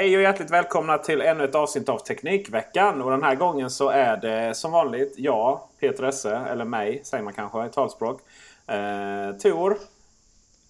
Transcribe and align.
Hej 0.00 0.16
och 0.16 0.22
hjärtligt 0.22 0.50
välkomna 0.50 0.98
till 0.98 1.20
ännu 1.20 1.44
ett 1.44 1.54
avsnitt 1.54 1.88
av 1.88 1.98
Teknikveckan. 1.98 3.02
Och 3.02 3.10
den 3.10 3.22
här 3.22 3.34
gången 3.34 3.70
så 3.70 3.88
är 3.88 4.16
det 4.16 4.54
som 4.54 4.72
vanligt 4.72 5.14
jag, 5.16 5.60
Peter 5.80 6.04
Esse, 6.04 6.36
eller 6.36 6.64
mig 6.64 7.04
säger 7.04 7.24
man 7.24 7.32
kanske 7.32 7.66
i 7.66 7.68
talspråk. 7.68 8.20
Eh, 8.66 9.32
Tor. 9.32 9.78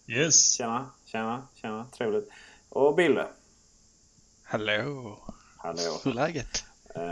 Yes. 0.06 0.56
Tjena, 0.56 0.87
tjena, 1.05 1.43
tjena. 1.55 1.87
Trevligt. 1.99 2.31
Och 2.69 2.94
Bille. 2.94 3.27
Hallå. 4.44 5.19
Hallå. 5.56 6.00
Hur 6.05 6.10
är 6.10 6.15
läget? 6.15 6.65
Eh, 6.94 7.03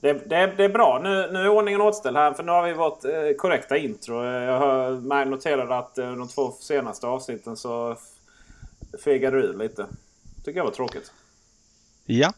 det, 0.00 0.12
det, 0.12 0.46
det, 0.56 0.64
är 0.64 0.72
bra. 0.72 1.00
Nu, 1.02 1.32
nu 1.32 1.38
är 1.38 1.48
ordningen 1.48 1.80
återställd 1.80 2.16
här. 2.16 2.32
För 2.32 2.42
nu 2.42 2.52
har 2.52 2.62
vi 2.62 2.72
vårt 2.72 3.04
eh, 3.04 3.36
korrekta 3.38 3.76
intro. 3.76 4.24
Jag 4.24 4.58
har 4.58 5.24
noterat 5.24 5.70
att 5.70 5.98
eh, 5.98 6.12
de 6.12 6.28
två 6.28 6.50
senaste 6.50 7.06
avsnitten 7.06 7.56
så 7.56 7.96
fegade 9.04 9.36
du 9.36 9.42
ur 9.42 9.58
lite 9.58 9.86
tycker 10.48 10.58
jag 10.58 10.64
var 10.64 10.72
tråkigt. 10.72 11.12
Ja. 12.06 12.32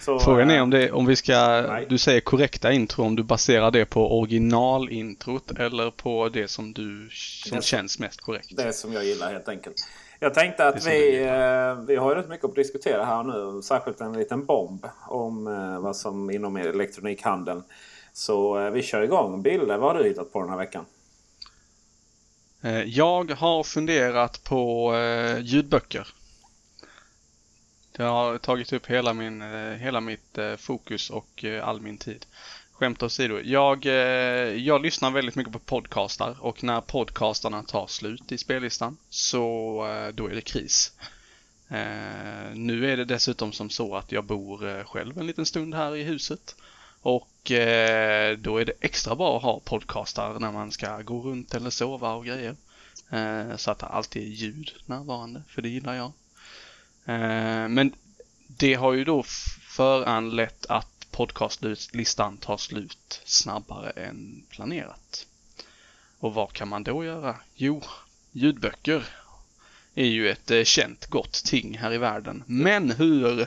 Så, 0.00 0.18
Frågan 0.24 0.50
är 0.50 0.62
om, 0.62 0.70
det, 0.70 0.92
om 0.92 1.06
vi 1.06 1.16
ska, 1.16 1.64
nej. 1.68 1.86
du 1.88 1.98
säger 1.98 2.20
korrekta 2.20 2.72
intro, 2.72 3.04
om 3.04 3.16
du 3.16 3.22
baserar 3.22 3.70
det 3.70 3.84
på 3.84 4.18
originalintrot 4.18 5.50
eller 5.58 5.90
på 5.90 6.28
det 6.28 6.48
som 6.48 6.72
du 6.72 7.08
som 7.44 7.56
det, 7.56 7.64
känns 7.64 7.98
mest 7.98 8.20
korrekt? 8.20 8.56
Det 8.56 8.72
som 8.72 8.92
jag 8.92 9.04
gillar 9.04 9.32
helt 9.32 9.48
enkelt. 9.48 9.76
Jag 10.20 10.34
tänkte 10.34 10.68
att 10.68 10.86
vi, 10.86 11.22
eh, 11.22 11.74
vi 11.86 11.96
har 11.96 12.10
ju 12.10 12.14
rätt 12.14 12.28
mycket 12.28 12.44
att 12.44 12.54
diskutera 12.54 13.04
här 13.04 13.22
nu. 13.22 13.62
Särskilt 13.62 14.00
en 14.00 14.12
liten 14.12 14.44
bomb 14.46 14.86
om 15.08 15.46
eh, 15.46 15.80
vad 15.80 15.96
som 15.96 16.30
inom 16.30 16.56
elektronikhandeln. 16.56 17.62
Så 18.12 18.58
eh, 18.58 18.70
vi 18.70 18.82
kör 18.82 19.02
igång. 19.02 19.42
Bilder, 19.42 19.78
vad 19.78 19.96
har 19.96 20.02
du 20.02 20.08
hittat 20.08 20.32
på 20.32 20.40
den 20.40 20.50
här 20.50 20.56
veckan? 20.56 20.84
Jag 22.86 23.30
har 23.30 23.62
funderat 23.62 24.44
på 24.44 24.92
ljudböcker. 25.40 26.08
Det 27.96 28.02
har 28.02 28.38
tagit 28.38 28.72
upp 28.72 28.86
hela, 28.86 29.14
min, 29.14 29.42
eh, 29.42 29.72
hela 29.72 30.00
mitt 30.00 30.38
eh, 30.38 30.56
fokus 30.56 31.10
och 31.10 31.44
eh, 31.44 31.68
all 31.68 31.80
min 31.80 31.98
tid. 31.98 32.26
Skämt 32.72 33.02
åsido. 33.02 33.40
Jag, 33.44 33.84
jag 34.56 34.82
lyssnar 34.82 35.10
väldigt 35.10 35.34
mycket 35.34 35.52
på 35.52 35.58
podcastar 35.58 36.36
och 36.40 36.64
när 36.64 36.80
podcastarna 36.80 37.62
tar 37.62 37.86
slut 37.86 38.32
i 38.32 38.38
spellistan 38.38 38.96
så 39.10 40.10
då 40.14 40.26
är 40.26 40.34
det 40.34 40.40
kris. 40.40 40.92
Nu 42.54 42.92
är 42.92 42.96
det 42.96 43.04
dessutom 43.04 43.52
som 43.52 43.70
så 43.70 43.96
att 43.96 44.12
jag 44.12 44.24
bor 44.24 44.84
själv 44.84 45.18
en 45.18 45.26
liten 45.26 45.46
stund 45.46 45.74
här 45.74 45.96
i 45.96 46.02
huset. 46.02 46.56
Och 47.02 47.30
då 48.38 48.56
är 48.56 48.64
det 48.64 48.72
extra 48.80 49.16
bra 49.16 49.36
att 49.36 49.42
ha 49.42 49.60
podcastar 49.60 50.40
när 50.40 50.52
man 50.52 50.72
ska 50.72 51.02
gå 51.02 51.20
runt 51.20 51.54
eller 51.54 51.70
sova 51.70 52.12
och 52.12 52.26
grejer. 52.26 52.56
Så 53.56 53.70
att 53.70 53.78
det 53.78 53.86
alltid 53.86 54.22
är 54.22 54.26
ljud 54.26 54.70
närvarande, 54.86 55.42
för 55.48 55.62
det 55.62 55.68
gillar 55.68 55.94
jag. 55.94 56.12
Eh, 57.04 57.68
men 57.68 57.92
det 58.46 58.74
har 58.74 58.92
ju 58.92 59.04
då 59.04 59.22
föranlett 59.68 60.66
att 60.66 61.06
podcastlistan 61.10 62.36
tar 62.36 62.56
slut 62.56 63.20
snabbare 63.24 63.90
än 63.90 64.42
planerat. 64.48 65.26
Och 66.18 66.34
vad 66.34 66.52
kan 66.52 66.68
man 66.68 66.82
då 66.82 67.04
göra? 67.04 67.36
Jo, 67.54 67.82
ljudböcker 68.32 69.04
är 69.94 70.06
ju 70.06 70.30
ett 70.30 70.50
eh, 70.50 70.64
känt 70.64 71.06
gott 71.06 71.32
ting 71.44 71.78
här 71.78 71.92
i 71.92 71.98
världen. 71.98 72.44
Men 72.46 72.90
hur, 72.90 73.46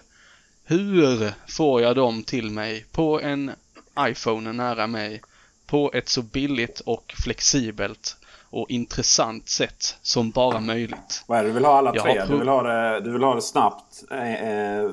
hur 0.63 1.33
får 1.47 1.81
jag 1.81 1.95
dem 1.95 2.23
till 2.23 2.49
mig 2.49 2.85
på 2.91 3.21
en 3.21 3.51
iPhone 3.99 4.51
nära 4.51 4.87
mig 4.87 5.21
på 5.65 5.91
ett 5.93 6.09
så 6.09 6.21
billigt 6.21 6.79
och 6.79 7.13
flexibelt 7.23 8.17
och 8.55 8.69
intressant 8.69 9.49
sätt 9.49 9.97
som 10.01 10.31
bara 10.31 10.59
möjligt. 10.59 11.23
Vad 11.27 11.39
är 11.39 11.43
det 11.43 11.49
du 11.49 11.53
vill 11.53 11.65
ha 11.65 11.77
alla 11.77 11.91
tre? 11.91 12.25
Du 12.27 12.37
vill 12.37 12.47
ha 12.47 12.63
det, 12.63 12.99
du 12.99 13.11
vill 13.11 13.23
ha 13.23 13.35
det 13.35 13.41
snabbt, 13.41 14.03
eh, 14.11 14.33
eh 14.33 14.89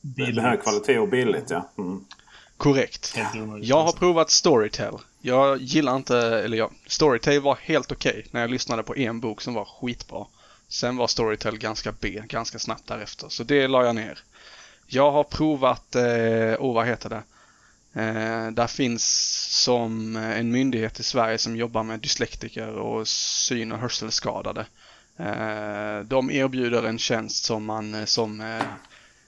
med 0.00 0.38
hög 0.38 0.62
kvalitet 0.62 0.98
och 0.98 1.08
billigt. 1.08 1.50
Ja. 1.50 1.68
Mm. 1.78 2.04
Korrekt. 2.56 3.18
Jag 3.60 3.82
har 3.82 3.92
provat 3.92 4.30
Storytel. 4.30 4.94
Jag 5.20 5.58
gillar 5.58 5.96
inte, 5.96 6.18
eller 6.18 6.56
ja, 6.56 6.70
Storytel 6.86 7.40
var 7.40 7.58
helt 7.62 7.92
okej 7.92 8.10
okay 8.10 8.24
när 8.30 8.40
jag 8.40 8.50
lyssnade 8.50 8.82
på 8.82 8.96
en 8.96 9.20
bok 9.20 9.40
som 9.40 9.54
var 9.54 9.64
skitbra. 9.64 10.26
Sen 10.68 10.96
var 10.96 11.06
Storytel 11.06 11.58
ganska 11.58 11.92
B, 12.00 12.22
ganska 12.28 12.58
snabbt 12.58 12.86
därefter. 12.86 13.28
Så 13.28 13.44
det 13.44 13.68
la 13.68 13.84
jag 13.84 13.94
ner. 13.94 14.18
Jag 14.86 15.10
har 15.10 15.24
provat, 15.24 15.96
eh, 15.96 16.02
oh 16.58 16.74
vad 16.74 16.86
heter 16.86 17.08
det? 17.08 17.22
Eh, 17.94 18.50
där 18.50 18.66
finns 18.66 19.04
som 19.62 20.16
en 20.16 20.50
myndighet 20.50 21.00
i 21.00 21.02
Sverige 21.02 21.38
som 21.38 21.56
jobbar 21.56 21.82
med 21.82 22.00
dyslektiker 22.00 22.68
och 22.68 23.08
syn 23.08 23.72
och 23.72 23.78
hörselskadade. 23.78 24.66
Eh, 25.16 26.04
de 26.04 26.30
erbjuder 26.30 26.82
en 26.82 26.98
tjänst 26.98 27.44
som 27.44 27.64
man 27.64 27.94
eh, 27.94 28.04
som 28.04 28.40
eh, 28.40 28.62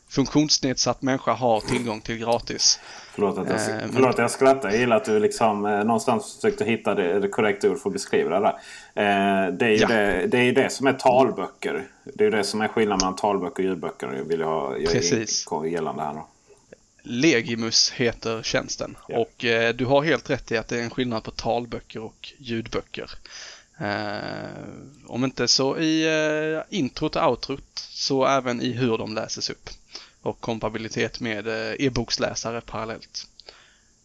funktionsnedsatt 0.08 1.02
människa 1.02 1.32
har 1.32 1.60
tillgång 1.60 2.00
till 2.00 2.18
gratis. 2.18 2.80
Förlåt 3.14 3.38
att 3.38 3.48
jag, 3.48 3.56
eh, 3.56 3.88
förlåt 3.92 4.18
jag 4.18 4.30
skrattar. 4.30 4.70
Jag 4.70 4.78
gillar 4.78 4.96
att 4.96 5.04
du 5.04 5.20
liksom 5.20 5.66
eh, 5.66 5.84
någonstans 5.84 6.34
försökte 6.34 6.64
hitta 6.64 6.94
det, 6.94 7.20
det 7.20 7.28
korrekta 7.28 7.70
ord 7.70 7.78
för 7.78 7.88
att 7.88 7.92
beskriva 7.92 8.40
det 8.40 8.40
där. 8.40 8.54
Eh, 8.94 9.52
det, 9.52 9.66
är 9.66 9.70
ju 9.70 9.76
ja. 9.76 9.88
det, 9.88 10.26
det 10.26 10.38
är 10.38 10.52
det 10.52 10.72
som 10.72 10.86
är 10.86 10.92
talböcker. 10.92 11.84
Det 12.04 12.24
är 12.24 12.30
det 12.30 12.44
som 12.44 12.60
är 12.60 12.68
skillnaden 12.68 12.98
mellan 13.02 13.16
talböcker 13.16 13.62
och 13.62 13.68
ljudböcker. 13.68 14.12
Jag 14.16 14.24
vill 14.24 14.42
ha 14.42 14.76
jag 14.76 14.92
Precis. 14.92 15.46
gällande 15.66 16.02
här. 16.02 16.14
Då. 16.14 16.26
Legimus 17.02 17.90
heter 17.90 18.42
tjänsten. 18.42 18.96
Ja. 19.08 19.18
Och 19.18 19.44
eh, 19.44 19.74
du 19.74 19.84
har 19.84 20.02
helt 20.02 20.30
rätt 20.30 20.52
i 20.52 20.56
att 20.56 20.68
det 20.68 20.78
är 20.78 20.82
en 20.82 20.90
skillnad 20.90 21.24
på 21.24 21.30
talböcker 21.30 22.00
och 22.00 22.32
ljudböcker. 22.38 23.10
Eh, 23.78 24.64
om 25.06 25.24
inte 25.24 25.48
så 25.48 25.78
i 25.78 26.04
eh, 26.06 26.78
introt 26.78 27.16
och 27.16 27.28
outrot 27.30 27.78
så 27.90 28.26
även 28.26 28.60
i 28.60 28.72
hur 28.72 28.98
de 28.98 29.14
läses 29.14 29.50
upp. 29.50 29.70
Och 30.22 30.40
kompatibilitet 30.40 31.20
med 31.20 31.48
eh, 31.48 31.86
e-boksläsare 31.86 32.60
parallellt. 32.60 33.26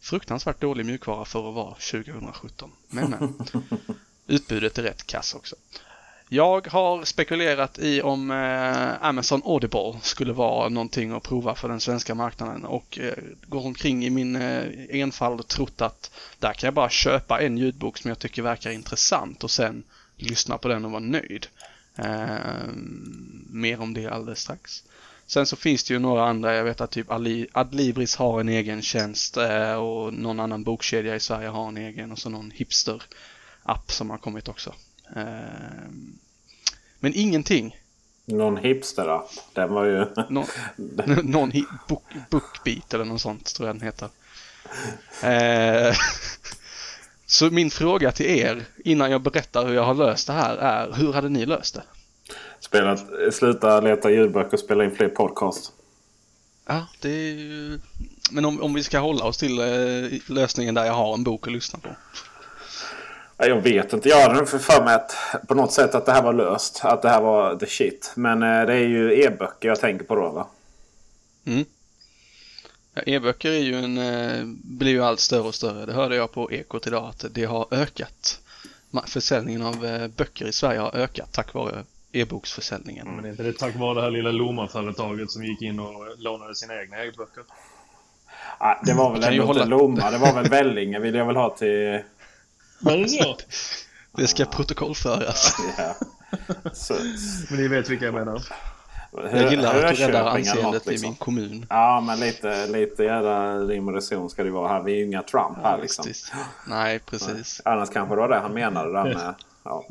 Fruktansvärt 0.01 0.61
dålig 0.61 0.85
mjukvara 0.85 1.25
för 1.25 1.49
att 1.49 1.55
vara 1.55 1.73
2017. 1.73 2.71
Men, 2.87 3.09
men. 3.09 3.33
Utbudet 4.27 4.77
är 4.77 4.83
rätt 4.83 5.07
kass 5.07 5.33
också. 5.33 5.55
Jag 6.29 6.67
har 6.67 7.03
spekulerat 7.03 7.79
i 7.79 8.01
om 8.01 8.31
eh, 8.31 9.05
Amazon 9.05 9.41
Audible 9.45 9.99
skulle 10.01 10.33
vara 10.33 10.69
någonting 10.69 11.11
att 11.11 11.23
prova 11.23 11.55
för 11.55 11.69
den 11.69 11.79
svenska 11.79 12.15
marknaden 12.15 12.65
och 12.65 12.99
eh, 12.99 13.13
går 13.47 13.65
omkring 13.65 14.05
i 14.05 14.09
min 14.09 14.35
eh, 14.35 14.63
enfald 14.89 15.39
och 15.39 15.47
trott 15.47 15.81
att 15.81 16.11
där 16.39 16.53
kan 16.53 16.67
jag 16.67 16.73
bara 16.73 16.89
köpa 16.89 17.41
en 17.41 17.57
ljudbok 17.57 17.97
som 17.97 18.09
jag 18.09 18.19
tycker 18.19 18.41
verkar 18.41 18.71
intressant 18.71 19.43
och 19.43 19.51
sen 19.51 19.83
lyssna 20.15 20.57
på 20.57 20.67
den 20.67 20.85
och 20.85 20.91
vara 20.91 21.03
nöjd. 21.03 21.47
Eh, 21.95 22.67
mer 23.49 23.81
om 23.81 23.93
det 23.93 24.07
alldeles 24.07 24.39
strax. 24.39 24.83
Sen 25.27 25.45
så 25.45 25.55
finns 25.55 25.83
det 25.83 25.93
ju 25.93 25.99
några 25.99 26.25
andra, 26.25 26.55
jag 26.55 26.63
vet 26.63 26.81
att 26.81 26.91
typ 26.91 27.11
Adlibris 27.53 28.15
har 28.15 28.39
en 28.39 28.49
egen 28.49 28.81
tjänst 28.81 29.37
eh, 29.37 29.73
och 29.73 30.13
någon 30.13 30.39
annan 30.39 30.63
bokkedja 30.63 31.15
i 31.15 31.19
Sverige 31.19 31.47
har 31.47 31.67
en 31.67 31.77
egen 31.77 32.11
och 32.11 32.19
så 32.19 32.29
någon 32.29 32.51
hipster-app 32.51 33.91
som 33.91 34.09
har 34.09 34.17
kommit 34.17 34.47
också. 34.47 34.73
Ehm, 35.15 36.17
men 36.99 37.13
ingenting. 37.15 37.77
Någon 38.25 38.57
hipster-app. 38.57 39.29
Den 39.53 39.73
var 39.73 39.85
ju... 39.85 40.05
Någon, 40.29 40.45
någon 41.23 41.51
book, 41.87 42.03
Bookbeat 42.29 42.93
eller 42.93 43.05
något 43.05 43.21
sånt 43.21 43.55
tror 43.55 43.67
jag 43.67 43.75
den 43.75 43.85
heter. 43.85 44.09
Ehm, 45.21 45.93
så 47.25 47.49
min 47.49 47.71
fråga 47.71 48.11
till 48.11 48.25
er 48.25 48.65
innan 48.77 49.11
jag 49.11 49.21
berättar 49.21 49.65
hur 49.65 49.73
jag 49.73 49.83
har 49.83 49.93
löst 49.93 50.27
det 50.27 50.33
här 50.33 50.57
är 50.57 50.91
hur 50.93 51.13
hade 51.13 51.29
ni 51.29 51.45
löst 51.45 51.75
det? 51.75 51.83
Spelat, 52.59 53.05
sluta 53.31 53.81
leta 53.81 54.11
ljudböcker 54.11 54.53
och 54.53 54.59
spela 54.59 54.83
in 54.83 54.95
fler 54.95 55.09
podcast. 55.09 55.73
Ja, 56.67 56.87
det 57.01 57.09
är 57.09 57.33
ju... 57.33 57.79
Men 58.31 58.45
om, 58.45 58.61
om 58.61 58.73
vi 58.73 58.83
ska 58.83 58.99
hålla 58.99 59.25
oss 59.25 59.37
till 59.37 59.59
eh, 59.59 60.19
lösningen 60.27 60.75
där 60.75 60.85
jag 60.85 60.93
har 60.93 61.13
en 61.13 61.23
bok 61.23 61.47
att 61.47 61.53
lyssna 61.53 61.79
på. 61.79 61.89
Jag 63.37 63.61
vet 63.61 63.93
inte. 63.93 64.09
Jag 64.09 64.29
hade 64.29 64.45
för, 64.45 64.59
för 64.59 64.83
mig 64.83 64.95
att 64.95 65.15
på 65.47 65.55
något 65.55 65.71
sätt 65.71 65.95
att 65.95 66.05
det 66.05 66.11
här 66.11 66.23
var 66.23 66.33
löst. 66.33 66.81
Att 66.83 67.01
det 67.01 67.09
här 67.09 67.21
var 67.21 67.55
the 67.55 67.65
shit. 67.65 68.13
Men 68.15 68.43
eh, 68.43 68.65
det 68.65 68.73
är 68.73 68.87
ju 68.87 69.23
e-böcker 69.23 69.67
jag 69.67 69.79
tänker 69.79 70.05
på 70.05 70.15
då 70.15 70.29
va? 70.29 70.47
Mm. 71.45 71.65
Ja, 72.93 73.01
e-böcker 73.05 73.51
är 73.51 73.59
ju 73.59 73.75
en, 73.75 73.97
eh, 73.97 74.45
blir 74.63 74.91
ju 74.91 75.03
allt 75.03 75.19
större 75.19 75.41
och 75.41 75.55
större. 75.55 75.85
Det 75.85 75.93
hörde 75.93 76.15
jag 76.15 76.31
på 76.31 76.51
Ekot 76.51 76.87
idag 76.87 77.09
att 77.09 77.25
det 77.31 77.45
har 77.45 77.67
ökat. 77.71 78.39
Försäljningen 79.07 79.61
av 79.61 79.85
eh, 79.85 80.07
böcker 80.07 80.45
i 80.45 80.51
Sverige 80.51 80.79
har 80.79 80.95
ökat 80.95 81.33
tack 81.33 81.53
vare 81.53 81.83
e-boksförsäljningen. 82.11 83.07
Men 83.15 83.25
är 83.25 83.29
inte 83.29 83.43
det 83.43 83.53
tack 83.53 83.75
vare 83.75 83.93
det 83.93 84.01
här 84.01 84.11
lilla 84.11 84.31
Lomma-företaget 84.31 85.31
som 85.31 85.43
gick 85.43 85.61
in 85.61 85.79
och 85.79 86.17
lånade 86.17 86.55
sina 86.55 86.81
egna 86.81 87.03
e-böcker? 87.03 87.43
Ah, 88.57 88.75
det 88.83 88.93
var 88.93 89.13
väl 89.13 89.23
ändå 89.23 89.33
inte 89.35 89.45
hålla... 89.45 89.65
Lomma. 89.65 90.11
Det 90.11 90.17
var 90.17 90.33
väl 90.33 90.49
Vellinge 90.49 90.99
vill 90.99 91.15
jag 91.15 91.25
väl 91.25 91.35
ha 91.35 91.49
till 91.49 92.01
var 92.79 92.97
det 92.97 93.07
så? 93.09 93.37
Det 94.17 94.27
ska 94.27 94.45
protokollföras. 94.45 95.55
Ja. 95.77 95.95
Så. 96.73 96.93
Men 97.49 97.61
ni 97.61 97.67
vet 97.67 97.89
vilka 97.89 98.05
jag 98.05 98.13
menar. 98.13 98.41
Jag 99.11 99.51
gillar 99.51 99.83
att 99.83 99.95
du 99.95 100.03
räddar 100.03 100.25
anseendet 100.25 100.85
liksom. 100.85 101.05
i 101.05 101.09
min 101.09 101.17
kommun. 101.17 101.65
Ja, 101.69 102.03
men 102.07 102.19
lite, 102.19 102.67
lite 102.67 103.03
jävla 103.03 103.59
rim 103.59 103.87
och 103.87 103.93
reson 103.93 104.29
ska 104.29 104.43
det 104.43 104.49
vara 104.49 104.67
här. 104.67 104.83
Vi 104.83 104.91
är 104.91 104.95
ju 104.95 105.05
inga 105.05 105.23
Trump 105.23 105.57
här 105.63 105.77
liksom. 105.81 106.05
Precis. 106.05 106.31
Nej, 106.67 106.99
precis. 106.99 107.61
Nej. 107.65 107.73
Annars 107.73 107.89
kanske 107.89 108.15
det 108.15 108.21
var 108.21 108.29
det 108.29 108.39
han 108.39 108.53
menade 108.53 108.93
där 108.93 109.03
med... 109.03 109.33
Ja. 109.63 109.85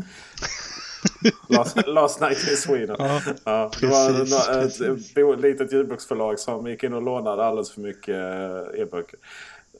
last, 1.48 1.86
last 1.86 2.20
Night 2.20 2.48
in 2.50 2.56
Sweden. 2.56 2.96
Ja, 2.98 3.20
ja, 3.44 3.70
det 3.80 3.86
var 3.86 4.62
ett, 4.64 4.80
ett 4.80 5.40
litet 5.40 5.72
ljudboksförlag 5.72 6.38
som 6.38 6.66
gick 6.66 6.82
in 6.82 6.92
och 6.92 7.02
lånade 7.02 7.44
alldeles 7.44 7.70
för 7.70 7.80
mycket 7.80 8.08
eh, 8.08 8.82
e-böcker. 8.82 9.18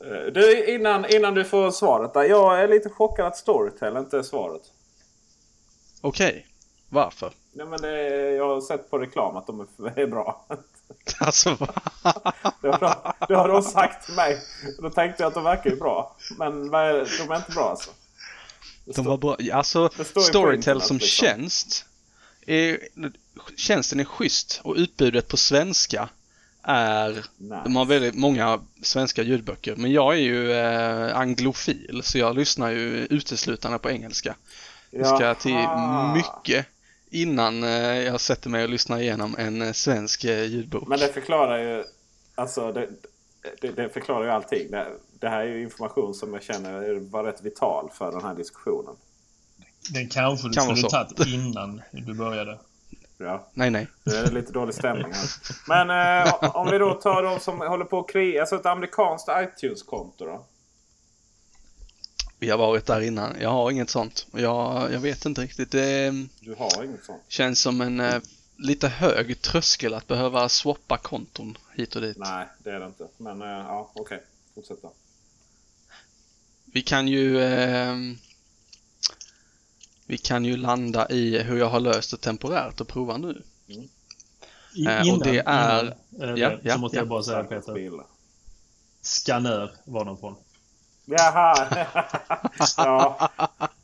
Eh, 0.01 0.33
du, 0.33 0.75
innan, 0.75 1.05
innan 1.05 1.35
du 1.35 1.45
får 1.45 1.71
svaret 1.71 2.15
där. 2.15 2.23
Jag 2.23 2.61
är 2.61 2.69
lite 2.69 2.89
chockad 2.89 3.27
att 3.27 3.37
Storytel 3.37 3.97
inte 3.97 4.19
är 4.19 4.23
svaret. 4.23 4.63
Okej. 6.01 6.29
Okay. 6.29 6.43
Varför? 6.89 7.33
Nej, 7.53 7.67
men 7.67 7.81
det, 7.81 8.31
jag 8.35 8.49
har 8.49 8.61
sett 8.61 8.91
på 8.91 8.99
reklam 8.99 9.37
att 9.37 9.47
de 9.47 9.61
är, 9.97 10.07
bra. 10.07 10.47
Alltså 11.21 11.55
va? 11.55 11.75
det, 12.63 12.69
har, 12.69 13.27
det 13.29 13.35
har 13.35 13.49
de 13.49 13.63
sagt 13.63 14.07
till 14.07 14.15
mig. 14.15 14.43
Då 14.79 14.91
tänkte 14.91 15.23
jag 15.23 15.29
att 15.29 15.35
de 15.35 15.45
verkar 15.45 15.71
ju 15.71 15.77
bra. 15.77 16.17
Men 16.39 16.71
de 16.71 16.75
är 16.75 17.37
inte 17.37 17.53
bra 17.55 17.71
alltså. 17.71 17.91
de 18.85 19.05
var 19.05 19.17
bra. 19.17 19.37
Alltså 19.53 19.89
Storytel 20.05 20.81
som 20.81 20.97
liksom. 20.97 21.27
tjänst. 21.27 21.85
Är, 22.47 22.79
tjänsten 23.57 24.01
är 24.01 24.05
schysst 24.05 24.61
och 24.65 24.75
utbudet 24.75 25.29
på 25.29 25.37
svenska 25.37 26.09
är, 26.67 27.11
nice. 27.11 27.61
de 27.65 27.77
har 27.77 27.85
väldigt 27.85 28.15
många 28.15 28.61
svenska 28.83 29.23
ljudböcker, 29.23 29.77
men 29.77 29.93
jag 29.93 30.15
är 30.15 30.19
ju 30.19 30.53
eh, 30.53 31.17
anglofil 31.17 32.01
så 32.05 32.19
jag 32.19 32.37
lyssnar 32.37 32.71
ju 32.71 33.07
uteslutande 33.11 33.79
på 33.79 33.91
engelska. 33.91 34.37
Jag 34.91 35.07
ska 35.07 35.35
till 35.35 35.69
mycket 36.15 36.67
innan 37.11 37.65
eh, 37.65 38.01
jag 38.01 38.21
sätter 38.21 38.51
mig 38.51 38.65
och 38.65 38.71
lyssnar 38.71 38.99
igenom 38.99 39.37
en 39.39 39.63
eh, 39.63 39.73
svensk 39.73 40.25
eh, 40.25 40.45
ljudbok. 40.45 40.89
Men 40.89 40.99
det 40.99 41.09
förklarar 41.09 41.59
ju, 41.59 41.85
alltså 42.35 42.73
det, 42.73 42.89
det, 43.61 43.71
det 43.71 43.89
förklarar 43.89 44.25
ju 44.25 44.31
allting. 44.31 44.71
Det, 44.71 44.87
det, 45.21 45.29
här 45.29 45.41
är 45.41 45.49
ju 45.49 45.63
information 45.63 46.15
som 46.15 46.35
jag 46.35 46.43
känner 46.43 47.01
var 47.11 47.25
rätt 47.25 47.43
vital 47.43 47.91
för 47.95 48.13
den 48.13 48.25
här 48.25 48.35
diskussionen. 48.35 48.95
Den 49.95 50.09
kanske 50.09 50.49
du 50.49 50.55
kan 50.55 50.77
skulle 50.77 50.89
tagit 50.89 51.27
innan 51.27 51.83
du 51.93 52.15
började. 52.15 52.59
Ja. 53.19 53.49
Nej, 53.55 53.71
nej. 53.71 53.87
Det 54.05 54.17
är 54.17 54.31
lite 54.31 54.53
dålig 54.53 54.75
stämning 54.75 55.13
här. 55.13 55.29
Men 55.69 55.91
eh, 56.27 56.57
om 56.57 56.71
vi 56.71 56.79
då 56.79 56.95
tar 56.95 57.23
de 57.23 57.41
som 57.41 57.61
håller 57.61 57.85
på 57.85 57.99
att 57.99 58.09
kreera, 58.09 58.41
alltså 58.41 58.57
ett 58.57 58.67
amerikanskt 58.67 59.29
iTunes-konto 59.29 60.27
då? 60.27 60.45
Vi 62.39 62.51
har 62.51 62.59
varit 62.59 62.87
där 62.87 63.01
innan. 63.01 63.37
Jag 63.41 63.51
har 63.51 63.71
inget 63.71 63.91
sånt. 63.91 64.27
Jag, 64.33 64.93
jag 64.93 65.01
vet 65.01 65.25
inte 65.25 65.41
riktigt. 65.41 65.71
Det 65.71 66.11
du 66.41 66.55
har 66.55 66.85
inget 66.85 67.05
sånt? 67.05 67.23
känns 67.29 67.61
som 67.61 67.81
en 67.81 68.01
eh, 68.01 68.21
lite 68.57 68.89
hög 68.89 69.41
tröskel 69.41 69.95
att 69.95 70.07
behöva 70.07 70.49
swappa 70.49 70.97
konton 70.97 71.59
hit 71.75 71.97
och 71.97 72.03
dit. 72.03 72.17
Nej, 72.19 72.47
det 72.59 72.71
är 72.71 72.81
det 72.81 72.87
inte. 72.87 73.07
Men 73.17 73.43
eh, 73.43 73.49
ja, 73.49 73.91
okej. 73.95 74.03
Okay. 74.03 74.19
Fortsätt 74.55 74.83
då. 74.83 74.93
Vi 76.65 76.83
kan 76.83 77.09
ju 77.09 77.41
eh, 77.41 77.95
vi 80.07 80.19
kan 80.19 80.45
ju 80.45 80.57
landa 80.57 81.09
i 81.09 81.43
hur 81.43 81.59
jag 81.59 81.69
har 81.69 81.81
löst 81.81 82.11
det 82.11 82.17
temporärt 82.17 82.81
och 82.81 82.89
prova 82.89 83.17
nu. 83.17 83.43
Mm. 83.69 83.89
Innan, 84.75 85.11
och 85.11 85.25
det 85.25 85.43
är... 85.47 85.95
Innan, 86.11 86.29
äh, 86.29 86.41
ja, 86.41 86.51
så 86.51 86.59
ja, 86.63 86.77
måste 86.77 86.97
ja. 86.97 87.01
jag 87.01 87.09
bara 87.09 87.23
säga 87.23 87.45
Peter. 87.45 87.91
Skanör 89.03 89.71
var 89.85 90.05
de 90.05 90.19
från. 90.19 90.37
Jaha! 91.05 91.55
ja. 92.77 93.31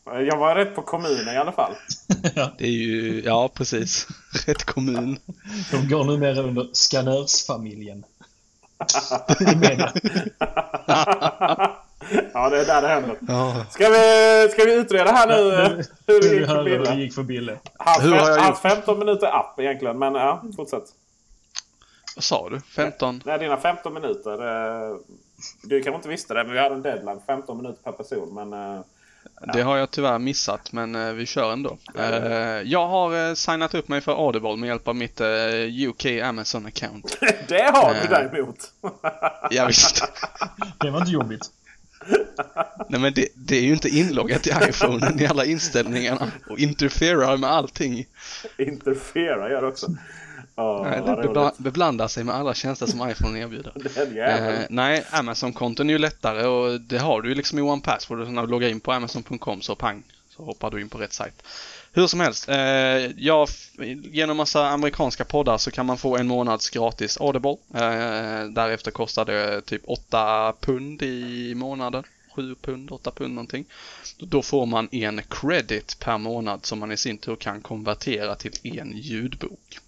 Jag 0.04 0.36
var 0.36 0.54
rätt 0.54 0.74
på 0.74 0.82
kommunen 0.82 1.34
i 1.34 1.38
alla 1.38 1.52
fall. 1.52 1.72
ja. 2.34 2.52
Det 2.58 2.64
är 2.64 2.70
ju, 2.70 3.22
ja 3.24 3.50
precis. 3.54 4.06
Rätt 4.46 4.64
kommun. 4.64 5.18
De 5.70 5.88
går 5.88 6.04
numera 6.04 6.42
under 6.42 6.68
Skanörsfamiljen. 6.72 8.04
Ja, 12.34 12.48
det 12.48 12.60
är 12.60 12.64
där 12.64 12.82
det 12.82 12.88
händer. 12.88 13.16
Ja. 13.28 13.66
Ska, 13.70 13.88
vi, 13.88 14.48
ska 14.52 14.64
vi 14.64 14.74
utreda 14.74 15.12
här 15.12 15.26
nu 15.26 15.34
ja, 15.34 15.84
hur 16.06 16.20
det 16.20 16.36
gick 16.36 16.46
för 16.46 16.64
Bille? 16.64 16.94
gick 16.94 17.14
för 17.14 17.22
Bille. 17.22 17.58
Hans, 17.78 18.04
hur 18.04 18.10
har 18.10 18.30
jag 18.30 18.38
hans 18.38 18.60
15 18.60 18.98
minuter 18.98 19.26
app 19.26 19.60
egentligen, 19.60 19.98
men 19.98 20.14
ja, 20.14 20.42
fortsätt. 20.56 20.84
Vad 22.16 22.24
sa 22.24 22.48
du? 22.48 22.60
15? 22.60 23.22
Nej, 23.24 23.38
dina 23.38 23.56
15 23.56 23.94
minuter. 23.94 24.38
Du 25.62 25.82
kanske 25.82 25.96
inte 25.96 26.08
visste 26.08 26.34
det, 26.34 26.44
men 26.44 26.52
vi 26.52 26.58
hade 26.58 26.74
en 26.74 26.82
deadline. 26.82 27.20
15 27.26 27.56
minuter 27.56 27.82
per 27.82 27.92
person. 27.92 28.34
Men, 28.34 28.52
ja. 29.40 29.52
Det 29.52 29.62
har 29.62 29.76
jag 29.76 29.90
tyvärr 29.90 30.18
missat, 30.18 30.72
men 30.72 30.94
eh, 30.94 31.12
vi 31.12 31.26
kör 31.26 31.52
ändå. 31.52 31.76
Jag 32.64 32.88
har 32.88 33.28
eh, 33.28 33.34
signat 33.34 33.74
upp 33.74 33.88
mig 33.88 34.00
för 34.00 34.26
Audible 34.26 34.56
med 34.56 34.66
hjälp 34.66 34.88
av 34.88 34.96
mitt 34.96 35.20
UK 35.88 36.06
Amazon 36.22 36.66
account. 36.66 37.18
det 37.48 37.70
har 37.74 37.94
du 38.02 38.08
däremot! 38.08 38.56
ja, 39.50 39.66
visst. 39.66 40.04
det 40.78 40.90
var 40.90 41.00
inte 41.00 41.12
jobbigt. 41.12 41.50
Nej 42.88 43.00
men 43.00 43.14
det, 43.14 43.28
det, 43.34 43.56
är 43.56 43.62
ju 43.62 43.72
inte 43.72 43.88
inloggat 43.88 44.46
i 44.46 44.50
iPhonen 44.68 45.20
i 45.20 45.26
alla 45.26 45.44
inställningarna 45.44 46.32
och 46.50 46.58
interferar 46.58 47.36
med 47.36 47.50
allting. 47.50 48.06
Interferar 48.58 49.50
gör 49.50 49.64
också. 49.64 49.86
Oh, 50.56 50.82
nej, 50.82 51.02
det 51.06 51.22
bebla, 51.22 51.52
beblandar 51.56 52.08
sig 52.08 52.24
med 52.24 52.34
alla 52.34 52.54
tjänster 52.54 52.86
som 52.86 53.10
iPhone 53.10 53.40
erbjuder. 53.40 53.72
eh, 54.54 54.66
nej, 54.70 55.04
Amazon-konton 55.10 55.88
är 55.88 55.92
ju 55.92 55.98
lättare 55.98 56.46
och 56.46 56.80
det 56.80 56.98
har 56.98 57.22
du 57.22 57.28
ju 57.28 57.34
liksom 57.34 57.58
i 57.58 57.62
One 57.62 57.82
Password. 57.82 58.28
När 58.28 58.42
du 58.42 58.48
loggar 58.48 58.68
in 58.68 58.80
på 58.80 58.92
Amazon.com 58.92 59.60
så 59.60 59.74
pang, 59.74 60.02
så 60.36 60.44
hoppar 60.44 60.70
du 60.70 60.80
in 60.80 60.88
på 60.88 60.98
rätt 60.98 61.12
sajt. 61.12 61.42
Hur 61.94 62.06
som 62.06 62.20
helst, 62.20 62.48
eh, 62.48 62.56
ja, 63.16 63.46
genom 64.12 64.36
massa 64.36 64.68
amerikanska 64.68 65.24
poddar 65.24 65.58
så 65.58 65.70
kan 65.70 65.86
man 65.86 65.98
få 65.98 66.16
en 66.16 66.26
månads 66.26 66.70
gratis 66.70 67.16
Audible. 67.20 67.56
Eh, 67.74 68.44
därefter 68.44 68.90
kostar 68.90 69.24
det 69.24 69.60
typ 69.60 69.82
8 69.84 70.52
pund 70.60 71.02
i 71.02 71.54
månaden. 71.54 72.04
7 72.34 72.54
pund, 72.54 72.90
8 72.90 73.10
pund 73.10 73.34
någonting. 73.34 73.64
Då 74.18 74.42
får 74.42 74.66
man 74.66 74.88
en 74.92 75.20
credit 75.22 75.98
per 75.98 76.18
månad 76.18 76.66
som 76.66 76.78
man 76.78 76.92
i 76.92 76.96
sin 76.96 77.18
tur 77.18 77.36
kan 77.36 77.60
konvertera 77.60 78.34
till 78.34 78.52
en 78.62 78.96
ljudbok. 78.96 79.78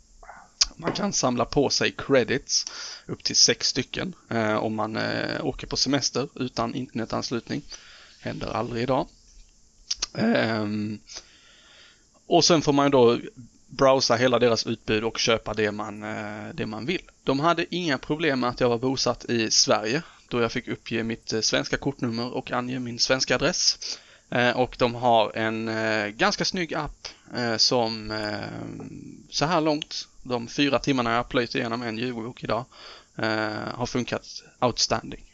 Man 0.77 0.93
kan 0.93 1.13
samla 1.13 1.45
på 1.45 1.71
sig 1.71 1.91
credits 1.91 2.67
upp 3.07 3.25
till 3.25 3.37
sex 3.37 3.69
stycken 3.69 4.15
eh, 4.29 4.57
om 4.57 4.75
man 4.75 4.97
eh, 4.97 5.45
åker 5.47 5.67
på 5.67 5.77
semester 5.77 6.29
utan 6.35 6.75
internetanslutning. 6.75 7.63
Händer 8.21 8.53
aldrig 8.53 8.83
idag. 8.83 9.07
Eh, 10.15 10.67
och 12.27 12.45
sen 12.45 12.63
får 12.63 12.73
man 12.73 12.91
då 12.91 13.19
browsa 13.77 14.17
hela 14.17 14.39
deras 14.39 14.67
utbud 14.67 15.05
och 15.05 15.19
köpa 15.19 15.55
det 15.55 15.73
man, 15.73 16.03
eh, 16.03 16.55
det 16.55 16.67
man 16.67 16.87
vill. 16.87 17.03
De 17.25 17.41
hade 17.41 17.75
inga 17.75 17.99
problem 17.99 18.41
med 18.41 18.51
att 18.51 18.61
jag 18.61 18.69
var 18.69 18.79
bosatt 18.79 19.25
i 19.25 19.51
Sverige 19.51 20.03
då 20.29 20.41
jag 20.41 20.53
fick 20.53 20.69
uppge 20.69 21.03
mitt 21.03 21.33
eh, 21.33 21.41
svenska 21.41 21.77
kortnummer 21.77 22.35
och 22.35 22.53
ange 22.53 22.79
min 22.79 22.99
svenska 22.99 23.35
adress. 23.35 23.79
Eh, 24.31 24.51
och 24.51 24.77
de 24.79 24.95
har 24.95 25.37
en 25.37 25.71
ganska 26.17 26.45
snygg 26.45 26.75
app 26.75 27.09
som 27.57 28.13
så 29.31 29.45
här 29.45 29.61
långt, 29.61 30.09
de 30.23 30.49
fyra 30.49 30.79
timmarna 30.79 31.11
jag 31.11 31.17
har 31.17 31.25
plöjt 31.25 31.55
igenom 31.55 31.83
en 31.83 31.99
ljudbok 31.99 32.45
idag, 32.45 32.65
har 33.75 33.87
funkat 33.87 34.43
outstanding. 34.61 35.34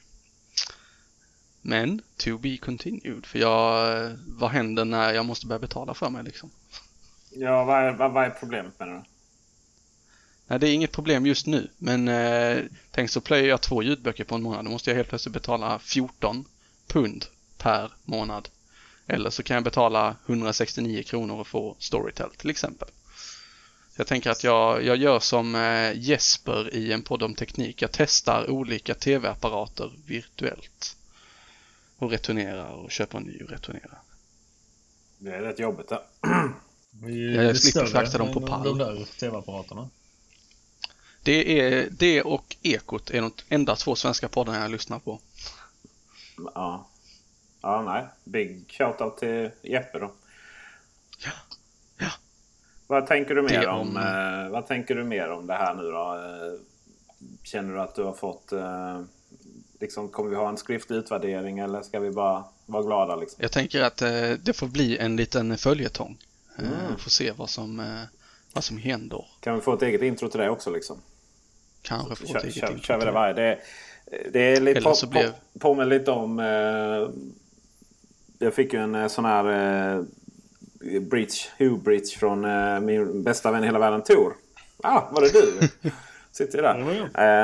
Men 1.62 2.02
to 2.17 2.38
be 2.38 2.57
continued, 2.57 3.26
för 3.26 3.38
jag, 3.38 4.17
vad 4.26 4.50
händer 4.50 4.85
när 4.85 5.12
jag 5.12 5.26
måste 5.26 5.47
börja 5.47 5.59
betala 5.59 5.95
för 5.95 6.11
mig 6.11 6.25
liksom? 6.25 6.50
Ja, 7.31 7.64
vad 7.64 7.79
är, 7.83 7.93
vad, 7.93 8.12
vad 8.12 8.25
är 8.25 8.31
problemet 8.31 8.79
med 8.79 8.88
det 8.88 9.05
Nej, 10.47 10.59
det 10.59 10.69
är 10.69 10.75
inget 10.75 10.93
problem 10.93 11.26
just 11.26 11.47
nu, 11.47 11.69
men 11.79 12.09
eh, 12.09 12.59
tänk 12.90 13.11
så 13.11 13.21
plöjer 13.21 13.49
jag 13.49 13.61
två 13.61 13.83
ljudböcker 13.83 14.25
på 14.25 14.35
en 14.35 14.43
månad. 14.43 14.64
Då 14.64 14.71
måste 14.71 14.90
jag 14.90 14.97
helt 14.97 15.09
plötsligt 15.09 15.33
betala 15.33 15.79
14 15.79 16.45
pund 16.87 17.25
per 17.59 17.93
månad. 18.05 18.49
Eller 19.07 19.31
så 19.31 19.43
kan 19.43 19.55
jag 19.55 19.64
betala 19.64 20.17
169 20.26 21.02
kronor 21.02 21.40
och 21.40 21.47
få 21.47 21.76
Storytel 21.79 22.31
till 22.37 22.50
exempel. 22.50 22.88
Jag 23.97 24.07
tänker 24.07 24.31
att 24.31 24.45
jag, 24.45 24.85
jag 24.85 24.97
gör 24.97 25.21
som 25.21 25.55
eh, 25.55 25.93
Jesper 25.95 26.75
i 26.75 26.93
en 26.93 27.02
podd 27.02 27.23
om 27.23 27.35
teknik. 27.35 27.83
Jag 27.83 27.93
testar 27.93 28.50
olika 28.50 28.95
tv-apparater 28.95 29.93
virtuellt. 30.07 30.97
Och 32.00 32.11
returnerar 32.11 32.73
och 32.73 32.90
köper 32.90 33.19
en 33.19 33.25
ny 33.25 33.42
och 33.42 33.50
returnerar. 33.50 34.02
Det 35.19 35.30
är 35.30 35.42
rätt 35.42 35.59
jobbigt 35.59 35.88
det. 35.88 36.00
Ja, 37.02 37.42
jag 37.42 37.57
slipper 37.57 37.87
frakta 37.87 38.19
dem 38.19 38.33
på 38.33 38.40
pall. 38.40 38.64
De 38.64 38.78
där 38.78 39.04
tv-apparaterna. 39.21 39.90
Det, 41.23 41.61
är, 41.61 41.88
det 41.90 42.23
och 42.23 42.57
Ekot 42.62 43.11
är 43.11 43.21
de 43.21 43.33
enda 43.49 43.76
två 43.76 43.95
svenska 43.95 44.28
poddarna 44.28 44.59
jag 44.59 44.71
lyssnar 44.71 44.99
på. 44.99 45.21
Ja. 46.54 46.88
Ja, 47.61 47.83
nej. 47.83 48.07
Big 48.25 48.64
shoutout 48.69 49.19
till 49.19 49.50
Jeppe 49.62 49.99
då. 49.99 50.12
Ja. 51.25 51.30
Ja. 51.99 52.11
Vad 52.87 53.07
tänker 53.07 53.35
du 53.35 53.42
mer 53.42 53.69
om, 53.69 53.80
om 53.80 53.97
eh, 53.97 54.50
vad 54.50 54.66
tänker 54.66 54.95
du 54.95 55.04
mer 55.04 55.30
om 55.30 55.47
det 55.47 55.54
här 55.54 55.75
nu 55.75 55.83
då? 55.83 56.14
Eh, 56.14 56.61
känner 57.42 57.75
du 57.75 57.80
att 57.80 57.95
du 57.95 58.02
har 58.02 58.12
fått 58.12 58.52
eh, 58.52 59.02
liksom, 59.81 60.09
kommer 60.09 60.31
vi 60.31 60.37
ha 60.37 60.49
en 60.49 60.57
skriftlig 60.57 60.97
utvärdering 60.97 61.59
eller 61.59 61.83
ska 61.83 62.01
vi 62.01 62.11
bara 62.11 62.45
vara 62.67 62.83
glada? 62.83 63.17
Liksom? 63.17 63.39
Jag 63.43 63.53
tänker 63.53 63.83
att 63.83 64.03
eh, 64.03 64.31
det 64.43 64.53
får 64.53 64.67
bli 64.67 64.99
en 64.99 65.17
liten 65.17 65.59
följetong. 65.59 66.19
Mm. 66.59 66.99
Får 66.99 67.11
se 67.11 67.33
vad 67.33 67.51
som, 67.51 67.81
eh, 67.81 68.03
vad 68.53 68.65
som 68.65 68.79
händer. 68.79 69.25
Kan 69.41 69.55
vi 69.55 69.61
få 69.61 69.75
ett 69.75 69.83
eget 69.83 70.03
intro 70.03 70.29
till 70.29 70.41
det 70.41 70.51
också 70.51 70.71
liksom? 70.71 70.97
Kanske 71.83 72.17
få 72.17 72.37
ett 72.37 72.45
eget 72.45 72.55
kör, 72.55 72.71
intro. 72.71 72.83
Kör 72.83 72.99
vi 72.99 73.05
det 73.05 73.13
varje. 73.13 73.35
Det, 73.35 73.59
det 74.33 74.41
är 74.41 74.61
lite 74.61 74.81
på, 74.81 74.95
blev... 75.07 75.31
på, 75.31 75.59
påminner 75.59 75.99
lite 75.99 76.11
om... 76.11 76.39
Eh, 76.39 77.31
jag 78.43 78.55
fick 78.55 78.73
ju 78.73 78.79
en 78.81 78.95
eh, 78.95 79.09
sån 79.09 79.25
här 79.25 79.45
eh, 79.45 80.05
bridge, 81.01 81.35
Hugh 81.59 81.83
Bridge 81.83 82.19
från 82.19 82.45
eh, 82.45 82.81
min 82.81 83.23
bästa 83.23 83.51
vän 83.51 83.63
i 83.63 83.67
hela 83.67 83.79
världen 83.79 84.03
Tor. 84.03 84.37
Ah, 84.83 85.03
var 85.11 85.21
det 85.21 85.33
du? 85.33 85.69
Sitter 86.33 86.59
ju 86.59 86.63
där. 86.63 86.79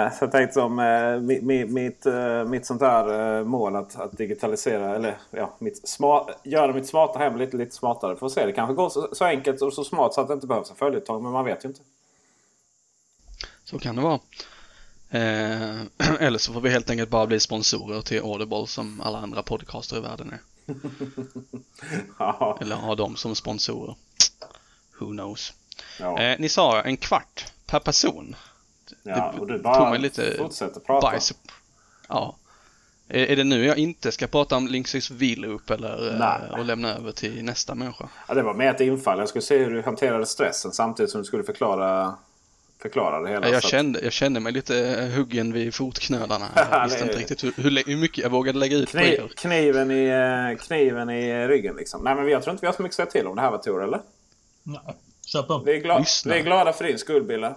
Eh, 0.05 0.12
så 0.12 0.25
jag 0.25 0.33
tänkte 0.33 0.55
som 0.55 0.78
eh, 0.78 1.21
mitt, 1.21 1.71
mitt, 1.71 2.07
eh, 2.07 2.45
mitt 2.45 2.66
sånt 2.66 2.81
där 2.81 3.38
eh, 3.38 3.45
mål 3.45 3.76
att, 3.76 4.00
att 4.00 4.19
digitalisera 4.19 4.97
eller 4.97 5.16
ja, 5.31 5.57
mitt 5.59 5.88
smart, 5.88 6.40
göra 6.43 6.73
mitt 6.73 6.87
smarta 6.87 7.19
hem 7.19 7.37
lite, 7.37 7.57
lite 7.57 7.75
smartare. 7.75 8.16
Får 8.16 8.28
se, 8.28 8.47
det 8.47 8.52
kanske 8.52 8.75
går 8.75 8.88
så, 8.88 9.09
så, 9.12 9.25
enkelt 9.25 9.62
och 9.62 9.73
så 9.73 9.85
smart 9.85 10.14
så 10.14 10.21
att 10.21 10.28
det 10.28 10.35
inte 10.35 10.47
behövs 10.47 10.71
en 10.71 10.76
följetong. 10.76 11.23
Men 11.23 11.33
man 11.33 11.45
vet 11.45 11.64
ju 11.64 11.69
inte. 11.69 11.81
Så 13.64 13.78
kan 13.78 13.97
det 13.97 14.02
vara. 14.02 14.21
Eh, 15.11 15.81
eller 16.21 16.38
så 16.38 16.52
får 16.52 16.61
vi 16.61 16.71
helt 16.71 16.90
enkelt 16.90 17.11
bara 17.11 17.26
bli 17.26 17.40
sponsorer 17.40 18.00
till 18.00 18.21
Audible 18.23 18.66
som 18.66 19.00
alla 19.00 19.19
andra 19.19 19.43
podcaster 19.43 19.97
i 19.97 20.00
världen 20.00 20.33
är. 20.33 20.38
ja. 22.19 22.59
Eller 22.61 22.76
ha 22.76 22.95
dem 22.95 23.16
som 23.16 23.35
sponsorer. 23.35 23.95
Who 25.00 25.07
knows. 25.07 25.52
Ja. 26.00 26.19
Eh, 26.19 26.37
ni 26.38 26.49
sa 26.49 26.83
en 26.83 26.97
kvart 26.97 27.52
per 27.66 27.78
person. 27.78 28.37
Ja, 29.02 29.35
och 29.38 29.47
du 29.47 29.59
bara 29.59 29.99
lite 29.99 30.35
fortsätter 30.38 30.81
prata. 30.81 31.07
Bajs. 31.07 31.35
Ja. 32.09 32.37
Är, 33.09 33.26
är 33.26 33.37
det 33.37 33.45
nu 33.45 33.64
jag 33.64 33.78
inte 33.78 34.12
ska 34.12 34.26
prata 34.26 34.57
om 34.57 34.69
Linksys 34.69 35.11
V-loop 35.11 35.71
eller 35.71 36.12
eh, 36.12 36.19
Nej. 36.19 36.61
och 36.61 36.64
lämna 36.64 36.95
över 36.95 37.12
till 37.12 37.45
nästa 37.45 37.75
människa? 37.75 38.09
Ja, 38.28 38.35
det 38.35 38.43
var 38.43 38.55
mer 38.55 38.71
ett 38.71 38.81
infall. 38.81 39.19
Jag 39.19 39.28
skulle 39.28 39.43
se 39.43 39.59
hur 39.59 39.71
du 39.71 39.83
hanterade 39.83 40.26
stressen 40.26 40.73
samtidigt 40.73 41.11
som 41.11 41.21
du 41.21 41.25
skulle 41.25 41.45
förklara 41.45 42.16
förklara 42.78 43.21
det 43.21 43.28
hela. 43.28 43.49
Jag, 43.49 43.62
kände, 43.62 44.00
jag 44.02 44.12
kände 44.12 44.40
mig 44.40 44.52
lite 44.52 45.11
huggen 45.16 45.52
vid 45.52 45.75
fotknölarna. 45.75 46.47
Jag 46.71 46.85
visste 46.85 47.05
inte 47.05 47.19
riktigt 47.19 47.45
hur, 47.45 47.52
hur, 47.87 47.97
mycket 47.97 48.19
jag 48.19 48.31
vågade 48.31 48.59
lägga 48.59 48.76
ut 48.76 48.88
Kniv, 48.88 49.16
på 49.16 49.25
er. 49.25 49.28
Kniven 49.37 49.90
i, 49.90 50.07
eh, 50.07 50.66
kniven 50.66 51.11
i 51.11 51.49
ryggen 51.49 51.76
liksom. 51.76 52.05
Nej 52.05 52.14
men 52.14 52.28
jag 52.28 52.43
tror 52.43 52.52
inte 52.52 52.61
vi 52.61 52.66
har 52.66 52.75
så 52.75 52.83
mycket 52.83 53.00
att 53.00 53.11
säga 53.12 53.23
till 53.23 53.26
om 53.26 53.37
det 53.37 53.43
här 53.43 53.50
var 53.50 53.59
Tor 53.59 53.85
eller? 53.85 54.00
Nej, 54.62 54.81
kör 55.26 55.43
på. 55.43 55.59
Vi 55.59 55.76
är, 55.76 55.81
glad, 55.81 56.07
vi 56.25 56.33
är 56.33 56.43
glada 56.43 56.73
för 56.73 56.85
din 56.85 56.99
skull 56.99 57.23
Bille. 57.23 57.55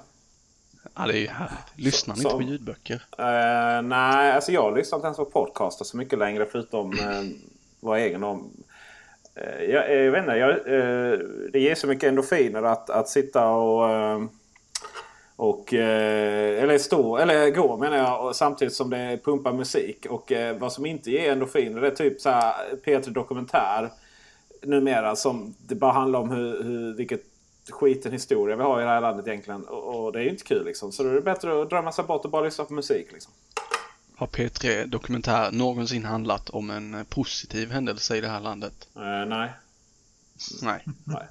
Ja, 1.00 1.08
det 1.08 1.14
är 1.14 1.22
ju 1.22 1.28
härligt. 1.28 1.58
Lyssnar 1.76 2.16
ni 2.16 2.22
inte 2.22 2.36
på 2.36 2.42
ljudböcker? 2.42 2.96
Uh, 2.96 3.82
nej, 3.82 4.32
alltså 4.32 4.52
jag 4.52 4.78
lyssnar 4.78 4.98
inte 4.98 5.06
ens 5.06 5.18
på 5.18 5.26
podcaster 5.26 5.86
så 5.86 5.98
mycket 5.98 6.20
längre 6.20 6.46
förutom 6.46 6.92
uh, 6.92 7.24
vara 7.80 8.00
egen 8.00 8.24
om. 8.24 8.52
Uh, 9.38 9.64
jag, 9.64 9.96
jag 9.96 10.12
vet 10.12 10.22
inte, 10.22 10.32
jag, 10.32 10.50
uh, 10.50 11.20
det 11.52 11.60
ger 11.60 11.76
så 11.76 11.88
mycket 11.88 12.10
endorfiner 12.10 12.64
att, 12.64 12.90
att 12.90 13.10
sitta 13.10 13.50
och... 13.50 13.90
Uh, 13.90 14.26
och 15.36 15.74
eller 15.74 16.78
stå, 16.78 17.18
eller 17.18 17.50
gå 17.50 17.78
menar 17.78 17.98
jag, 17.98 18.26
och 18.26 18.36
samtidigt 18.36 18.74
som 18.74 18.90
det 18.90 19.20
pumpar 19.24 19.54
musik. 19.54 20.06
Och 20.10 20.32
vad 20.60 20.74
som 20.74 20.86
inte 20.86 21.12
ger 21.12 21.32
endorfiner 21.32 21.82
det 21.82 21.88
är 21.88 21.96
typ 21.96 22.22
så 22.22 22.30
här 22.30 22.54
P3 22.86 23.10
Dokumentär 23.10 23.90
numera 24.62 25.16
som 25.16 25.56
det 25.68 25.76
bara 25.76 25.92
handlar 25.92 26.20
om 26.20 26.30
hur, 26.32 26.64
hur, 26.64 26.94
vilket 26.94 27.24
skiten 27.72 28.12
historia 28.12 28.56
vi 28.56 28.64
har 28.64 28.82
i 28.82 28.84
det 28.84 28.90
här 28.90 29.02
landet 29.02 29.28
egentligen. 29.28 29.64
Och, 29.64 30.06
och 30.06 30.12
det 30.12 30.20
är 30.20 30.24
ju 30.24 30.30
inte 30.30 30.44
kul 30.44 30.66
liksom. 30.66 30.92
Så 30.92 31.04
då 31.04 31.10
är 31.10 31.14
det 31.14 31.22
bättre 31.22 31.62
att 31.62 31.70
drömma 31.70 31.92
sig 31.92 32.04
bort 32.04 32.26
och 32.26 32.32
bara 32.32 32.44
lyssna 32.44 32.66
på 32.66 32.74
musik 32.74 33.08
liksom. 33.12 33.34
Har 34.16 34.28
P3 34.28 34.86
Dokumentär 34.86 35.52
någonsin 35.52 36.06
handlat 36.06 36.50
om 36.50 36.70
en 36.70 37.06
positiv 37.10 37.72
händelse 37.72 38.18
i 38.18 38.22
det 38.22 38.28
här 38.28 38.40
landet? 38.40 38.88
Uh, 38.98 39.26
nej. 39.28 39.52
Nej. 40.62 40.86
nej. 41.04 41.28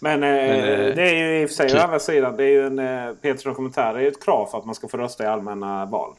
Men, 0.00 0.22
eh, 0.22 0.28
Men 0.28 0.60
eh, 0.60 0.94
det 0.94 1.02
är 1.02 1.14
ju 1.14 1.42
i 1.42 1.44
och 1.44 1.50
för 1.50 1.56
sig 1.56 1.78
å 1.78 1.82
andra 1.82 1.98
sidan. 1.98 2.36
Det 2.36 2.44
är 2.44 2.48
ju 2.48 2.66
en 2.66 2.78
eh, 2.78 3.14
P3 3.22 3.44
Dokumentär. 3.44 3.94
Det 3.94 3.98
är 3.98 4.02
ju 4.02 4.08
ett 4.08 4.24
krav 4.24 4.46
för 4.46 4.58
att 4.58 4.66
man 4.66 4.74
ska 4.74 4.88
få 4.88 4.96
rösta 4.96 5.24
i 5.24 5.26
allmänna 5.26 5.86
val. 5.86 6.14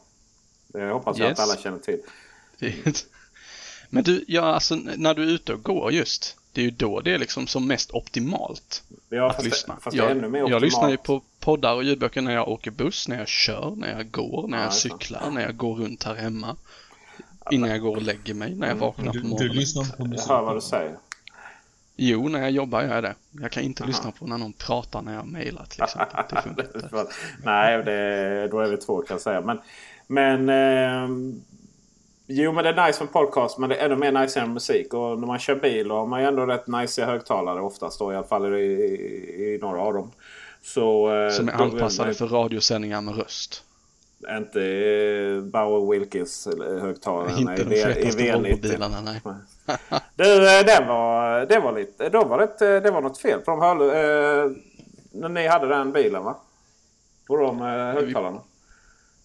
Det 0.68 0.90
hoppas 0.90 1.18
jag 1.18 1.28
yes. 1.28 1.38
att 1.38 1.48
alla 1.48 1.56
känner 1.56 1.78
till. 1.78 2.00
Men 3.90 4.02
du, 4.04 4.24
ja 4.28 4.42
alltså 4.42 4.74
när 4.74 5.14
du 5.14 5.22
är 5.22 5.26
ute 5.26 5.52
och 5.52 5.62
går 5.62 5.92
just 5.92 6.36
det 6.52 6.60
är 6.60 6.64
ju 6.64 6.70
då 6.70 7.00
det 7.00 7.14
är 7.14 7.18
liksom 7.18 7.46
som 7.46 7.66
mest 7.66 7.90
optimalt 7.90 8.82
ja, 9.08 9.30
att 9.30 9.44
lyssna. 9.44 9.78
Det, 9.90 9.96
jag, 9.96 10.50
jag 10.50 10.62
lyssnar 10.62 10.90
ju 10.90 10.96
på 10.96 11.22
poddar 11.40 11.74
och 11.74 11.84
ljudböcker 11.84 12.20
när 12.20 12.34
jag 12.34 12.48
åker 12.48 12.70
buss, 12.70 13.08
när 13.08 13.18
jag 13.18 13.28
kör, 13.28 13.74
när 13.76 13.96
jag 13.96 14.10
går, 14.10 14.48
när 14.48 14.58
ja, 14.58 14.64
jag 14.64 14.74
cyklar, 14.74 15.30
när 15.30 15.42
jag 15.42 15.56
går 15.56 15.74
runt 15.74 16.04
här 16.04 16.14
hemma. 16.14 16.56
Innan 17.50 17.70
jag 17.70 17.80
går 17.80 17.96
och 17.96 18.02
lägger 18.02 18.34
mig, 18.34 18.54
när 18.54 18.66
jag 18.66 18.76
mm. 18.76 18.78
vaknar 18.78 19.12
du, 19.12 19.20
på 19.20 19.26
morgonen. 19.26 19.52
Du 19.52 19.60
lyssnar 19.60 19.84
på 19.96 20.04
musik? 20.04 20.26
Jag 20.28 20.36
hör 20.36 20.42
vad 20.42 20.56
du 20.56 20.60
säger. 20.60 20.96
Jo, 21.96 22.28
när 22.28 22.40
jag 22.40 22.50
jobbar 22.50 22.82
gör 22.82 22.94
jag 22.94 23.04
det. 23.04 23.14
Jag 23.30 23.52
kan 23.52 23.62
inte 23.62 23.82
Aha. 23.82 23.88
lyssna 23.88 24.10
på 24.10 24.26
när 24.26 24.38
någon 24.38 24.52
pratar 24.52 25.02
när 25.02 25.14
jag 25.14 25.26
mejlar 25.26 25.64
till 25.64 25.82
exempel. 25.82 26.24
Det 26.30 26.42
funkar 26.42 26.64
inte. 26.74 27.06
Nej, 27.44 27.84
det, 27.84 28.48
då 28.48 28.60
är 28.60 28.68
vi 28.68 28.76
två 28.76 29.02
kan 29.02 29.14
jag 29.14 29.20
säga. 29.20 29.40
Men, 29.40 29.60
men 30.06 30.48
eh, 30.48 31.08
Jo 32.32 32.52
men 32.52 32.64
det 32.64 32.70
är 32.70 32.86
nice 32.86 33.04
med 33.04 33.12
podcast 33.12 33.58
men 33.58 33.68
det 33.68 33.76
är 33.76 33.86
ännu 33.86 33.96
mer 33.96 34.12
nice 34.12 34.40
än 34.40 34.52
musik. 34.52 34.94
Och 34.94 35.18
när 35.18 35.26
man 35.26 35.38
kör 35.38 35.54
bil 35.54 35.90
har 35.90 36.06
man 36.06 36.20
ju 36.20 36.26
ändå 36.26 36.46
rätt 36.46 36.66
nice 36.66 37.04
högtalare 37.04 37.60
oftast 37.60 37.98
då 37.98 38.12
i 38.12 38.16
alla 38.16 38.26
fall 38.26 38.54
i, 38.54 38.58
i, 38.58 39.54
i 39.54 39.58
några 39.62 39.80
av 39.80 39.94
dem. 39.94 40.10
Så, 40.62 41.14
eh, 41.14 41.30
Som 41.30 41.48
är 41.48 41.52
anpassade 41.52 42.14
för 42.14 42.26
radiosändningar 42.26 43.00
med 43.00 43.16
röst. 43.16 43.64
Inte 44.36 44.62
eh, 44.62 45.42
Bauer 45.42 45.90
Wilkins 45.90 46.48
högtalare. 46.80 47.40
Inte 47.40 47.64
de 47.64 47.76
fetaste 47.76 48.32
Volvo-bilarna 48.32 49.00
nej. 49.00 49.20
du, 50.16 50.58
eh, 50.58 50.64
det 50.66 50.84
var, 50.88 51.46
det 51.46 51.58
var 51.58 51.72
lite, 51.72 52.08
då 52.08 52.24
var 52.24 52.38
det, 52.58 52.80
det 52.80 52.90
var 52.90 53.00
något 53.00 53.18
fel 53.18 53.40
på 53.40 53.50
de 53.50 53.60
hörlu, 53.60 53.84
eh, 53.84 54.50
när 55.12 55.28
ni 55.28 55.46
hade 55.46 55.68
den 55.68 55.92
bilen 55.92 56.24
va? 56.24 56.36
På 57.26 57.36
de 57.36 57.60
högtalarna. 57.60 58.40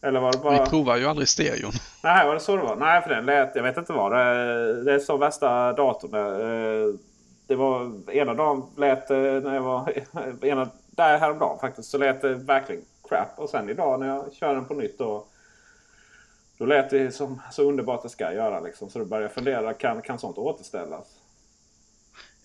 Eller 0.05 0.19
var 0.19 0.31
det 0.31 0.37
bara... 0.37 0.63
Vi 0.63 0.69
provar 0.69 0.97
ju 0.97 1.05
aldrig 1.05 1.27
stereon. 1.27 1.71
Nej, 2.03 2.27
var 2.27 2.33
det 2.33 2.39
så 2.39 2.55
det 2.55 2.63
var? 2.63 2.75
Nej, 2.75 3.01
för 3.01 3.09
den 3.09 3.25
lät... 3.25 3.55
Jag 3.55 3.63
vet 3.63 3.77
inte 3.77 3.93
vad 3.93 4.11
det 4.11 4.83
Det 4.83 4.93
är 4.93 4.99
så 4.99 5.17
värsta 5.17 5.73
datorn. 5.73 6.13
Eh, 6.13 6.99
det 7.47 7.55
var 7.55 7.91
ena 8.11 8.33
dagen 8.33 8.63
lät 8.77 9.09
när 9.09 9.55
jag 9.55 9.61
var... 9.61 9.93
Ena, 10.45 10.69
där 10.87 11.17
häromdagen 11.17 11.59
faktiskt 11.59 11.89
så 11.89 11.97
lät 11.97 12.21
det 12.21 12.33
verkligen 12.33 12.81
crap. 13.09 13.33
Och 13.35 13.49
sen 13.49 13.69
idag 13.69 13.99
när 13.99 14.07
jag 14.07 14.33
kör 14.33 14.55
den 14.55 14.65
på 14.65 14.73
nytt 14.73 14.97
då. 14.97 15.25
Då 16.57 16.65
lät 16.65 16.89
det 16.89 17.11
som 17.11 17.41
så 17.51 17.63
underbart 17.63 18.03
det 18.03 18.09
ska 18.09 18.33
göra 18.33 18.59
liksom. 18.59 18.89
Så 18.89 18.99
då 18.99 19.05
började 19.05 19.25
jag 19.25 19.33
fundera, 19.33 19.73
kan, 19.73 20.01
kan 20.01 20.19
sånt 20.19 20.37
återställas? 20.37 21.07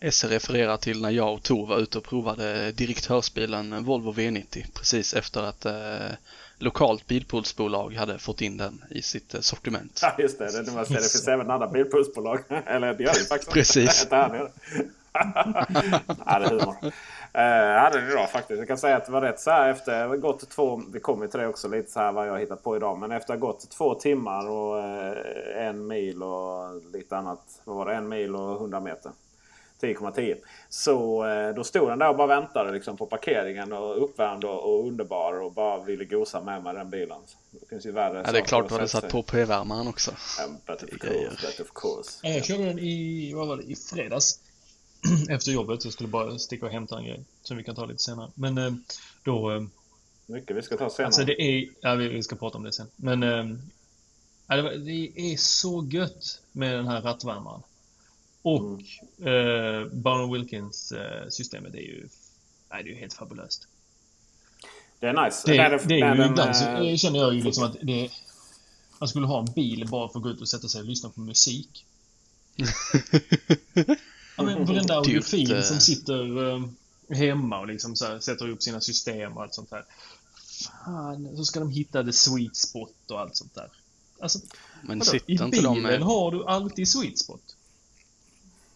Esse 0.01 0.29
refererar 0.29 0.77
till 0.77 1.03
när 1.03 1.11
jag 1.11 1.35
och 1.35 1.43
Tor 1.43 1.67
var 1.67 1.79
ute 1.79 1.99
och 1.99 2.05
provade 2.05 2.73
direktörsbilen 2.73 3.85
Volvo 3.85 4.13
V90 4.13 4.67
precis 4.75 5.15
efter 5.15 5.43
att 5.43 5.65
eh, 5.65 6.13
lokalt 6.61 7.07
bilpoolsbolag 7.07 7.95
hade 7.95 8.19
fått 8.19 8.41
in 8.41 8.57
den 8.57 8.85
i 8.91 9.03
sitt 9.03 9.35
eh, 9.35 9.41
sortiment. 9.41 10.01
Ja 10.03 10.15
just 10.19 10.39
det, 10.39 10.53
det, 10.53 10.63
det, 10.63 10.81
det 10.81 10.87
finns 10.87 11.29
även 11.29 11.51
andra 11.51 11.69
bilpoolsbolag. 11.69 12.41
Eller 12.67 12.95
det 12.95 13.05
gör 13.05 13.13
det 13.13 13.29
faktiskt. 13.29 13.53
Precis. 13.53 14.07
ja, 14.11 14.49
det 16.39 16.45
är 16.45 16.49
humor. 16.49 16.77
Uh, 17.39 17.81
hade 17.81 18.01
det 18.01 18.13
idag 18.13 18.31
faktiskt. 18.31 18.59
Jag 18.59 18.69
kan 18.69 18.79
säga 18.79 18.97
att 18.97 19.07
det 19.07 19.13
var 19.13 19.21
rätt 19.21 19.41
så 19.41 19.51
här 19.51 19.69
efter 19.69 20.17
gått 20.17 20.51
två. 20.51 20.83
Vi 20.93 21.01
kommer 21.01 21.27
till 21.27 21.41
det 21.41 21.47
också 21.47 21.69
lite 21.69 21.91
så 21.91 22.01
här 22.01 22.13
vad 22.13 22.29
jag 22.29 22.41
hittat 22.41 22.63
på 22.63 22.77
idag. 22.77 22.99
Men 22.99 23.13
efter 23.13 23.35
att 23.35 23.41
ha 23.41 23.47
gått 23.47 23.71
två 23.71 23.95
timmar 23.95 24.49
och 24.49 24.77
uh, 24.77 25.13
en 25.57 25.87
mil 25.87 26.23
och 26.23 26.83
lite 26.93 27.17
annat. 27.17 27.61
Vad 27.65 27.77
var 27.77 27.87
det? 27.87 27.95
En 27.95 28.09
mil 28.09 28.37
och 28.37 28.57
100 28.57 28.81
meter. 28.81 29.13
10,10. 29.81 30.37
Så 30.69 31.27
uh, 31.27 31.55
då 31.55 31.65
stod 31.65 31.89
den 31.89 31.99
där 31.99 32.09
och 32.09 32.17
bara 32.17 32.27
väntade 32.27 32.73
liksom, 32.73 32.97
på 32.97 33.07
parkeringen 33.07 33.73
och 33.73 34.05
uppvärmd 34.05 34.45
och, 34.45 34.87
underbar 34.87 35.41
och 35.41 35.53
bara 35.53 35.85
ville 35.85 36.05
gosa 36.05 36.41
med 36.41 36.63
mig 36.63 36.75
den 36.75 36.91
bilen. 36.91 37.19
Det 37.51 37.69
finns 37.69 37.87
ju 37.87 37.93
värre 37.93 38.23
Ja 38.27 38.33
det 38.33 38.39
är 38.39 38.43
klart 38.43 38.69
du 38.69 38.75
hade 38.75 38.89
satt 38.89 39.09
på 39.09 39.23
p-värmaren 39.23 39.89
också. 39.89 40.11
But 40.67 40.83
of 40.83 40.91
course, 40.91 41.47
but 41.47 41.61
of 41.61 41.73
course. 41.75 42.29
Jag 42.29 42.45
körde 42.45 42.65
den 42.65 42.79
i, 42.79 43.33
vad 43.35 43.49
var 43.49 43.57
det, 43.57 43.63
i 43.63 43.77
fredags. 43.77 44.39
efter 45.29 45.53
jobbet. 45.53 45.85
Jag 45.85 45.93
skulle 45.93 46.09
bara 46.09 46.39
sticka 46.39 46.67
och 46.67 46.73
hämta 46.73 46.99
en 46.99 47.05
grej 47.05 47.25
som 47.43 47.57
vi 47.57 47.65
kan 47.65 47.75
ta 47.75 47.85
lite 47.85 48.03
senare. 48.03 48.31
Men 48.35 48.59
eh, 48.59 48.73
då... 49.25 49.51
Eh, 49.51 49.63
Mycket 50.27 50.57
vi 50.57 50.63
ska 50.63 50.77
ta 50.77 50.91
senare. 50.91 51.07
Alltså 51.07 51.25
det 51.25 51.43
är... 51.43 51.69
Ja, 51.81 51.95
vi 51.95 52.23
ska 52.23 52.37
prata 52.37 52.59
om 52.59 52.65
det 52.65 52.73
sen. 52.73 52.87
Men... 52.97 53.23
Eh, 53.23 53.45
det 54.85 55.13
är 55.17 55.37
så 55.37 55.89
gött 55.91 56.43
med 56.53 56.75
den 56.75 56.87
här 56.87 57.03
rattvärmaren. 57.03 57.63
Och 58.43 58.61
mm. 58.61 58.83
eh, 59.19 59.93
Barn 59.93 60.33
Wilkins 60.33 60.93
eh, 60.93 61.29
systemet 61.29 61.75
är 61.75 61.79
ju... 61.79 62.09
Nej, 62.71 62.83
det 62.83 62.91
är 62.91 62.93
ju 62.93 63.01
helt 63.01 63.15
fabulöst. 63.15 63.69
Det 65.01 65.07
är 65.07 65.25
nice. 65.25 65.43
Det, 65.47 65.53
det, 65.53 65.85
det 65.89 66.01
är 66.01 66.15
ju 66.15 66.27
ibland 66.27 66.57
så 66.57 66.65
äh, 66.65 66.97
känner 66.97 67.19
jag 67.19 67.35
ju 67.35 67.43
liksom 67.43 67.65
att 67.65 67.77
det... 67.83 68.11
Man 68.99 69.09
skulle 69.09 69.27
ha 69.27 69.39
en 69.39 69.53
bil 69.55 69.89
bara 69.91 70.09
för 70.09 70.19
att 70.19 70.23
gå 70.23 70.31
ut 70.31 70.41
och 70.41 70.49
sätta 70.49 70.69
sig 70.69 70.81
och 70.81 70.87
lyssna 70.87 71.09
på 71.09 71.21
musik. 71.21 71.85
Ja, 74.41 74.45
men 74.45 74.65
varenda 74.65 74.95
audiofil 74.95 75.57
eh. 75.57 75.63
som 75.63 75.81
sitter 75.81 76.39
uh, 76.39 76.67
hemma 77.09 77.61
och 77.61 77.67
liksom 77.67 77.97
så 77.97 78.07
här, 78.07 78.21
sätter 78.21 78.49
upp 78.49 78.63
sina 78.63 78.81
system 78.81 79.37
och 79.37 79.43
allt 79.43 79.55
sånt 79.55 79.71
där. 79.71 79.85
Fan, 80.85 81.37
så 81.37 81.45
ska 81.45 81.61
de 81.61 81.71
hitta 81.71 82.05
the 82.05 82.13
sweet 82.13 82.57
spot 82.57 83.11
och 83.11 83.21
allt 83.21 83.37
sånt 83.37 83.55
där. 83.55 83.69
Alltså, 84.21 84.39
men 84.83 84.99
vadå? 84.99 85.19
I 85.27 85.39
bilen 85.51 85.83
med... 85.83 86.01
har 86.03 86.33
du 86.33 86.45
alltid 86.45 86.89
sweet 86.89 87.19
spot. 87.19 87.57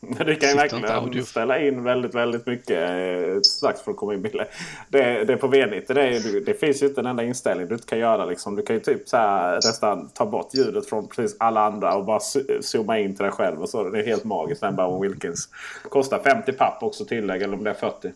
Du 0.26 0.36
kan 0.36 0.48
ju 0.48 0.56
verkligen 0.56 1.26
ställa 1.26 1.58
in 1.58 1.82
väldigt, 1.82 2.14
väldigt 2.14 2.46
mycket 2.46 2.90
eh, 2.90 3.40
strax 3.40 3.80
för 3.80 3.90
att 3.90 3.96
komma 3.96 4.14
in 4.14 4.22
bilder. 4.22 4.48
Det, 4.88 5.24
det 5.24 5.32
är 5.32 5.36
på 5.36 5.46
V90. 5.46 5.94
Det, 5.94 6.02
är, 6.02 6.40
det 6.46 6.54
finns 6.54 6.82
ju 6.82 6.86
inte 6.86 7.00
en 7.00 7.06
enda 7.06 7.22
inställning 7.22 7.68
du 7.68 7.74
inte 7.74 7.86
kan 7.86 7.98
göra. 7.98 8.24
Liksom. 8.24 8.56
Du 8.56 8.62
kan 8.62 8.76
ju 8.76 8.80
typ 8.80 9.08
så 9.08 9.16
här, 9.16 9.54
nästan 9.54 10.08
ta 10.08 10.26
bort 10.26 10.54
ljudet 10.54 10.88
från 10.88 11.08
precis 11.08 11.36
alla 11.38 11.60
andra 11.60 11.94
och 11.94 12.04
bara 12.04 12.20
zooma 12.60 12.98
in 12.98 13.16
till 13.16 13.22
dig 13.22 13.32
själv. 13.32 13.62
Och 13.62 13.68
så. 13.68 13.88
Det 13.88 14.00
är 14.00 14.06
helt 14.06 14.24
magiskt. 14.24 14.60
Den 14.60 14.76
Bowen 14.76 15.02
Wilkins. 15.02 15.48
Kostar 15.88 16.18
50 16.18 16.52
papp 16.52 16.82
också 16.82 17.04
tillägg 17.04 17.42
eller 17.42 17.54
om 17.54 17.64
det 17.64 17.70
är 17.70 17.74
40. 17.74 18.12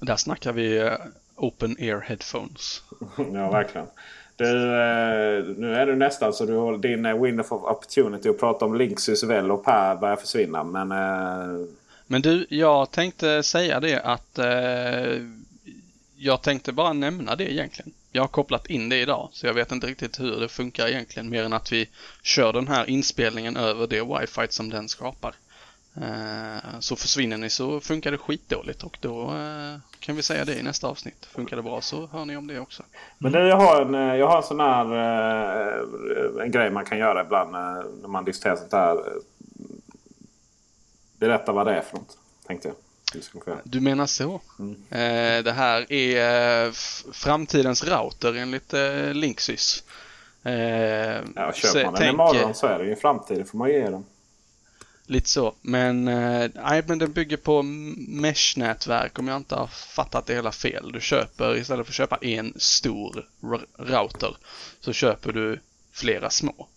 Där 0.00 0.16
snackar 0.16 0.52
vi 0.52 0.82
uh, 0.82 0.92
open 1.36 1.76
ear 1.78 2.00
headphones. 2.00 2.82
ja, 3.16 3.50
verkligen. 3.50 3.86
Du, 4.40 4.46
eh, 4.46 5.44
nu 5.56 5.74
är 5.74 5.86
du 5.86 5.96
nästan 5.96 6.32
så 6.32 6.46
du 6.46 6.54
har 6.54 6.78
din 6.78 7.06
eh, 7.06 7.22
window 7.22 7.46
of 7.52 7.62
opportunity 7.62 8.28
att 8.28 8.40
prata 8.40 8.64
om 8.64 8.74
Linksys 8.74 9.22
väl 9.22 9.50
och 9.50 9.64
Per 9.64 9.96
börjar 9.96 10.16
försvinna. 10.16 10.64
Men, 10.64 10.92
eh, 10.92 11.66
men 12.06 12.22
du, 12.22 12.46
jag 12.50 12.90
tänkte 12.90 13.42
säga 13.42 13.80
det 13.80 14.00
att 14.00 14.38
eh, 14.38 15.22
jag 16.16 16.42
tänkte 16.42 16.72
bara 16.72 16.92
nämna 16.92 17.36
det 17.36 17.52
egentligen. 17.52 17.92
Jag 18.12 18.22
har 18.22 18.28
kopplat 18.28 18.66
in 18.66 18.88
det 18.88 18.96
idag 18.96 19.28
så 19.32 19.46
jag 19.46 19.54
vet 19.54 19.72
inte 19.72 19.86
riktigt 19.86 20.20
hur 20.20 20.40
det 20.40 20.48
funkar 20.48 20.88
egentligen 20.88 21.30
mer 21.30 21.44
än 21.44 21.52
att 21.52 21.72
vi 21.72 21.88
kör 22.22 22.52
den 22.52 22.68
här 22.68 22.90
inspelningen 22.90 23.56
över 23.56 23.86
det 23.86 24.02
wifi 24.02 24.46
som 24.48 24.70
den 24.70 24.88
skapar. 24.88 25.34
Eh, 25.96 26.80
så 26.80 26.96
försvinner 26.96 27.36
ni 27.36 27.50
så 27.50 27.80
funkar 27.80 28.10
det 28.10 28.18
skitdåligt 28.18 28.82
och 28.82 28.98
då 29.00 29.22
eh, 29.22 29.76
kan 30.00 30.16
vi 30.16 30.22
säga 30.22 30.44
det 30.44 30.54
i 30.54 30.62
nästa 30.62 30.88
avsnitt. 30.88 31.26
Funkar 31.26 31.56
det 31.56 31.62
bra 31.62 31.80
så 31.80 32.06
hör 32.06 32.24
ni 32.24 32.36
om 32.36 32.46
det 32.46 32.60
också. 32.60 32.82
Men 33.18 33.32
jag, 33.32 33.56
har 33.56 33.82
en, 33.82 33.94
eh, 33.94 34.16
jag 34.16 34.28
har 34.28 34.36
en 34.36 34.42
sån 34.42 34.60
här 34.60 34.84
en 36.42 36.50
grej 36.50 36.70
man 36.70 36.84
kan 36.84 36.98
göra 36.98 37.24
ibland 37.24 37.52
när 37.52 38.08
man 38.08 38.24
diskuterar 38.24 38.56
sånt 38.56 38.72
här. 38.72 39.04
Berätta 41.18 41.52
vad 41.52 41.66
det 41.66 41.74
är 41.74 41.80
för 41.80 41.96
något, 41.96 42.18
tänkte 42.46 42.68
jag. 42.68 42.76
Du 43.64 43.80
menar 43.80 44.06
så? 44.06 44.40
Mm. 44.58 44.76
det 45.44 45.52
här 45.52 45.92
är 45.92 46.70
framtidens 47.12 47.84
router 47.84 48.36
enligt 48.36 48.72
Linksys. 49.12 49.84
ja, 50.42 51.52
köper 51.52 51.84
man 51.84 51.92
den 51.92 51.94
tänk... 51.94 52.14
imorgon 52.14 52.54
så 52.54 52.66
är 52.66 52.78
det 52.78 52.84
ju 52.84 52.96
framtiden 52.96 53.46
får 53.46 53.58
man 53.58 53.70
ge 53.70 53.90
den. 53.90 54.04
Lite 55.10 55.28
så. 55.28 55.54
Men, 55.62 56.08
eh, 56.08 56.50
nej, 56.54 56.82
men 56.86 56.98
den 56.98 57.12
bygger 57.12 57.36
på 57.36 57.62
mesh-nätverk 58.08 59.18
om 59.18 59.28
jag 59.28 59.36
inte 59.36 59.54
har 59.54 59.66
fattat 59.66 60.26
det 60.26 60.34
hela 60.34 60.52
fel. 60.52 60.92
Du 60.92 61.00
köper, 61.00 61.56
istället 61.56 61.86
för 61.86 61.92
att 61.92 61.96
köpa 61.96 62.16
en 62.16 62.54
stor 62.56 63.26
router, 63.78 64.36
så 64.80 64.92
köper 64.92 65.32
du 65.32 65.60
flera 65.92 66.30
små. 66.30 66.68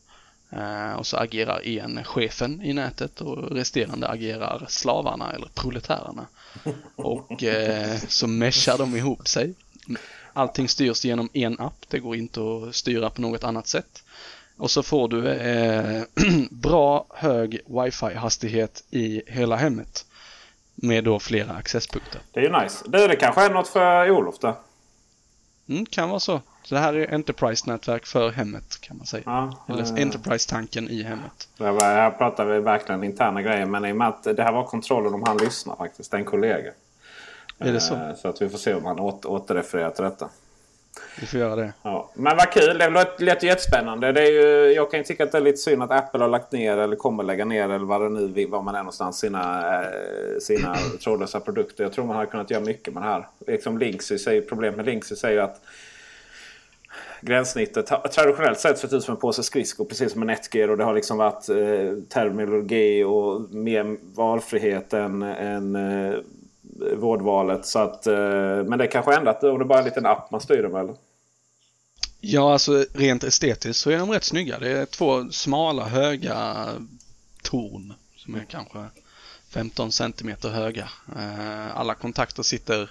Eh, 0.49 0.93
och 0.93 1.07
så 1.07 1.17
agerar 1.17 1.67
en 1.67 2.03
chefen 2.03 2.61
i 2.61 2.73
nätet 2.73 3.21
och 3.21 3.51
resterande 3.51 4.07
agerar 4.07 4.65
slavarna 4.69 5.33
eller 5.33 5.47
proletärerna. 5.53 6.25
Och 6.95 7.43
eh, 7.43 7.97
så 8.07 8.27
meshar 8.27 8.77
de 8.77 8.95
ihop 8.95 9.27
sig. 9.27 9.53
Allting 10.33 10.69
styrs 10.69 11.05
genom 11.05 11.29
en 11.33 11.59
app, 11.59 11.85
det 11.87 11.99
går 11.99 12.15
inte 12.15 12.39
att 12.41 12.75
styra 12.75 13.09
på 13.09 13.21
något 13.21 13.43
annat 13.43 13.67
sätt. 13.67 14.03
Och 14.57 14.71
så 14.71 14.83
får 14.83 15.07
du 15.07 15.29
eh, 15.29 16.03
bra 16.51 17.05
hög 17.09 17.61
wifi-hastighet 17.65 18.83
i 18.89 19.21
hela 19.27 19.55
hemmet. 19.55 20.05
Med 20.75 21.03
då 21.03 21.19
flera 21.19 21.53
accesspunkter. 21.53 22.21
Det 22.31 22.39
är 22.39 22.43
ju 22.43 22.63
nice. 22.63 22.85
Det, 22.87 23.07
det 23.07 23.15
kanske 23.15 23.45
är 23.45 23.49
något 23.49 23.67
för 23.67 24.11
Olof 24.11 24.39
där. 24.39 24.53
Mm, 25.69 25.85
kan 25.85 26.09
vara 26.09 26.19
så. 26.19 26.41
Så 26.63 26.75
det 26.75 26.81
här 26.81 26.93
är 26.93 27.13
Enterprise-nätverk 27.13 28.05
för 28.05 28.31
hemmet 28.31 28.81
kan 28.81 28.97
man 28.97 29.05
säga. 29.05 29.23
Ja, 29.25 29.65
Eller 29.69 29.83
eh, 29.83 30.01
Enterprise-tanken 30.03 30.89
i 30.89 31.03
hemmet. 31.03 31.49
här 31.59 32.11
pratar 32.11 32.45
vi 32.45 32.59
verkligen 32.59 33.03
interna 33.03 33.41
grejer. 33.41 33.65
Men 33.65 33.85
i 33.85 33.91
och 33.91 33.95
med 33.95 34.07
att 34.07 34.23
det 34.23 34.43
här 34.43 34.51
var 34.51 34.63
kontrollen 34.63 35.13
om 35.13 35.23
han 35.23 35.37
lyssnar 35.37 35.75
faktiskt. 35.75 36.11
Det 36.11 36.17
är 36.17 36.19
en 36.19 36.25
kollega. 36.25 36.71
Är 37.59 37.73
det 37.73 37.79
så? 37.79 37.93
Eh, 37.93 38.15
så 38.15 38.27
att 38.27 38.41
vi 38.41 38.49
får 38.49 38.57
se 38.57 38.73
om 38.73 38.85
han 38.85 38.99
åter, 38.99 39.31
återrefererar 39.31 39.89
till 39.89 40.03
detta. 40.03 40.29
Vi 41.19 41.25
får 41.25 41.39
göra 41.39 41.55
det. 41.55 41.73
Ja. 41.83 42.11
Men 42.13 42.37
vad 42.37 42.51
kul. 42.51 42.77
Det 42.77 42.89
lät, 42.89 43.21
lät 43.21 43.43
jättespännande. 43.43 44.11
Det 44.11 44.21
är 44.21 44.31
ju, 44.31 44.73
jag 44.73 44.91
kan 44.91 44.99
ju 44.99 45.03
tycka 45.03 45.23
att 45.23 45.31
det 45.31 45.37
är 45.37 45.41
lite 45.41 45.57
synd 45.57 45.83
att 45.83 45.91
Apple 45.91 46.19
har 46.19 46.29
lagt 46.29 46.51
ner 46.51 46.77
eller 46.77 46.95
kommer 46.95 47.23
lägga 47.23 47.45
ner 47.45 47.63
eller 47.69 47.85
vad 47.85 48.01
det 48.01 48.09
nu 48.09 48.45
var 48.45 48.61
man 48.61 48.75
är 48.75 48.79
någonstans 48.79 49.19
sina, 49.19 49.73
eh, 49.75 50.39
sina 50.39 50.75
trådlösa 51.03 51.39
produkter. 51.39 51.83
Jag 51.83 51.93
tror 51.93 52.05
man 52.05 52.15
hade 52.15 52.27
kunnat 52.31 52.51
göra 52.51 52.63
mycket 52.63 52.93
med 52.93 53.03
det 53.03 53.07
här. 53.07 53.27
Liksom 53.47 53.77
Linksy 53.77 54.17
säger, 54.17 54.41
problemet 54.41 54.77
med 54.77 54.85
Linksy 54.85 55.15
säger 55.15 55.41
att 55.41 55.61
gränssnittet 57.21 57.85
traditionellt 58.11 58.59
sett 58.59 58.77
sett 58.77 58.93
ut 58.93 59.03
som 59.03 59.15
en 59.15 59.21
påse 59.21 59.43
skridskor 59.43 59.85
precis 59.85 60.11
som 60.11 60.21
en 60.21 60.27
Netgear. 60.27 60.69
Och 60.69 60.77
det 60.77 60.83
har 60.83 60.93
liksom 60.93 61.17
varit 61.17 61.49
eh, 61.49 62.03
terminologi 62.09 63.03
och 63.03 63.41
mer 63.53 63.97
valfrihet 64.15 64.93
än, 64.93 65.21
än 65.21 65.75
eh, 65.75 66.15
vårdvalet. 66.95 67.65
Så 67.65 67.79
att, 67.79 68.07
eh, 68.07 68.13
men 68.65 68.77
det 68.77 68.87
kanske 68.87 69.15
ändrat 69.15 69.43
om 69.43 69.59
det 69.59 69.65
bara 69.65 69.77
är 69.77 69.81
en 69.81 69.85
liten 69.85 70.05
app 70.05 70.31
man 70.31 70.41
styr 70.41 70.63
dem 70.63 70.75
eller? 70.75 70.95
Ja, 72.21 72.53
alltså 72.53 72.85
rent 72.93 73.23
estetiskt 73.23 73.79
så 73.79 73.89
är 73.89 73.97
de 73.97 74.11
rätt 74.11 74.23
snygga. 74.23 74.59
Det 74.59 74.71
är 74.71 74.85
två 74.85 75.29
smala 75.31 75.83
höga 75.85 76.67
torn 77.43 77.93
som 78.15 78.35
är 78.35 78.45
kanske 78.49 78.85
15 79.49 79.91
centimeter 79.91 80.49
höga. 80.49 80.89
Eh, 81.15 81.77
alla 81.77 81.93
kontakter 81.93 82.43
sitter 82.43 82.89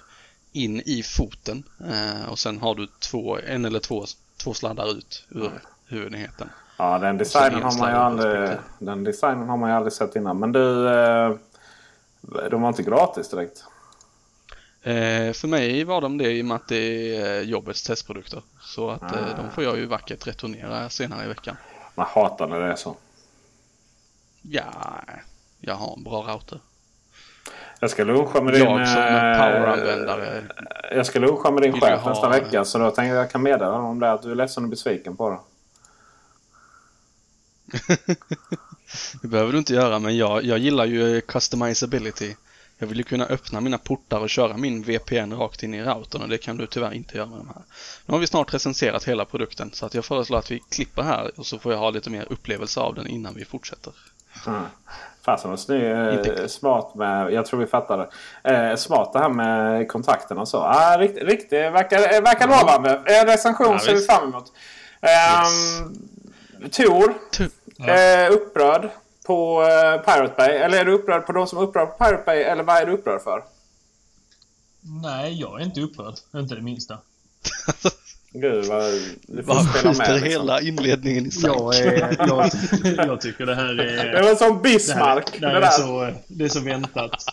in 0.51 0.81
i 0.85 1.03
foten 1.03 1.63
eh, 1.79 2.29
och 2.31 2.39
sen 2.39 2.59
har 2.59 2.75
du 2.75 2.87
två, 2.87 3.37
en 3.47 3.65
eller 3.65 3.79
två, 3.79 4.05
två 4.43 4.53
sladdar 4.53 4.91
ut 4.91 5.25
ur 5.29 5.51
huvudenheten. 5.87 6.49
Ja, 6.77 6.99
den 6.99 7.17
designen, 7.17 7.63
har 7.63 7.77
man 7.77 7.89
ju 7.89 7.97
aldrig, 7.97 8.57
den 8.79 9.03
designen 9.03 9.49
har 9.49 9.57
man 9.57 9.69
ju 9.69 9.75
aldrig 9.75 9.93
sett 9.93 10.15
innan. 10.15 10.39
Men 10.39 10.51
du, 10.51 10.83
de 12.51 12.61
var 12.61 12.67
inte 12.67 12.83
gratis 12.83 13.29
direkt? 13.29 13.63
Eh, 14.83 15.33
för 15.33 15.47
mig 15.47 15.83
var 15.83 16.01
de 16.01 16.17
det 16.17 16.31
i 16.31 16.41
och 16.41 16.45
med 16.45 16.55
att 16.55 16.67
det 16.67 17.15
är 17.17 17.41
jobbets 17.41 17.83
testprodukter. 17.83 18.41
Så 18.61 18.89
att 18.89 19.01
eh, 19.15 19.37
de 19.37 19.51
får 19.51 19.63
jag 19.63 19.77
ju 19.77 19.85
vackert 19.85 20.27
returnera 20.27 20.89
senare 20.89 21.25
i 21.25 21.27
veckan. 21.27 21.55
Man 21.95 22.05
hatar 22.09 22.47
när 22.47 22.59
det 22.59 22.65
är 22.71 22.75
så. 22.75 22.95
Ja, 24.41 25.01
jag 25.59 25.75
har 25.75 25.93
en 25.97 26.03
bra 26.03 26.21
router. 26.21 26.59
Jag 27.79 27.89
ska 27.89 28.03
luncha 28.03 28.41
med 28.41 28.53
din... 28.53 28.63
Jag 28.63 28.87
som 28.87 28.97
eh, 29.01 29.37
poweranvändare. 29.37 30.43
Jag 30.91 31.05
ska 31.05 31.19
luncha 31.19 31.51
med 31.51 31.61
din 31.63 31.73
chef 31.81 32.01
ha- 32.01 32.09
nästa 32.09 32.29
vecka. 32.29 32.65
Så 32.65 32.77
då 32.77 32.91
tänkte 32.91 33.15
jag 33.15 33.31
kan 33.31 33.43
meddela 33.43 33.71
honom 33.71 33.85
om 33.89 33.99
det. 33.99 34.11
Att 34.11 34.21
du 34.21 34.31
är 34.31 34.35
ledsen 34.35 34.63
och 34.63 34.69
besviken 34.69 35.17
på 35.17 35.29
det. 35.29 35.39
Det 39.21 39.27
behöver 39.27 39.51
du 39.51 39.57
inte 39.57 39.73
göra 39.73 39.99
men 39.99 40.17
jag, 40.17 40.43
jag 40.43 40.57
gillar 40.57 40.85
ju 40.85 41.21
customizability. 41.21 42.35
Jag 42.77 42.87
vill 42.87 42.97
ju 42.97 43.03
kunna 43.03 43.25
öppna 43.25 43.61
mina 43.61 43.77
portar 43.77 44.19
och 44.19 44.29
köra 44.29 44.57
min 44.57 44.83
VPN 44.83 45.33
rakt 45.33 45.63
in 45.63 45.73
i 45.73 45.83
routern 45.83 46.21
och 46.21 46.29
det 46.29 46.37
kan 46.37 46.57
du 46.57 46.67
tyvärr 46.67 46.93
inte 46.93 47.17
göra 47.17 47.27
med 47.27 47.37
de 47.37 47.47
här. 47.47 47.61
Nu 48.05 48.11
har 48.11 48.19
vi 48.19 48.27
snart 48.27 48.53
recenserat 48.53 49.03
hela 49.03 49.25
produkten 49.25 49.69
så 49.73 49.85
att 49.85 49.93
jag 49.93 50.05
föreslår 50.05 50.37
att 50.37 50.51
vi 50.51 50.59
klipper 50.71 51.01
här 51.01 51.31
och 51.35 51.45
så 51.45 51.59
får 51.59 51.71
jag 51.71 51.79
ha 51.79 51.89
lite 51.89 52.09
mer 52.09 52.25
upplevelse 52.29 52.79
av 52.79 52.95
den 52.95 53.07
innan 53.07 53.33
vi 53.35 53.45
fortsätter. 53.45 53.93
Mm. 54.47 54.61
Fasen 55.25 55.49
vad 55.49 55.59
snygg. 55.59 55.83
eh, 55.83 56.47
Smart 56.47 56.95
med... 56.95 57.33
Jag 57.33 57.45
tror 57.45 57.59
vi 57.59 57.65
fattar 57.67 57.97
det. 58.43 58.53
Eh, 58.53 58.75
smart 58.75 59.13
det 59.13 59.19
här 59.19 59.29
med 59.29 59.87
kontakterna 59.87 60.41
och 60.41 60.47
så. 60.47 60.57
Ah, 60.57 60.97
riktigt, 60.97 61.23
riktigt, 61.23 61.51
verkar, 61.51 61.97
eh, 62.15 62.21
verkar 62.21 62.47
lovande. 62.47 62.89
Eh, 63.05 63.25
recension 63.25 63.71
Ja, 63.71 63.79
ser 63.79 63.93
vi 63.93 64.01
fram 64.01 64.29
emot. 64.29 64.51
Um, 65.01 66.69
Tor. 66.71 67.13
Tu- 67.31 67.49
Eh, 67.87 68.31
upprörd 68.31 68.89
på 69.25 69.61
eh, 69.63 70.01
Pirate 70.01 70.33
Bay. 70.37 70.49
Eller 70.49 70.77
är 70.81 70.85
du 70.85 70.91
upprörd 70.91 71.25
på 71.25 71.31
de 71.33 71.47
som 71.47 71.57
är 71.57 71.61
upprörda 71.63 71.91
på 71.91 72.03
Pirate 72.05 72.23
Bay? 72.25 72.37
Eller 72.41 72.63
vad 72.63 72.77
är 72.81 72.85
du 72.85 72.91
upprörd 72.91 73.21
för? 73.21 73.43
Nej, 75.03 75.39
jag 75.39 75.61
är 75.61 75.65
inte 75.65 75.81
upprörd. 75.81 76.15
Inte 76.35 76.55
det 76.55 76.61
minsta. 76.61 76.97
Gud 78.35 78.65
vad... 78.65 78.91
Du 79.21 79.43
får 79.43 79.53
spela 79.53 79.63
skjuter 79.93 79.97
med 79.97 80.13
liksom. 80.13 80.29
hela 80.29 80.61
inledningen 80.61 81.25
i 81.25 81.31
sank. 81.31 81.55
Jag, 81.57 81.75
är, 81.75 82.15
jag, 82.27 82.49
jag 83.07 83.21
tycker 83.21 83.45
det 83.45 83.55
här 83.55 83.79
är... 83.79 84.13
Det 84.13 84.21
var 84.21 84.35
som 84.35 84.47
Det 84.47 84.53
här, 84.53 84.73
Bismarck. 84.73 85.39
det 85.39 85.47
här 85.47 85.59
det 85.61 85.65
är, 85.67 85.71
så, 85.71 86.13
det 86.27 86.43
är 86.45 86.49
så 86.49 86.59
väntat. 86.59 87.25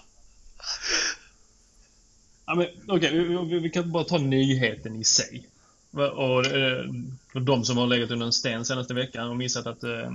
Ja, 2.47 2.55
men, 2.55 2.67
Okej, 2.89 3.13
vi, 3.13 3.37
vi, 3.51 3.59
vi 3.59 3.71
kan 3.71 3.93
bara 3.93 4.05
ta 4.05 4.19
nyheten 4.19 4.97
i 4.97 5.05
sig. 5.05 5.47
Va- 5.91 6.11
Och, 6.11 6.47
eh, 6.47 6.85
de 7.33 7.65
som 7.65 7.77
har 7.79 7.87
legat 7.87 8.11
under 8.11 8.27
en 8.27 8.33
sten 8.33 8.65
senaste 8.65 8.95
veckan 8.95 9.31
och 9.31 9.37
missat 9.37 9.67
att 9.67 9.83
eh, 9.85 10.13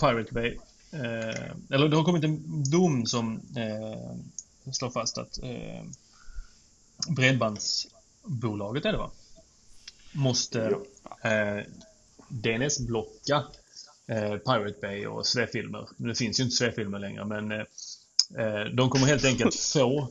Pirate 0.00 0.32
Bay... 0.34 0.56
Eh, 0.96 1.50
eller 1.70 1.88
det 1.88 1.96
har 1.96 2.04
kommit 2.04 2.24
en 2.24 2.64
dom 2.70 3.06
som 3.06 3.40
eh, 3.56 4.72
slår 4.72 4.90
fast 4.90 5.18
att 5.18 5.42
eh, 5.42 5.82
Bredbandsbolaget 7.08 8.84
är 8.84 8.92
det 8.92 8.98
va? 8.98 9.10
Måste 10.12 10.60
eh, 11.22 11.64
DNS-blocka 12.28 13.44
eh, 14.06 14.36
Pirate 14.36 14.78
Bay 14.80 15.06
och 15.06 15.26
Svefilmer. 15.26 15.88
Det 15.96 16.14
finns 16.14 16.40
ju 16.40 16.44
inte 16.44 16.56
Svefilmer 16.56 16.98
längre 16.98 17.24
men 17.24 17.52
eh, 17.52 17.64
eh, 18.38 18.64
de 18.64 18.90
kommer 18.90 19.06
helt 19.06 19.24
enkelt 19.24 19.54
få 19.72 20.08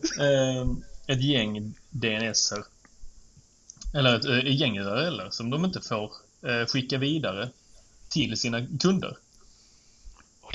ett 1.08 1.24
gäng 1.24 1.74
DNSer 1.90 2.64
eller 3.94 4.40
ett 4.40 4.60
gäng 4.60 4.80
URLer 4.80 5.30
som 5.30 5.50
de 5.50 5.66
inte 5.66 5.82
får 5.82 6.12
skicka 6.68 6.98
vidare 6.98 7.50
till 8.10 8.38
sina 8.38 8.68
kunder. 8.80 9.18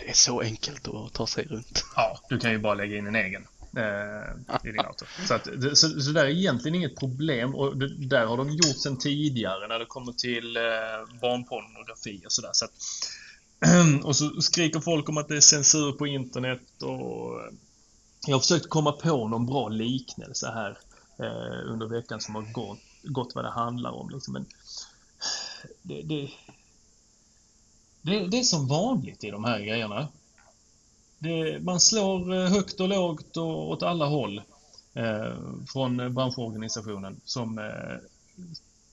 Det 0.00 0.10
är 0.10 0.14
så 0.14 0.40
enkelt 0.40 0.88
att 0.88 1.12
ta 1.12 1.26
sig 1.26 1.44
runt. 1.44 1.84
Ja, 1.96 2.20
du 2.28 2.38
kan 2.38 2.50
ju 2.50 2.58
bara 2.58 2.74
lägga 2.74 2.96
in 2.96 3.06
en 3.06 3.16
egen 3.16 3.46
eh, 3.76 4.68
i 4.68 4.72
din 4.72 4.80
auto. 4.86 5.04
Så, 5.26 5.34
att, 5.34 5.44
så, 5.74 6.00
så 6.00 6.10
det 6.10 6.20
är 6.20 6.26
egentligen 6.26 6.74
inget 6.74 6.96
problem 6.96 7.54
och 7.54 7.76
det, 7.76 8.08
där 8.08 8.26
har 8.26 8.36
de 8.36 8.50
gjort 8.50 8.78
sen 8.82 8.98
tidigare 8.98 9.68
när 9.68 9.78
det 9.78 9.86
kommer 9.86 10.12
till 10.12 10.56
eh, 10.56 10.62
barnpornografi 11.20 12.22
och 12.26 12.32
sådär. 12.32 12.50
Så 12.52 12.64
att, 12.64 12.72
och 14.04 14.16
så 14.16 14.40
skriker 14.40 14.80
folk 14.80 15.08
om 15.08 15.18
att 15.18 15.28
det 15.28 15.36
är 15.36 15.40
censur 15.40 15.92
på 15.92 16.06
internet 16.06 16.82
och 16.82 17.40
eh, 17.40 17.52
jag 18.26 18.34
har 18.34 18.40
försökt 18.40 18.68
komma 18.68 18.92
på 18.92 19.28
någon 19.28 19.46
bra 19.46 19.68
liknelse 19.68 20.50
här 20.54 20.78
eh, 21.18 21.72
under 21.72 21.86
veckan 21.86 22.20
som 22.20 22.34
har 22.34 22.52
gått, 22.52 22.78
gått 23.02 23.34
vad 23.34 23.44
det 23.44 23.50
handlar 23.50 23.90
om. 23.90 24.10
Liksom. 24.10 24.32
Men 24.32 24.46
det, 25.82 26.02
det, 26.02 26.30
det, 28.02 28.26
det 28.26 28.38
är 28.38 28.42
som 28.42 28.68
vanligt 28.68 29.24
i 29.24 29.30
de 29.30 29.44
här 29.44 29.60
grejerna. 29.60 30.08
Det, 31.18 31.60
man 31.62 31.80
slår 31.80 32.34
eh, 32.34 32.48
högt 32.48 32.80
och 32.80 32.88
lågt 32.88 33.36
och 33.36 33.70
åt 33.70 33.82
alla 33.82 34.06
håll 34.06 34.42
eh, 34.94 35.34
från 35.72 36.00
eh, 36.00 36.08
branschorganisationen 36.08 37.20
som 37.24 37.58
eh, 37.58 37.96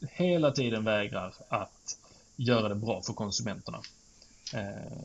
hela 0.10 0.52
tiden 0.52 0.84
vägrar 0.84 1.34
att 1.50 1.98
göra 2.36 2.70
det 2.70 2.76
bra 2.76 3.02
för 3.02 3.14
konsumenterna. 3.14 3.82
Eh, 4.54 4.98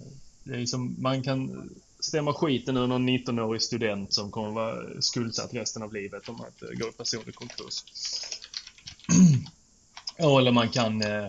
det 0.45 0.55
är 0.55 0.67
som, 0.67 0.97
man 0.99 1.23
kan 1.23 1.71
stämma 2.01 2.35
skiten 2.35 2.77
ur 2.77 2.87
någon 2.87 3.09
19-årig 3.09 3.63
student 3.63 4.13
som 4.13 4.31
kommer 4.31 4.51
vara 4.51 5.03
skuldsatt 5.03 5.55
resten 5.55 5.83
av 5.83 5.93
livet 5.93 6.29
om 6.29 6.41
att 6.41 6.63
eh, 6.63 6.69
gå 6.69 6.89
i 6.89 6.93
personlig 6.93 7.35
konkurs. 7.35 7.85
Ja, 10.17 10.39
Eller 10.39 10.53
man 10.53 10.69
kan... 10.69 11.03
Eh, 11.03 11.27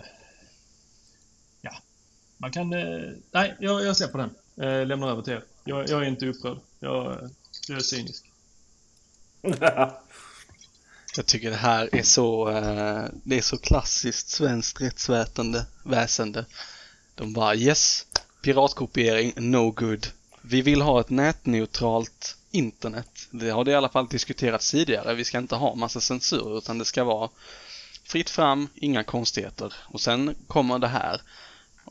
man 2.43 2.51
kan... 2.51 2.73
Eh, 2.73 3.11
nej, 3.31 3.55
jag, 3.59 3.85
jag 3.85 3.97
släpper 3.97 4.19
den. 4.19 4.29
Eh, 4.67 4.87
lämnar 4.87 5.09
över 5.09 5.21
till 5.21 5.33
er. 5.33 5.43
Jag, 5.63 5.89
jag 5.89 6.03
är 6.03 6.07
inte 6.07 6.27
upprörd. 6.27 6.57
Jag, 6.79 7.29
jag 7.67 7.77
är 7.77 7.81
cynisk. 7.81 8.25
Jag 11.15 11.25
tycker 11.25 11.49
det 11.49 11.55
här 11.55 11.89
är 11.91 12.03
så, 12.03 12.49
eh, 12.49 13.05
det 13.23 13.37
är 13.37 13.41
så 13.41 13.57
klassiskt 13.57 14.29
svenskt 14.29 14.81
rättsväsende, 14.81 15.65
väsende. 15.83 16.45
De 17.15 17.33
bara 17.33 17.55
yes, 17.55 18.05
piratkopiering, 18.41 19.33
no 19.35 19.71
good. 19.71 20.07
Vi 20.41 20.61
vill 20.61 20.81
ha 20.81 20.99
ett 20.99 21.09
nätneutralt 21.09 22.37
internet. 22.51 23.27
Det 23.31 23.49
har 23.49 23.63
det 23.63 23.71
i 23.71 23.75
alla 23.75 23.89
fall 23.89 24.07
diskuterats 24.07 24.71
tidigare. 24.71 25.13
Vi 25.13 25.23
ska 25.23 25.37
inte 25.37 25.55
ha 25.55 25.75
massa 25.75 25.99
censur 25.99 26.57
utan 26.57 26.77
det 26.77 26.85
ska 26.85 27.03
vara 27.03 27.29
fritt 28.03 28.29
fram, 28.29 28.67
inga 28.75 29.03
konstigheter. 29.03 29.73
Och 29.79 30.01
sen 30.01 30.35
kommer 30.47 30.79
det 30.79 30.87
här 30.87 31.21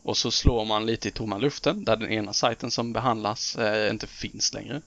och 0.02 0.16
så 0.16 0.30
slår 0.30 0.64
man 0.64 0.86
lite 0.86 1.08
i 1.08 1.10
tomma 1.10 1.38
luften 1.38 1.84
där 1.84 1.96
den 1.96 2.10
ena 2.10 2.32
sajten 2.32 2.70
som 2.70 2.92
behandlas 2.92 3.56
eh, 3.56 3.90
inte 3.90 4.06
finns 4.06 4.54
längre. 4.54 4.82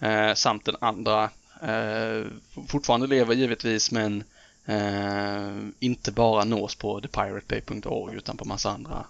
Eh, 0.00 0.34
samt 0.34 0.64
den 0.64 0.76
andra 0.80 1.30
eh, 1.62 2.26
fortfarande 2.68 3.06
lever 3.06 3.34
givetvis 3.34 3.90
men 3.90 4.24
eh, 4.64 5.56
inte 5.78 6.12
bara 6.12 6.44
nås 6.44 6.74
på 6.74 7.00
thepiratebay.org 7.00 8.16
utan 8.16 8.36
på 8.36 8.44
massa 8.44 8.70
andra 8.70 9.06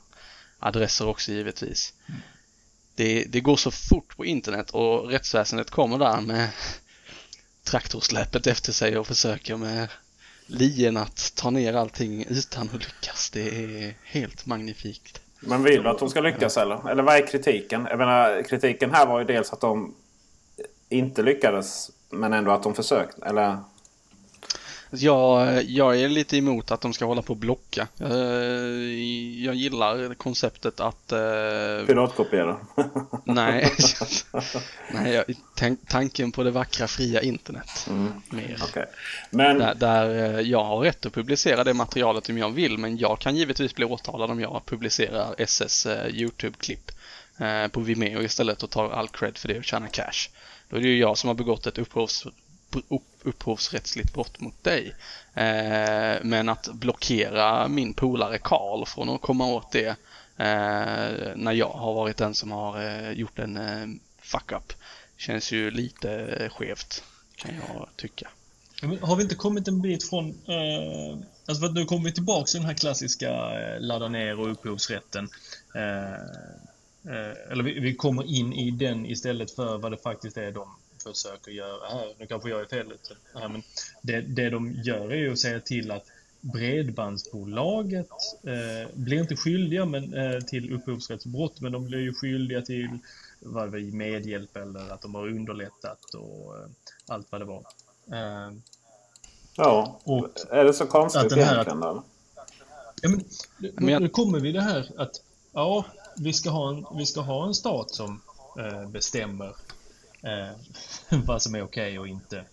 adresser 0.59 1.09
också 1.09 1.33
givetvis. 1.33 1.93
Det, 2.95 3.25
det 3.25 3.41
går 3.41 3.57
så 3.57 3.71
fort 3.71 4.17
på 4.17 4.25
internet 4.25 4.71
och 4.71 5.09
rättsväsendet 5.11 5.71
kommer 5.71 5.99
där 5.99 6.21
med 6.21 6.49
traktorsläpet 7.63 8.47
efter 8.47 8.73
sig 8.73 8.99
och 8.99 9.07
försöker 9.07 9.57
med 9.57 9.89
lien 10.47 10.97
att 10.97 11.33
ta 11.35 11.51
ner 11.51 11.75
allting 11.75 12.25
utan 12.29 12.69
att 12.69 12.85
lyckas. 12.85 13.31
Det 13.31 13.65
är 13.65 13.95
helt 14.05 14.47
magnifikt. 14.47 15.21
Men 15.47 15.63
vill 15.63 15.83
du 15.83 15.89
att 15.89 15.99
de 15.99 16.09
ska 16.11 16.21
lyckas 16.21 16.57
eller? 16.57 16.91
Eller 16.91 17.03
vad 17.03 17.17
är 17.17 17.27
kritiken? 17.27 17.87
Jag 17.91 17.99
menar, 17.99 18.43
kritiken 18.43 18.91
här 18.91 19.07
var 19.07 19.19
ju 19.19 19.25
dels 19.25 19.53
att 19.53 19.61
de 19.61 19.95
inte 20.89 21.23
lyckades. 21.23 21.91
Men 22.11 22.33
ändå 22.33 22.51
att 22.51 22.63
de 22.63 22.75
försökte. 22.75 23.27
Eller? 23.27 23.57
Jag, 24.97 25.63
jag 25.65 26.01
är 26.01 26.09
lite 26.09 26.37
emot 26.37 26.71
att 26.71 26.81
de 26.81 26.93
ska 26.93 27.05
hålla 27.05 27.23
på 27.23 27.33
och 27.33 27.37
blocka. 27.37 27.89
Eh, 28.01 28.09
Jag 29.45 29.55
gillar 29.55 30.15
konceptet 30.15 30.81
att... 30.81 31.13
eh, 31.13 31.19
Piratkopiera. 31.87 32.57
Nej, 33.25 33.73
nej 34.93 35.25
tanken 35.89 36.33
på 36.33 36.43
det 36.43 36.51
vackra 36.51 36.87
fria 36.89 37.23
internet. 37.23 37.87
Mer. 38.31 38.59
Okej. 38.63 38.87
Men 39.31 39.59
Där, 39.59 39.75
där 39.75 40.35
eh, 40.35 40.41
jag 40.41 40.65
har 40.65 40.79
rätt 40.79 41.07
att 41.07 41.13
publicera 41.13 41.65
det 41.65 41.75
materialet 41.75 42.29
om 42.29 42.39
jag 42.39 42.51
vill 42.51 42.79
men 42.79 42.97
jag 42.99 43.19
kan 43.19 43.37
givetvis 43.37 43.75
bli 43.75 43.85
åtalad 43.85 44.31
om 44.31 44.41
jag 44.41 44.63
publicerar 44.67 45.35
SS 45.39 45.87
YouTube-klipp 46.11 46.91
på 47.73 47.81
Vimeo 47.81 48.23
istället 48.23 48.63
och 48.63 48.71
tar 48.71 48.91
all 48.91 49.09
cred 49.09 49.39
för 49.39 49.49
det 49.49 49.59
och 49.59 49.65
tjänar 49.65 49.89
cash. 49.89 50.29
Då 50.69 50.77
är 50.77 50.81
det 50.81 50.89
ju 50.89 50.99
jag 50.99 51.19
som 51.19 51.29
har 51.29 51.35
begått 51.35 51.67
ett 51.67 51.79
upphovs, 51.79 52.27
upp, 52.77 53.03
upphovsrättsligt 53.23 54.13
brott 54.13 54.41
mot 54.41 54.65
dig. 54.65 54.95
Eh, 55.35 56.17
men 56.23 56.49
att 56.49 56.69
blockera 56.73 57.69
min 57.69 57.95
polare 57.95 58.39
Karl 58.39 58.87
från 58.87 59.09
att 59.09 59.21
komma 59.21 59.47
åt 59.47 59.73
det 59.73 59.89
eh, 60.37 61.37
när 61.37 61.53
jag 61.53 61.71
har 61.71 61.95
varit 61.95 62.17
den 62.17 62.35
som 62.35 62.51
har 62.51 62.83
eh, 62.83 63.11
gjort 63.11 63.39
en 63.39 63.57
eh, 63.57 63.87
fuck-up 64.19 64.73
känns 65.17 65.53
ju 65.53 65.71
lite 65.71 66.13
eh, 66.13 66.51
skevt 66.51 67.05
kan 67.37 67.55
jag 67.55 67.89
tycka. 67.97 68.29
Men 68.83 68.99
Har 68.99 69.17
vi 69.17 69.23
inte 69.23 69.35
kommit 69.35 69.69
en 69.69 69.83
bit 69.83 70.09
från... 70.09 70.29
Eh, 70.29 71.19
alltså 71.47 71.61
för 71.61 71.67
att 71.67 71.75
nu 71.75 71.85
kommer 71.85 72.05
vi 72.05 72.13
tillbaka 72.13 72.45
till 72.45 72.61
den 72.61 72.67
här 72.67 72.75
klassiska 72.75 73.31
eh, 73.31 73.81
ladda 73.81 74.09
ner 74.09 74.41
och 74.41 74.51
upphovsrätten. 74.51 75.29
Eh, 75.75 76.13
eh 77.15 77.53
eller 77.53 77.65
vi, 77.65 77.81
vi 77.81 77.95
kommer 77.95 78.23
in 78.23 78.53
i 78.53 78.71
den 78.71 79.07
istället 79.07 79.51
för 79.51 79.79
vad 79.79 79.93
det 79.93 79.99
faktiskt 79.99 80.37
är 80.37 80.53
de 80.53 80.69
försöker 81.05 81.53
göra 81.53 81.89
här, 81.89 82.15
nu 82.19 82.27
kanske 82.27 82.49
jag 82.49 82.61
är 82.61 82.67
fel 82.67 82.93
ute 82.93 83.17
här, 83.35 83.49
men 83.49 83.63
det, 84.03 84.21
det 84.21 84.51
de 84.51 84.73
gör 84.73 85.13
är 85.13 85.17
ju 85.17 85.33
att 85.33 85.39
säga 85.39 85.61
till 85.61 85.91
att 85.91 86.07
Bredbandsbolaget 86.53 88.11
eh, 88.43 88.91
blir 88.95 89.21
inte 89.21 89.37
skyldiga 89.37 89.85
men, 89.85 90.15
eh, 90.15 90.41
till 90.41 90.75
upphovsrättsbrott, 90.75 91.61
men 91.61 91.73
de 91.73 91.85
blir 91.85 91.99
ju 91.99 92.15
skyldiga 92.15 92.63
till 92.63 92.99
vad 93.41 93.73
det 93.73 93.81
medhjälp 93.81 94.57
eller 94.57 94.93
att 94.93 95.03
de 95.03 95.15
har 95.15 95.29
underlättat 95.29 96.15
och 96.15 96.57
eh, 96.57 96.67
allt 97.07 97.27
vad 97.33 97.41
det 97.41 97.45
var. 97.45 97.67
Eh, 98.13 98.53
ja, 99.57 100.01
och 100.05 100.29
är 100.51 100.65
det 100.65 100.73
så 100.73 100.87
konstigt 100.87 101.33
egentligen? 101.33 101.83
Här, 101.83 102.03
ja, 103.03 103.09
men, 103.09 103.25
nu, 103.59 103.99
nu 103.99 104.09
kommer 104.09 104.41
vi 104.41 104.53
det 104.53 104.63
här 104.63 104.91
att 104.97 105.23
ja, 105.53 105.85
vi 106.17 106.33
ska 106.33 106.51
ha 106.51 106.69
en, 106.69 106.87
vi 106.99 107.07
ska 107.07 107.21
ha 107.21 107.47
en 107.47 107.55
stat 107.55 107.91
som 107.91 108.21
eh, 108.59 108.89
bestämmer 108.89 109.55
vad 111.27 111.43
som 111.43 111.55
är 111.55 111.63
okej 111.63 111.89
okay 111.89 111.99
och 111.99 112.09
inte. 112.09 112.45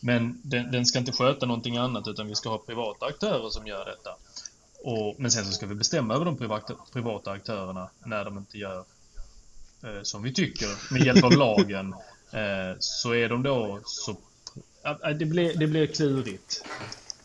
Men 0.00 0.40
den, 0.42 0.70
den, 0.70 0.86
ska 0.86 0.98
inte 0.98 1.12
sköta 1.12 1.46
någonting 1.46 1.76
annat 1.76 2.08
utan 2.08 2.28
vi 2.28 2.34
ska 2.34 2.48
ha 2.48 2.58
privata 2.58 3.06
aktörer 3.06 3.50
som 3.50 3.66
gör 3.66 3.84
detta. 3.84 4.16
Och, 4.82 5.14
men 5.18 5.30
sen 5.30 5.44
så 5.44 5.52
ska 5.52 5.66
vi 5.66 5.74
bestämma 5.74 6.14
över 6.14 6.24
de 6.24 6.36
privata, 6.36 6.74
privata 6.92 7.30
aktörerna 7.30 7.90
när 8.04 8.24
de 8.24 8.38
inte 8.38 8.58
gör 8.58 8.84
eh, 9.82 10.02
som 10.02 10.22
vi 10.22 10.32
tycker 10.32 10.92
med 10.92 11.02
hjälp 11.02 11.24
av 11.24 11.32
lagen. 11.32 11.94
Eh, 12.30 12.76
så 12.78 13.14
är 13.14 13.28
de 13.28 13.42
då 13.42 13.80
så... 13.84 14.16
det, 15.18 15.24
blir, 15.24 15.58
det 15.58 15.66
blir 15.66 15.86
klurigt. 15.86 16.64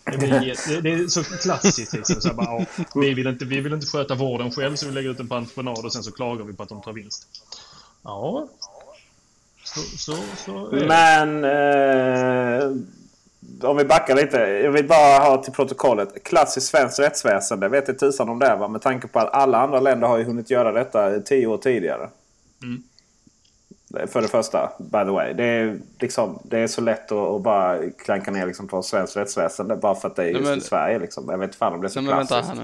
Det, 0.04 0.18
blir, 0.18 0.30
det, 0.82 0.90
är 0.92 1.08
så 1.08 1.24
klassiskt 1.24 1.94
liksom. 1.94 2.22
Så 2.22 2.34
bara, 2.34 2.46
ja, 2.46 2.66
vi, 2.96 3.14
vill 3.14 3.28
inte, 3.28 3.46
vi 3.46 3.62
vill 3.62 3.74
inte 3.74 3.88
sköta 3.88 4.16
vården 4.16 4.52
själv 4.52 4.76
så 4.76 4.86
vi 4.86 4.92
lägger 4.92 5.10
ut 5.10 5.18
den 5.18 5.28
på 5.28 5.36
entreprenad 5.36 5.86
och 5.86 5.94
sen 5.94 6.04
så 6.04 6.12
klagar 6.12 6.46
vi 6.46 6.54
på 6.54 6.64
att 6.64 6.70
de 6.70 6.82
tar 6.82 6.94
vinst. 6.94 7.28
Ja, 8.04 8.50
så, 9.76 9.98
så, 9.98 10.16
så 10.46 10.70
Men 10.72 11.44
eh, 11.44 12.72
om 13.62 13.78
vi 13.78 13.86
backar 13.86 14.16
lite. 14.16 14.38
Jag 14.38 14.72
vill 14.72 14.88
bara 14.88 15.20
ha 15.20 15.44
till 15.44 15.54
protokollet. 15.54 16.24
Klassiskt 16.24 16.68
svenskt 16.68 17.00
rättsväsende. 17.00 17.70
Vet 17.70 17.90
inte 17.90 18.00
tusan 18.00 18.30
om 18.30 18.40
det 18.40 18.56
va? 18.56 18.68
Med 18.68 18.82
tanke 18.82 19.08
på 19.08 19.20
att 19.20 19.34
alla 19.34 19.58
andra 19.58 19.80
länder 19.80 20.08
har 20.08 20.18
ju 20.18 20.24
hunnit 20.24 20.50
göra 20.50 20.72
detta 20.72 21.20
tio 21.20 21.48
år 21.48 21.58
tidigare. 21.58 22.10
Mm. 22.64 22.84
För 24.08 24.22
det 24.22 24.28
första, 24.28 24.72
by 24.78 25.00
the 25.00 25.12
way. 25.12 25.34
Det 25.34 25.44
är, 25.44 25.80
liksom, 26.00 26.40
det 26.44 26.60
är 26.60 26.68
så 26.68 26.82
lätt 26.82 27.12
att, 27.12 27.18
att 27.18 27.42
bara 27.42 27.90
klanka 27.90 28.32
ner 28.32 28.46
liksom 28.48 28.68
på 28.68 28.82
svenskt 28.82 29.18
rättsväsende. 29.18 29.76
Bara 29.76 29.96
för 29.96 30.08
att 30.08 30.16
det 30.16 30.24
är 30.24 30.30
just 30.30 30.44
men, 30.44 30.58
i 30.58 30.62
Sverige. 30.62 31.00
Liksom. 31.00 31.30
Jag 31.30 31.38
vet 31.38 31.48
inte 31.48 31.58
fan 31.58 31.74
om 31.74 31.82
det 31.82 31.88
är 31.88 31.90
så 31.90 32.02
klassiskt. 32.02 32.62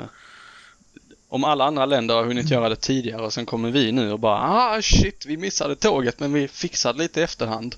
Om 1.36 1.43
alla 1.43 1.65
andra 1.65 1.86
länder 1.86 2.15
har 2.15 2.24
hunnit 2.24 2.52
göra 2.52 2.69
det 2.69 2.76
tidigare 2.76 3.21
och 3.21 3.34
sen 3.34 3.45
kommer 3.45 3.71
vi 3.71 3.91
nu 3.91 4.12
och 4.12 4.19
bara 4.19 4.39
ah 4.41 4.82
shit 4.82 5.26
vi 5.26 5.38
missade 5.38 5.76
tåget 5.76 6.19
men 6.19 6.34
vi 6.34 6.48
fixade 6.48 7.00
lite 7.00 7.19
i 7.19 7.24
efterhand. 7.24 7.76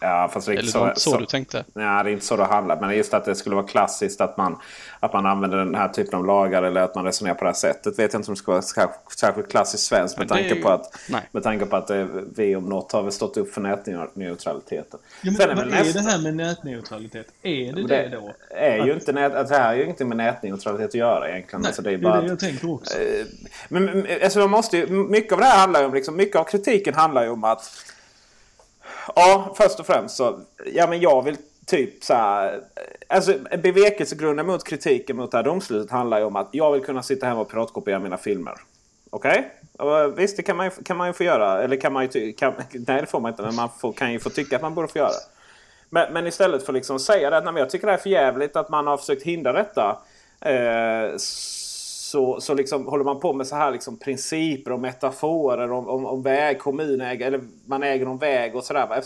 Ja, 0.00 0.30
fast 0.32 0.48
Eller 0.48 0.62
så, 0.62 0.92
så, 0.96 1.10
så 1.10 1.18
du 1.18 1.26
tänkte? 1.26 1.64
Nej, 1.74 2.04
det 2.04 2.10
är 2.10 2.12
inte 2.12 2.26
så 2.26 2.36
det 2.36 2.44
handlar. 2.44 2.80
Men 2.80 2.96
just 2.96 3.14
att 3.14 3.24
det 3.24 3.34
skulle 3.34 3.56
vara 3.56 3.66
klassiskt 3.66 4.20
att 4.20 4.36
man, 4.36 4.58
att 5.00 5.12
man 5.12 5.26
använder 5.26 5.58
den 5.58 5.74
här 5.74 5.88
typen 5.88 6.18
av 6.18 6.26
lagar 6.26 6.62
eller 6.62 6.80
att 6.80 6.94
man 6.94 7.04
resonerar 7.04 7.34
på 7.34 7.44
det 7.44 7.50
här 7.50 7.54
sättet. 7.54 7.98
Vet 7.98 8.12
jag 8.12 8.20
inte 8.20 8.30
om 8.30 8.34
det 8.34 8.38
ska 8.38 8.52
vara 8.52 8.92
särskilt 9.16 9.50
klassiskt 9.50 9.84
svenskt 9.84 10.18
med, 10.18 10.28
tanke 10.28 10.54
på 10.54 10.68
att, 10.68 10.98
med 11.32 11.42
tanke 11.42 11.66
på 11.66 11.76
att 11.76 11.90
vi 12.36 12.56
om 12.56 12.64
något 12.64 12.92
har 12.92 13.02
väl 13.02 13.12
stått 13.12 13.36
upp 13.36 13.54
för 13.54 13.60
nätneutraliteten. 13.60 15.00
Ja, 15.22 15.32
men, 15.38 15.56
vad 15.56 15.66
är 15.66 15.70
nästa... 15.70 15.98
det 15.98 16.10
här 16.10 16.18
med 16.18 16.36
nätneutralitet? 16.36 17.26
Är 17.42 17.72
det 17.72 17.82
det, 17.82 17.88
det 17.88 18.08
då? 18.08 18.32
Är 18.50 18.84
ju 18.84 18.92
inte 18.92 19.12
nät, 19.12 19.48
det 19.48 19.54
här 19.54 19.66
har 19.66 19.74
ju 19.74 19.86
inte 19.86 20.04
med 20.04 20.16
nätneutralitet 20.16 20.88
att 20.88 20.94
göra 20.94 21.30
egentligen. 21.30 21.60
Nej, 21.60 21.68
alltså, 21.68 21.82
det 21.82 21.92
är, 21.92 21.98
bara 21.98 22.12
det 22.12 22.18
är 22.18 22.22
det 22.22 22.28
jag 22.28 22.38
tänker 22.38 22.70
också. 22.70 22.98
Eh, 22.98 23.26
men, 23.68 24.06
alltså, 24.22 24.38
man 24.38 24.50
måste 24.50 24.76
ju, 24.76 24.86
mycket 24.90 25.32
av 25.32 25.38
det 25.38 25.44
här 25.44 25.60
handlar 25.60 25.80
ju 25.80 25.86
om, 25.86 25.94
liksom, 25.94 26.16
mycket 26.16 26.36
av 26.36 26.44
kritiken 26.44 26.94
handlar 26.94 27.24
ju 27.24 27.30
om 27.30 27.44
att 27.44 27.84
Ja, 29.14 29.54
först 29.56 29.80
och 29.80 29.86
främst 29.86 30.16
så. 30.16 30.40
Ja, 30.74 30.86
men 30.86 31.00
jag 31.00 31.22
vill 31.22 31.36
typ 31.66 32.04
så 32.04 32.14
här. 32.14 32.60
Alltså 33.08 33.34
bevekelsegrunden 33.62 34.46
mot 34.46 34.64
kritiken 34.64 35.16
mot 35.16 35.30
det 35.30 35.36
här 35.36 35.44
domslutet 35.44 35.90
handlar 35.90 36.18
ju 36.18 36.24
om 36.24 36.36
att 36.36 36.48
jag 36.52 36.72
vill 36.72 36.84
kunna 36.84 37.02
sitta 37.02 37.26
hemma 37.26 37.40
och 37.40 37.50
piratkopiera 37.50 37.98
mina 37.98 38.16
filmer. 38.16 38.54
Okej? 39.10 39.50
Okay? 39.78 40.10
Visst, 40.16 40.36
det 40.36 40.42
kan 40.42 40.56
man, 40.56 40.66
ju, 40.66 40.70
kan 40.84 40.96
man 40.96 41.06
ju 41.06 41.12
få 41.12 41.24
göra. 41.24 41.62
Eller 41.62 41.76
kan 41.76 41.92
man 41.92 42.08
ju 42.12 42.32
kan, 42.32 42.52
Nej, 42.72 43.00
det 43.00 43.06
får 43.06 43.20
man 43.20 43.30
inte. 43.30 43.42
Men 43.42 43.54
man 43.54 43.68
får, 43.78 43.92
kan 43.92 44.12
ju 44.12 44.18
få 44.18 44.30
tycka 44.30 44.56
att 44.56 44.62
man 44.62 44.74
borde 44.74 44.88
få 44.88 44.98
göra. 44.98 45.10
Men, 45.90 46.12
men 46.12 46.26
istället 46.26 46.66
för 46.66 46.72
liksom 46.72 46.96
att 46.96 47.00
liksom 47.00 47.14
säga 47.14 47.30
det 47.30 47.36
att 47.38 47.58
jag 47.58 47.70
tycker 47.70 47.86
det 47.86 47.92
är 47.92 47.96
för 47.96 48.10
jävligt 48.10 48.56
att 48.56 48.68
man 48.68 48.86
har 48.86 48.96
försökt 48.96 49.22
hindra 49.22 49.52
detta. 49.52 49.98
Eh, 50.40 51.16
så, 52.08 52.40
så 52.40 52.54
liksom 52.54 52.86
håller 52.86 53.04
man 53.04 53.20
på 53.20 53.32
med 53.32 53.46
så 53.46 53.56
här 53.56 53.70
liksom 53.70 53.98
principer 53.98 54.72
och 54.72 54.80
metaforer 54.80 55.72
om, 55.72 55.88
om, 55.88 56.06
om 56.06 56.22
väg, 56.22 56.58
kommunäg, 56.58 57.22
eller 57.22 57.40
man 57.66 57.82
äger 57.82 58.04
någon 58.04 58.18
väg 58.18 58.56
och 58.56 58.64
sådär. 58.64 59.02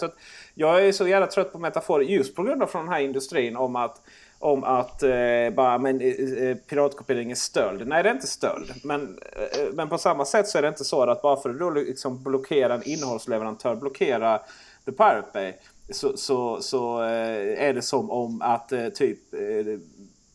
jag 0.55 0.87
är 0.87 0.93
så 0.93 1.09
jävla 1.09 1.27
trött 1.27 1.53
på 1.53 1.59
metaforer 1.59 2.05
just 2.05 2.35
på 2.37 2.43
grund 2.43 2.63
av 2.63 2.67
från 2.67 2.85
den 2.85 2.95
här 2.95 3.01
industrin 3.01 3.57
om 3.57 3.77
att 3.77 4.01
om 4.39 4.65
att 4.65 5.03
eh, 5.03 5.11
bara, 5.57 5.79
men, 5.79 6.01
eh, 6.01 6.49
eh, 6.49 6.57
piratkopiering 6.57 7.31
är 7.31 7.35
stöld. 7.35 7.87
Nej, 7.87 8.03
det 8.03 8.09
är 8.09 8.15
inte 8.15 8.27
stöld. 8.27 8.73
Men, 8.85 9.19
eh, 9.33 9.67
men 9.73 9.89
på 9.89 9.99
samma 9.99 10.25
sätt 10.25 10.49
så 10.49 10.59
är 10.59 10.63
det 10.63 10.69
inte 10.69 10.85
så 10.85 11.03
att 11.03 11.23
bara 11.23 11.37
för 11.37 11.51
att 11.51 11.59
då 11.59 11.71
liksom 11.71 12.23
blockera 12.23 12.75
en 12.75 12.89
innehållsleverantör, 12.89 13.77
blockera 13.77 14.41
The 14.85 14.93
Pirate 14.93 15.29
Bay. 15.33 15.53
Så, 15.91 16.17
så, 16.17 16.61
så 16.61 17.03
eh, 17.03 17.69
är 17.69 17.75
det 17.75 17.83
som 17.83 18.11
om 18.11 18.43
att 18.43 18.73
eh, 18.73 18.89
typ 18.89 19.35
eh, 19.35 19.41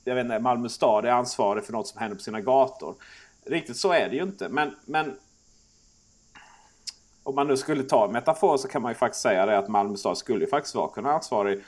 jag 0.07 0.15
vet 0.15 0.23
inte, 0.23 0.39
Malmö 0.39 0.69
stad 0.69 1.05
är 1.05 1.11
ansvarig 1.11 1.63
för 1.63 1.73
något 1.73 1.87
som 1.87 2.01
händer 2.01 2.15
på 2.15 2.23
sina 2.23 2.41
gator. 2.41 2.95
Riktigt 3.45 3.77
så 3.77 3.91
är 3.91 4.09
det 4.09 4.15
ju 4.15 4.23
inte. 4.23 4.49
Men, 4.49 4.75
men 4.85 5.15
om 7.23 7.35
man 7.35 7.47
nu 7.47 7.57
skulle 7.57 7.83
ta 7.83 8.05
en 8.05 8.11
metafor 8.11 8.57
så 8.57 8.67
kan 8.67 8.81
man 8.81 8.91
ju 8.91 8.95
faktiskt 8.95 9.21
säga 9.21 9.45
det 9.45 9.57
att 9.57 9.67
Malmö 9.67 9.97
stad 9.97 10.17
skulle 10.17 10.45
ju 10.45 10.49
faktiskt 10.49 10.75
vara 10.75 10.89
kunna 10.89 11.11
ansvarig 11.11 11.63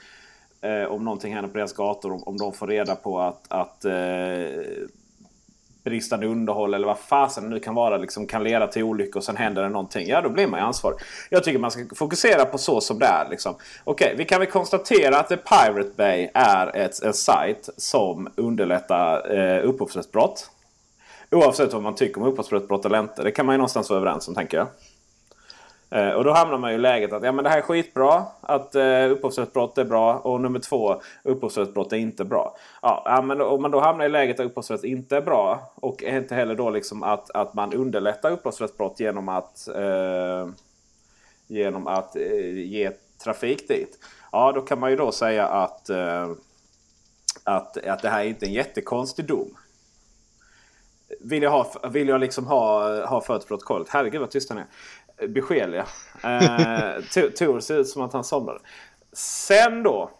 eh, 0.60 0.84
om 0.84 1.04
någonting 1.04 1.34
händer 1.34 1.50
på 1.50 1.58
deras 1.58 1.72
gator. 1.72 2.12
Om, 2.12 2.22
om 2.22 2.36
de 2.36 2.52
får 2.52 2.66
reda 2.66 2.96
på 2.96 3.20
att, 3.20 3.52
att 3.52 3.84
eh, 3.84 3.92
bristande 5.84 6.26
underhåll 6.26 6.74
eller 6.74 6.86
vad 6.86 6.98
fasen 6.98 7.44
det 7.44 7.50
nu 7.50 7.60
kan 7.60 7.74
vara 7.74 7.96
liksom 7.96 8.26
kan 8.26 8.44
leda 8.44 8.66
till 8.66 8.82
olyckor 8.82 9.16
och 9.16 9.24
sen 9.24 9.36
händer 9.36 9.62
det 9.62 9.68
någonting. 9.68 10.08
Ja, 10.08 10.20
då 10.20 10.28
blir 10.28 10.46
man 10.46 10.60
ju 10.60 10.66
ansvarig. 10.66 10.98
Jag 11.30 11.44
tycker 11.44 11.58
man 11.58 11.70
ska 11.70 11.84
fokusera 11.94 12.44
på 12.44 12.58
så 12.58 12.80
som 12.80 12.98
det 12.98 13.06
är. 13.06 13.30
Liksom. 13.30 13.54
Okej, 13.84 14.06
okay, 14.06 14.16
vi 14.16 14.24
kan 14.24 14.40
väl 14.40 14.50
konstatera 14.50 15.18
att 15.18 15.28
The 15.28 15.36
Pirate 15.36 15.90
Bay 15.96 16.28
är 16.34 16.76
ett, 16.76 17.02
en 17.02 17.14
sajt 17.14 17.68
som 17.76 18.28
underlättar 18.36 19.36
eh, 19.38 19.64
upphovsrättsbrott. 19.64 20.50
Oavsett 21.30 21.72
vad 21.72 21.82
man 21.82 21.94
tycker 21.94 22.20
om 22.20 22.26
upphovsrättsbrott 22.26 22.84
eller 22.84 23.00
inte. 23.00 23.22
Det 23.22 23.30
kan 23.30 23.46
man 23.46 23.54
ju 23.54 23.56
någonstans 23.58 23.90
vara 23.90 24.00
överens 24.00 24.28
om 24.28 24.34
tänker 24.34 24.56
jag. 24.56 24.66
Eh, 25.90 26.10
och 26.10 26.24
då 26.24 26.32
hamnar 26.32 26.58
man 26.58 26.72
i 26.72 26.78
läget 26.78 27.12
att 27.12 27.24
ja, 27.24 27.32
men 27.32 27.44
det 27.44 27.50
här 27.50 27.58
är 27.58 27.62
skitbra. 27.62 28.24
Att 28.40 28.74
eh, 28.74 29.10
upphovsrättsbrott 29.10 29.78
är 29.78 29.84
bra. 29.84 30.18
Och 30.18 30.40
nummer 30.40 30.58
två, 30.58 31.02
upphovsrättsbrott 31.22 31.92
är 31.92 31.96
inte 31.96 32.24
bra. 32.24 32.56
Ja, 32.82 33.22
men 33.24 33.40
om 33.40 33.62
man 33.62 33.70
då 33.70 33.80
hamnar 33.80 34.04
i 34.04 34.08
läget 34.08 34.40
att 34.40 34.46
upphovsrätt 34.46 34.84
inte 34.84 35.16
är 35.16 35.20
bra. 35.20 35.72
Och 35.74 36.02
inte 36.02 36.34
heller 36.34 36.54
då 36.54 36.70
liksom 36.70 37.02
att, 37.02 37.30
att 37.30 37.54
man 37.54 37.72
underlättar 37.72 38.30
upphovsrättsbrott 38.30 39.00
genom 39.00 39.28
att, 39.28 39.68
eh, 39.68 40.48
genom 41.46 41.86
att 41.86 42.16
eh, 42.16 42.58
ge 42.58 42.90
trafik 43.24 43.68
dit. 43.68 43.98
Ja, 44.32 44.52
då 44.52 44.60
kan 44.60 44.80
man 44.80 44.90
ju 44.90 44.96
då 44.96 45.12
säga 45.12 45.46
att, 45.46 45.90
eh, 45.90 46.30
att, 47.44 47.86
att 47.86 48.02
det 48.02 48.08
här 48.08 48.20
är 48.20 48.28
inte 48.28 48.46
en 48.46 48.52
jättekonstig 48.52 49.24
dom. 49.24 49.56
Vill 51.20 51.42
jag 51.42 51.50
ha, 51.50 51.72
vill 51.90 52.08
jag 52.08 52.20
liksom 52.20 52.46
ha, 52.46 53.06
ha 53.06 53.20
fört 53.20 53.48
protokollet? 53.48 53.88
Herregud 53.90 54.20
vad 54.20 54.30
tyst 54.30 54.48
han 54.48 54.58
är 54.58 54.66
beskedliga. 55.28 55.86
Eh, 56.24 57.02
Tor 57.38 57.60
ser 57.60 57.78
ut 57.78 57.88
som 57.88 58.02
att 58.02 58.12
han 58.12 58.24
somnade. 58.24 58.58
Sen 59.12 59.82
då 59.82 60.10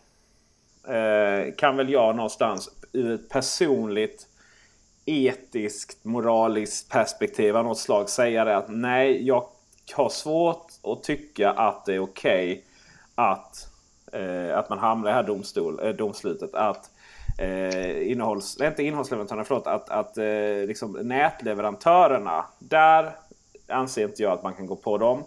eh, 0.88 1.54
kan 1.56 1.76
väl 1.76 1.90
jag 1.90 2.16
någonstans 2.16 2.70
ur 2.92 3.14
ett 3.14 3.28
personligt 3.28 4.26
etiskt, 5.04 6.04
moraliskt 6.04 6.90
perspektiv 6.90 7.56
av 7.56 7.64
något 7.64 7.78
slag 7.78 8.08
säga 8.08 8.44
det 8.44 8.56
att 8.56 8.68
nej, 8.68 9.26
jag 9.26 9.44
har 9.94 10.08
svårt 10.08 10.66
att 10.82 11.02
tycka 11.02 11.50
att 11.50 11.84
det 11.84 11.94
är 11.94 11.98
okej 11.98 12.52
okay 12.52 12.62
att, 13.14 13.68
eh, 14.12 14.58
att 14.58 14.68
man 14.68 14.78
hamnar 14.78 15.08
i 15.08 15.10
det 15.10 15.14
här 15.14 15.22
domstol, 15.22 15.80
eh, 15.82 15.88
domslutet. 15.88 16.54
Att 16.54 16.90
eh, 17.38 18.10
innehålls, 18.10 18.60
inte 18.60 18.82
innehållsleverantörerna, 18.82 19.44
förlåt, 19.44 19.66
att, 19.66 19.90
att 19.90 20.18
eh, 20.18 20.66
liksom 20.66 20.92
nätleverantörerna, 20.92 22.44
där 22.58 23.12
anser 23.70 24.04
inte 24.04 24.22
jag 24.22 24.32
att 24.32 24.42
man 24.42 24.54
kan 24.54 24.66
gå 24.66 24.76
på 24.76 24.98
dem. 24.98 25.24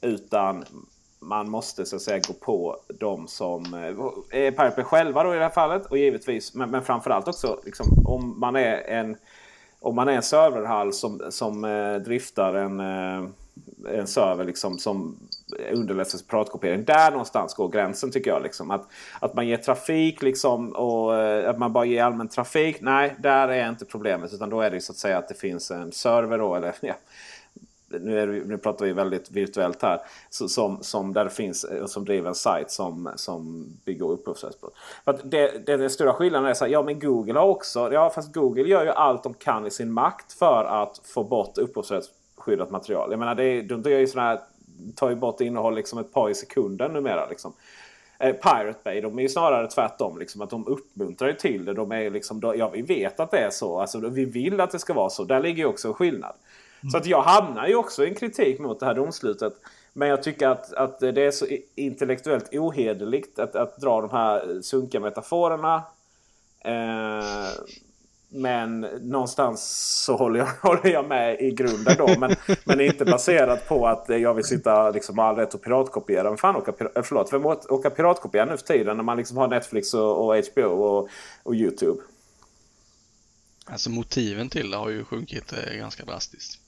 Utan 0.00 0.64
man 1.18 1.50
måste 1.50 1.86
så 1.86 1.96
att 1.96 2.02
säga 2.02 2.22
gå 2.28 2.32
på 2.32 2.76
de 2.88 3.28
som 3.28 3.74
eh, 3.74 4.40
är 4.44 4.50
Piper 4.50 4.82
själva 4.82 5.22
då 5.22 5.34
i 5.34 5.36
det 5.36 5.42
här 5.42 5.50
fallet. 5.50 5.86
Och 5.86 5.98
givetvis, 5.98 6.54
men, 6.54 6.70
men 6.70 6.82
framförallt 6.82 7.28
också 7.28 7.60
liksom, 7.64 7.86
om 8.06 8.40
man 8.40 8.56
är 8.56 8.76
en 8.76 9.16
om 9.82 9.94
man 9.94 10.08
är 10.08 10.12
en 10.12 10.22
serverhall 10.22 10.92
som, 10.92 11.22
som 11.30 11.64
eh, 11.64 11.94
driftar 11.94 12.54
en, 12.54 12.80
eh, 12.80 13.28
en 13.98 14.06
server 14.06 14.44
liksom, 14.44 14.78
som 14.78 15.16
underlättar 15.72 16.18
piratkopiering. 16.18 16.84
Där 16.84 17.10
någonstans 17.10 17.54
går 17.54 17.68
gränsen 17.68 18.10
tycker 18.10 18.30
jag. 18.30 18.42
Liksom. 18.42 18.70
Att, 18.70 18.88
att 19.20 19.34
man 19.34 19.46
ger 19.46 19.56
trafik 19.56 20.22
liksom, 20.22 20.72
och 20.72 21.16
eh, 21.16 21.50
att 21.50 21.58
man 21.58 21.72
bara 21.72 21.84
ger 21.84 22.04
allmän 22.04 22.28
trafik. 22.28 22.76
Nej, 22.80 23.14
där 23.18 23.48
är 23.48 23.68
inte 23.68 23.84
problemet. 23.84 24.32
Utan 24.32 24.50
då 24.50 24.60
är 24.60 24.70
det 24.70 24.80
så 24.80 24.92
att 24.92 24.98
säga 24.98 25.18
att 25.18 25.28
det 25.28 25.34
finns 25.34 25.70
en 25.70 25.92
server 25.92 26.38
då, 26.38 26.54
eller 26.54 26.74
ja, 26.80 26.94
nu, 27.98 28.20
är 28.20 28.26
nu 28.26 28.58
pratar 28.58 28.86
vi 28.86 28.92
väldigt 28.92 29.30
virtuellt 29.30 29.82
här. 29.82 30.00
Så, 30.30 30.48
som, 30.48 30.78
som 30.82 31.12
där 31.12 31.24
det 31.24 31.30
finns 31.30 31.64
eh, 31.64 31.86
som 31.86 32.04
driver 32.04 32.28
en 32.28 32.34
sajt 32.34 32.70
som, 32.70 33.12
som 33.16 33.66
begår 33.84 34.12
upphovsrättsbrott. 34.12 34.74
Det, 35.04 35.66
det, 35.66 35.76
den 35.76 35.90
stora 35.90 36.12
skillnaden 36.12 36.48
är 36.48 36.54
så 36.54 36.64
här, 36.64 36.72
ja 36.72 36.82
men 36.82 37.00
Google 37.00 37.38
har 37.38 37.46
också, 37.46 37.92
ja 37.92 38.10
fast 38.10 38.34
Google 38.34 38.68
gör 38.68 38.84
ju 38.84 38.90
allt 38.90 39.22
de 39.22 39.34
kan 39.34 39.66
i 39.66 39.70
sin 39.70 39.92
makt 39.92 40.32
för 40.32 40.64
att 40.64 41.00
få 41.04 41.24
bort 41.24 41.58
upphovsrättsskyddat 41.58 42.70
material. 42.70 43.10
Jag 43.10 43.18
menar 43.18 43.34
det 43.34 43.44
är, 43.44 43.62
de 43.62 43.90
gör 43.90 43.98
ju 43.98 44.06
sådana 44.06 44.28
här, 44.28 44.40
tar 44.94 45.10
ju 45.10 45.16
bort 45.16 45.40
innehåll 45.40 45.74
liksom 45.74 45.98
ett 45.98 46.12
par 46.12 46.30
i 46.30 46.34
sekunden 46.34 46.92
numera. 46.92 47.28
Liksom. 47.28 47.52
Eh, 48.22 48.32
Pirate 48.32 48.78
Bay 48.84 49.00
de 49.00 49.18
är 49.18 49.22
ju 49.22 49.28
snarare 49.28 49.66
tvärtom. 49.66 50.18
Liksom, 50.18 50.42
att 50.42 50.50
de 50.50 50.66
uppmuntrar 50.66 51.28
ju 51.28 51.34
till 51.34 51.64
det. 51.64 51.74
De 51.74 51.92
är 51.92 52.10
liksom, 52.10 52.52
ja, 52.56 52.68
vi 52.68 52.82
vet 52.82 53.20
att 53.20 53.30
det 53.30 53.38
är 53.38 53.50
så. 53.50 53.80
Alltså, 53.80 53.98
vi 53.98 54.24
vill 54.24 54.60
att 54.60 54.70
det 54.70 54.78
ska 54.78 54.94
vara 54.94 55.10
så. 55.10 55.24
Där 55.24 55.40
ligger 55.40 55.62
ju 55.62 55.68
också 55.68 55.88
en 55.88 55.94
skillnad. 55.94 56.34
Så 56.90 56.96
att 56.96 57.06
jag 57.06 57.22
hamnar 57.22 57.66
ju 57.66 57.74
också 57.74 58.04
i 58.04 58.08
en 58.08 58.14
kritik 58.14 58.58
mot 58.58 58.80
det 58.80 58.86
här 58.86 58.94
domslutet. 58.94 59.52
Men 59.92 60.08
jag 60.08 60.22
tycker 60.22 60.48
att, 60.48 60.72
att 60.72 61.00
det 61.00 61.22
är 61.22 61.30
så 61.30 61.46
intellektuellt 61.74 62.54
ohederligt 62.54 63.38
att, 63.38 63.56
att 63.56 63.76
dra 63.76 64.00
de 64.00 64.10
här 64.10 64.60
sunkiga 64.62 65.00
metaforerna. 65.00 65.82
Eh, 66.64 67.48
men 68.34 68.80
någonstans 68.80 69.62
så 70.04 70.16
håller 70.16 70.38
jag, 70.38 70.46
håller 70.62 70.90
jag 70.90 71.08
med 71.08 71.40
i 71.40 71.50
grunden 71.50 71.96
då. 71.98 72.18
Men, 72.18 72.36
men 72.64 72.80
inte 72.80 73.04
baserat 73.04 73.68
på 73.68 73.86
att 73.86 74.04
jag 74.08 74.34
vill 74.34 74.44
sitta 74.44 74.90
liksom 74.90 75.18
all 75.18 75.36
rätt 75.36 75.54
och 75.54 75.62
piratkopiera. 75.62 76.28
Men 76.28 76.38
fan 76.38 76.56
åka, 76.56 76.72
eh, 76.94 77.02
förlåt, 77.02 77.32
vem 77.32 77.46
åka 77.46 77.90
piratkopiera 77.90 78.44
nu 78.44 78.56
för 78.56 78.66
tiden 78.66 78.96
när 78.96 79.04
man 79.04 79.16
liksom 79.16 79.36
har 79.36 79.48
Netflix 79.48 79.94
och, 79.94 80.26
och 80.26 80.36
HBO 80.36 80.62
och, 80.62 81.08
och 81.42 81.54
YouTube? 81.54 82.02
Alltså 83.66 83.90
motiven 83.90 84.48
till 84.48 84.70
det 84.70 84.76
har 84.76 84.90
ju 84.90 85.04
sjunkit 85.04 85.52
eh, 85.52 85.74
ganska 85.74 86.04
drastiskt. 86.04 86.61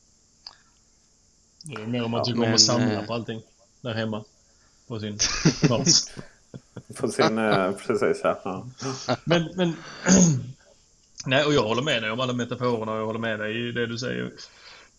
Det 1.64 1.83
är 1.83 1.87
mer 1.87 2.05
om 2.05 2.11
man 2.11 2.24
tycker 2.24 2.40
ja, 2.40 2.48
om 2.48 2.55
att 2.55 2.61
samla 2.61 3.03
på 3.03 3.14
allting 3.14 3.42
där 3.81 3.94
hemma. 3.94 4.24
På 4.87 5.00
sin 5.00 5.18
bas. 5.68 6.11
på 6.96 7.09
sin, 7.09 7.37
precis 7.87 8.20
ja. 8.24 8.66
Men, 9.24 9.48
men 9.55 9.77
Nej, 11.27 11.44
och 11.44 11.55
jag 11.55 11.62
håller 11.62 11.83
med 11.83 12.03
dig 12.03 12.11
om 12.11 12.20
alla 12.20 12.33
metaforerna 12.33 12.92
och 12.92 12.98
jag 12.98 13.07
håller 13.07 13.20
med 13.20 13.38
dig 13.38 13.68
i 13.68 13.72
det 13.72 13.87
du 13.87 13.98
säger 13.98 14.33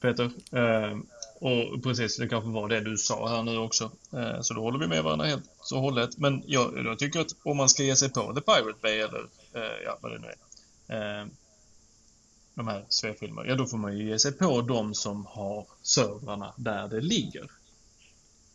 Peter. 0.01 0.31
Eh, 0.51 0.97
och 1.39 1.83
precis, 1.83 2.17
det 2.17 2.27
kanske 2.27 2.49
var 2.49 2.69
det 2.69 2.79
du 2.79 2.97
sa 2.97 3.27
här 3.27 3.43
nu 3.43 3.57
också. 3.57 3.91
Eh, 4.13 4.41
så 4.41 4.53
då 4.53 4.61
håller 4.61 4.79
vi 4.79 4.87
med 4.87 5.03
varandra 5.03 5.25
helt 5.25 5.45
så 5.61 5.79
hållet. 5.79 6.17
Men 6.17 6.43
jag, 6.45 6.85
jag 6.85 6.99
tycker 6.99 7.19
att 7.19 7.35
om 7.43 7.57
man 7.57 7.69
ska 7.69 7.83
ge 7.83 7.95
sig 7.95 8.09
på 8.09 8.33
The 8.33 8.41
Pirate 8.41 8.79
Bay 8.81 8.99
eller 8.99 9.27
eh, 9.53 9.83
ja, 9.85 9.97
vad 10.01 10.11
det 10.11 10.19
nu 10.19 10.27
är. 10.27 11.27
De 12.55 12.67
här 12.67 12.85
svefilmerna, 12.89 13.47
ja 13.47 13.55
då 13.55 13.65
får 13.65 13.77
man 13.77 13.97
ju 13.97 14.09
ge 14.09 14.19
sig 14.19 14.31
på 14.31 14.61
de 14.61 14.93
som 14.93 15.25
har 15.25 15.65
servrarna 15.81 16.53
där 16.57 16.87
det 16.87 17.01
ligger. 17.01 17.51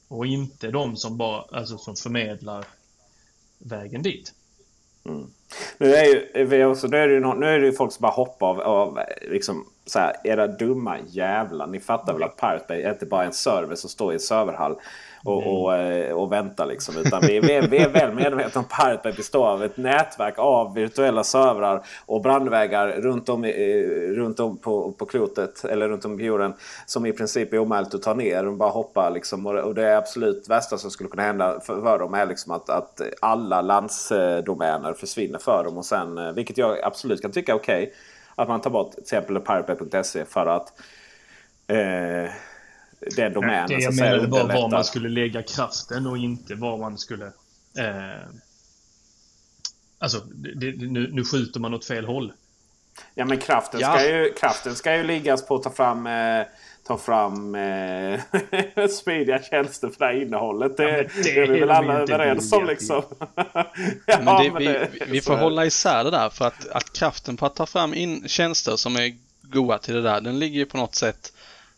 Och 0.09 0.27
inte 0.27 0.71
de 0.71 0.97
som 0.97 1.17
bara, 1.17 1.45
alltså 1.51 1.79
som 1.79 1.97
förmedlar 1.97 2.65
vägen 3.59 4.03
dit. 4.03 4.35
Mm. 5.05 5.27
Nu 5.79 5.95
är, 5.95 6.05
ju, 6.05 6.45
vi 6.45 6.65
också, 6.65 6.87
nu, 6.87 6.97
är 6.97 7.09
det 7.09 7.15
ju, 7.15 7.21
nu 7.35 7.47
är 7.47 7.61
det 7.61 7.67
ju 7.67 7.73
folk 7.73 7.93
som 7.93 8.03
bara 8.03 8.13
hoppar 8.13 8.49
av, 8.49 8.61
av 8.61 8.99
liksom, 9.23 9.67
så 9.87 9.99
här, 9.99 10.17
era 10.25 10.47
dumma 10.47 10.99
jävlar. 11.09 11.67
Ni 11.67 11.81
fattar 11.81 12.13
väl 12.13 12.23
att 12.23 12.37
Pirate 12.37 12.65
Bay 12.69 12.83
är 12.83 12.93
inte 12.93 13.07
bara 13.07 13.25
en 13.25 13.33
server 13.33 13.75
som 13.75 13.91
står 13.91 14.13
i 14.13 14.15
en 14.15 14.21
serverhall 14.21 14.77
och, 15.25 15.43
mm. 15.43 15.55
och, 15.55 15.77
eh, 15.77 16.13
och 16.13 16.33
vänta. 16.33 16.65
Liksom. 16.65 16.97
Utan 16.97 17.21
vi, 17.21 17.41
vi, 17.41 17.53
är, 17.53 17.69
vi 17.69 17.79
är 17.79 17.89
väl 17.89 18.15
medvetna 18.15 18.61
om 18.61 18.67
att 18.71 18.85
Pirate 18.85 19.13
består 19.13 19.47
av 19.47 19.65
ett 19.65 19.77
nätverk 19.77 20.35
av 20.39 20.75
virtuella 20.75 21.25
servrar 21.25 21.83
och 22.07 22.23
brandvägar 22.23 22.89
runt 22.89 23.29
om, 23.29 23.45
runt 24.15 24.41
om 24.41 24.57
på, 24.57 24.93
på 24.93 25.07
klotet 25.07 25.65
eller 25.65 25.89
runt 25.89 26.05
om 26.05 26.21
jorden. 26.21 26.55
Som 26.87 27.07
i 27.07 27.13
princip 27.13 27.53
är 27.53 27.59
omöjligt 27.59 27.95
att 27.95 28.03
ta 28.03 28.15
ner. 28.15 28.45
De 28.45 28.59
bara 28.59 28.71
hoppar 28.71 29.11
liksom. 29.11 29.47
Och, 29.47 29.75
det 29.75 29.97
absolut 29.97 30.49
värsta 30.49 30.79
som 30.79 30.91
skulle 30.91 31.11
kunna 31.11 31.23
hända 31.23 31.61
för, 31.61 31.83
för 31.83 31.99
dem 31.99 32.15
är 32.15 32.27
liksom 32.27 32.53
att, 32.53 32.71
att 32.71 33.01
alla 33.21 33.61
landsdomäner 33.61 34.93
försvinner 34.93 35.39
för 35.39 35.65
dem. 35.65 35.79
Och 35.79 35.85
sen, 35.85 36.19
eh, 36.19 36.33
vilket 36.33 36.59
jag 36.59 36.81
absolut 36.85 37.23
kan 37.23 37.33
tycka 37.33 37.53
är 37.53 37.57
okej. 37.57 37.83
Okay, 37.83 37.95
att 38.35 38.49
man 38.49 38.61
tar 38.61 38.71
bort 38.71 38.93
till 38.93 39.03
exempel 39.03 39.41
piratebay.se 39.41 40.25
för 40.25 40.47
att 40.47 40.73
eh, 41.67 42.31
den 43.17 43.33
domänen. 43.33 43.69
Det 43.69 43.75
jag 43.75 43.97
menade 43.97 44.27
var 44.27 44.45
var 44.45 44.71
man 44.71 44.85
skulle 44.85 45.09
lägga 45.09 45.43
kraften 45.43 46.07
och 46.07 46.19
inte 46.19 46.55
var 46.55 46.79
man 46.79 46.99
skulle... 46.99 47.27
Eh, 47.79 48.29
alltså, 49.99 50.21
det, 50.57 50.77
nu, 50.77 51.11
nu 51.13 51.25
skjuter 51.25 51.61
man 51.61 51.75
åt 51.75 51.85
fel 51.85 52.05
håll. 52.05 52.33
Ja 53.15 53.25
men 53.25 53.39
kraften, 53.39 53.81
ja. 53.81 53.93
Ska, 53.93 54.09
ju, 54.09 54.33
kraften 54.33 54.75
ska 54.75 54.97
ju 54.97 55.03
liggas 55.03 55.47
på 55.47 55.55
att 55.55 55.63
ta 55.63 55.71
fram, 55.71 56.07
eh, 56.07 56.47
ta 56.87 56.99
fram 56.99 57.55
eh, 57.55 58.21
smidiga 58.91 59.43
tjänster 59.43 59.89
för 59.89 59.99
det 59.99 60.05
här 60.05 60.23
innehållet. 60.23 60.77
Det, 60.77 60.83
ja, 60.83 60.97
det, 60.97 61.23
det 61.23 61.41
är 61.41 61.47
vi 61.47 61.61
väl 61.61 61.71
alla 61.71 61.99
överens 61.99 62.53
om 62.53 62.67
liksom. 62.67 63.03
ja, 64.07 64.19
men 64.23 64.43
det, 64.43 64.53
men 64.53 64.59
vi, 64.59 64.89
vi 65.07 65.21
får 65.21 65.37
hålla 65.37 65.67
isär 65.67 66.05
det 66.05 66.11
där 66.11 66.31
för 66.31 66.47
att, 66.47 66.69
att 66.69 66.93
kraften 66.93 67.37
på 67.37 67.47
att 67.47 67.57
ta 67.57 67.67
fram 67.67 67.95
in 67.95 68.29
tjänster 68.29 68.77
som 68.77 68.97
är 68.97 69.17
goda 69.43 69.79
till 69.79 69.95
det 69.95 70.03
där, 70.03 70.21
den 70.21 70.39
ligger 70.39 70.59
ju 70.59 70.67
på 70.67 70.77
något 70.77 70.95
sätt 70.95 71.33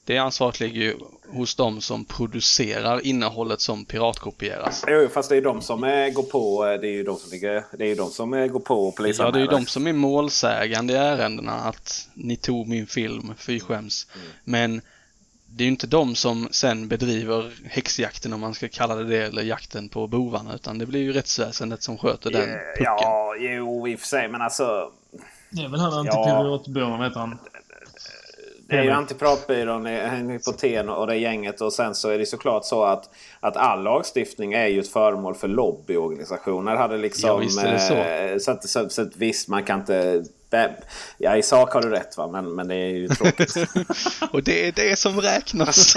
det 0.05 0.19
ansvaret 0.19 0.61
ligger 0.61 0.81
ju 0.81 0.97
hos 1.29 1.55
de 1.55 1.81
som 1.81 2.05
producerar 2.05 3.07
innehållet 3.07 3.61
som 3.61 3.85
piratkopieras. 3.85 4.85
Jo, 4.89 5.09
fast 5.15 5.29
det 5.29 5.37
är 5.37 5.43
de 5.43 5.61
som 5.61 5.85
eh, 5.85 6.09
går 6.09 6.23
på. 6.23 6.67
Eh, 6.67 6.81
det 6.81 6.89
är 6.89 6.93
ju 6.93 7.03
de 7.03 7.17
som, 7.17 7.31
ligger, 7.31 7.65
det 7.79 7.91
är 7.91 7.97
de 7.97 8.11
som 8.11 8.35
eh, 8.35 8.47
går 8.47 8.61
på 8.61 8.89
och 8.89 8.97
polisanmäler. 8.97 9.39
Ja, 9.39 9.47
det 9.47 9.53
är 9.53 9.57
ju 9.57 9.65
de 9.65 9.67
som 9.67 9.87
är 9.87 9.93
målsägande 9.93 10.93
i 10.93 10.97
ärendena 10.97 11.53
att 11.53 12.09
ni 12.15 12.37
tog 12.37 12.69
min 12.69 12.87
film, 12.87 13.35
fy 13.39 13.61
skäms. 13.61 14.07
Mm. 14.15 14.27
Men 14.45 14.81
det 15.47 15.65
är 15.65 15.67
ju 15.67 15.71
inte 15.71 15.87
de 15.87 16.15
som 16.15 16.49
sen 16.51 16.89
bedriver 16.89 17.53
häxjakten 17.65 18.33
om 18.33 18.41
man 18.41 18.55
ska 18.55 18.69
kalla 18.69 18.95
det 18.95 19.05
det 19.05 19.23
eller 19.23 19.43
jakten 19.43 19.89
på 19.89 20.07
bovarna 20.07 20.55
utan 20.55 20.79
det 20.79 20.87
blir 20.87 21.01
ju 21.01 21.13
rättsväsendet 21.13 21.83
som 21.83 21.99
sköter 21.99 22.31
den 22.31 22.49
pucken. 22.49 22.85
Ja, 22.85 23.35
jo 23.39 23.89
i 23.89 23.95
och 23.95 24.01
för 24.01 24.07
sig 24.07 24.29
men 24.29 24.43
alltså. 24.43 24.93
Det 25.51 25.63
är 25.63 25.69
väl 25.69 25.81
han 25.81 25.93
antipiratbyrån 25.93 27.01
ja, 27.01 27.07
heter 27.07 27.21
han. 27.21 27.39
Det 28.69 28.77
är 28.77 28.83
ju 28.83 28.91
Antipratbyrån, 28.91 29.87
Hypoten 30.31 30.89
och 30.89 31.07
det 31.07 31.17
gänget. 31.17 31.61
Och 31.61 31.73
sen 31.73 31.95
så 31.95 32.09
är 32.09 32.19
det 32.19 32.27
såklart 32.27 32.65
så 32.65 32.85
att, 32.85 33.11
att 33.41 33.57
all 33.57 33.83
lagstiftning 33.83 34.53
är 34.53 34.67
ju 34.67 34.81
ett 34.81 34.89
föremål 34.89 35.35
för 35.35 35.49
lobbyorganisationer. 35.49 36.77
Hade 36.77 36.99
liksom, 36.99 37.29
ja, 37.29 37.37
visst 37.37 37.63
är 37.63 37.73
det 37.73 37.79
så. 37.79 37.95
Eh, 37.95 38.39
så, 38.39 38.51
att, 38.51 38.69
så, 38.69 38.89
så 38.89 39.03
att 39.03 39.17
visst, 39.17 39.49
man 39.49 39.65
kan 39.65 39.81
inte... 39.81 40.25
Ja, 41.19 41.37
i 41.37 41.43
sak 41.43 41.73
har 41.73 41.83
du 41.83 41.89
rätt 41.89 42.17
va, 42.17 42.29
men, 42.29 42.55
men 42.55 42.69
det 42.69 42.75
är 42.75 42.89
ju 42.89 43.09
tråkigt. 43.09 43.57
och 44.33 44.43
det 44.43 44.69
är 44.69 44.73
det 44.73 44.99
som 44.99 45.21
räknas. 45.21 45.97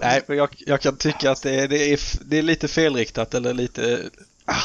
Nej, 0.00 0.22
men 0.26 0.36
jag, 0.36 0.48
jag 0.66 0.80
kan 0.80 0.96
tycka 0.96 1.30
att 1.30 1.42
det 1.42 1.54
är, 1.54 1.68
det, 1.68 1.92
är, 1.92 2.00
det 2.24 2.38
är 2.38 2.42
lite 2.42 2.68
felriktat 2.68 3.34
eller 3.34 3.54
lite... 3.54 4.00
Ah, 4.44 4.62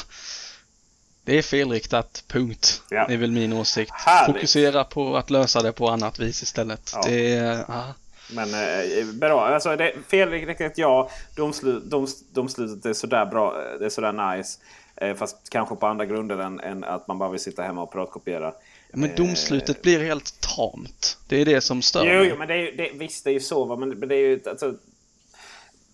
det 1.24 1.38
är 1.38 1.42
felriktat, 1.42 2.24
punkt. 2.28 2.82
Ja. 2.90 3.06
Det 3.08 3.14
är 3.14 3.18
väl 3.18 3.32
min 3.32 3.54
åsikt. 3.54 3.92
Härligt. 3.92 4.36
Fokusera 4.36 4.84
på 4.84 5.18
att 5.18 5.30
lösa 5.30 5.62
det 5.62 5.72
på 5.72 5.90
annat 5.90 6.20
vis 6.20 6.44
istället. 6.44 6.92
Ja. 6.94 7.02
Det 7.08 7.36
är, 7.36 7.66
Men 8.32 8.54
eh, 8.54 9.06
bra. 9.14 9.48
Alltså, 9.48 9.76
det, 9.76 9.94
felriktat 10.08 10.78
ja. 10.78 11.10
Domslut, 11.36 11.84
doms, 11.84 12.24
domslutet 12.32 12.86
är 12.86 12.94
sådär 12.94 13.26
bra. 13.26 13.64
Det 13.80 13.86
är 13.86 13.90
sådär 13.90 14.36
nice. 14.36 14.60
Eh, 14.96 15.16
fast 15.16 15.50
kanske 15.50 15.76
på 15.76 15.88
andra 15.88 16.06
grunder 16.06 16.38
än, 16.38 16.60
än, 16.60 16.84
att 16.84 17.08
man 17.08 17.18
bara 17.18 17.30
vill 17.30 17.40
sitta 17.40 17.64
hemma 17.64 17.82
och 17.82 17.92
piratkopiera. 17.92 18.54
Men 18.94 19.16
domslutet 19.16 19.78
eh, 19.78 19.82
blir 19.82 20.00
helt 20.00 20.42
tamt. 20.42 21.18
Det 21.28 21.42
är 21.42 21.46
det 21.46 21.62
som 21.62 21.82
stör 21.82 22.06
jo, 22.06 22.20
mig. 22.20 22.28
Jo, 22.30 22.36
men 22.38 22.48
det 22.48 22.54
är, 22.54 22.78
det, 22.78 22.92
visst 22.94 23.24
det 23.24 23.30
är 23.30 23.34
ju 23.34 23.40
så. 23.40 23.66
Va? 23.66 23.76
Men 23.76 24.08
det 24.08 24.16
är 24.16 24.20
ju, 24.20 24.40
alltså, 24.46 24.74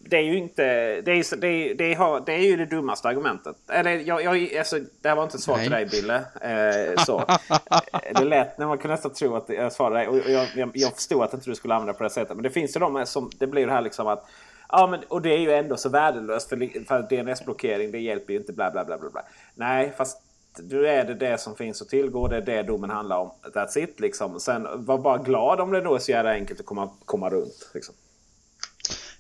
det 0.10 0.17
är 0.17 0.22
ju 0.22 0.38
inte... 0.38 0.63
Det 1.02 1.12
är, 1.12 1.36
det, 1.36 1.74
det, 1.74 1.93
har, 1.93 2.24
det 2.26 2.34
är 2.34 2.39
ju 2.39 2.58
det 2.58 2.65
dummaste 2.65 3.08
argumentet. 3.08 3.56
Eller 3.70 3.91
jag, 3.91 4.24
jag, 4.24 4.58
alltså, 4.58 4.80
det 5.02 5.10
här 5.10 5.15
var 5.15 5.24
inte 5.24 5.38
ett 5.38 5.41
svar 5.41 5.58
till 5.58 5.72
dig 5.72 5.86
Bille. 5.86 6.15
Eh, 6.41 7.04
så. 7.04 7.24
det 8.15 8.26
lät 8.26 8.58
när 8.58 8.67
man 8.67 8.78
kunde 8.78 8.93
nästan 8.96 9.13
tro 9.13 9.36
att 9.36 9.50
jag 9.50 9.74
svarade 9.74 9.96
dig. 9.96 10.08
Och 10.08 10.17
jag, 10.17 10.48
jag, 10.56 10.72
jag 10.74 10.96
förstod 10.96 11.24
att 11.24 11.34
inte 11.34 11.50
du 11.50 11.56
skulle 11.56 11.74
använda 11.74 11.93
det 11.93 11.98
på 11.98 12.04
det 12.04 12.10
sättet. 12.10 12.36
Men 12.36 12.43
det 12.43 12.50
finns 12.50 12.76
ju 12.76 12.80
de 12.80 13.06
som... 13.06 13.32
Det 13.39 13.48
blir 13.48 13.65
det 13.65 13.72
här 13.72 13.82
liksom 13.82 14.08
att... 14.08 14.30
Ja, 14.70 14.88
men, 14.88 15.00
och 15.08 15.22
det 15.22 15.34
är 15.34 15.39
ju 15.39 15.52
ändå 15.52 15.78
så 15.78 15.89
värdelöst 15.89 16.50
för, 16.50 16.86
för 16.86 17.02
DNS-blockering 17.02 17.91
det 17.91 18.00
hjälper 18.00 18.34
ju 18.34 18.39
inte 18.39 18.54
bla 18.54 18.72
bla 18.72 18.86
bla 18.86 18.98
bla. 18.98 19.10
bla. 19.10 19.22
Nej, 19.56 19.93
fast 19.98 20.22
nu 20.60 20.88
är 20.88 21.06
det 21.06 21.13
det 21.13 21.38
som 21.38 21.56
finns 21.56 21.82
att 21.82 21.89
tillgå. 21.89 22.28
Det 22.28 22.38
är 22.38 22.41
det 22.41 22.63
domen 22.63 22.89
handlar 22.89 23.17
om. 23.17 23.32
That's 23.54 23.78
it 23.78 24.00
liksom. 24.00 24.39
Sen 24.39 24.67
var 24.86 24.98
bara 24.98 25.17
glad 25.17 25.60
om 25.60 25.72
det 25.72 25.82
då 25.82 25.96
är 25.96 26.00
så 26.00 26.12
jävla 26.12 26.32
enkelt 26.32 26.60
att 26.60 26.65
komma, 26.65 26.89
komma 27.06 27.29
runt. 27.29 27.71
Liksom. 27.73 27.96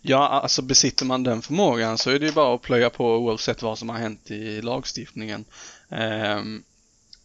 Ja, 0.09 0.27
alltså 0.27 0.61
besitter 0.61 1.05
man 1.05 1.23
den 1.23 1.41
förmågan 1.41 1.97
så 1.97 2.09
är 2.09 2.19
det 2.19 2.25
ju 2.25 2.31
bara 2.31 2.55
att 2.55 2.61
plöja 2.61 2.89
på 2.89 3.15
oavsett 3.15 3.61
vad 3.61 3.77
som 3.77 3.89
har 3.89 3.97
hänt 3.97 4.31
i 4.31 4.61
lagstiftningen. 4.61 5.45
Um, 5.89 6.63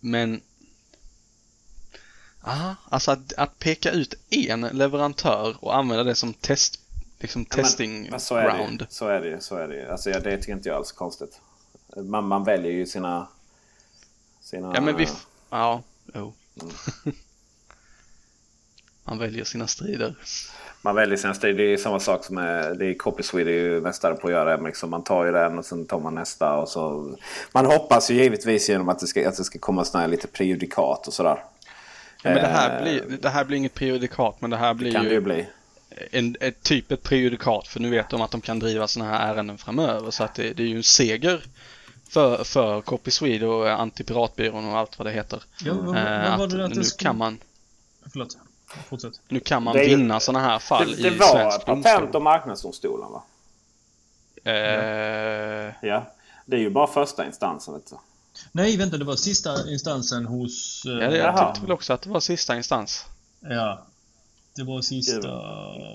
men 0.01 0.41
Aha, 2.45 2.77
alltså 2.89 3.11
att, 3.11 3.33
att, 3.33 3.59
peka 3.59 3.91
ut 3.91 4.15
en 4.31 4.61
leverantör 4.61 5.57
och 5.61 5.77
använda 5.77 6.05
det 6.05 6.15
som 6.15 6.35
test, 6.35 6.81
liksom 7.19 7.47
ja, 7.51 7.57
testing 7.57 8.11
men, 8.11 8.21
så 8.21 8.35
ground. 8.35 8.79
Det, 8.79 8.87
så 8.89 9.09
är 9.09 9.21
det 9.21 9.29
ju. 9.29 9.41
Så 9.41 9.57
är 9.57 9.69
det 9.69 9.93
Alltså, 9.93 10.11
ja, 10.11 10.21
det 10.21 10.39
tycker 10.39 10.53
inte 10.53 10.69
jag 10.69 10.77
alls 10.77 10.93
konstigt. 10.93 11.41
Man, 11.97 12.25
man 12.25 12.45
väljer 12.45 12.73
ju 12.73 12.87
sina... 12.87 13.29
sina... 14.41 14.73
Ja, 14.75 14.81
men 14.81 14.97
vi... 14.97 15.09
Ja, 15.51 15.83
jo. 16.15 16.35
Mm. 16.63 16.75
Man 19.05 19.19
väljer 19.19 19.45
sina 19.45 19.67
strider. 19.67 20.15
Man 20.83 20.95
väljer 20.95 21.17
sina 21.17 21.35
strider. 21.35 21.65
Det 21.65 21.73
är 21.73 21.77
samma 21.77 22.01
sak 22.01 22.25
som 22.25 22.39
är, 22.39 22.75
det 22.75 22.87
är 22.87 22.95
Copy 22.95 23.23
Swede 23.23 23.51
är 23.51 23.55
ju 23.55 23.81
mästare 23.81 24.15
på 24.15 24.27
att 24.27 24.33
göra. 24.33 24.57
Liksom 24.57 24.91
man 24.91 25.05
tar 25.05 25.25
ju 25.25 25.33
den 25.33 25.59
och 25.59 25.65
sen 25.65 25.87
tar 25.87 26.01
man 26.01 26.15
nästa. 26.15 26.55
Och 26.55 26.69
så. 26.69 27.15
Man 27.53 27.67
hoppas 27.67 28.11
ju 28.11 28.15
givetvis 28.15 28.69
genom 28.69 28.89
att 28.89 28.99
det 28.99 29.07
ska, 29.07 29.29
att 29.29 29.37
det 29.37 29.45
ska 29.45 29.59
komma 29.59 29.85
sådana 29.85 30.03
här 30.03 30.11
lite 30.11 30.27
prejudikat 30.29 31.07
och 31.07 31.13
sådär. 31.13 31.45
Ja, 32.23 32.31
men 32.31 32.35
det, 32.35 32.47
här 32.47 32.83
blir, 32.83 33.19
det 33.21 33.29
här 33.29 33.45
blir 33.45 33.57
inget 33.57 33.75
prejudikat 33.75 34.41
men 34.41 34.51
det 34.51 34.57
här 34.57 34.75
blir 34.75 34.89
det 34.89 34.95
kan 34.95 35.03
ju 35.03 35.09
det 35.09 35.15
ju 35.15 35.21
bli. 35.21 35.47
en, 36.11 36.37
ett, 36.41 36.63
typ 36.63 36.93
ett 36.93 37.03
prejudikat 37.03 37.69
för 37.69 37.81
nu 37.81 37.91
vet 37.91 38.09
de 38.09 38.21
att 38.21 38.31
de 38.31 38.41
kan 38.41 38.59
driva 38.59 38.87
sådana 38.89 39.11
här 39.11 39.35
ärenden 39.35 39.59
framöver 39.59 40.11
så 40.11 40.25
att 40.25 40.35
det, 40.35 40.53
det 40.53 40.63
är 40.63 40.67
ju 40.67 40.77
en 40.77 40.83
seger 40.83 41.45
för, 42.09 42.45
för 42.45 42.81
Copy 42.81 43.11
Swede 43.11 43.47
och 43.47 43.71
Antipiratbyrån 43.71 44.69
och 44.69 44.79
allt 44.79 44.99
vad 44.99 45.07
det 45.07 45.13
heter. 45.13 45.43
Ja, 45.65 45.75
vad, 45.75 45.97
Eh, 45.97 46.39
vad 46.39 46.39
var 46.39 46.45
att 46.45 46.51
det 46.51 46.65
att 46.65 46.71
det 46.71 46.77
nu 46.77 46.85
skulle... 46.85 47.09
kan 47.09 47.19
man, 47.19 47.39
Förlåt. 48.13 48.37
Fortsätt. 48.89 49.21
nu 49.29 49.41
kan 49.41 49.63
man 49.63 49.75
Det 49.77 49.87
vinna 49.87 50.21
sådana 50.21 50.45
här 50.45 50.59
fall 50.59 50.91
Det, 50.91 51.03
det 51.03 51.09
i 51.09 51.19
var 51.19 51.27
svensk 51.33 51.59
Patent 51.59 51.85
domstol. 51.85 52.17
och 52.17 52.23
marknadsdomstolen 52.23 53.13
va? 53.13 53.23
Eh, 54.45 55.75
Ja. 55.83 56.13
Det 56.47 56.57
är 56.57 56.61
ju 56.61 56.71
bara 56.71 56.87
första 56.87 57.27
instansen 57.27 57.75
vet 57.75 57.91
du. 57.91 57.97
Nej, 58.53 58.77
vänta, 58.77 58.97
det 58.97 59.05
var 59.05 59.17
sista 59.17 59.71
instansen 59.71 60.27
hos... 60.27 60.83
eh, 60.87 60.93
ja, 60.93 61.11
det, 61.11 61.17
jag 61.17 61.47
tyckte 61.47 61.61
väl 61.63 61.73
också 61.73 61.93
att 61.93 62.03
det 62.03 62.11
var 62.11 62.21
sista 62.21 62.57
instans. 62.57 63.05
ja. 63.41 63.87
Det 64.57 64.63
var 64.63 64.81
sista... 64.81 65.19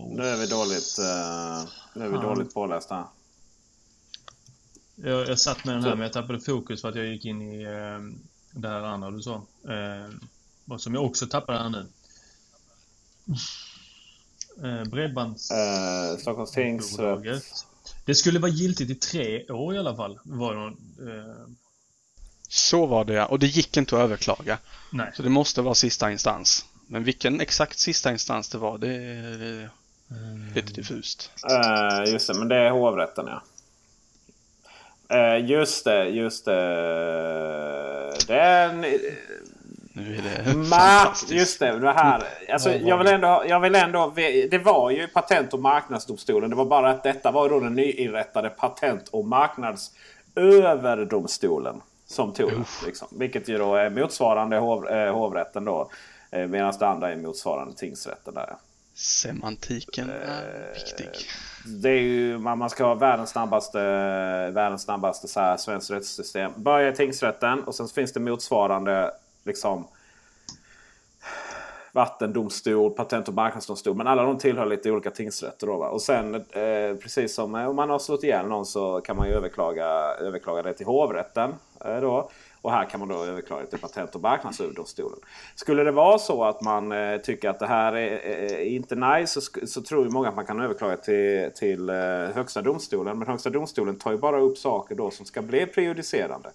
Nu 0.10 0.24
är 0.24 0.38
vi 0.38 0.46
dåligt, 0.48 1.00
uh, 1.00 1.70
nu 1.94 2.06
är 2.06 2.10
vi 2.10 2.16
Fan. 2.16 2.26
dåligt 2.26 2.54
pålästa 2.54 2.96
här. 2.96 3.04
Jag, 4.96 5.28
jag 5.30 5.40
satt 5.40 5.66
med 5.66 5.76
den 5.76 5.84
här 5.84 5.90
men 5.92 6.00
jag 6.02 6.14
tappade 6.14 6.40
fokus 6.40 6.82
för 6.82 6.90
att 6.90 6.96
jag 6.96 7.06
gick 7.06 7.26
in 7.26 7.42
i 7.42 7.64
eh, 7.64 8.00
det 8.52 8.68
här 8.68 8.82
andra 8.82 9.12
du 9.12 9.22
sa. 9.22 9.42
Eh, 9.68 10.78
som 10.78 10.94
jag 10.94 11.06
också 11.06 11.28
tappade 11.28 11.58
här 11.58 11.70
nu. 11.70 11.86
Eh, 14.64 14.84
bredbands... 14.84 15.52
Uh, 15.52 16.18
Stockholms 16.18 16.52
tingsrätt. 16.52 17.44
Det 18.06 18.16
skulle 18.16 18.40
vara 18.40 18.52
giltigt 18.52 18.92
i 18.92 18.96
tre 18.96 19.46
år 19.48 19.76
i 19.76 19.78
alla 19.78 19.96
fall. 19.96 20.20
Var 20.24 20.56
det 20.56 20.62
eh, 21.12 21.36
Så 22.50 22.86
var 22.86 23.06
det 23.06 23.14
ja, 23.14 23.26
och 23.26 23.40
det 23.40 23.48
gick 23.48 23.78
inte 23.78 23.96
att 23.96 24.02
överklaga. 24.02 24.58
nej. 24.92 25.12
Så 25.16 25.24
det 25.24 25.30
måste 25.30 25.62
vara 25.62 25.76
sista 25.76 26.12
instans. 26.12 26.66
Men 26.88 27.04
vilken 27.04 27.42
exakt 27.42 27.80
sista 27.80 28.12
instans 28.12 28.50
det 28.50 28.58
var, 28.58 28.78
det 28.78 28.88
är 28.88 29.70
lite 30.56 30.74
diffust. 30.74 31.32
Eh, 31.50 32.12
just 32.14 32.28
det, 32.28 32.34
men 32.34 32.48
det 32.48 32.56
är 32.56 32.72
hovrätten 32.72 33.28
ja. 33.28 33.42
Eh, 35.10 35.46
just 35.46 35.86
det, 35.86 36.06
just 36.10 36.46
det. 36.46 38.14
Den... 38.28 38.86
Nu 39.98 40.16
är 40.16 40.22
det 40.22 40.54
Ma, 40.54 40.64
fantastiskt. 40.66 41.32
just 41.32 41.60
det, 41.60 41.80
det 41.80 41.92
här. 41.92 42.24
Alltså, 42.54 42.72
jag 42.74 42.98
vill 42.98 43.08
ändå, 43.08 43.44
jag 43.48 43.60
vill 43.60 43.76
ändå, 43.76 44.14
det 44.52 44.62
var 44.64 44.92
ju 44.92 45.08
Patent 45.08 45.54
och 45.54 45.60
marknadsdomstolen. 45.60 46.50
Det 46.50 46.56
var 46.56 46.66
bara 46.66 46.90
att 46.90 47.04
detta 47.04 47.32
var 47.32 47.50
då 47.50 47.60
den 47.60 47.74
nyinrättade 47.74 48.50
Patent 48.50 49.08
och 49.08 49.26
marknadsöverdomstolen. 49.26 51.82
Som 52.06 52.34
tog 52.34 52.52
det. 52.52 52.64
Liksom. 52.86 53.08
Vilket 53.12 53.48
ju 53.48 53.58
då 53.58 53.76
är 53.76 53.90
motsvarande 53.90 54.58
hov, 54.58 54.88
eh, 54.88 55.14
hovrätten 55.14 55.66
då. 55.66 55.90
Eh, 56.32 56.48
Medan 56.48 56.74
det 56.80 56.88
andra 56.88 57.12
är 57.12 57.16
motsvarande 57.16 57.76
tingsrätten 57.76 58.34
där. 58.34 58.56
Semantiken 58.96 60.10
är 60.10 60.74
viktig. 60.74 61.10
Det 61.66 61.90
är 61.90 62.02
ju, 62.02 62.38
man, 62.38 62.58
man 62.58 62.70
ska 62.70 62.86
ha 62.86 62.94
världens 62.96 63.30
snabbaste, 63.30 63.80
världens 64.52 64.82
snabbaste 64.82 65.28
så 65.28 65.40
här, 65.40 65.58
svenskt 65.58 65.92
rättssystem. 65.92 66.52
Börja 66.56 66.90
i 66.90 66.96
tingsrätten 66.96 67.64
och 67.64 67.76
sen 67.76 67.88
finns 67.88 68.14
det 68.14 68.20
motsvarande 68.20 69.12
liksom 69.48 69.88
vattendomstol, 71.98 72.92
patent 72.92 73.28
och 73.28 73.34
marknadsdomstol. 73.34 73.96
Men 73.96 74.08
alla 74.08 74.24
de 74.24 74.38
tillhör 74.38 74.66
lite 74.66 74.92
olika 74.92 75.12
tingsrätter. 75.12 75.68
Då, 75.68 75.78
va? 75.78 75.90
Och 75.90 76.02
sen 76.02 76.36
eh, 76.36 76.96
precis 77.02 77.36
som 77.36 77.56
eh, 77.56 77.70
om 77.70 77.76
man 77.76 77.90
har 77.90 78.00
slått 78.00 78.24
ihjäl 78.24 78.48
någon 78.48 78.66
så 78.66 79.02
kan 79.02 79.18
man 79.18 79.28
ju 79.28 79.34
överklaga, 79.34 79.86
överklaga 80.20 80.62
det 80.62 80.74
till 80.74 80.86
hovrätten. 80.86 81.56
Eh, 81.86 82.02
då. 82.02 82.30
Och 82.62 82.72
här 82.72 82.90
kan 82.90 83.00
man 83.00 83.10
då 83.10 83.24
överklaga 83.24 83.62
det 83.62 83.68
till 83.68 83.80
Patent 83.80 84.16
och 84.16 84.22
marknadsöverdomstolen. 84.22 85.20
Skulle 85.56 85.84
det 85.84 85.92
vara 85.92 86.20
så 86.20 86.44
att 86.44 86.62
man 86.62 86.92
eh, 86.92 87.18
tycker 87.18 87.50
att 87.50 87.60
det 87.60 87.68
här 87.68 87.94
är, 87.94 88.18
är 88.18 88.66
inte 88.66 88.96
nice 88.96 89.42
så, 89.42 89.68
så 89.68 89.82
tror 89.82 90.04
ju 90.04 90.10
många 90.10 90.30
att 90.30 90.36
man 90.36 90.46
kan 90.46 90.62
överklaga 90.62 90.98
till, 90.98 91.52
till 91.56 91.90
eh, 91.90 91.96
Högsta 92.36 92.62
domstolen. 92.62 93.20
Men 93.20 93.28
Högsta 93.28 93.50
domstolen 93.50 93.98
tar 93.98 94.12
ju 94.12 94.18
bara 94.18 94.40
upp 94.40 94.58
saker 94.58 94.96
då 94.96 95.12
som 95.12 95.26
ska 95.26 95.42
bli 95.42 95.66
prejudicerande. 95.66 96.50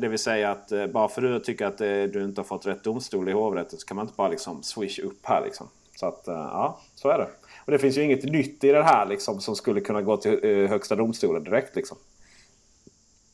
Det 0.00 0.08
vill 0.08 0.18
säga 0.18 0.50
att 0.50 0.72
eh, 0.72 0.86
bara 0.86 1.08
för 1.08 1.22
att 1.22 1.30
du 1.30 1.44
tycker 1.44 1.66
att 1.66 1.80
eh, 1.80 1.86
du 2.02 2.24
inte 2.24 2.40
har 2.40 2.44
fått 2.44 2.66
rätt 2.66 2.84
domstol 2.84 3.28
i 3.28 3.32
hovrätten 3.32 3.78
så 3.78 3.86
kan 3.86 3.96
man 3.96 4.04
inte 4.06 4.16
bara 4.16 4.28
liksom 4.28 4.62
swish 4.62 4.98
upp 4.98 5.26
här. 5.26 5.44
Liksom. 5.44 5.68
Så 5.96 6.06
att 6.06 6.28
eh, 6.28 6.34
ja, 6.34 6.80
så 6.94 7.08
är 7.08 7.18
det. 7.18 7.28
Och 7.64 7.72
det 7.72 7.78
finns 7.78 7.98
ju 7.98 8.02
inget 8.02 8.24
nytt 8.24 8.64
i 8.64 8.68
det 8.72 8.82
här 8.82 9.06
liksom, 9.06 9.40
som 9.40 9.56
skulle 9.56 9.80
kunna 9.80 10.02
gå 10.02 10.16
till 10.16 10.66
Högsta 10.68 10.96
domstolen 10.96 11.44
direkt. 11.44 11.76
Liksom. 11.76 11.96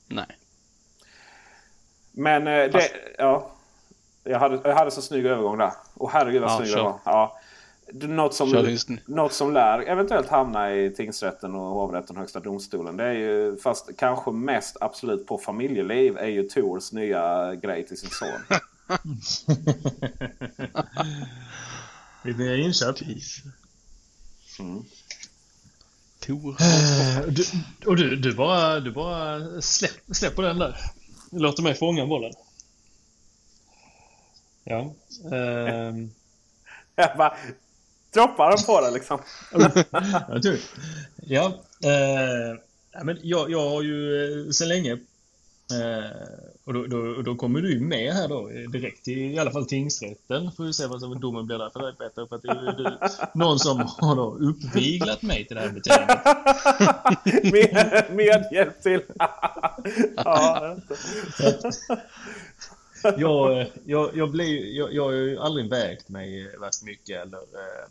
Nej. 0.07 0.27
Men 2.13 2.45
det, 2.45 2.91
ja. 3.19 3.51
Jag 4.25 4.39
hade, 4.39 4.61
jag 4.69 4.75
hade 4.75 4.91
så 4.91 5.03
snygg 5.03 5.27
övergång 5.27 5.59
där. 5.59 5.73
Och 5.95 6.11
herregud 6.11 6.43
vad 6.43 6.51
Ja, 6.51 6.57
snygg 6.57 6.69
kör. 6.71 6.77
det 6.77 6.83
var. 6.83 6.99
Ja. 7.05 7.39
Något 7.93 8.35
som, 8.35 8.77
något 9.07 9.33
som 9.33 9.53
lär 9.53 9.79
eventuellt 9.89 10.29
hamna 10.29 10.75
i 10.75 10.91
tingsrätten 10.91 11.55
och 11.55 11.61
hovrätten 11.75 12.17
och 12.17 12.21
högsta 12.21 12.41
domstolen. 12.41 12.97
Det 12.97 13.05
är 13.05 13.13
ju, 13.13 13.57
fast 13.57 13.91
kanske 13.99 14.31
mest 14.31 14.77
absolut 14.81 15.27
på 15.27 15.39
familjeliv, 15.39 16.17
är 16.19 16.27
ju 16.27 16.43
Tors 16.43 16.93
nya 16.93 17.55
grej 17.55 17.87
till 17.87 17.97
sin 17.99 18.11
son. 18.11 18.29
Lite 22.25 22.39
mer 22.39 22.57
inköp. 22.57 22.97
Mm. 24.59 24.85
Tor. 26.21 26.57
Eh, 26.61 27.21
Du, 27.27 27.45
och 27.87 27.97
du, 27.97 28.17
du 28.17 28.35
bara, 28.35 28.81
du 28.81 28.93
bara 28.93 29.61
släpp, 29.61 29.93
släpper 30.13 30.43
den 30.43 30.59
där. 30.59 30.77
Låter 31.33 31.63
mig 31.63 31.75
fånga 31.75 32.07
bollen. 32.07 32.33
Ja. 34.65 34.95
Jag 36.97 37.17
bara 37.17 37.37
droppar 38.13 38.51
den 38.51 38.65
på 38.67 38.81
det 38.81 38.91
liksom. 38.91 39.19
jag 40.29 40.43
tror, 40.43 40.57
ja. 41.17 41.53
Eh, 41.85 42.59
ja, 42.93 43.05
men 43.05 43.19
jag, 43.23 43.51
jag 43.51 43.71
har 43.71 43.83
ju 43.83 44.25
eh, 44.25 44.51
sedan 44.51 44.69
länge 44.69 44.93
eh, 44.93 46.11
och 46.65 46.75
då, 46.75 46.87
då, 46.87 47.23
då 47.23 47.35
kommer 47.35 47.61
du 47.61 47.81
med 47.81 48.15
här 48.15 48.29
då 48.29 48.51
eh, 48.51 48.71
direkt 48.71 49.05
till 49.05 49.19
i 49.19 49.39
alla 49.39 49.51
fall 49.51 49.67
tingsrätten. 49.67 50.53
Får 50.53 50.65
vi 50.65 50.73
se 50.73 50.87
vad 50.87 51.01
som 51.01 51.21
domen 51.21 51.47
blir 51.47 51.59
där 51.59 51.71
för 51.71 51.81
dig 51.81 51.95
Peter. 51.95 52.27
För 52.27 52.37
att 52.37 52.43
det 52.43 52.49
är 52.49 52.77
du, 52.77 52.99
någon 53.39 53.59
som 53.59 53.79
har 53.99 54.17
då 54.17 54.35
uppviglat 54.35 55.23
mig 55.23 55.47
till 55.47 55.57
det 55.57 55.63
här 55.63 55.71
beteendet. 55.71 56.19
med, 57.53 58.07
med 58.17 58.53
hjälp 58.53 58.83
till. 58.83 59.03
ja, 60.17 60.77
jag, 63.17 63.61
eh, 63.61 63.67
jag, 63.85 64.17
jag, 64.17 64.31
blir, 64.31 64.77
jag, 64.77 64.95
jag 64.95 65.05
har 65.05 65.13
ju 65.13 65.39
aldrig 65.39 65.71
vägt 65.71 66.09
mig 66.09 66.57
värst 66.61 66.83
mycket 66.83 67.23
eller 67.23 67.39
eh, 67.39 67.87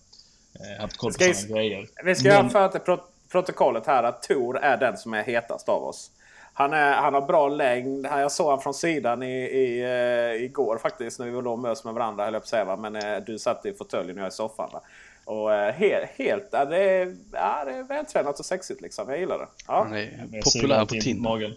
haft 0.80 0.98
koll 0.98 1.14
på 1.14 1.34
sådana 1.34 1.58
grejer. 1.58 1.88
Vi 2.04 2.16
ska 2.16 2.30
Men- 2.30 2.50
föra 2.50 2.68
till 2.70 2.80
pro 2.82 2.98
protokollet 3.32 3.88
här 3.88 4.04
att 4.04 4.24
Tor 4.24 4.58
är 4.58 4.78
den 4.78 4.98
som 4.98 5.14
är 5.14 5.24
hetast 5.24 5.70
av 5.70 5.84
oss. 5.84 6.12
Han, 6.54 6.74
är, 6.74 6.92
han 6.94 7.14
har 7.14 7.22
bra 7.22 7.48
längd. 7.50 8.06
Jag 8.06 8.32
såg 8.32 8.46
honom 8.46 8.62
från 8.62 8.74
sidan 8.74 9.24
i, 9.24 9.36
i, 9.36 9.82
eh, 9.82 10.44
igår 10.44 10.78
faktiskt 10.78 11.20
när 11.20 11.26
vi 11.26 11.32
var 11.32 11.42
då 11.42 11.56
möts 11.56 11.84
med 11.86 11.94
varandra. 11.94 12.24
Höll 12.24 12.34
jag 12.34 12.42
på 12.42 12.46
att 12.46 12.50
säga? 12.50 12.76
Men 12.76 12.96
eh, 12.96 13.18
du 13.26 13.40
satt 13.40 13.66
i 13.66 13.74
fåtöljen 13.74 14.18
och 14.18 14.24
jag 14.24 14.28
i 14.28 14.32
soffan. 14.32 14.70
Va? 14.74 14.82
Och 15.26 15.54
eh, 15.54 15.74
helt, 15.74 16.10
helt 16.16 16.48
ja, 16.52 16.66
det, 16.66 16.78
är, 16.78 17.16
ja, 17.34 17.64
det 17.66 17.72
är 17.72 17.84
vältränat 17.84 18.40
och 18.40 18.46
sexigt 18.46 18.82
liksom. 18.82 19.10
Jag 19.10 19.20
gillar 19.20 19.38
det. 19.38 19.48
Ja, 19.68 19.84
Han 19.84 19.94
är 19.94 20.42
populär 20.42 20.80
på 20.86 20.86
Tinder. 20.86 21.56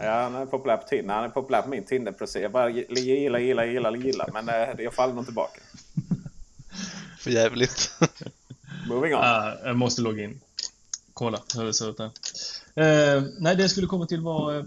Ja 0.00 0.10
han 0.10 0.34
är 0.34 0.46
populär 0.46 0.76
på 0.76 0.88
Tinder. 0.88 1.14
Han 1.14 1.24
är 1.24 1.28
populär 1.28 1.62
på 1.62 1.68
min 1.68 1.84
Tinder-profil. 1.84 2.42
Jag 2.42 2.50
bara 2.50 2.70
gillar, 2.70 3.38
gillar, 3.38 3.64
gillar, 3.64 3.96
gillar. 3.96 4.28
Men 4.32 4.48
eh, 4.48 4.84
jag 4.84 4.94
faller 4.94 5.14
nog 5.14 5.24
tillbaka. 5.24 5.60
För 7.28 7.34
jävligt. 7.34 7.90
Moving 8.88 9.14
on. 9.14 9.20
Ah, 9.20 9.56
jag 9.64 9.76
måste 9.76 10.02
logga 10.02 10.24
in. 10.24 10.40
Kolla 11.12 11.42
hur 11.54 11.64
det 11.64 11.74
ser 11.74 11.90
ut 11.90 11.96
där. 11.96 12.10
Eh, 12.74 13.22
nej, 13.38 13.56
det 13.56 13.62
jag 13.62 13.70
skulle 13.70 13.86
komma 13.86 14.06
till 14.06 14.20
var 14.20 14.58
eh, 14.58 14.64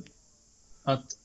att 0.84 1.18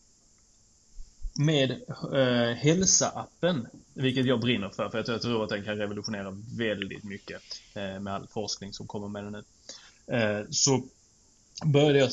med 1.34 1.70
eh, 2.12 2.56
Hälsa-appen, 2.56 3.66
vilket 3.94 4.26
jag 4.26 4.40
brinner 4.40 4.68
för, 4.68 4.88
för 4.88 5.04
jag 5.06 5.22
tror- 5.22 5.42
att 5.44 5.48
den 5.50 5.64
kan 5.64 5.76
revolutionera 5.76 6.42
väldigt 6.56 7.04
mycket 7.04 7.42
eh, 7.74 8.00
med 8.00 8.14
all 8.14 8.26
forskning 8.28 8.72
som 8.72 8.86
kommer 8.86 9.08
med 9.08 9.24
den 9.24 9.32
nu. 9.32 9.44
Eh, 10.16 10.44
så 10.50 10.82
började 11.64 11.98
jag 11.98 12.10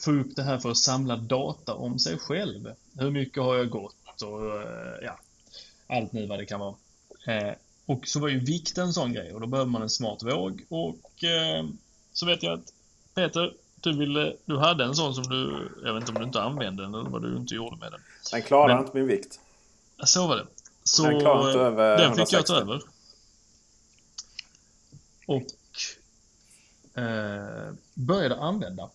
få 0.00 0.12
upp 0.12 0.36
det 0.36 0.42
här 0.42 0.58
för 0.58 0.70
att 0.70 0.76
samla 0.78 1.16
data 1.16 1.74
om 1.74 1.98
sig 1.98 2.18
själv. 2.18 2.72
Hur 2.98 3.10
mycket 3.10 3.42
har 3.42 3.56
jag 3.56 3.70
gått 3.70 4.22
och 4.22 4.60
eh, 4.62 4.98
ja, 5.02 5.18
allt 5.86 6.12
nu 6.12 6.26
vad 6.26 6.38
det 6.38 6.46
kan 6.46 6.60
vara. 6.60 6.74
Och 7.86 8.08
så 8.08 8.20
var 8.20 8.28
ju 8.28 8.38
vikt 8.40 8.78
en 8.78 8.92
sån 8.92 9.12
grej 9.12 9.32
och 9.34 9.40
då 9.40 9.46
behöver 9.46 9.70
man 9.70 9.82
en 9.82 9.90
smart 9.90 10.22
våg 10.22 10.64
och 10.68 11.24
eh, 11.24 11.64
så 12.12 12.26
vet 12.26 12.42
jag 12.42 12.52
att 12.52 12.72
Peter, 13.14 13.54
du, 13.80 13.98
ville, 13.98 14.36
du 14.44 14.58
hade 14.58 14.84
en 14.84 14.94
sån 14.94 15.14
som 15.14 15.24
du, 15.24 15.70
jag 15.84 15.94
vet 15.94 16.00
inte 16.00 16.12
om 16.12 16.18
du 16.18 16.24
inte 16.24 16.42
använde 16.42 16.82
den 16.82 16.94
eller 16.94 17.10
vad 17.10 17.22
du 17.22 17.36
inte 17.36 17.54
gjorde 17.54 17.76
med 17.76 17.92
den. 17.92 18.00
Den 18.32 18.42
klarar 18.42 18.74
men- 18.74 18.84
inte 18.84 18.96
min 18.96 19.06
vikt. 19.06 19.40
Så 20.04 20.26
var 20.26 20.36
det. 20.36 20.46
Så 20.84 21.02
Den 21.02 21.20
klarar 21.20 21.48
inte 21.48 21.60
eh, 21.60 21.66
över 21.66 21.98
den 21.98 22.14
fick 22.16 22.32
jag 22.32 22.50
160. 22.50 22.52
ta 22.52 22.60
över. 22.60 22.82
och 25.26 25.46
eh, 27.02 27.72
började 27.94 28.36
använda. 28.36 28.90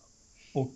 Och 0.54 0.72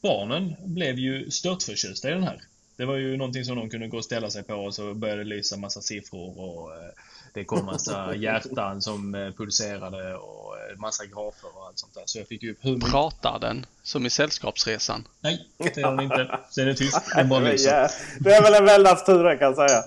barnen 0.00 0.54
blev 0.64 0.98
ju 0.98 1.30
störtförtjusta 1.30 2.08
i 2.10 2.12
den 2.12 2.22
här. 2.22 2.42
Det 2.76 2.84
var 2.84 2.96
ju 2.96 3.16
någonting 3.16 3.44
som 3.44 3.56
de 3.56 3.70
kunde 3.70 3.88
gå 3.88 3.96
och 3.96 4.04
ställa 4.04 4.30
sig 4.30 4.42
på 4.42 4.54
och 4.54 4.74
så 4.74 4.94
började 4.94 5.20
det 5.24 5.28
lysa 5.28 5.56
massa 5.56 5.80
siffror 5.80 6.38
och 6.38 6.74
eh, 6.76 6.90
det 7.32 7.44
kom 7.44 7.66
massa 7.66 8.14
hjärtan 8.14 8.82
som 8.82 9.14
eh, 9.14 9.30
pulserade 9.30 10.14
och 10.14 10.56
eh, 10.58 10.78
massa 10.78 11.06
grafer 11.06 11.48
och 11.54 11.66
allt 11.66 11.78
sånt 11.78 11.94
där. 11.94 12.02
Så 12.06 12.18
jag 12.18 12.28
fick 12.28 12.42
ju 12.42 12.52
upp 12.52 12.58
hur 12.60 12.74
mycket... 12.74 12.90
Pratar 12.90 13.38
den 13.38 13.66
som 13.82 14.06
i 14.06 14.10
Sällskapsresan? 14.10 15.08
Nej, 15.20 15.48
det 15.58 15.76
gör 15.76 15.90
den 15.90 16.00
inte. 16.00 16.40
Den 16.56 16.68
är 16.68 16.74
tyst. 16.74 17.00
Den 17.16 17.28
bara 17.28 17.40
lyser. 17.40 17.90
Det 18.20 18.34
är 18.34 18.42
väl 18.42 18.54
en 18.54 18.64
väldans 18.64 19.04
tur 19.04 19.38
kan 19.38 19.54
jag 19.54 19.56
säga. 19.56 19.84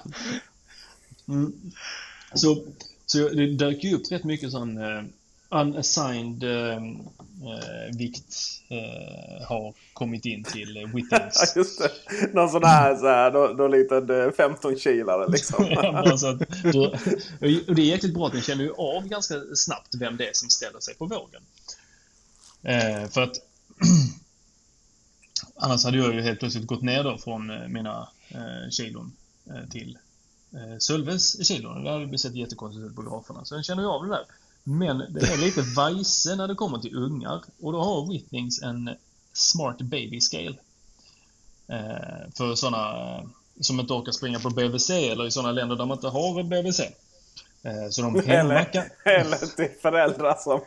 Mm. 1.28 1.52
Så, 2.34 2.64
så 3.06 3.28
det 3.28 3.46
dök 3.46 3.84
ju 3.84 3.94
upp 3.94 4.12
rätt 4.12 4.24
mycket 4.24 4.50
sån 4.50 4.78
eh, 4.78 5.02
unassigned 5.50 6.42
eh, 6.42 6.76
eh, 6.76 7.96
vikt 7.98 8.34
eh, 8.68 9.46
har 9.46 9.74
kommit 9.92 10.26
in 10.26 10.44
till 10.44 10.76
eh, 10.76 10.94
Whittings. 10.94 11.52
just 11.56 11.78
det. 11.78 11.90
Någon 12.34 12.48
sån 12.48 12.64
här, 12.64 12.96
så 12.96 13.06
här 13.06 13.32
någon, 13.32 13.56
någon 13.56 13.70
liten 13.70 14.10
eh, 14.10 14.30
15 14.30 14.76
kilare 14.76 15.28
liksom. 15.28 15.64
Ja, 15.70 16.18
så 16.18 16.26
att, 16.26 16.38
då, 16.72 16.84
och 17.68 17.74
det 17.74 17.82
är 17.82 17.86
jäkligt 17.86 18.14
bra 18.14 18.26
att 18.26 18.32
den 18.32 18.42
känner 18.42 18.64
ju 18.64 18.72
av 18.72 19.08
ganska 19.08 19.34
snabbt 19.54 19.94
vem 19.94 20.16
det 20.16 20.28
är 20.28 20.32
som 20.32 20.50
ställer 20.50 20.80
sig 20.80 20.94
på 20.94 21.06
vågen. 21.06 21.42
Eh, 22.62 23.08
för 23.08 23.22
att 23.22 23.36
annars 25.56 25.84
hade 25.84 25.98
jag 25.98 26.14
ju 26.14 26.20
helt 26.20 26.38
plötsligt 26.38 26.66
gått 26.66 26.82
ner 26.82 27.04
då 27.04 27.18
från 27.18 27.50
eh, 27.50 27.68
mina 27.68 28.08
eh, 28.28 28.70
kilon 28.70 29.12
eh, 29.46 29.68
till 29.70 29.98
eh, 30.52 30.78
Sölves 30.78 31.48
kilon. 31.48 31.84
Det 31.84 31.90
hade 31.90 32.18
sett 32.18 32.34
jättekonstigt 32.34 32.86
ut 32.86 32.96
på 32.96 33.02
graferna. 33.02 33.44
Så 33.44 33.54
den 33.54 33.64
känner 33.64 33.82
ju 33.82 33.88
av 33.88 34.04
det 34.04 34.10
där. 34.10 34.24
Men 34.64 34.98
det 35.10 35.20
är 35.20 35.38
lite 35.38 35.62
vajse 35.62 36.36
när 36.36 36.48
det 36.48 36.54
kommer 36.54 36.78
till 36.78 36.96
ungar. 36.96 37.42
Och 37.60 37.72
då 37.72 37.82
har 37.82 38.12
Whitnings 38.12 38.62
en 38.62 38.90
Smart 39.32 39.78
Baby 39.78 40.20
Scale. 40.20 40.56
Eh, 41.66 42.30
för 42.36 42.54
sådana 42.54 43.22
som 43.60 43.80
inte 43.80 43.92
orkar 43.92 44.12
springa 44.12 44.38
på 44.38 44.50
BVC 44.50 44.90
eller 44.90 45.26
i 45.26 45.30
sådana 45.30 45.52
länder 45.52 45.76
där 45.76 45.86
man 45.86 45.96
inte 45.96 46.08
har 46.08 46.42
BVC. 46.42 46.80
Eh, 47.62 47.88
så 47.90 48.02
de 48.02 48.20
hemma 48.20 48.54
Eller, 48.64 48.90
eller 49.04 49.56
till 49.56 49.68
föräldrar 49.82 50.36
som, 50.38 50.60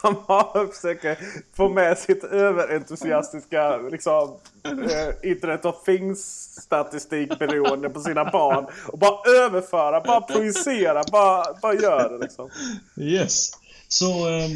som 0.00 0.16
har, 0.26 0.72
försöker 0.72 1.18
få 1.56 1.68
med 1.68 1.98
sitt 1.98 2.24
överentusiastiska 2.24 3.76
liksom, 3.76 4.36
eh, 4.64 5.30
Internet 5.30 5.64
of 5.64 5.84
Things 5.84 6.20
statistikberoende 6.62 7.90
på 7.90 8.00
sina 8.00 8.24
barn. 8.24 8.66
Och 8.86 8.98
bara 8.98 9.44
överföra, 9.44 10.00
bara 10.00 10.20
projicera, 10.20 11.04
bara, 11.12 11.44
bara 11.62 11.74
gör 11.74 12.10
det 12.10 12.18
liksom. 12.18 12.50
Yes. 12.96 13.50
Så 13.88 14.28
eh, 14.28 14.48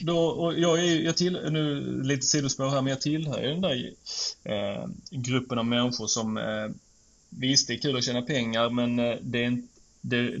då, 0.00 0.18
och 0.18 0.58
jag 0.58 0.78
är 0.78 1.00
jag 1.00 1.16
till, 1.16 1.32
nu 1.32 1.80
lite 2.02 2.26
sidospår 2.26 2.68
här, 2.68 2.82
men 2.82 2.90
jag 2.90 3.00
tillhör 3.00 3.42
den 3.42 3.60
där 3.60 3.92
eh, 4.44 4.86
gruppen 5.10 5.58
av 5.58 5.66
människor 5.66 6.06
som 6.06 6.36
eh, 6.36 6.68
visst, 7.30 7.68
det 7.68 7.74
är 7.74 7.78
kul 7.78 7.96
att 7.96 8.04
tjäna 8.04 8.22
pengar, 8.22 8.70
men 8.70 8.98
eh, 8.98 9.16
det 9.22 9.38
är 9.38 9.46
inte 9.46 9.68
det, 10.00 10.40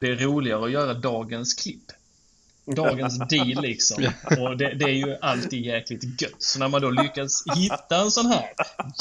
Det 0.00 0.06
är 0.06 0.16
roligare 0.16 0.64
att 0.64 0.70
göra 0.70 0.94
dagens 0.94 1.54
klipp. 1.54 1.92
Dagens 2.76 3.18
deal 3.18 3.62
liksom. 3.62 4.04
Och 4.38 4.56
det, 4.56 4.74
det 4.74 4.84
är 4.84 5.06
ju 5.06 5.16
alltid 5.20 5.64
jäkligt 5.64 6.22
gött. 6.22 6.42
Så 6.42 6.58
när 6.58 6.68
man 6.68 6.80
då 6.80 6.90
lyckas 6.90 7.44
hitta 7.56 7.96
en 8.02 8.10
sån 8.10 8.26
här 8.26 8.52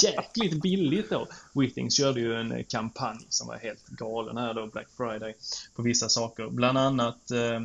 jäkligt 0.04 0.62
billigt 0.62 1.10
då. 1.10 1.28
Withings 1.54 1.98
körde 1.98 2.20
ju 2.20 2.36
en 2.36 2.64
kampanj 2.64 3.20
som 3.30 3.48
var 3.48 3.58
helt 3.58 3.88
galen 3.88 4.38
här 4.38 4.54
då, 4.54 4.68
Black 4.68 4.88
Friday, 4.98 5.36
på 5.76 5.82
vissa 5.82 6.10
saker. 6.10 6.50
Bland 6.50 6.78
annat 6.78 7.32
eh, 7.32 7.60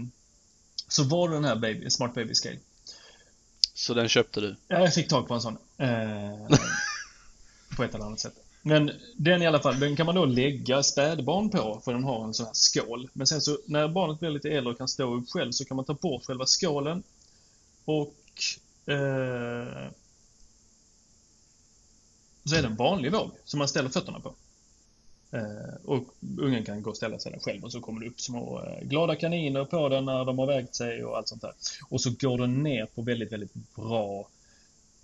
så 0.89 1.05
var 1.05 1.29
det 1.29 1.35
den 1.35 1.45
här 1.45 1.57
baby, 1.57 1.91
Smart 1.91 2.15
Baby 2.15 2.35
Scale. 2.35 2.59
Så 3.75 3.95
den 3.95 4.09
köpte 4.09 4.41
du? 4.41 4.57
Ja, 4.69 4.81
jag 4.81 4.95
fick 4.95 5.09
tag 5.09 5.29
på 5.29 5.35
en 5.35 5.41
sån. 5.41 5.59
Eh, 5.79 5.89
på 7.77 7.85
ett 7.85 7.95
eller 7.95 8.05
annat 8.05 8.21
sätt. 8.21 8.44
Men 8.67 8.91
den 9.17 9.43
i 9.43 9.47
alla 9.47 9.61
fall, 9.61 9.81
den 9.81 9.97
kan 9.97 10.07
man 10.07 10.15
då 10.15 10.25
lägga 10.25 10.83
spädbarn 10.83 11.51
på 11.51 11.81
för 11.85 11.93
den 11.93 12.05
har 12.05 12.25
en 12.25 12.35
sån 12.35 12.47
här 12.47 12.55
skål. 12.55 13.09
Men 13.13 13.27
sen 13.27 13.41
så 13.41 13.59
när 13.67 13.89
barnet 13.89 14.21
blir 14.21 14.31
lite 14.31 14.51
äldre 14.51 14.73
och 14.73 14.79
kan 14.79 14.89
stå 14.89 15.15
upp 15.15 15.31
själv 15.31 15.53
så 15.53 15.65
kan 15.65 15.77
man 15.77 15.85
ta 15.85 15.95
bort 15.95 16.25
själva 16.25 16.47
skålen 16.47 17.03
och 17.85 18.15
eh, 18.87 19.91
så 22.45 22.57
är 22.57 22.63
det 22.63 22.69
en 22.69 22.77
vanlig 22.77 23.13
våg 23.13 23.31
som 23.45 23.59
man 23.59 23.69
ställer 23.69 23.89
fötterna 23.89 24.21
på. 24.21 24.35
Eh, 25.31 25.75
och 25.85 26.05
ungen 26.39 26.65
kan 26.65 26.83
gå 26.83 26.91
och 26.91 26.97
ställa 26.97 27.19
sig 27.19 27.33
där 27.33 27.39
själv 27.39 27.65
och 27.65 27.73
så 27.73 27.81
kommer 27.81 28.01
det 28.01 28.07
upp 28.07 28.21
små 28.21 28.63
eh, 28.63 28.85
glada 28.85 29.17
kaniner 29.17 29.65
på 29.65 29.89
den 29.89 30.05
när 30.05 30.25
de 30.25 30.39
har 30.39 30.47
vägt 30.47 30.75
sig 30.75 31.05
och 31.05 31.17
allt 31.17 31.29
sånt 31.29 31.43
där. 31.43 31.53
Och 31.89 32.01
så 32.01 32.11
går 32.21 32.39
den 32.39 32.63
ner 32.63 32.87
på 32.87 33.03
väldigt, 33.03 33.33
väldigt 33.33 33.55
bra, 33.75 34.29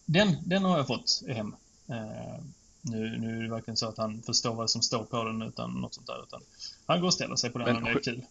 den, 0.06 0.38
den 0.45 0.64
har 0.64 0.78
jag 0.78 0.88
fått 0.88 1.24
hem. 1.28 1.56
Eh, 1.88 2.39
nu, 2.82 3.18
nu 3.18 3.38
är 3.38 3.43
det 3.43 3.49
varken 3.49 3.78
så 3.78 3.88
att 3.88 3.97
han 3.97 4.22
förstår 4.22 4.56
vad 4.56 4.70
som 4.70 4.82
står 4.82 5.04
på 5.04 5.24
den 5.24 5.41
utan 5.41 5.82
något 5.82 5.93
sånt 5.93 6.08
där. 6.08 6.24
Utan 6.24 6.41
han 6.86 6.99
går 6.99 7.08
och 7.08 7.14
ställer 7.14 7.36
sig 7.36 7.49
på 7.49 7.60
den 7.60 7.76
och 7.76 7.84
det 7.84 7.89
är 7.89 7.99
kul. 7.99 8.26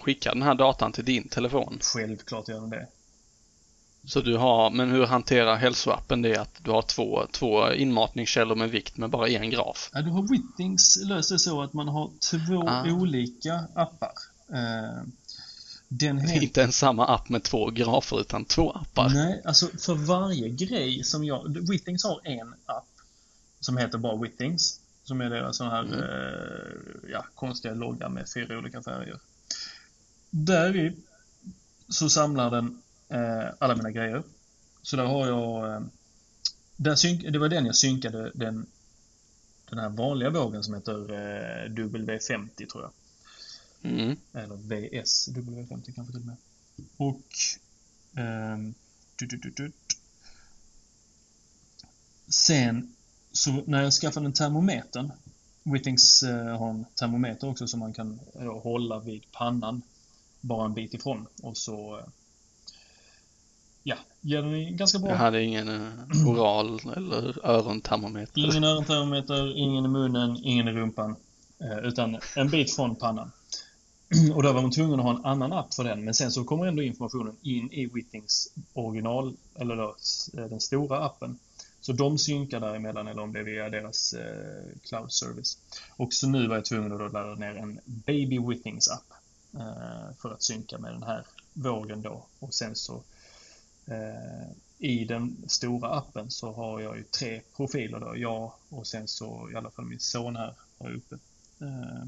Skickar 0.00 0.32
den 0.34 0.42
här 0.42 0.54
datan 0.54 0.92
till 0.92 1.04
din 1.04 1.28
telefon? 1.28 1.78
Självklart 1.82 2.48
gör 2.48 2.60
den 2.60 2.70
det. 2.70 2.86
Så 4.04 4.20
du 4.20 4.36
har, 4.36 4.70
men 4.70 4.90
hur 4.90 5.06
hanterar 5.06 5.56
hälsoappen 5.56 6.22
det 6.22 6.36
att 6.36 6.54
du 6.64 6.70
har 6.70 6.82
två, 6.82 7.26
två 7.32 7.72
inmatningskällor 7.72 8.56
med 8.56 8.70
vikt 8.70 8.96
med 8.96 9.10
bara 9.10 9.28
en 9.28 9.50
graf? 9.50 9.90
Ja, 9.92 10.02
du 10.02 10.10
har 10.10 10.22
Wittings 10.22 11.02
löser 11.04 11.36
så 11.36 11.62
att 11.62 11.72
man 11.72 11.88
har 11.88 12.10
två 12.30 12.68
Ah. 12.68 12.90
olika 12.92 13.64
appar. 13.74 14.12
Eh, 14.52 15.02
den 15.88 16.16
Det 16.16 16.22
är 16.22 16.26
heter... 16.28 16.42
inte 16.42 16.62
en 16.62 16.72
samma 16.72 17.06
app 17.06 17.28
med 17.28 17.42
två 17.42 17.70
grafer 17.70 18.20
utan 18.20 18.44
två 18.44 18.70
appar. 18.72 19.08
Nej, 19.14 19.42
alltså 19.44 19.66
för 19.78 19.94
varje 19.94 20.48
grej 20.48 21.04
som 21.04 21.24
jag... 21.24 21.68
Wittings 21.70 22.04
har 22.04 22.20
en 22.24 22.54
app 22.66 22.88
som 23.60 23.76
heter 23.76 23.98
bara 23.98 24.16
Wittings. 24.16 24.80
Som 25.04 25.20
är 25.20 25.30
deras 25.30 25.56
sån 25.56 25.68
här 25.68 25.82
Mm. 25.84 25.98
eh, 25.98 27.10
ja, 27.12 27.24
konstiga 27.34 27.74
logga 27.74 28.08
med 28.08 28.28
fyra 28.34 28.58
olika 28.58 28.82
färger. 28.82 29.18
Där 30.30 30.76
i 30.76 30.96
så 31.88 32.10
samlar 32.10 32.50
den 32.50 32.82
eh, 33.08 33.48
alla 33.58 33.76
mina 33.76 33.90
grejer. 33.90 34.22
Så 34.82 34.96
där 34.96 35.04
har 35.04 35.26
jag... 35.26 35.82
Eh, 36.86 36.94
synk, 36.94 37.22
det 37.22 37.38
var 37.38 37.48
den 37.48 37.66
jag 37.66 37.76
synkade 37.76 38.32
den, 38.34 38.66
den 39.70 39.78
här 39.78 39.88
vanliga 39.88 40.30
vågen 40.30 40.64
som 40.64 40.74
heter 40.74 41.12
eh, 41.12 41.70
W50 41.70 42.66
tror 42.66 42.82
jag. 42.82 42.92
Mm. 43.92 44.16
Eller 44.32 44.56
VS 44.56 45.28
W50 45.28 45.92
kanske 45.94 46.12
till 46.12 46.20
och 46.20 46.26
med. 46.26 46.36
Och... 46.96 47.22
ehm, 48.14 48.74
du, 49.18 49.26
du, 49.26 49.50
du. 49.50 49.72
Sen, 52.28 52.94
så 53.32 53.50
när 53.66 53.82
jag 53.82 53.92
skaffade 53.92 54.26
en 54.26 54.32
termometern. 54.32 55.12
Wittings 55.62 56.22
eh, 56.22 56.58
har 56.58 56.70
en 56.70 56.84
termometer 56.94 57.48
också 57.48 57.66
som 57.66 57.80
man 57.80 57.92
kan 57.92 58.20
eh, 58.34 58.60
hålla 58.60 58.98
vid 58.98 59.32
pannan. 59.32 59.82
Bara 60.40 60.64
en 60.64 60.74
bit 60.74 60.94
ifrån. 60.94 61.26
Och 61.42 61.56
så... 61.56 62.00
Ja, 63.82 63.96
ger 64.20 64.42
den 64.42 64.76
ganska 64.76 64.98
bra. 64.98 65.10
Jag 65.10 65.16
hade 65.16 65.42
ingen 65.42 65.68
eh, 65.68 66.28
oral 66.28 66.80
eller 66.96 67.46
örontermometer. 67.46 68.40
Ingen 68.40 68.64
örontermometer, 68.64 69.56
ingen 69.56 69.84
i 69.84 69.88
munnen, 69.88 70.36
ingen 70.44 70.68
i 70.68 70.72
rumpan. 70.72 71.16
Eh, 71.60 71.78
utan 71.78 72.18
en 72.36 72.48
bit 72.48 72.76
från 72.76 72.96
pannan. 72.96 73.30
Och 74.34 74.42
då 74.42 74.52
var 74.52 74.62
man 74.62 74.70
tvungen 74.70 75.00
att 75.00 75.06
ha 75.06 75.16
en 75.16 75.24
annan 75.24 75.52
app 75.52 75.74
för 75.74 75.84
den. 75.84 76.04
Men 76.04 76.14
sen 76.14 76.32
så 76.32 76.44
kommer 76.44 76.66
ändå 76.66 76.82
informationen 76.82 77.36
in 77.42 77.72
i 77.72 77.86
Wittings 77.86 78.52
original, 78.72 79.36
eller 79.54 79.76
då 79.76 79.96
eh, 80.36 80.48
den 80.48 80.60
stora 80.60 81.04
appen. 81.04 81.38
Så 81.80 81.92
de 81.92 82.18
synkar 82.18 82.60
däremellan 82.60 83.08
eller 83.08 83.22
om 83.22 83.32
det 83.32 83.38
är 83.38 83.44
via 83.44 83.68
deras 83.68 84.12
eh, 84.12 84.78
cloud 84.88 85.12
service. 85.12 85.58
Och 85.96 86.12
så 86.12 86.28
nu 86.28 86.46
var 86.46 86.54
jag 86.54 86.64
tvungen 86.64 86.92
att 86.92 87.12
ladda 87.12 87.34
ner 87.34 87.56
en 87.56 87.80
Baby 87.84 88.38
Wittings 88.38 88.88
app. 88.88 89.12
Eh, 89.54 90.14
för 90.18 90.32
att 90.32 90.42
synka 90.42 90.78
med 90.78 90.92
den 90.92 91.02
här 91.02 91.26
vågen 91.52 92.02
då. 92.02 92.26
Och 92.38 92.54
sen 92.54 92.76
så 92.76 93.02
eh, 93.86 94.50
i 94.78 95.04
den 95.04 95.36
stora 95.46 95.88
appen 95.88 96.30
så 96.30 96.52
har 96.52 96.80
jag 96.80 96.96
ju 96.96 97.02
tre 97.02 97.40
profiler 97.56 98.00
då. 98.00 98.16
Jag 98.16 98.52
och 98.68 98.86
sen 98.86 99.08
så 99.08 99.50
i 99.52 99.56
alla 99.56 99.70
fall 99.70 99.84
min 99.84 100.00
son 100.00 100.36
här 100.36 100.54
har 100.78 100.94
uppe. 100.94 101.18
Eh, 101.60 102.04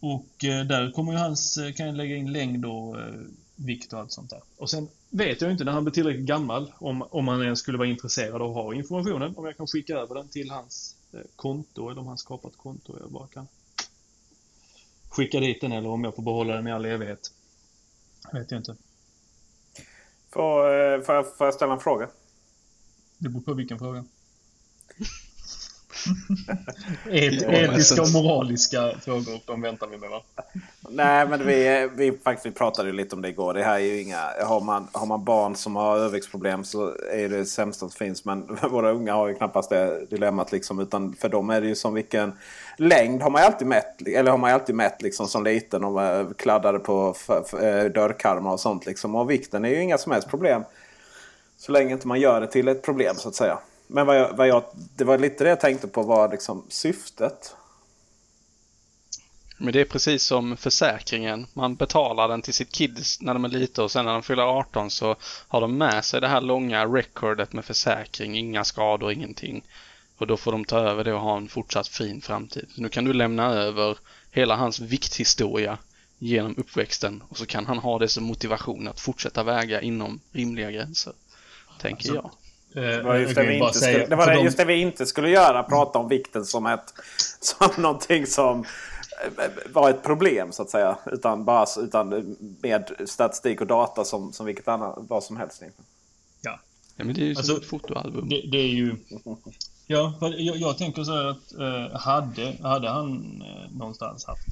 och 0.00 0.44
eh, 0.44 0.66
där 0.66 0.90
kommer 0.90 1.12
ju 1.12 1.18
hans, 1.18 1.56
eh, 1.58 1.72
kan 1.72 1.86
jag 1.86 1.96
lägga 1.96 2.16
in 2.16 2.32
längd 2.32 2.64
och 2.64 3.00
eh, 3.00 3.20
vikt 3.56 3.92
och 3.92 3.98
allt 3.98 4.12
sånt 4.12 4.30
där. 4.30 4.40
Och 4.56 4.70
sen 4.70 4.88
vet 5.10 5.40
jag 5.40 5.50
inte 5.50 5.64
när 5.64 5.72
han 5.72 5.84
blir 5.84 5.94
tillräckligt 5.94 6.26
gammal 6.26 6.72
om, 6.78 7.02
om 7.02 7.28
han 7.28 7.42
ens 7.42 7.58
skulle 7.58 7.78
vara 7.78 7.88
intresserad 7.88 8.42
av 8.42 8.50
att 8.50 8.64
ha 8.64 8.74
informationen. 8.74 9.36
Om 9.36 9.44
jag 9.44 9.56
kan 9.56 9.66
skicka 9.66 9.94
över 9.94 10.14
den 10.14 10.28
till 10.28 10.50
hans 10.50 10.96
eh, 11.12 11.20
konto 11.36 11.90
eller 11.90 12.00
om 12.00 12.06
han 12.06 12.18
skapar 12.18 12.48
ett 12.48 12.56
konto 12.56 12.96
jag 13.00 13.10
bara 13.10 13.26
kan 13.26 13.46
skicka 15.12 15.40
dit 15.40 15.60
den 15.60 15.72
eller 15.72 15.88
om 15.88 16.04
jag 16.04 16.14
får 16.14 16.22
behålla 16.22 16.54
den 16.54 16.66
i 16.66 16.72
all 16.72 16.84
evighet. 16.84 17.32
Vet 18.32 18.50
jag 18.50 18.60
inte. 18.60 18.76
Får, 20.32 20.74
eh, 20.74 21.00
får, 21.00 21.14
jag, 21.14 21.36
får 21.36 21.46
jag 21.46 21.54
ställa 21.54 21.72
en 21.72 21.80
fråga? 21.80 22.08
Det 23.18 23.28
beror 23.28 23.42
på 23.42 23.54
vilken 23.54 23.78
fråga. 23.78 24.04
Et, 27.10 27.42
etiska 27.42 28.02
och 28.02 28.12
moraliska 28.12 28.92
frågor, 29.00 29.40
de 29.46 29.60
väntar 29.60 29.86
vi 29.86 29.98
med 29.98 30.10
va? 30.10 30.22
Nej, 30.90 31.28
men 31.28 31.46
vi, 31.46 31.88
vi, 31.96 32.12
faktiskt, 32.24 32.46
vi 32.46 32.50
pratade 32.50 32.88
ju 32.88 32.94
lite 32.94 33.16
om 33.16 33.22
det 33.22 33.28
igår. 33.28 33.54
Det 33.54 33.62
här 33.62 33.74
är 33.74 33.78
ju 33.78 34.02
inga... 34.02 34.20
Har 34.44 34.60
man, 34.60 34.88
har 34.92 35.06
man 35.06 35.24
barn 35.24 35.56
som 35.56 35.76
har 35.76 35.98
överviktsproblem 35.98 36.64
så 36.64 36.94
är 37.12 37.28
det 37.28 37.44
sämsta 37.44 37.78
som 37.78 37.90
finns. 37.90 38.24
Men 38.24 38.58
våra 38.70 38.90
unga 38.90 39.14
har 39.14 39.28
ju 39.28 39.34
knappast 39.34 39.70
det 39.70 40.06
dilemmat. 40.10 40.52
Liksom, 40.52 40.80
utan 40.80 41.14
för 41.14 41.28
dem 41.28 41.50
är 41.50 41.60
det 41.60 41.66
ju 41.66 41.74
som 41.74 41.94
vilken... 41.94 42.32
Längd 42.76 43.22
har 43.22 43.30
man 43.30 43.42
ju 43.42 43.46
alltid 43.46 43.66
mätt. 43.66 44.06
Eller 44.06 44.30
har 44.30 44.38
man 44.38 44.50
ju 44.50 44.54
alltid 44.54 44.74
mätt 44.74 45.02
liksom, 45.02 45.28
som 45.28 45.44
liten. 45.44 45.84
Och 45.84 46.02
eh, 46.02 46.30
kladdade 46.30 46.78
på 46.78 47.14
eh, 47.52 47.84
dörrkarmar 47.84 48.52
och 48.52 48.60
sånt. 48.60 48.86
Liksom. 48.86 49.14
Och 49.14 49.30
vikten 49.30 49.64
är 49.64 49.68
ju 49.68 49.82
inga 49.82 49.98
som 49.98 50.12
helst 50.12 50.28
problem. 50.28 50.62
Så 51.58 51.72
länge 51.72 51.92
inte 51.92 52.08
man 52.08 52.20
gör 52.20 52.40
det 52.40 52.46
till 52.46 52.68
ett 52.68 52.82
problem 52.82 53.14
så 53.16 53.28
att 53.28 53.34
säga. 53.34 53.58
Men 53.92 54.06
vad 54.06 54.16
jag, 54.16 54.36
vad 54.36 54.48
jag, 54.48 54.64
det 54.96 55.04
var 55.04 55.18
lite 55.18 55.44
det 55.44 55.50
jag 55.50 55.60
tänkte 55.60 55.88
på 55.88 56.02
var 56.02 56.28
liksom 56.30 56.64
syftet. 56.68 57.54
Men 59.56 59.72
det 59.72 59.80
är 59.80 59.84
precis 59.84 60.24
som 60.24 60.56
försäkringen. 60.56 61.46
Man 61.52 61.74
betalar 61.74 62.28
den 62.28 62.42
till 62.42 62.54
sitt 62.54 62.72
kids 62.72 63.20
när 63.20 63.34
de 63.34 63.44
är 63.44 63.48
lite 63.48 63.82
och 63.82 63.90
sen 63.90 64.04
när 64.04 64.12
de 64.12 64.22
fyller 64.22 64.42
18 64.42 64.90
så 64.90 65.16
har 65.48 65.60
de 65.60 65.78
med 65.78 66.04
sig 66.04 66.20
det 66.20 66.28
här 66.28 66.40
långa 66.40 66.86
recordet 66.86 67.52
med 67.52 67.64
försäkring, 67.64 68.38
inga 68.38 68.64
skador, 68.64 69.12
ingenting. 69.12 69.64
Och 70.18 70.26
då 70.26 70.36
får 70.36 70.52
de 70.52 70.64
ta 70.64 70.78
över 70.78 71.04
det 71.04 71.14
och 71.14 71.20
ha 71.20 71.36
en 71.36 71.48
fortsatt 71.48 71.88
fin 71.88 72.20
framtid. 72.20 72.68
Nu 72.76 72.88
kan 72.88 73.04
du 73.04 73.12
lämna 73.12 73.54
över 73.54 73.98
hela 74.30 74.56
hans 74.56 74.80
vikthistoria 74.80 75.78
genom 76.18 76.54
uppväxten 76.56 77.22
och 77.28 77.36
så 77.38 77.46
kan 77.46 77.66
han 77.66 77.78
ha 77.78 77.98
det 77.98 78.08
som 78.08 78.24
motivation 78.24 78.88
att 78.88 79.00
fortsätta 79.00 79.42
väga 79.42 79.80
inom 79.80 80.20
rimliga 80.32 80.70
gränser. 80.70 81.12
Tänker 81.80 82.08
Alltså, 82.08 82.14
jag. 82.14 82.30
Det 82.74 83.02
var 83.02 83.16
just 83.16 83.34
det, 83.34 83.46
vi 83.46 83.54
inte 83.54 83.78
skulle, 83.80 84.06
det, 84.06 84.16
var 84.16 84.26
det, 84.26 84.40
just 84.40 84.56
det 84.56 84.64
vi 84.64 84.80
inte 84.80 85.06
skulle 85.06 85.30
göra. 85.30 85.62
Prata 85.62 85.98
om 85.98 86.08
vikten 86.08 86.44
som, 86.44 86.66
ett, 86.66 86.94
som 87.40 87.82
någonting 87.82 88.26
som 88.26 88.64
eh, 89.38 89.50
var 89.72 89.90
ett 89.90 90.02
problem 90.02 90.52
så 90.52 90.62
att 90.62 90.70
säga. 90.70 90.96
Utan, 91.06 91.44
bara, 91.44 91.66
utan 91.78 92.36
med 92.62 92.90
statistik 93.06 93.60
och 93.60 93.66
data 93.66 94.04
som, 94.04 94.32
som 94.32 94.46
vilket 94.46 94.68
annat, 94.68 94.98
vad 94.98 95.24
som 95.24 95.36
helst. 95.36 95.62
Ja. 96.42 96.58
Ja, 96.96 97.04
men 97.04 97.14
det 97.14 97.20
är 97.20 97.26
ju 97.26 97.36
Alltså, 97.36 97.56
ett 97.56 97.66
fotoalbum. 97.66 98.28
Det, 98.28 98.40
det 98.52 98.58
är 98.58 98.68
ju... 98.68 98.96
Ja, 99.86 100.14
för 100.18 100.40
jag, 100.40 100.56
jag 100.56 100.78
tänker 100.78 101.04
så 101.04 101.12
här 101.12 101.24
att 101.24 101.58
eh, 101.58 102.00
hade, 102.00 102.56
hade 102.62 102.88
han 102.88 103.42
eh, 103.46 103.76
någonstans 103.78 104.26
haft 104.26 104.46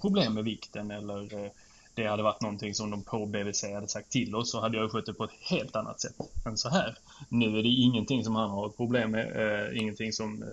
problem 0.00 0.34
med 0.34 0.44
vikten 0.44 0.90
eller 0.90 1.44
eh, 1.44 1.50
det 1.96 2.06
hade 2.06 2.22
varit 2.22 2.40
någonting 2.42 2.74
som 2.74 2.90
de 2.90 3.02
på 3.02 3.26
BVC 3.26 3.64
hade 3.74 3.88
sagt 3.88 4.10
till 4.10 4.34
oss 4.34 4.50
så 4.50 4.60
hade 4.60 4.76
jag 4.78 4.90
skött 4.92 5.06
det 5.06 5.14
på 5.14 5.24
ett 5.24 5.30
helt 5.40 5.76
annat 5.76 6.00
sätt 6.00 6.14
än 6.46 6.56
så 6.56 6.68
här. 6.68 6.98
Nu 7.28 7.58
är 7.58 7.62
det 7.62 7.68
ingenting 7.68 8.24
som 8.24 8.36
han 8.36 8.50
har 8.50 8.68
ett 8.68 8.76
problem 8.76 9.10
med, 9.10 9.36
eh, 9.70 9.78
ingenting 9.82 10.12
som 10.12 10.42
eh, 10.42 10.48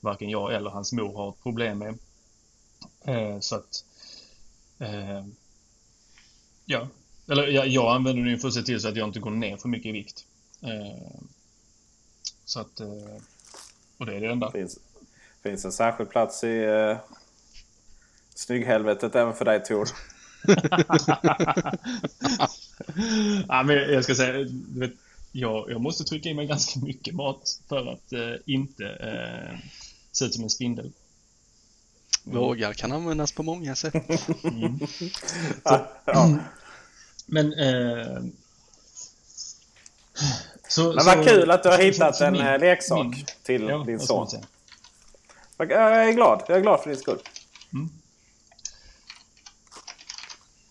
varken 0.00 0.30
jag 0.30 0.54
eller 0.54 0.70
hans 0.70 0.92
mor 0.92 1.16
har 1.16 1.28
ett 1.28 1.42
problem 1.42 1.78
med. 1.78 1.98
Eh, 3.04 3.40
så 3.40 3.56
att... 3.56 3.84
Eh, 4.78 5.24
ja, 6.64 6.88
eller 7.28 7.46
jag, 7.46 7.66
jag 7.68 7.94
använder 7.94 8.22
den 8.22 8.30
ju 8.32 8.38
för 8.38 8.48
att 8.48 8.54
se 8.54 8.62
till 8.62 8.80
så 8.80 8.88
att 8.88 8.96
jag 8.96 9.08
inte 9.08 9.20
går 9.20 9.30
ner 9.30 9.56
för 9.56 9.68
mycket 9.68 9.86
i 9.86 9.92
vikt. 9.92 10.24
Eh, 10.62 11.20
så 12.44 12.60
att... 12.60 12.80
eh, 12.80 13.16
Och 13.98 14.06
det 14.06 14.16
är 14.16 14.20
det 14.20 14.26
enda. 14.30 14.50
finns, 14.50 14.78
finns 15.42 15.64
en 15.64 15.72
särskild 15.72 16.10
plats 16.10 16.44
i 16.44 16.64
eh, 16.64 16.96
snygghelvetet 18.34 19.14
även 19.14 19.34
för 19.34 19.44
dig 19.44 19.64
Tor 19.64 19.88
ja, 23.48 23.62
men 23.62 23.76
jag 23.76 24.04
ska 24.04 24.14
säga, 24.14 24.46
vet, 24.68 24.92
jag, 25.32 25.70
jag 25.70 25.80
måste 25.80 26.04
trycka 26.04 26.28
i 26.28 26.34
mig 26.34 26.46
ganska 26.46 26.80
mycket 26.80 27.14
mat 27.14 27.60
för 27.68 27.86
att 27.92 28.12
eh, 28.12 28.34
inte 28.46 28.84
eh, 28.84 29.58
se 30.12 30.24
ut 30.24 30.34
som 30.34 30.44
en 30.44 30.50
spindel. 30.50 30.92
Vågar 32.24 32.72
kan 32.72 32.92
användas 32.92 33.32
på 33.32 33.42
många 33.42 33.74
sätt. 33.76 33.94
Mm. 34.44 34.78
Ja. 36.04 36.38
Men... 37.26 37.52
Eh, 37.52 38.22
så, 40.68 40.92
Men 40.92 41.04
vad 41.04 41.18
så- 41.18 41.24
kul 41.24 41.50
att 41.50 41.62
du 41.62 41.68
har 41.68 41.76
så- 41.76 41.82
hittat 41.82 42.16
så 42.16 42.24
en 42.24 42.32
min- 42.32 42.42
eh, 42.46 42.58
leksak 42.58 43.04
min- 43.06 43.26
till 43.42 43.62
Ja, 43.62 43.78
din 43.86 44.00
son. 44.00 44.28
säga? 44.28 44.42
Jag 45.58 45.70
är 46.08 46.12
glad. 46.12 46.42
Jag 46.48 46.56
är 46.58 46.62
glad 46.62 46.80
för 46.80 46.90
din 46.90 46.98
skull. 46.98 47.18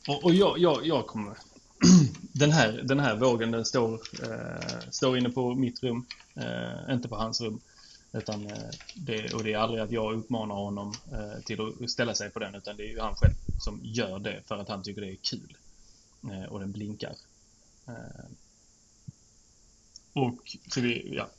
Och, 0.08 0.24
och 0.24 0.34
jag, 0.34 0.60
jag, 0.60 0.86
jag 0.86 1.08
kommer... 1.08 1.38
Den 2.36 2.52
här, 2.52 2.72
den 2.72 3.00
här 3.00 3.16
vågen 3.16 3.52
den 3.52 3.66
står, 3.66 3.94
eh, 4.24 4.90
står 4.90 5.18
inne 5.18 5.30
på 5.30 5.56
mitt 5.56 5.84
rum, 5.84 6.06
eh, 6.36 6.94
inte 6.94 7.08
på 7.08 7.16
hans 7.16 7.42
rum. 7.42 7.62
Utan, 8.12 8.48
eh, 8.48 8.70
det, 8.96 9.34
och 9.34 9.44
det 9.44 9.54
är 9.54 9.58
aldrig 9.58 9.82
att 9.82 9.92
jag 9.92 10.14
uppmanar 10.14 10.56
honom 10.56 10.94
eh, 11.12 11.44
till 11.46 11.60
att 11.62 11.90
ställa 11.90 12.14
sig 12.14 12.30
på 12.30 12.40
den, 12.40 12.56
utan 12.56 12.78
det 12.78 12.84
är 12.84 12.88
ju 12.88 13.00
han 13.00 13.16
själv 13.16 13.34
som 13.60 13.80
gör 13.84 14.20
det 14.20 14.42
för 14.46 14.58
att 14.58 14.70
han 14.70 14.84
tycker 14.84 15.02
det 15.02 15.12
är 15.12 15.16
kul. 15.16 15.58
Eh, 16.32 16.44
och 16.44 16.60
den 16.60 16.72
blinkar. 16.72 17.16
Eh, 17.88 18.26
och 20.14 20.58
så 20.72 20.82
vi, 20.82 21.16
ja. 21.16 21.30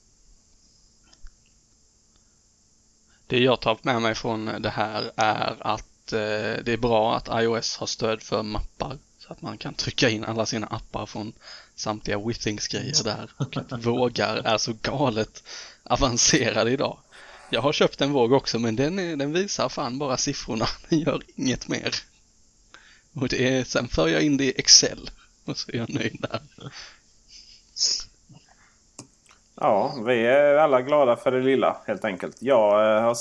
Det 3.26 3.38
jag 3.38 3.60
tagit 3.60 3.84
med 3.84 4.02
mig 4.02 4.14
från 4.14 4.44
det 4.44 4.70
här 4.70 5.10
är 5.16 5.56
att 5.60 5.93
eh, 6.12 6.64
det 6.64 6.72
är 6.72 6.76
bra 6.76 7.16
att 7.16 7.42
iOS 7.42 7.76
har 7.76 7.86
stöd 7.86 8.22
för 8.22 8.42
mappar 8.42 8.98
så 9.18 9.32
att 9.32 9.42
man 9.42 9.58
kan 9.58 9.74
trycka 9.74 10.08
in 10.08 10.24
alla 10.24 10.46
sina 10.46 10.66
appar 10.66 11.06
från 11.06 11.32
samtliga 11.74 12.18
Withings-grejer 12.18 13.04
där 13.04 13.30
och 13.36 13.56
att 13.56 13.86
vågar 13.86 14.36
är 14.36 14.58
så 14.58 14.72
galet 14.82 15.42
avancerade 15.84 16.70
idag. 16.70 16.98
Jag 17.50 17.60
har 17.60 17.72
köpt 17.72 18.00
en 18.00 18.12
våg 18.12 18.32
också 18.32 18.58
men 18.58 18.76
den, 18.76 18.98
är, 18.98 19.16
den 19.16 19.32
visar 19.32 19.68
fan 19.68 19.98
bara 19.98 20.16
siffrorna, 20.16 20.66
den 20.88 20.98
gör 20.98 21.22
inget 21.36 21.68
mer. 21.68 21.94
Och 23.14 23.28
det 23.28 23.48
är, 23.48 23.64
sen 23.64 23.88
för 23.88 24.08
jag 24.08 24.22
in 24.22 24.36
det 24.36 24.44
i 24.44 24.54
Excel 24.56 25.10
och 25.44 25.58
så 25.58 25.72
är 25.72 25.76
jag 25.76 25.94
nöjd 25.94 26.26
där. 26.30 26.40
Ja, 29.54 29.94
vi 30.06 30.26
är 30.26 30.54
alla 30.54 30.82
glada 30.82 31.16
för 31.16 31.32
det 31.32 31.42
lilla 31.42 31.76
helt 31.86 32.04
enkelt. 32.04 32.36
Jag, 32.40 32.96
eh, 32.96 33.02
har, 33.02 33.10
eh, 33.10 33.14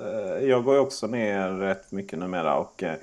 Eh, 0.00 0.48
jag 0.48 0.64
går 0.64 0.74
ju 0.74 0.80
också 0.80 1.06
ner 1.06 1.48
rätt 1.48 1.92
mycket 1.92 2.18
numera. 2.18 2.56
Och, 2.56 2.82
eh, 2.82 2.94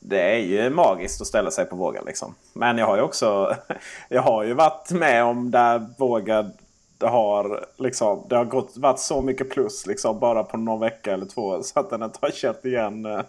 det 0.00 0.20
är 0.20 0.38
ju 0.38 0.70
magiskt 0.70 1.20
att 1.20 1.26
ställa 1.26 1.50
sig 1.50 1.64
på 1.64 1.76
vågen. 1.76 2.04
Liksom. 2.06 2.34
Men 2.52 2.78
jag 2.78 2.86
har 2.86 2.96
ju 2.96 3.02
också 3.02 3.56
jag 4.08 4.22
har 4.22 4.44
ju 4.44 4.54
varit 4.54 4.90
med 4.90 5.24
om 5.24 5.50
där 5.50 5.86
vågen 5.98 6.52
det 6.98 7.08
har, 7.08 7.66
liksom, 7.76 8.26
det 8.28 8.36
har 8.36 8.44
gått, 8.44 8.76
varit 8.76 8.98
så 8.98 9.22
mycket 9.22 9.50
plus 9.50 9.86
liksom, 9.86 10.18
bara 10.18 10.44
på 10.44 10.56
någon 10.56 10.80
vecka 10.80 11.12
eller 11.12 11.26
två. 11.26 11.62
Så 11.62 11.80
att 11.80 11.90
den 11.90 12.02
inte 12.02 12.18
har 12.22 12.30
kört 12.30 12.64
igen 12.64 13.06
eh, 13.06 13.20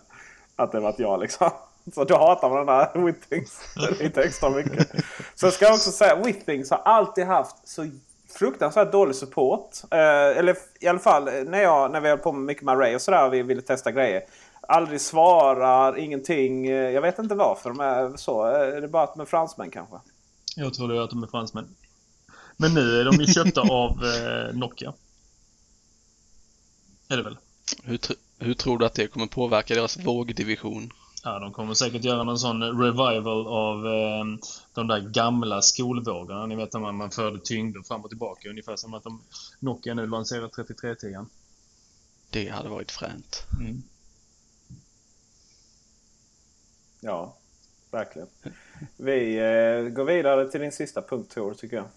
att 0.55 0.71
det 0.71 0.79
varit 0.79 0.99
jag. 0.99 1.19
Liksom. 1.19 1.49
Så 1.93 2.03
då 2.03 2.17
hatar 2.17 2.49
man 2.49 2.57
den 2.57 2.67
där 2.67 3.01
Withings 3.05 3.75
lite 3.99 4.23
extra 4.23 4.49
mycket. 4.49 4.91
Så 5.35 5.51
ska 5.51 5.65
jag 5.65 5.73
också 5.73 5.91
säga 5.91 6.15
Withings 6.15 6.71
har 6.71 6.81
alltid 6.85 7.25
haft 7.25 7.67
så 7.67 7.87
fruktansvärt 8.33 8.91
dålig 8.91 9.15
support. 9.15 9.69
Eh, 9.91 10.37
eller 10.37 10.57
i 10.79 10.87
alla 10.87 10.99
fall 10.99 11.27
eh, 11.27 11.33
när, 11.33 11.61
jag, 11.61 11.91
när 11.91 12.01
vi 12.01 12.09
höll 12.09 12.17
på 12.17 12.31
med 12.31 12.41
mycket 12.41 12.63
med 12.63 12.75
Array 12.75 12.95
och 12.95 13.01
sådär 13.01 13.25
och 13.27 13.33
vi 13.33 13.41
ville 13.41 13.61
testa 13.61 13.91
grejer. 13.91 14.21
Aldrig 14.61 15.01
svarar, 15.01 15.97
ingenting. 15.97 16.67
Eh, 16.67 16.89
Jag 16.89 17.01
vet 17.01 17.19
inte 17.19 17.35
varför 17.35 17.69
de 17.69 17.79
är 17.79 18.17
så. 18.17 18.47
Eh, 18.47 18.77
Är 18.77 18.81
det 18.81 18.87
bara 18.87 19.03
att 19.03 19.13
de 19.13 19.21
är 19.21 19.25
fransmän 19.25 19.71
kanske? 19.71 19.95
Jag 20.55 20.73
tror 20.73 20.87
det 20.87 20.97
är 20.97 21.01
att 21.01 21.09
de 21.09 21.23
är 21.23 21.27
fransmän. 21.27 21.75
Men 22.57 22.73
nu 22.73 22.99
är 22.99 23.05
de 23.05 23.15
ju 23.15 23.25
köpta 23.33 23.61
av 23.71 23.91
eh, 23.91 24.55
Nokia. 24.55 24.93
Är 27.09 27.17
det 27.17 27.23
väl? 27.23 27.37
Hur, 27.83 27.97
tr- 27.97 28.15
hur 28.39 28.53
tror 28.53 28.77
du 28.77 28.85
att 28.85 28.93
det 28.93 29.07
kommer 29.07 29.27
påverka 29.27 29.75
deras 29.75 29.97
vågdivision? 29.99 30.93
Ja, 31.23 31.39
de 31.39 31.53
kommer 31.53 31.73
säkert 31.73 32.03
göra 32.03 32.23
någon 32.23 32.39
sån 32.39 32.63
revival 32.63 33.47
av 33.47 33.87
eh, 33.87 34.25
de 34.73 34.87
där 34.87 34.99
gamla 34.99 35.61
skolvågorna. 35.61 36.45
Ni 36.45 36.55
vet 36.55 36.73
när 36.73 36.79
man, 36.79 36.95
man 36.95 37.11
förde 37.11 37.39
tyngder 37.39 37.81
fram 37.81 38.03
och 38.03 38.09
tillbaka. 38.09 38.49
Ungefär 38.49 38.75
som 38.75 38.93
att 38.93 39.03
de, 39.03 39.21
Nokia 39.59 39.93
nu 39.93 40.07
lanserar 40.07 40.47
3310. 40.47 41.25
Det 42.29 42.49
hade 42.49 42.69
varit 42.69 42.91
fränt. 42.91 43.47
Mm. 43.59 43.83
Ja, 46.99 47.37
verkligen. 47.91 48.27
Vi 48.97 49.37
eh, 49.37 49.89
går 49.89 50.03
vidare 50.03 50.51
till 50.51 50.61
din 50.61 50.71
sista 50.71 51.01
punkt 51.01 51.31
Tor, 51.33 51.53
tycker 51.53 51.77
jag. 51.77 51.87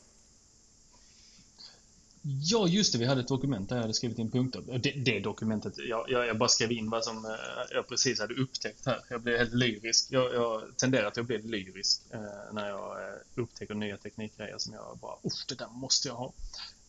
Ja, 2.26 2.68
just 2.68 2.92
det. 2.92 2.98
Vi 2.98 3.06
hade 3.06 3.20
ett 3.20 3.28
dokument 3.28 3.68
där 3.68 3.76
jag 3.76 3.82
hade 3.82 3.94
skrivit 3.94 4.18
in 4.18 4.30
punkter. 4.30 4.78
Det, 4.78 4.90
det 4.90 5.20
dokumentet, 5.20 5.78
jag, 5.78 6.10
jag, 6.10 6.26
jag 6.26 6.38
bara 6.38 6.48
skrev 6.48 6.72
in 6.72 6.90
vad 6.90 7.04
som 7.04 7.24
eh, 7.24 7.30
jag 7.70 7.88
precis 7.88 8.20
hade 8.20 8.34
upptäckt 8.34 8.86
här. 8.86 9.00
Jag 9.08 9.22
blev 9.22 9.38
helt 9.38 9.54
lyrisk. 9.54 10.06
Jag, 10.10 10.34
jag 10.34 10.62
tenderar 10.76 11.06
att 11.06 11.16
jag 11.16 11.26
blir 11.26 11.38
lyrisk 11.38 12.02
eh, 12.10 12.52
när 12.52 12.68
jag 12.68 13.08
eh, 13.08 13.14
upptäcker 13.34 13.74
nya 13.74 13.96
teknikgrejer 13.96 14.58
som 14.58 14.74
jag 14.74 14.98
bara, 15.00 15.16
usch, 15.26 15.44
det 15.48 15.54
där 15.54 15.68
måste 15.68 16.08
jag 16.08 16.14
ha. 16.14 16.32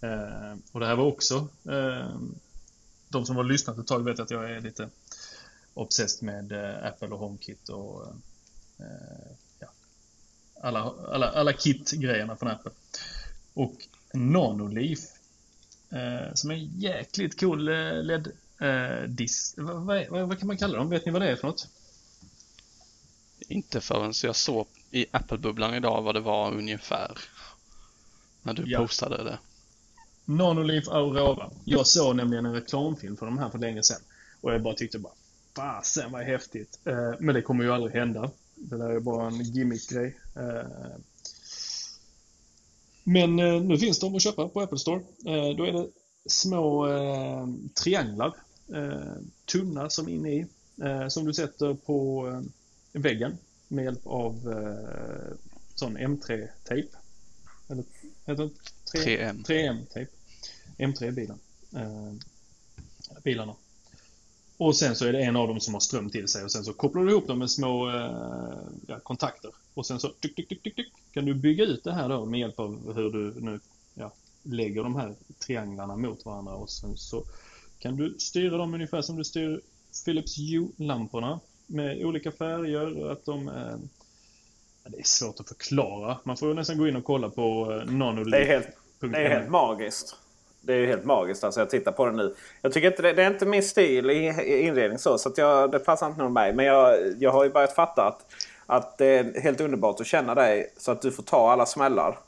Eh, 0.02 0.56
och 0.72 0.80
det 0.80 0.86
här 0.86 0.96
var 0.96 1.06
också, 1.06 1.48
eh, 1.70 2.20
de 3.10 3.26
som 3.26 3.36
har 3.36 3.44
lyssnat 3.44 3.78
ett 3.78 3.88
tag 3.88 4.04
vet 4.04 4.20
att 4.20 4.32
jag 4.32 4.52
är 4.52 4.62
lite 4.62 4.90
obsessed 5.74 6.24
med 6.24 6.52
eh, 6.52 6.88
Apple 6.88 7.08
och 7.08 7.20
HomeKit 7.20 7.70
och 7.70 8.08
eh, 8.80 9.32
ja, 9.60 9.68
alla, 10.62 10.94
alla, 11.12 11.30
alla 11.30 11.54
kit-grejerna 11.54 12.36
från 12.36 12.50
Apple. 12.50 12.72
Och 13.54 13.88
Nanoleaf 14.14 15.00
eh, 15.00 15.15
som 16.34 16.52
är 16.52 16.56
en 16.56 16.80
jäkligt 16.80 17.40
cool 17.40 17.68
eh, 17.68 18.04
LED 18.04 18.32
eh, 18.60 19.04
dis 19.08 19.54
vad, 19.58 19.86
vad, 20.10 20.28
vad, 20.28 20.40
kan 20.40 20.48
man 20.48 20.58
kalla 20.58 20.78
dem? 20.78 20.90
Vet 20.90 21.06
ni 21.06 21.12
vad 21.12 21.22
det 21.22 21.30
är 21.32 21.36
för 21.36 21.48
något? 21.48 21.68
Inte 23.48 23.82
förrän 23.82 24.14
jag 24.24 24.36
såg 24.36 24.68
i 24.92 25.06
Apple-bubblan 25.12 25.74
idag 25.74 26.02
vad 26.02 26.16
det 26.16 26.20
var 26.22 26.54
ungefär. 26.54 27.18
När 28.44 28.54
du 28.54 28.64
Ja. 28.66 28.80
postade 28.80 29.24
det. 29.24 29.38
Nanoleaf 30.26 30.88
Aurora. 30.88 31.50
Jag 31.66 31.88
såg 31.88 32.16
nämligen 32.16 32.46
en 32.46 32.54
reklamfilm 32.54 33.18
för 33.18 33.26
de 33.26 33.38
här 33.38 33.50
för 33.50 33.60
länge 33.60 33.84
sedan. 33.84 34.02
Och 34.42 34.54
jag 34.54 34.62
bara 34.62 34.74
tyckte 34.74 35.00
bara 35.00 35.14
Fasen 35.56 36.12
vad 36.12 36.22
häftigt. 36.22 36.80
Eh, 36.86 37.14
men 37.20 37.36
det 37.36 37.42
kommer 37.42 37.64
ju 37.64 37.72
aldrig 37.72 37.94
hända. 37.96 38.32
Det 38.56 38.78
där 38.78 38.90
är 38.90 39.00
bara 39.00 39.28
en 39.28 39.42
gimmick-grej. 39.44 40.18
Men 43.08 43.40
eh, 43.40 43.62
nu 43.62 43.78
finns 43.78 44.00
de 44.00 44.16
att 44.16 44.22
köpa 44.22 44.48
på 44.48 44.62
Apple 44.62 44.80
Store. 44.80 45.00
Eh, 45.26 45.58
då 45.58 45.64
är 45.64 45.74
det 45.74 45.88
små 46.26 46.88
eh, 46.88 47.48
trianglar. 47.84 48.34
Tunna 49.52 49.90
som 49.90 50.10
inne 50.10 50.30
i. 50.30 50.46
Som 51.10 51.26
du 51.26 51.34
sätter 51.34 51.74
på 51.74 52.30
väggen 52.92 53.38
med 53.68 53.86
hjälp 53.86 54.08
av 54.08 54.40
sån 55.76 55.98
M3-tejp. 55.98 56.88
Eller 57.70 57.84
heter 58.26 58.50
det 58.94 59.00
3M. 59.00 59.46
3M-tejp. 59.46 60.12
M3-bilen. 60.78 61.40
Eh, 61.76 62.14
bilarna. 63.24 63.56
Och 64.58 64.76
sen 64.76 64.96
så 64.96 65.06
är 65.06 65.14
det 65.14 65.24
en 65.24 65.36
av 65.36 65.48
dem 65.48 65.60
som 65.60 65.74
har 65.74 65.82
ström 65.82 66.10
till 66.10 66.28
sig 66.28 66.44
och 66.44 66.52
sen 66.52 66.64
så 66.64 66.74
kopplar 66.74 67.04
du 67.04 67.12
ihop 67.12 67.28
dem 67.28 67.40
med 67.40 67.52
små 67.52 67.92
kontakter. 69.04 69.52
Och 69.76 69.86
sen 69.86 70.00
så 70.00 70.10
tyck, 70.10 70.36
tyck, 70.36 70.64
tyck, 70.64 70.92
kan 71.14 71.26
du 71.26 71.34
bygga 71.34 71.64
ut 71.64 71.84
det 71.84 71.94
här 71.94 72.10
då 72.10 72.26
med 72.26 72.40
hjälp 72.40 72.60
av 72.60 72.94
hur 72.96 73.12
du 73.12 73.42
nu 73.42 73.60
ja, 73.94 74.14
lägger 74.44 74.84
de 74.84 74.96
här 74.96 75.16
trianglarna 75.40 75.96
mot 75.96 76.26
varandra 76.26 76.54
och 76.54 76.70
sen 76.70 76.98
så 76.98 77.24
kan 77.80 77.96
du 77.96 78.16
styra 78.20 78.58
dem 78.58 78.74
ungefär 78.74 79.02
som 79.02 79.16
du 79.16 79.24
styr 79.24 79.62
Philips 80.06 80.38
Hue-lamporna 80.38 81.40
med 81.68 82.06
olika 82.06 82.32
färger. 82.32 83.12
Att 83.12 83.26
de, 83.26 83.52
ja, 84.84 84.90
det 84.90 85.00
är 85.00 85.04
svårt 85.04 85.40
att 85.40 85.48
förklara. 85.48 86.18
Man 86.24 86.38
får 86.38 86.54
nästan 86.54 86.78
gå 86.78 86.88
in 86.88 86.96
och 86.96 87.04
kolla 87.04 87.30
på 87.30 87.72
eh, 87.72 87.92
Nanoleaf. 87.92 88.32
Det 88.32 88.38
är 88.38 88.48
helt, 88.48 88.68
det 89.00 89.18
är 89.18 89.30
helt 89.30 89.50
magiskt. 89.50 90.16
Det 90.62 90.74
är 90.74 90.88
helt 90.88 91.06
magiskt. 91.06 91.44
Alltså 91.44 91.60
jag 91.60 91.70
tittar 91.70 91.92
på 91.92 92.06
den 92.06 92.16
nu. 92.16 92.36
Jag 92.62 92.74
tycker 92.74 92.88
inte 92.88 93.02
det, 93.02 93.14
det 93.14 93.24
är 93.24 93.32
inte 93.32 93.46
min 93.46 93.64
stil 93.64 94.10
i, 94.10 94.26
inredning 94.62 95.00
så. 95.00 95.18
så 95.18 95.30
att 95.30 95.38
jag, 95.38 95.72
det 95.72 95.80
passar 95.80 96.08
inte 96.08 96.22
nog 96.22 96.32
mig. 96.32 96.54
Men 96.54 96.66
jag, 96.66 96.98
jag 97.20 97.32
har 97.32 97.44
ju 97.44 97.50
börjat 97.50 97.76
fatta 97.76 98.08
att, 98.08 98.26
att 98.66 98.98
det 98.98 99.06
är 99.06 99.42
helt 99.42 99.62
underbart 99.62 100.02
att 100.02 100.08
känna 100.08 100.36
dig 100.36 100.74
så 100.78 100.92
att 100.92 101.02
du 101.02 101.12
får 101.12 101.24
ta 101.24 101.52
alla 101.52 101.66
smällar. 101.66 102.20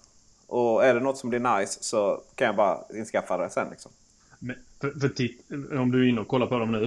Och 0.47 0.85
är 0.85 0.93
det 0.93 0.99
något 0.99 1.17
som 1.17 1.29
blir 1.29 1.57
nice 1.59 1.83
så 1.83 2.21
kan 2.35 2.45
jag 2.47 2.55
bara 2.55 2.79
inskaffa 2.93 3.37
det 3.37 3.49
sen. 3.49 3.67
Liksom. 3.69 3.91
Men 4.39 4.55
för, 4.81 4.91
för 4.91 5.09
titt, 5.09 5.41
om 5.79 5.91
du 5.91 6.03
är 6.05 6.09
inne 6.09 6.21
och 6.21 6.27
kollar 6.27 6.47
på 6.47 6.59
dem 6.59 6.71
nu. 6.71 6.85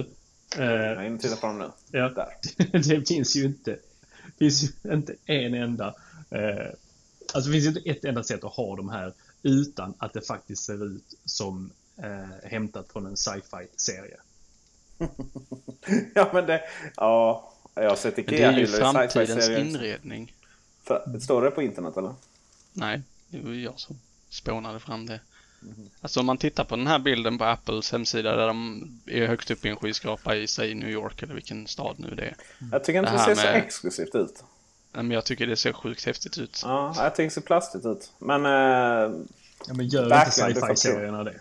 Eh, 0.57 0.65
Jag 0.65 0.75
är 0.75 1.03
inne 1.03 1.15
och 1.15 1.21
tittar 1.21 1.35
på 1.35 1.47
dem 1.47 1.57
nu. 1.59 1.69
Ja, 1.99 2.09
Där. 2.09 2.27
det 2.89 3.07
finns 3.07 3.35
ju 3.35 3.45
inte, 3.45 3.71
det 4.25 4.37
finns 4.39 4.63
ju 4.63 4.93
inte 4.93 5.15
en 5.25 5.53
enda. 5.53 5.95
Eh, 6.29 6.67
alltså 7.33 7.49
det 7.49 7.53
finns 7.53 7.65
ju 7.65 7.69
inte 7.69 7.89
ett 7.89 8.05
enda 8.05 8.23
sätt 8.23 8.43
att 8.43 8.53
ha 8.53 8.75
de 8.75 8.89
här 8.89 9.13
utan 9.43 9.93
att 9.97 10.13
det 10.13 10.21
faktiskt 10.21 10.63
ser 10.63 10.85
ut 10.85 11.13
som 11.25 11.71
eh, 11.97 12.49
hämtat 12.49 12.87
från 12.91 13.05
en 13.05 13.17
sci-fi 13.17 13.67
serie. 13.75 14.17
ja 16.15 16.29
men 16.33 16.45
det... 16.45 16.61
Ja, 16.95 17.50
jag 17.75 17.89
har 17.89 17.95
sett 17.95 18.17
Men 18.17 18.25
det 18.25 18.41
är 18.43 18.57
ju 18.59 18.67
framtidens 18.67 19.49
inredning. 19.49 20.33
För- 20.83 21.19
Står 21.19 21.41
det 21.41 21.51
på 21.51 21.61
internet 21.61 21.97
eller? 21.97 22.13
Nej, 22.73 23.01
det 23.27 23.39
var 23.41 23.53
jag 23.53 23.79
som 23.79 23.99
spånade 24.29 24.79
fram 24.79 25.05
det. 25.05 25.19
Alltså 26.01 26.19
om 26.19 26.25
man 26.25 26.37
tittar 26.37 26.63
på 26.63 26.75
den 26.75 26.87
här 26.87 26.99
bilden 26.99 27.37
på 27.37 27.43
Apples 27.45 27.91
hemsida 27.91 28.35
där 28.35 28.47
de 28.47 28.87
är 29.05 29.27
högst 29.27 29.51
upp 29.51 29.65
i 29.65 29.69
en 29.69 29.75
skyskrapa 29.75 30.35
i, 30.35 30.47
säg 30.47 30.75
New 30.75 30.89
York 30.89 31.23
eller 31.23 31.33
vilken 31.33 31.67
stad 31.67 31.95
nu 31.99 32.15
det 32.15 32.23
är. 32.23 32.35
Jag 32.71 32.83
tycker 32.83 32.99
inte 32.99 33.11
Det 33.11 33.17
det, 33.17 33.23
ser 33.23 33.35
så 33.35 33.41
med- 33.47 33.55
exklusivt 33.55 34.15
ut. 34.15 34.43
Nej, 34.93 35.03
men 35.03 35.11
jag 35.11 35.25
tycker 35.25 35.47
det 35.47 35.55
ser 35.55 35.73
sjukt 35.73 36.05
häftigt 36.05 36.37
ut. 36.37 36.61
Ja, 36.63 36.93
jag 36.97 37.15
tycker 37.15 37.23
det 37.23 37.29
ser 37.29 37.41
plastigt 37.41 37.85
ut. 37.85 38.11
Men... 38.19 38.45
Eh, 38.45 39.11
Ja, 39.67 39.73
men 39.73 39.87
gör 39.87 40.03
inte 40.03 40.31
sci-fi-serierna 40.31 41.23
det? 41.23 41.39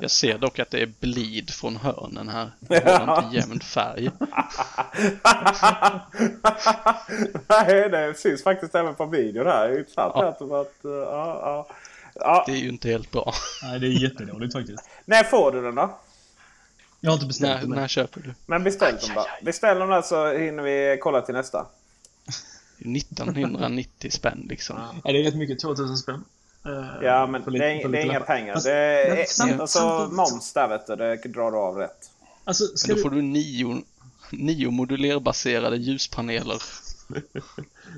Jag 0.00 0.10
ser 0.10 0.38
dock 0.38 0.58
att 0.58 0.70
det 0.70 0.82
är 0.82 0.92
blid 1.00 1.50
från 1.50 1.76
hörnen 1.76 2.28
här. 2.28 2.50
Det 2.60 2.90
har 2.90 3.22
inte 3.24 3.36
jämn 3.36 3.60
färg. 3.60 4.10
Nej, 7.48 7.88
det 7.90 8.14
syns 8.18 8.42
faktiskt 8.42 8.74
även 8.74 8.94
på 8.94 9.06
videon 9.06 9.46
här. 9.46 9.68
Det 9.68 9.74
är 9.74 9.78
intressant 9.78 10.12
Ja. 10.16 10.28
att, 10.28 10.42
att, 10.42 10.84
uh, 10.84 10.92
ja, 10.92 11.40
ja. 11.42 11.66
Ja. 12.14 12.44
Det 12.46 12.52
är 12.52 12.56
ju 12.56 12.68
inte 12.68 12.88
helt 12.88 13.10
bra. 13.10 13.32
Nej, 13.62 13.78
det 13.80 13.86
är 13.86 14.02
jättedåligt 14.02 14.52
faktiskt. 14.52 14.88
När 15.04 15.24
får 15.24 15.52
du 15.52 15.62
den 15.62 15.74
då? 15.74 15.98
Jag 17.00 17.10
har 17.10 17.14
inte 17.14 17.26
beställt 17.26 17.52
När, 17.54 17.60
den 17.60 17.70
när 17.70 17.88
köper 17.88 18.20
du? 18.20 18.34
Men 18.46 18.64
beställ 18.64 18.96
dem 18.96 19.10
då. 19.14 19.26
Beställ 19.42 19.78
dem 19.78 19.88
där 19.90 20.02
så 20.02 20.32
hinner 20.32 20.62
vi 20.62 20.98
kolla 21.02 21.20
till 21.20 21.34
nästa. 21.34 21.66
1990 22.78 24.10
spänn 24.10 24.46
liksom. 24.48 24.76
Ja, 25.04 25.12
det 25.12 25.18
är 25.20 25.22
rätt 25.22 25.34
mycket. 25.34 25.60
2000 25.60 25.96
spänn. 25.96 26.24
Eh, 26.66 27.02
Ja, 27.02 27.26
men 27.26 27.42
det 27.52 27.58
är, 27.58 27.88
det 27.88 27.98
är 27.98 28.04
inga 28.06 28.20
pengar. 28.20 28.54
Fast- 28.54 28.66
Det 28.66 28.72
är, 28.72 29.16
men 29.16 29.26
samt- 29.26 29.60
alltså, 29.60 29.78
samtidigt- 29.78 30.16
moms 30.16 30.52
där 30.52 30.68
vet 30.68 30.86
du, 30.86 30.96
det 30.96 31.16
drar 31.16 31.50
du 31.50 31.56
av 31.58 31.76
rätt. 31.76 32.10
Alltså, 32.44 32.64
ska 32.64 32.88
Men 32.88 32.96
då 32.96 32.96
du- 32.96 33.02
får 33.02 33.16
du 33.16 33.22
nio, 33.22 33.82
nio 34.32 34.70
modulerbaserade 34.70 35.76
ljuspaneler. 35.76 36.62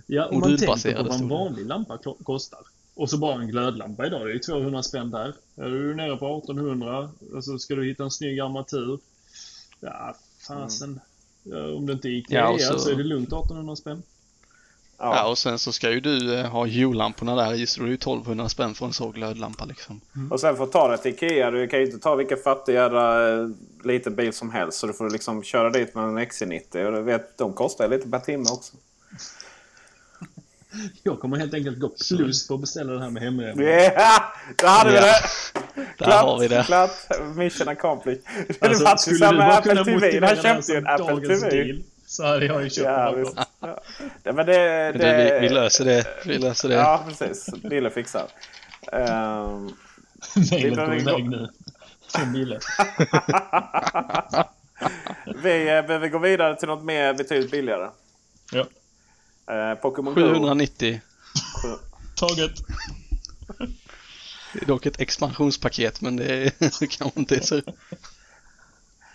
Ja, 0.06 0.26
om 0.26 0.40
man 0.40 0.56
tänker 0.56 0.94
på 0.96 1.02
vad 1.08 1.20
en 1.20 1.28
vanlig 1.28 1.66
lampa 1.66 1.98
kostar. 2.24 2.60
Och 2.94 3.10
så 3.10 3.18
bara 3.18 3.40
en 3.42 3.48
glödlampa 3.48 4.06
idag, 4.06 4.20
det 4.26 4.30
är 4.30 4.34
ju 4.34 4.38
200 4.38 4.82
spänn 4.82 5.10
där. 5.10 5.34
Är 5.56 5.68
du 5.70 5.94
nere 5.94 6.16
på 6.16 6.26
1800 6.38 7.10
och 7.34 7.44
så 7.44 7.58
ska 7.58 7.74
du 7.74 7.84
hitta 7.88 8.04
en 8.04 8.10
snygg 8.10 8.40
armatur. 8.40 8.98
Ja, 9.80 10.14
fasen. 10.48 11.00
Ja, 11.42 11.72
om 11.74 11.86
det 11.86 11.92
inte 11.92 12.08
är 12.08 12.10
Ikea 12.10 12.40
Ja, 12.40 12.48
och 12.50 12.60
så- 12.60 12.78
så... 12.78 12.90
är 12.90 12.94
det 12.94 13.02
lugnt 13.02 13.28
1800 13.32 13.76
spänn. 13.76 14.02
Ja. 14.98 15.24
och 15.28 15.38
sen 15.38 15.58
så 15.58 15.72
ska 15.72 15.90
ju 15.90 16.00
du 16.00 16.34
eh, 16.38 16.46
ha 16.46 16.66
jullamporna 16.66 17.34
där 17.34 17.54
i 17.54 17.66
så 17.66 17.80
det 17.80 17.86
är 17.86 17.88
ju 17.88 17.94
1200 17.94 18.48
spänn 18.48 18.74
för 18.74 18.86
en 18.86 18.92
sån 18.92 19.12
glödlampa 19.12 19.64
liksom. 19.64 20.00
Och 20.30 20.40
sen 20.40 20.56
får 20.56 20.66
du 20.66 20.72
ta 20.72 20.88
det 20.88 20.98
till 20.98 21.10
Ikea. 21.14 21.50
Du 21.50 21.68
kan 21.68 21.78
ju 21.80 21.86
inte 21.86 21.98
ta 21.98 22.14
vilken 22.14 22.38
fattig 22.38 22.74
jävla 22.74 23.28
eh, 23.32 23.48
liten 23.84 24.14
bil 24.14 24.32
som 24.32 24.50
helst. 24.50 24.78
Så 24.78 24.86
du 24.86 24.92
får 24.92 25.10
liksom 25.10 25.42
köra 25.42 25.70
dit 25.70 25.94
med 25.94 26.04
en 26.04 26.18
XC90. 26.18 26.84
Och 26.86 26.92
du 26.92 27.02
vet, 27.02 27.38
de 27.38 27.52
kostar 27.52 27.88
lite 27.88 28.08
per 28.08 28.18
timme 28.18 28.44
också. 28.52 28.72
Jag 31.02 31.20
kommer 31.20 31.36
helt 31.38 31.54
enkelt 31.54 31.78
gå 31.78 31.88
plus 31.88 32.48
på 32.48 32.54
att 32.54 32.60
beställa 32.60 32.92
det 32.92 33.00
här 33.00 33.10
med 33.10 33.22
hemresan. 33.22 33.62
Ja, 33.64 34.22
där 34.56 34.68
hade 34.68 34.90
vi 34.90 34.96
Ja. 34.96 35.02
det! 35.02 35.14
Där 35.98 36.22
har 36.22 36.38
vi 36.38 36.48
det. 36.48 36.64
Klart, 36.66 36.90
mission 37.36 37.68
accomplished. 37.68 38.22
Alltså, 38.60 38.96
samma 39.14 39.30
du 39.32 39.38
bara 39.38 39.56
Apple 39.56 39.70
kunna 39.70 39.84
TV. 39.84 39.96
motivera 39.96 40.26
Han 40.26 40.36
det 40.36 40.48
här 40.48 40.54
köpte 40.54 40.72
ju 40.72 40.78
en 40.78 40.84
som 40.84 40.94
Apple 40.94 41.06
dagens 41.14 41.40
TV. 41.42 41.64
deal 41.64 41.82
så 42.06 42.24
hade 42.26 42.46
jag 42.46 42.62
ju 42.64 42.70
köpt 42.70 42.86
Ja. 43.36 43.44
Ja. 43.62 43.80
Ja, 44.22 44.32
men 44.32 44.46
det, 44.46 44.52
det, 44.52 44.92
du, 44.92 45.38
vi, 45.40 45.40
vi 45.40 45.48
löser 45.54 45.84
det. 45.84 46.06
Vi 46.26 46.38
löser 46.38 46.68
det. 46.68 46.74
Ja, 46.74 47.04
precis. 47.08 47.46
Dille 47.46 47.90
fixar. 47.90 48.26
Um, 48.92 49.66
går 50.34 50.74
behöver 50.76 50.96
iväg 51.00 51.24
gå- 51.24 51.30
nu. 51.30 51.48
Från 52.08 52.32
Bille. 52.32 52.58
vi 55.42 55.68
eh, 55.68 55.82
behöver 55.86 56.08
gå 56.08 56.18
vidare 56.18 56.56
till 56.56 56.68
något 56.68 56.84
mer 56.84 57.14
betydligt 57.14 57.50
billigare. 57.50 57.90
Ja. 58.52 58.66
Eh, 59.54 59.74
Pokémon 59.74 60.14
Go. 60.14 60.20
790. 60.20 61.00
Taget. 62.16 62.50
Det 64.52 64.62
är 64.62 64.66
dock 64.66 64.86
ett 64.86 65.00
expansionspaket 65.00 66.00
men 66.00 66.16
det 66.16 66.50
kanske 66.90 67.20
inte 67.20 67.36
är 67.36 67.40
så... 67.40 67.60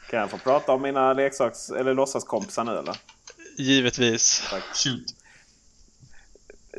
Kan 0.09 0.19
jag 0.19 0.29
få 0.29 0.37
prata 0.37 0.71
om 0.71 0.81
mina 0.81 1.13
leksaks 1.13 1.69
eller 1.69 1.93
låtsaskompisar 1.93 2.63
nu 2.63 2.77
eller? 2.77 2.95
Givetvis. 3.58 4.43
Shoot. 4.74 5.16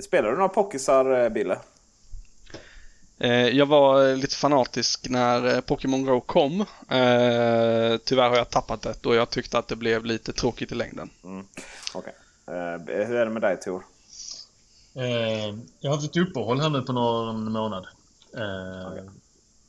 Spelar 0.04 0.30
du 0.30 0.36
några 0.36 0.48
Pokisar, 0.48 1.24
eh, 1.24 1.28
Bille? 1.28 1.58
Eh, 3.18 3.30
Jag 3.30 3.66
var 3.66 4.16
lite 4.16 4.36
fanatisk 4.36 5.08
när 5.08 5.54
eh, 5.54 5.60
Pokémon 5.60 6.04
Go 6.04 6.20
kom. 6.20 6.64
Tyvärr 8.04 8.28
har 8.28 8.36
jag 8.36 8.50
tappat 8.50 8.82
det 8.82 9.06
och 9.06 9.14
jag 9.14 9.30
tyckte 9.30 9.58
att 9.58 9.68
det 9.68 9.76
blev 9.76 10.04
lite 10.04 10.32
tråkigt 10.32 10.72
i 10.72 10.74
längden. 10.74 11.10
Okej. 11.94 12.14
Eh, 12.46 13.06
hur 13.06 13.16
är 13.16 13.24
det 13.24 13.30
med 13.32 13.42
dig 13.42 13.60
Tor? 13.60 13.82
Jag 15.80 15.90
har 15.90 15.96
haft 15.96 16.16
ett 16.16 16.16
uppehåll 16.28 16.60
här 16.60 16.70
nu 16.70 16.82
på 16.82 16.92
någon 16.92 17.52
månad. 17.52 17.86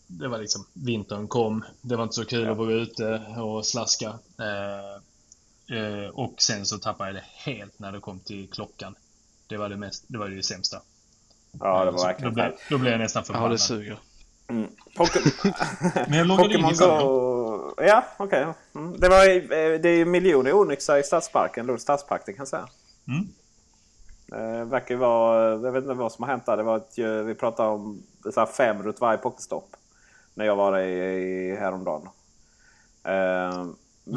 Det 0.08 0.28
var 0.28 0.38
liksom, 0.38 0.66
vintern 0.74 1.28
kom. 1.28 1.64
Det 1.82 1.96
var 1.96 2.04
inte 2.04 2.16
så 2.16 2.26
kul 2.26 2.50
att 2.50 2.58
vara 2.58 2.72
ute 2.74 3.22
och 3.38 3.66
slaska. 3.66 4.20
Eh, 5.70 6.04
eh, 6.04 6.10
och 6.10 6.34
sen 6.42 6.66
så 6.66 6.78
tappade 6.78 7.10
jag 7.10 7.16
det 7.16 7.52
helt 7.52 7.80
när 7.80 7.92
det 7.92 8.00
kom 8.00 8.20
till 8.20 8.50
klockan. 8.52 8.96
Det 9.48 9.58
var 9.58 9.70
det, 9.70 9.78
mest, 9.78 10.04
det, 10.08 10.18
var 10.18 10.28
det 10.30 10.44
sämsta. 10.44 10.82
Ja, 11.60 11.86
det 11.86 11.92
var 11.92 11.98
Så 11.98 12.06
verkligen 12.06 12.34
då, 12.34 12.52
då 12.70 12.78
blev 12.78 12.92
jag 12.92 13.00
nästan 13.00 13.20
Ja, 13.22 13.26
förbannad. 13.26 13.52
det 13.52 13.58
suger. 13.58 14.00
Poké- 14.96 15.54
Men 16.10 16.18
jag 16.18 16.28
loggade 16.28 16.54
in 16.54 16.64
Pokémon 16.64 17.00
i. 17.00 17.04
Go... 17.04 17.74
Ja, 17.78 18.04
okej. 18.18 18.48
Mm. 18.76 19.00
Det, 19.00 19.10
var, 19.10 19.30
eh, 19.30 19.80
det 19.80 19.90
är 19.90 20.06
miljoner 20.06 20.54
onyxar 20.54 20.98
i 20.98 21.04
stadsparken. 21.04 21.66
Lunds 21.66 21.84
stadspark, 21.84 22.22
det 22.26 22.34
kan 22.34 22.42
jag 22.42 22.48
säga. 22.48 22.68
Mm. 23.08 23.28
Eh, 24.32 24.66
verkar 24.66 24.96
vara... 24.96 25.50
Jag 25.52 25.72
vet 25.72 25.84
inte 25.84 25.94
vad 25.94 26.12
som 26.12 26.24
har 26.24 26.30
hänt 26.32 26.46
där. 26.46 26.58
Det 26.58 26.64
var 26.64 26.78
ett, 26.78 26.98
eh, 26.98 27.06
vi 27.08 27.36
pratade 27.36 27.70
om 27.70 28.04
så 28.34 28.40
här 28.40 28.48
fem 28.48 28.84
runt 28.84 29.02
varje 29.02 29.18
Pokéstopp. 29.18 29.76
När 30.34 30.46
jag 30.46 30.56
var 30.56 30.72
där 30.72 30.80
i, 30.84 31.50
i 31.52 31.56
häromdagen. 31.56 32.10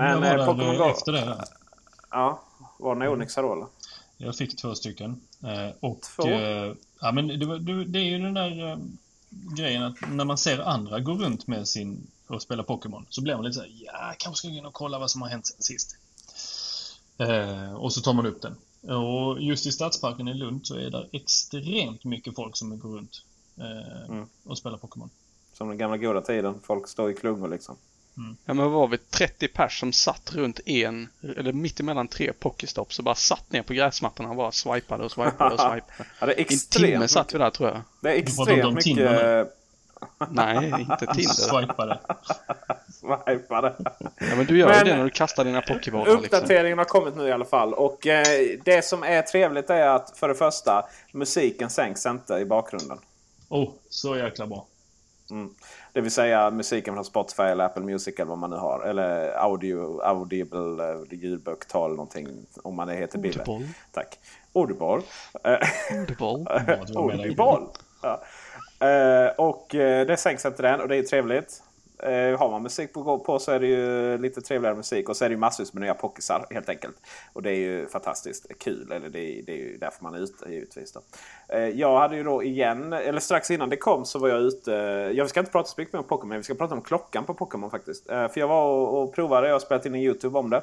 Eh, 0.00 0.06
jag 0.06 0.20
men 0.20 0.38
var 0.38 0.38
eh, 0.38 0.46
Pokémon 0.46 0.76
Go... 0.76 0.84
efter 0.84 1.12
det. 1.12 1.44
Ja, 2.10 2.42
var 2.78 2.96
det 2.96 3.08
onyxar 3.08 3.42
då 3.42 3.52
eller? 3.52 3.66
Jag 4.16 4.36
fick 4.36 4.56
två 4.56 4.74
stycken. 4.74 5.20
Eh, 5.42 5.74
och, 5.80 6.00
Två? 6.16 6.28
Eh, 6.28 6.74
ja, 7.00 7.12
men 7.12 7.26
det, 7.40 7.46
var, 7.46 7.58
det, 7.84 7.98
är 7.98 8.04
ju 8.04 8.18
den 8.18 8.34
där 8.34 8.70
eh, 8.70 8.78
grejen 9.56 9.82
att 9.82 9.96
när 10.08 10.24
man 10.24 10.38
ser 10.38 10.58
andra 10.58 11.00
gå 11.00 11.12
runt 11.12 11.46
med 11.46 11.68
sin 11.68 12.06
och 12.26 12.42
spela 12.42 12.62
Pokémon 12.62 13.06
så 13.08 13.22
blir 13.22 13.34
man 13.34 13.44
lite 13.44 13.54
såhär, 13.54 13.70
ja, 13.84 14.14
kanske 14.18 14.38
ska 14.38 14.48
gå 14.48 14.54
in 14.54 14.66
och 14.66 14.72
kolla 14.72 14.98
vad 14.98 15.10
som 15.10 15.22
har 15.22 15.28
hänt 15.28 15.46
sen 15.46 15.62
sist. 15.62 15.96
Eh, 17.18 17.74
och 17.74 17.92
så 17.92 18.00
tar 18.00 18.12
man 18.12 18.26
upp 18.26 18.42
den. 18.42 18.56
Och 18.96 19.40
just 19.40 19.66
i 19.66 19.72
Stadsparken 19.72 20.28
i 20.28 20.34
Lund 20.34 20.66
så 20.66 20.74
är 20.74 20.90
det 20.90 21.08
extremt 21.12 22.04
mycket 22.04 22.34
folk 22.34 22.56
som 22.56 22.78
går 22.78 22.96
runt 22.96 23.22
eh, 23.56 24.08
Mm. 24.08 24.26
och 24.44 24.58
spelar 24.58 24.78
Pokémon. 24.78 25.10
Som 25.52 25.68
den 25.68 25.78
gamla 25.78 25.96
goda 25.96 26.20
tiden. 26.22 26.60
Folk 26.62 26.88
står 26.88 27.10
i 27.10 27.14
klungor 27.14 27.48
liksom. 27.48 27.76
Ja 28.44 28.54
men 28.54 28.70
var 28.72 28.88
vi? 28.88 28.98
30 28.98 29.48
pers 29.48 29.80
som 29.80 29.92
satt 29.92 30.32
runt 30.34 30.60
en, 30.66 31.08
eller 31.36 31.52
mitt 31.52 31.80
emellan 31.80 32.08
tre 32.08 32.32
Pokéstops 32.32 32.98
och 32.98 33.04
bara 33.04 33.14
satt 33.14 33.52
ner 33.52 33.62
på 33.62 33.72
gräsmattorna 33.72 34.30
och 34.30 34.36
bara 34.36 34.52
swipade 34.52 35.04
och 35.04 35.10
swipade 35.12 35.54
och 35.54 35.60
swipade. 35.70 35.82
Ja, 36.20 36.26
det 36.26 36.32
är 36.32 36.40
I 36.40 36.54
en 36.54 36.58
timme 36.70 37.08
satt 37.08 37.34
vi 37.34 37.38
där 37.38 37.50
tror 37.50 37.68
jag. 37.68 37.82
Det 38.00 38.08
är 38.08 38.16
extremt 38.18 38.80
Tinder 38.80 39.10
mycket... 39.40 39.58
Nej, 40.30 40.56
inte 40.80 41.06
Tinder. 41.14 41.32
Swipade. 41.32 41.98
Swipade. 43.00 43.74
Ja 44.18 44.36
men 44.36 44.46
du 44.46 44.58
gör 44.58 44.68
Men- 44.68 44.78
ju 44.78 44.84
det 44.84 44.96
när 44.96 45.04
du 45.04 45.10
kastar 45.10 45.44
dina 45.44 45.60
Pokébollar 45.62 46.04
liksom. 46.04 46.24
Uppdateringen 46.24 46.78
har 46.78 46.84
kommit 46.84 47.16
nu 47.16 47.28
i 47.28 47.32
alla 47.32 47.44
fall. 47.44 47.74
Och 47.74 48.06
eh, 48.06 48.26
det 48.64 48.84
som 48.84 49.02
är 49.02 49.22
trevligt 49.22 49.70
är 49.70 49.86
att 49.86 50.18
för 50.18 50.28
det 50.28 50.34
första, 50.34 50.86
musiken 51.12 51.70
sänks 51.70 52.06
inte 52.06 52.34
i 52.34 52.44
bakgrunden. 52.44 52.98
Oh, 53.48 53.70
så 53.90 54.16
jäkla 54.16 54.46
bra. 54.46 54.66
Mm. 55.30 55.54
Det 55.92 56.00
vill 56.00 56.10
säga 56.10 56.50
musiken 56.50 56.94
från 56.94 57.04
Spotify 57.04 57.42
eller 57.42 57.64
Apple 57.64 57.82
Music 57.82 58.14
eller 58.14 58.24
vad 58.24 58.38
man 58.38 58.50
nu 58.50 58.56
har. 58.56 58.80
Eller 58.80 59.38
audio, 59.38 60.00
Audible 60.02 60.90
eh, 60.90 61.18
ljudbok, 61.18 61.68
tal 61.68 61.90
någonting 61.90 62.28
om 62.62 62.74
man 62.74 62.88
heter 62.88 63.18
Bille. 63.18 63.44
Audible. 63.46 63.68
Tack. 63.92 64.18
Audible. 64.52 65.02
Eh, 65.44 65.58
Audible. 65.98 66.44
Audible. 66.96 67.66
Ja. 68.02 68.22
Eh, 68.86 69.30
och 69.36 69.66
det 69.70 70.20
sänks 70.20 70.44
inte 70.44 70.62
den 70.62 70.80
och 70.80 70.88
det 70.88 70.96
är 70.96 71.02
trevligt. 71.02 71.62
Eh, 72.02 72.38
har 72.38 72.50
man 72.50 72.62
musik 72.62 72.92
på, 72.92 73.18
på 73.18 73.38
så 73.38 73.52
är 73.52 73.60
det 73.60 73.66
ju 73.66 74.18
lite 74.18 74.40
trevligare 74.40 74.76
musik. 74.76 75.08
Och 75.08 75.16
så 75.16 75.24
är 75.24 75.28
det 75.28 75.32
ju 75.32 75.38
massvis 75.38 75.72
med 75.72 75.80
nya 75.80 75.94
pockisar 75.94 76.46
helt 76.50 76.68
enkelt. 76.68 76.96
Och 77.32 77.42
det 77.42 77.50
är 77.50 77.56
ju 77.56 77.88
fantastiskt 77.88 78.58
kul. 78.58 78.92
Eller 78.92 79.08
det 79.08 79.18
är, 79.18 79.42
det 79.42 79.52
är 79.52 79.56
ju 79.56 79.76
därför 79.76 80.04
man 80.04 80.14
är 80.14 80.18
ute 80.18 80.52
givetvis. 80.52 80.92
Då. 80.92 81.00
Eh, 81.48 81.68
jag 81.68 81.98
hade 81.98 82.16
ju 82.16 82.22
då 82.22 82.42
igen, 82.42 82.92
eller 82.92 83.20
strax 83.20 83.50
innan 83.50 83.68
det 83.68 83.76
kom 83.76 84.04
så 84.04 84.18
var 84.18 84.28
jag 84.28 84.40
ute. 84.40 84.72
Jag 85.14 85.30
ska 85.30 85.40
inte 85.40 85.52
prata 85.52 85.68
så 85.68 85.80
mycket 85.80 85.92
mer 85.92 86.00
om 86.00 86.06
Pokémon. 86.06 86.36
Vi 86.36 86.42
ska 86.42 86.54
prata 86.54 86.74
om 86.74 86.82
klockan 86.82 87.24
på 87.24 87.34
Pokémon 87.34 87.70
faktiskt. 87.70 88.10
Eh, 88.10 88.28
för 88.28 88.40
jag 88.40 88.48
var 88.48 88.64
och, 88.64 89.02
och 89.02 89.14
provade. 89.14 89.46
Jag 89.46 89.54
har 89.54 89.60
spelat 89.60 89.86
in 89.86 89.94
en 89.94 90.00
YouTube 90.00 90.38
om 90.38 90.50
det. 90.50 90.62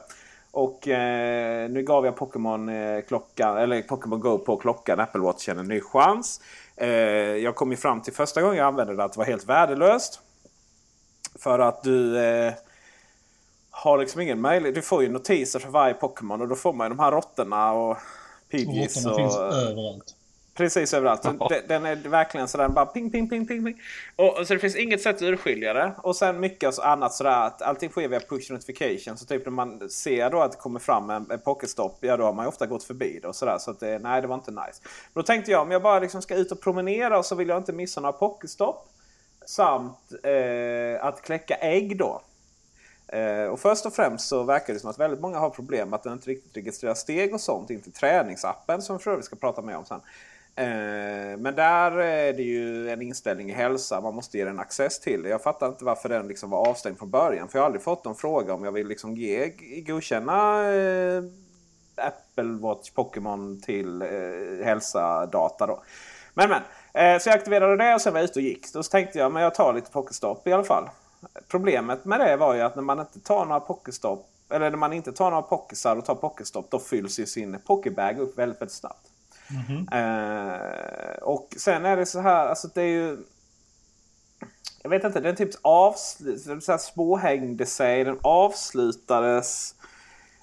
Och 0.51 0.87
eh, 0.87 1.69
nu 1.69 1.83
gav 1.83 2.05
jag 2.05 2.15
Pokémon 2.15 2.69
eh, 2.69 3.01
klockan, 3.01 3.57
eller 3.57 3.81
Pokémon 3.81 4.19
Go 4.19 4.37
på 4.37 4.57
klockan, 4.57 4.99
Apple 4.99 5.21
Watchen, 5.21 5.57
en 5.57 5.67
ny 5.67 5.81
chans. 5.81 6.41
Eh, 6.75 6.89
jag 7.37 7.55
kom 7.55 7.71
ju 7.71 7.77
fram 7.77 8.01
till 8.01 8.13
första 8.13 8.41
gången 8.41 8.57
jag 8.57 8.67
använde 8.67 8.95
det 8.95 9.03
att 9.03 9.13
det 9.13 9.17
var 9.17 9.25
helt 9.25 9.49
värdelöst. 9.49 10.21
För 11.39 11.59
att 11.59 11.83
du 11.83 12.17
eh, 12.19 12.53
har 13.71 13.97
liksom 13.97 14.21
ingen 14.21 14.41
möjlighet. 14.41 14.75
Du 14.75 14.81
får 14.81 15.03
ju 15.03 15.09
notiser 15.09 15.59
för 15.59 15.69
varje 15.69 15.93
Pokémon 15.93 16.41
och 16.41 16.47
då 16.47 16.55
får 16.55 16.73
man 16.73 16.85
ju 16.85 16.89
de 16.89 16.99
här 16.99 17.11
råttorna 17.11 17.71
och 17.73 17.97
Pidgeys. 18.49 18.95
Råttorna 18.95 19.13
och, 19.13 19.19
finns 19.19 19.37
överallt. 19.37 20.15
Precis 20.59 20.93
överallt. 20.93 21.21
Den, 21.21 21.39
den 21.67 21.85
är 21.85 21.95
verkligen 21.95 22.47
sådär 22.47 22.67
bara 22.67 22.85
ping, 22.85 23.11
ping, 23.11 23.29
ping, 23.29 23.47
ping. 23.47 23.65
ping. 23.65 23.81
Och, 24.15 24.47
så 24.47 24.53
det 24.53 24.59
finns 24.59 24.75
inget 24.75 25.01
sätt 25.01 25.15
att 25.15 25.21
urskilja 25.21 25.73
det. 25.73 25.91
Och 25.97 26.15
sen 26.15 26.39
mycket 26.39 26.73
så 26.73 26.81
annat 26.81 27.13
sådär 27.13 27.45
att 27.45 27.61
allting 27.61 27.89
sker 27.89 28.07
via 28.07 28.19
push 28.19 28.51
notification. 28.51 29.17
Så 29.17 29.25
typ 29.25 29.45
när 29.45 29.51
man 29.51 29.89
ser 29.89 30.29
då 30.29 30.41
att 30.41 30.51
det 30.51 30.57
kommer 30.57 30.79
fram 30.79 31.09
en, 31.09 31.31
en 31.31 31.39
pocketstopp, 31.39 31.97
ja 32.01 32.17
då 32.17 32.23
har 32.23 32.33
man 32.33 32.45
ju 32.45 32.49
ofta 32.49 32.65
gått 32.65 32.83
förbi 32.83 33.19
det 33.21 33.27
och 33.27 33.35
sådär. 33.35 33.57
Så 33.57 33.71
att 33.71 33.79
det, 33.79 33.99
nej, 33.99 34.21
det 34.21 34.27
var 34.27 34.35
inte 34.35 34.51
nice. 34.51 34.81
Men 35.13 35.21
då 35.21 35.23
tänkte 35.23 35.51
jag 35.51 35.61
om 35.61 35.71
jag 35.71 35.81
bara 35.81 35.99
liksom 35.99 36.21
ska 36.21 36.35
ut 36.35 36.51
och 36.51 36.61
promenera 36.61 37.17
och 37.17 37.25
så 37.25 37.35
vill 37.35 37.47
jag 37.47 37.57
inte 37.57 37.73
missa 37.73 38.01
några 38.01 38.13
pocketstopp. 38.13 38.89
Samt 39.49 40.13
eh, 40.23 41.05
att 41.05 41.21
kläcka 41.21 41.55
ägg 41.55 41.97
då. 41.97 42.21
Eh, 43.07 43.43
och 43.43 43.59
först 43.59 43.85
och 43.85 43.93
främst 43.93 44.27
så 44.27 44.43
verkar 44.43 44.73
det 44.73 44.79
som 44.79 44.89
att 44.89 44.99
väldigt 44.99 45.19
många 45.19 45.39
har 45.39 45.49
problem 45.49 45.89
med 45.89 45.97
att 45.97 46.03
den 46.03 46.13
inte 46.13 46.29
riktigt 46.29 46.57
registrerar 46.57 46.93
steg 46.93 47.33
och 47.33 47.41
sånt 47.41 47.69
in 47.69 47.81
till 47.81 47.91
träningsappen 47.91 48.81
som 48.81 48.97
vi 48.97 49.03
för 49.03 49.11
övrigt 49.11 49.25
ska 49.25 49.35
prata 49.35 49.61
mer 49.61 49.77
om 49.77 49.85
sen. 49.85 50.01
Eh, 50.55 51.37
men 51.37 51.55
där 51.55 51.91
är 51.91 52.33
det 52.33 52.43
ju 52.43 52.89
en 52.89 53.01
inställning 53.01 53.49
i 53.49 53.53
hälsa 53.53 54.01
man 54.01 54.15
måste 54.15 54.37
ge 54.37 54.45
den 54.45 54.59
access 54.59 54.99
till. 54.99 55.25
Jag 55.25 55.43
fattar 55.43 55.67
inte 55.67 55.85
varför 55.85 56.09
den 56.09 56.27
liksom 56.27 56.49
var 56.49 56.69
avstängd 56.69 56.97
från 56.97 57.09
början. 57.09 57.47
För 57.47 57.57
jag 57.57 57.63
har 57.63 57.65
aldrig 57.65 57.83
fått 57.83 58.05
någon 58.05 58.15
fråga 58.15 58.53
om 58.53 58.63
jag 58.63 58.71
vill 58.71 58.87
liksom 58.87 59.17
ge, 59.17 59.47
godkänna 59.87 60.69
eh, 60.73 61.23
Apple 61.95 62.59
Watch 62.61 62.91
Pokémon 62.91 63.61
till 63.61 64.01
eh, 64.01 64.65
hälsa-data. 64.65 65.67
Då. 65.67 65.83
Men 66.33 66.49
men. 66.49 66.61
Eh, 66.93 67.19
så 67.19 67.29
jag 67.29 67.35
aktiverade 67.35 67.77
det 67.77 67.95
och 67.95 68.01
sen 68.01 68.13
var 68.13 68.19
jag 68.19 68.29
ute 68.29 68.39
och 68.39 68.43
gick. 68.43 68.73
Då 68.73 68.83
tänkte 68.83 69.19
jag 69.19 69.31
men 69.31 69.43
jag 69.43 69.55
tar 69.55 69.73
lite 69.73 69.91
Pokéstop 69.91 70.47
i 70.47 70.53
alla 70.53 70.63
fall. 70.63 70.89
Problemet 71.47 72.05
med 72.05 72.19
det 72.19 72.37
var 72.37 72.55
ju 72.55 72.61
att 72.61 72.75
när 72.75 72.83
man 72.83 72.99
inte 72.99 73.19
tar 73.19 73.45
några 73.45 73.59
Pokéstop 73.59 74.25
eller 74.49 74.69
när 74.69 74.77
man 74.77 74.93
inte 74.93 75.11
tar 75.11 75.31
några 75.31 75.41
Pokésar 75.41 75.95
och 75.95 76.05
tar 76.05 76.15
Pokéstop 76.15 76.71
då 76.71 76.79
fylls 76.79 77.19
ju 77.19 77.25
sin 77.25 77.59
Pokébag 77.59 78.19
upp 78.19 78.37
väldigt, 78.37 78.61
väldigt 78.61 78.75
snabbt. 78.75 79.07
Mm 79.49 79.85
-hmm. 79.87 81.13
eh, 81.13 81.17
och 81.17 81.47
sen 81.57 81.85
är 81.85 81.97
det 81.97 82.05
så 82.05 82.19
här, 82.19 82.47
alltså 82.47 82.67
det 82.73 82.81
är 82.81 82.87
ju... 82.87 83.17
Jag 84.81 84.89
vet 84.89 85.03
inte, 85.03 85.19
den 85.19 85.35
typ 85.35 85.49
avslutade, 85.61 86.79
småhängde 86.79 87.65
sig, 87.65 88.03
den 88.03 88.19
avslutades. 88.21 89.75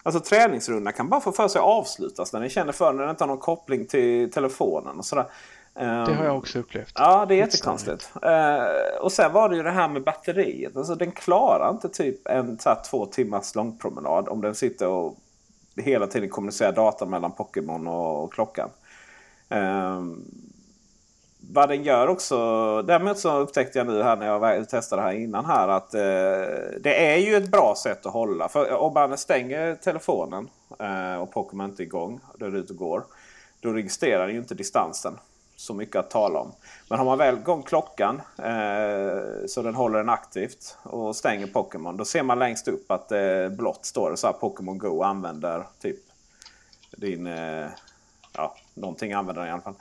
Alltså 0.03 0.21
träningsrundan 0.21 0.93
kan 0.93 1.09
bara 1.09 1.21
få 1.21 1.33
för 1.33 1.49
sig 1.49 1.61
avslutas 1.61 2.33
när 2.33 2.41
ni 2.41 2.51
känner 2.51 2.73
för 2.73 2.93
när 2.93 3.03
den 3.03 3.11
inte 3.11 3.25
har 3.25 3.29
någon 3.29 3.39
koppling 3.39 3.87
till 3.87 4.33
telefonen 4.33 4.99
och 4.99 5.05
sådär. 5.05 5.27
Det 5.79 5.85
har 5.85 6.25
jag 6.25 6.27
ehm, 6.27 6.37
också 6.37 6.59
upplevt. 6.59 6.93
Ja, 6.95 7.27
det 7.27 7.35
är 7.35 7.39
jättekonstigt. 7.39 8.11
Uh, 8.25 9.01
och 9.01 9.13
sen 9.13 9.33
var 9.33 9.49
det 9.49 9.57
ju 9.57 9.63
det 9.63 9.71
här 9.71 9.89
med 9.89 10.05
batteriet. 10.05 10.77
Alltså 10.77 10.95
den 10.95 11.13
klarar 11.13 11.71
inte 11.71 11.89
typ 11.89 12.29
en 12.29 12.59
så 12.59 12.77
två 12.91 13.07
timmars 13.07 13.55
långpromenad 13.55 14.29
om 14.29 14.41
den 14.41 14.55
sitter 14.55 14.89
och 14.89 15.17
hela 15.77 16.07
tiden 16.07 16.29
kommunicerar 16.29 16.73
data 16.73 17.07
mellan 17.07 17.33
Pokémon 17.33 17.87
och, 17.87 18.33
klockan. 18.33 18.69
Um, 19.49 20.25
vad 21.41 21.69
den 21.69 21.85
gör 21.85 22.09
också. 22.09 22.37
Däremot 22.83 23.19
så 23.19 23.39
upptäckte 23.39 23.79
jag 23.79 23.87
nu 23.87 24.03
här 24.03 24.17
när 24.17 24.27
jag 24.27 24.69
testade 24.69 25.03
här 25.03 25.13
innan 25.13 25.45
här 25.45 25.69
att 25.69 25.95
uh, 25.95 26.81
det 26.81 27.13
är 27.13 27.17
ju 27.17 27.37
ett 27.37 27.51
bra 27.51 27.75
sätt 27.77 28.07
att 28.07 28.13
hålla. 28.13 28.49
För 28.49 28.77
om 28.77 28.95
man 28.95 29.19
stänger 29.19 29.75
telefonen 29.75 30.49
uh, 30.81 31.23
och 31.23 31.33
Pokémon 31.33 31.71
inte 31.71 31.83
är 31.83 31.85
igång, 31.85 32.21
då 32.39 32.47
är 32.47 32.51
det 32.51 32.59
ute 32.59 32.73
och 32.73 32.79
går. 32.79 33.05
Då 33.61 33.73
registrerar 33.73 34.27
den 34.27 34.35
ju 34.35 34.41
inte 34.41 34.55
distansen 34.55 35.19
så 35.57 35.75
mycket 35.75 35.97
att 35.97 36.11
tala 36.11 36.39
om. 36.39 36.53
Men 36.89 36.99
har 36.99 37.05
man 37.05 37.19
väl 37.19 37.37
igång 37.37 37.63
klockan 37.63 38.23
eh, 38.39 39.47
så 39.47 39.63
den 39.63 39.75
håller 39.75 39.99
den 39.99 40.09
aktivt 40.09 40.77
och 40.83 41.17
stänger 41.17 41.47
Pokémon. 41.47 41.97
Då 41.97 42.05
ser 42.05 42.23
man 42.23 42.39
längst 42.39 42.69
upp 42.69 42.91
att 42.91 43.13
eh, 43.13 43.49
blått 43.49 43.85
står 43.85 44.11
det 44.11 44.17
så 44.17 44.27
här 44.27 44.35
Pokémon 44.35 44.79
Go 44.79 45.03
använder 45.03 45.67
typ 45.81 46.01
din... 46.97 47.27
Eh, 47.27 47.67
ja, 48.33 48.55
någonting 48.75 49.13
använder 49.13 49.43
den 49.43 49.51
i 49.51 49.53
alla 49.53 49.63
fall. 49.63 49.75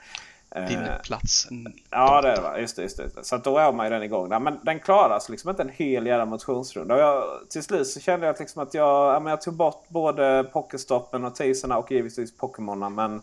Eh, 0.51 0.67
din 0.67 0.79
plats. 1.03 1.47
Ja, 1.89 2.21
det 2.21 2.31
är 2.31 2.53
det. 2.53 2.61
Just 2.61 2.75
det. 2.75 2.81
Just 2.81 2.97
det. 2.97 3.23
Så 3.23 3.37
då 3.37 3.57
är 3.57 3.71
man 3.71 3.85
ju 3.85 3.89
den 3.89 4.03
igång. 4.03 4.29
Där. 4.29 4.39
Men 4.39 4.59
den 4.63 4.79
klarar 4.79 5.19
sig 5.19 5.31
liksom 5.31 5.49
inte 5.49 5.63
en 5.63 5.69
hel 5.69 6.07
jävla 6.07 6.25
motionsrunda. 6.25 6.95
Och 6.95 7.01
jag, 7.01 7.23
till 7.49 7.63
slut 7.63 7.87
så 7.87 7.99
kände 7.99 8.25
jag 8.25 8.39
liksom 8.39 8.63
att 8.63 8.73
jag, 8.73 9.15
ja, 9.15 9.29
jag 9.29 9.41
tog 9.41 9.53
bort 9.53 9.85
både 9.87 10.43
Pokéstoppen 10.53 11.25
och 11.25 11.35
teaserna 11.35 11.77
och 11.77 11.91
givetvis 11.91 12.37
Pokémonerna. 12.37 12.89
Men 12.89 13.21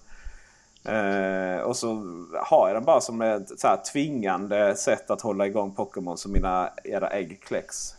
Eh, 0.85 1.61
och 1.61 1.77
så 1.77 1.89
har 2.43 2.69
jag 2.69 2.77
den 2.77 2.85
bara 2.85 3.01
som 3.01 3.23
ett 3.23 3.61
så 3.61 3.69
här, 3.69 3.79
tvingande 3.93 4.77
sätt 4.77 5.11
att 5.11 5.21
hålla 5.21 5.47
igång 5.47 5.75
Pokémon 5.75 6.17
så 6.17 6.29
mina 6.29 6.71
era 6.85 7.09
ägg 7.09 7.41
kläcks. 7.43 7.95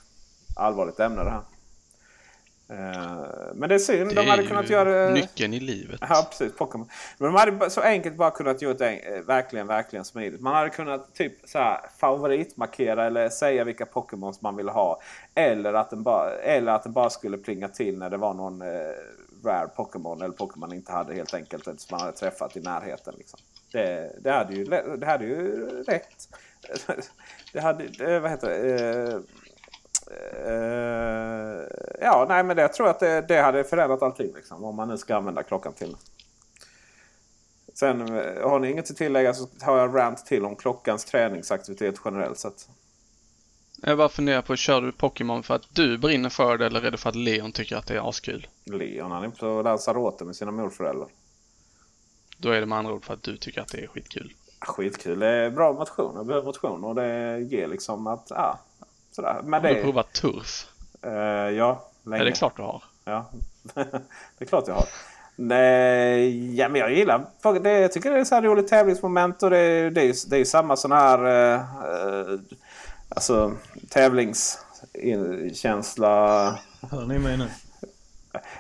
Allvarligt 0.56 1.00
ämne 1.00 1.24
det 1.24 1.30
här. 1.30 1.42
Eh, 2.70 3.54
men 3.54 3.70
det 3.70 3.76
är 3.76 3.80
synd. 3.80 4.10
Det 4.10 4.16
de 4.16 4.28
hade 4.28 4.44
kunnat 4.44 4.70
göra... 4.70 5.14
nyckeln 5.14 5.54
i 5.54 5.60
livet. 5.60 6.00
Ja, 6.10 6.28
precis. 6.30 6.56
Pokémon. 6.58 6.90
Men 7.18 7.34
de 7.34 7.40
hade 7.40 7.70
så 7.70 7.82
enkelt 7.82 8.16
bara 8.16 8.32
kunnat 8.32 8.62
göra 8.62 8.74
det 8.74 8.96
eh, 8.96 9.22
verkligen, 9.22 9.68
verkligen 9.68 10.06
smidigt. 10.06 10.42
Man 10.42 10.56
hade 10.56 10.70
kunnat 10.70 11.14
typ 11.14 11.34
så 11.46 11.58
här, 11.58 11.82
favoritmarkera 11.98 13.06
eller 13.06 13.30
säga 13.30 13.64
vilka 13.64 13.86
Pokémons 13.86 14.42
man 14.42 14.56
vill 14.56 14.70
ha. 14.70 15.02
Eller 15.36 15.74
att, 15.74 15.90
den 15.90 16.04
bara, 16.04 16.32
eller 16.32 16.72
att 16.72 16.84
den 16.84 16.94
bara 16.94 17.10
skulle 17.10 17.38
plinga 17.38 17.68
till 17.68 17.98
när 17.98 18.10
det 18.10 18.18
var 18.18 18.34
någon 18.34 18.62
eh, 18.62 18.68
rare 19.44 19.68
Pokémon 19.68 20.22
eller 20.22 20.34
Pokémon 20.34 20.74
inte 20.74 20.92
hade 20.92 21.14
helt 21.14 21.34
enkelt 21.34 21.64
som 21.64 21.76
man 21.92 22.00
hade 22.00 22.18
träffat 22.18 22.58
i 22.58 22.60
närheten. 22.60 23.16
Liksom. 23.18 23.40
Det, 23.72 24.16
det, 24.22 24.32
hade 24.32 24.54
ju, 24.54 24.64
det 24.98 25.06
hade 25.06 25.26
ju 25.26 25.66
rätt. 25.84 26.30
Det 27.54 27.62
hade, 27.62 27.88
det, 27.88 28.20
vad 28.20 28.32
heter 28.32 28.50
det? 28.50 28.84
Eh, 29.04 29.20
eh, 30.48 31.68
ja, 32.02 32.26
nej 32.30 32.44
men 32.44 32.56
det, 32.56 32.62
jag 32.62 32.74
tror 32.74 32.90
att 32.90 33.00
det, 33.00 33.22
det 33.28 33.42
hade 33.42 33.64
förändrat 33.64 34.02
allting. 34.02 34.34
Liksom, 34.36 34.64
om 34.64 34.76
man 34.76 34.88
nu 34.88 34.98
ska 34.98 35.16
använda 35.16 35.44
klockan 35.44 35.74
till. 35.74 35.96
Sen 37.74 38.02
eh, 38.02 38.50
har 38.50 38.60
ni 38.60 38.72
inget 38.72 38.92
att 38.92 38.98
tillägga 38.98 39.34
så 39.34 39.48
har 39.62 39.78
jag 39.78 39.96
rant 39.96 40.26
till 40.26 40.46
om 40.46 40.56
klockans 40.56 41.06
träningsaktivitet 41.06 41.96
generellt 42.06 42.40
sett. 42.40 42.68
Jag 43.86 43.98
bara 43.98 44.10
funderar 44.10 44.42
på, 44.42 44.56
kör 44.56 44.82
du 44.82 44.92
Pokémon 44.92 45.44
för 45.44 45.56
att 45.56 45.76
du 45.76 45.98
brinner 45.98 46.30
för 46.30 46.58
det 46.58 46.66
eller 46.66 46.86
är 46.86 46.92
det 46.92 46.98
för 46.98 47.10
att 47.10 47.16
Leon 47.16 47.52
tycker 47.52 47.76
att 47.76 47.88
det 47.88 47.96
är 47.96 48.10
askul? 48.10 48.48
Leon 48.66 49.12
han 49.12 49.24
är 49.24 49.30
på 49.30 49.62
Lanzarote 49.62 50.26
med 50.26 50.36
sina 50.36 50.52
morföräldrar. 50.52 51.08
Då 52.38 52.50
är 52.50 52.60
det 52.60 52.66
med 52.66 52.78
andra 52.78 52.94
ord 52.94 53.06
för 53.06 53.14
att 53.14 53.24
du 53.24 53.38
tycker 53.38 53.62
att 53.62 53.68
det 53.68 53.84
är 53.84 53.88
skitkul? 53.88 54.34
Skitkul. 54.60 55.20
Det 55.20 55.28
är 55.28 55.50
bra 55.50 55.74
motion. 55.74 56.16
Jag 56.16 56.26
behöver 56.26 56.46
motion 56.46 56.84
och 56.84 56.96
det 56.96 57.40
ger 57.40 57.68
liksom 57.68 58.08
att, 58.08 58.28
ja, 58.30 58.60
sådär. 59.12 59.42
Men 59.44 59.54
har 59.54 59.70
det... 59.70 59.76
du 59.76 59.82
provat 59.82 60.14
turf? 60.14 60.68
Uh, 61.06 61.12
ja, 61.50 61.90
länge. 62.04 62.22
Är 62.22 62.26
det 62.26 62.32
klart 62.32 62.58
du 62.58 62.62
har? 62.62 62.84
Ja, 63.06 63.30
det 63.74 64.40
är 64.40 64.46
klart 64.46 64.68
jag 64.68 64.76
har. 64.76 64.86
Nej, 65.36 66.56
ja, 66.56 66.70
men 66.70 66.82
jag 66.82 66.94
gillar 66.94 67.26
det. 67.64 67.80
Jag 67.80 67.92
tycker 67.92 68.12
det 68.12 68.20
är 68.20 68.24
så 68.24 68.36
här 68.36 68.42
roligt 68.42 68.68
tävlingsmoment 68.68 69.44
och 69.44 69.50
det, 69.50 69.90
det, 69.90 70.02
är, 70.02 70.30
det 70.30 70.38
är 70.38 70.46
samma 70.46 70.76
sån 70.76 70.92
här 70.92 71.26
uh, 71.26 72.40
Alltså 73.16 73.54
tävlingskänsla. 73.90 76.10
Hör 76.92 77.06
ni 77.06 77.20
mig 77.20 77.38
nu? 77.38 77.50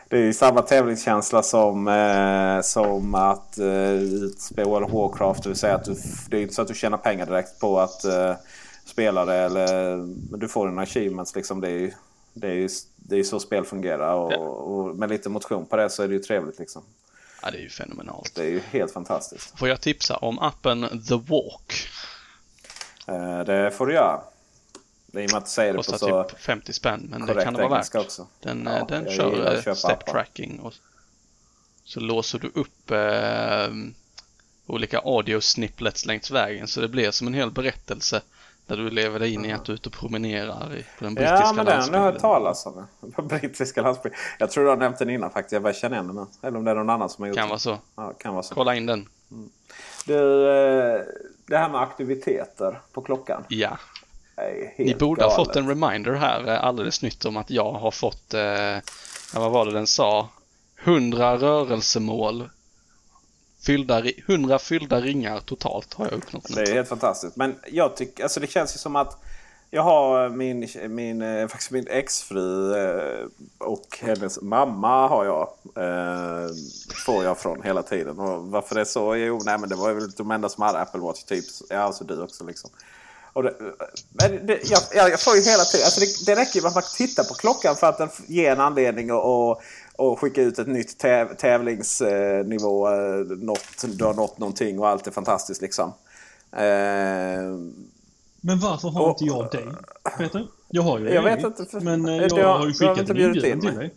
Det 0.09 0.17
är 0.17 0.33
samma 0.33 0.61
tävlingskänsla 0.61 1.43
som, 1.43 1.87
eh, 1.87 2.61
som 2.61 3.15
att 3.15 3.57
eh, 3.57 3.99
spela 4.37 4.79
Warcraft. 4.79 5.43
Det 5.43 5.49
vill 5.49 5.57
säga 5.57 5.75
att 5.75 5.85
du, 5.85 5.95
det 6.29 6.37
är 6.37 6.41
inte 6.41 6.53
så 6.53 6.61
att 6.61 6.67
du 6.67 6.73
tjänar 6.73 6.97
pengar 6.97 7.25
direkt 7.25 7.59
på 7.59 7.79
att 7.79 8.03
eh, 8.03 8.35
spela 8.85 9.25
det. 9.25 9.35
Eller 9.35 9.97
du 10.37 10.47
får 10.47 10.67
en 10.67 10.79
achievements. 10.79 11.35
Liksom. 11.35 11.61
Det, 11.61 11.69
är, 11.69 11.93
det, 12.33 12.47
är, 12.47 12.69
det 12.95 13.19
är 13.19 13.23
så 13.23 13.39
spel 13.39 13.65
fungerar. 13.65 14.13
Och, 14.13 14.33
ja. 14.33 14.37
och, 14.37 14.95
med 14.95 15.09
lite 15.09 15.29
motion 15.29 15.65
på 15.65 15.75
det 15.75 15.89
så 15.89 16.03
är 16.03 16.07
det 16.07 16.13
ju 16.13 16.19
trevligt. 16.19 16.59
Liksom. 16.59 16.81
Ja, 17.41 17.51
det 17.51 17.57
är 17.57 17.61
ju 17.61 17.69
fenomenalt. 17.69 18.35
Det 18.35 18.41
är 18.41 18.49
ju 18.49 18.59
helt 18.59 18.91
fantastiskt. 18.91 19.59
Får 19.59 19.67
jag 19.67 19.81
tipsa 19.81 20.17
om 20.17 20.39
appen 20.39 21.03
The 21.07 21.15
Walk? 21.15 21.87
Eh, 23.07 23.39
det 23.39 23.71
får 23.71 23.87
du 23.87 23.93
göra. 23.93 24.21
I 25.13 25.25
och 25.25 25.31
med 25.31 25.35
att 25.35 25.45
du 25.45 25.51
säger 25.51 25.73
det 25.73 25.77
på 25.77 25.83
så 25.83 26.23
typ 26.23 26.39
50 26.39 26.73
spänn, 26.73 27.07
men 27.09 27.25
det 27.25 27.43
kan 27.43 27.53
det 27.53 27.61
vara 27.61 27.77
värt. 27.77 27.95
Också. 27.95 28.27
Den, 28.39 28.69
ja, 28.71 28.85
den 28.89 29.09
kör 29.09 29.67
eh, 29.67 29.73
step 29.73 30.05
tracking 30.05 30.59
och 30.59 30.73
så 31.83 31.99
låser 31.99 32.39
du 32.39 32.51
upp 32.53 32.91
eh, 32.91 33.67
olika 34.65 34.99
audio 34.99 35.41
snippets 35.41 36.05
längs 36.05 36.31
vägen 36.31 36.67
så 36.67 36.81
det 36.81 36.87
blir 36.87 37.11
som 37.11 37.27
en 37.27 37.33
hel 37.33 37.51
berättelse 37.51 38.21
där 38.65 38.77
du 38.77 38.89
lever 38.89 39.19
dig 39.19 39.33
in 39.33 39.45
i 39.45 39.53
att 39.53 39.65
du 39.65 39.71
är 39.71 39.73
ute 39.73 39.89
och 39.89 39.95
promenerar 39.95 40.75
i, 40.75 40.85
på 40.97 41.03
den 41.03 41.15
brittiska 41.15 41.45
Ja, 41.45 41.53
men 41.53 41.65
den 41.65 41.93
har 41.93 41.93
jag 41.93 42.11
hört 42.11 42.19
talas 42.21 42.65
om. 42.65 42.87
På 43.15 43.21
brittiska 43.21 43.81
landsbygden. 43.81 44.19
Jag 44.39 44.51
tror 44.51 44.63
du 44.63 44.69
har 44.69 44.77
nämnt 44.77 44.99
den 44.99 45.09
innan 45.09 45.31
faktiskt. 45.31 45.51
Jag 45.51 45.61
bara 45.61 45.73
känner 45.73 45.95
igen 45.95 46.15
den. 46.15 46.27
Eller 46.41 46.57
om 46.57 46.65
det 46.65 46.71
är 46.71 46.75
någon 46.75 46.89
annan 46.89 47.09
som 47.09 47.21
har 47.21 47.27
gjort 47.27 47.35
kan 47.37 47.41
den. 47.41 47.49
Vara 47.49 47.59
så. 47.59 47.77
Ja, 47.95 48.13
kan 48.13 48.33
vara 48.33 48.43
så. 48.43 48.55
Kolla 48.55 48.75
in 48.75 48.85
den. 48.85 49.09
Mm. 49.31 49.49
Du, 50.05 50.49
eh, 50.49 51.01
det 51.45 51.57
här 51.57 51.69
med 51.69 51.81
aktiviteter 51.81 52.81
på 52.91 53.01
klockan. 53.01 53.43
Ja. 53.47 53.77
Ni 54.77 54.95
borde 54.95 55.21
galet. 55.21 55.37
ha 55.37 55.45
fått 55.45 55.55
en 55.55 55.67
reminder 55.67 56.13
här 56.13 56.47
eh, 56.47 56.63
alldeles 56.63 57.01
nytt 57.01 57.25
om 57.25 57.37
att 57.37 57.49
jag 57.49 57.71
har 57.71 57.91
fått, 57.91 58.33
eh, 58.33 58.77
vad 59.33 59.51
var 59.51 59.65
det 59.65 59.71
den 59.71 59.87
sa, 59.87 60.29
100 60.83 61.37
rörelsemål 61.37 62.49
fyllda, 63.65 64.03
100 64.27 64.59
fyllda 64.59 65.01
ringar 65.01 65.39
totalt 65.39 65.93
har 65.93 66.05
jag 66.05 66.13
uppnått. 66.13 66.55
Det 66.55 66.61
är 66.61 66.73
helt 66.73 66.89
fantastiskt. 66.89 67.35
Men 67.35 67.55
jag 67.71 67.95
tycker, 67.95 68.23
alltså 68.23 68.39
det 68.39 68.47
känns 68.47 68.75
ju 68.75 68.79
som 68.79 68.95
att 68.95 69.17
jag 69.69 69.83
har 69.83 70.29
min, 70.29 70.67
min, 70.89 71.21
eh, 71.21 71.47
faktiskt 71.47 71.71
min 71.71 71.87
exfru 71.87 72.75
eh, 72.75 73.27
och 73.57 73.99
hennes 74.01 74.41
mamma 74.41 75.07
har 75.07 75.25
jag. 75.25 75.49
Får 77.05 77.23
jag 77.23 77.37
från 77.37 77.61
hela 77.61 77.83
tiden. 77.83 78.19
Och 78.19 78.47
varför 78.47 78.75
det 78.75 78.81
är 78.81 78.85
så? 78.85 79.15
Jo, 79.15 79.41
nej 79.45 79.57
men 79.57 79.69
det 79.69 79.75
var 79.75 79.93
väl 79.93 80.11
de 80.11 80.31
enda 80.31 80.49
som 80.49 80.63
hade 80.63 80.79
Apple 80.79 80.99
Watch 80.99 81.23
typ. 81.23 81.45
Ja, 81.69 81.79
alltså 81.79 82.03
du 82.03 82.21
också 82.21 82.43
liksom. 82.45 82.69
Och 83.33 83.43
det, 83.43 83.55
men 84.11 84.45
det, 84.47 84.59
jag, 84.63 85.11
jag, 85.11 85.21
får 85.21 85.35
ju 85.35 85.41
hela 85.41 85.63
tiden, 85.63 85.85
alltså 85.85 85.99
det, 85.99 86.25
det 86.25 86.41
räcker 86.41 86.59
ju 86.59 86.67
att 86.67 86.75
man 86.75 86.83
tittar 86.97 87.23
på 87.23 87.33
klockan 87.33 87.75
för 87.75 87.87
att 87.87 87.97
den 87.97 88.09
ger 88.27 88.51
en 88.51 88.59
anledning 88.59 89.11
och, 89.11 89.61
och 89.95 90.19
skicka 90.19 90.41
ut 90.41 90.59
ett 90.59 90.67
nytt 90.67 90.97
täv, 90.97 91.35
tävlingsnivå. 91.35 92.87
Eh, 92.87 93.19
du 93.87 94.05
har 94.05 94.13
nått 94.13 94.37
någonting 94.37 94.79
och 94.79 94.87
allt 94.87 95.07
är 95.07 95.11
fantastiskt 95.11 95.61
liksom. 95.61 95.93
Eh, 96.51 96.63
men 98.41 98.59
varför 98.59 98.89
har 98.89 99.01
och, 99.01 99.09
inte 99.09 99.25
jag 99.25 99.51
dig? 99.51 99.67
Peter? 100.17 100.47
Jag 100.69 100.83
har 100.83 100.99
ju 100.99 101.09
Jag 101.09 101.23
vet 101.23 101.43
inte. 101.43 101.65
För, 101.65 101.79
men 101.79 102.05
eh, 102.05 102.15
jag 102.15 102.47
har, 102.47 102.59
har 102.59 102.67
ju 102.67 102.73
skickat 102.73 103.09
en 103.09 103.17
inbjudan 103.17 103.61
till 103.61 103.75
dig. 103.75 103.93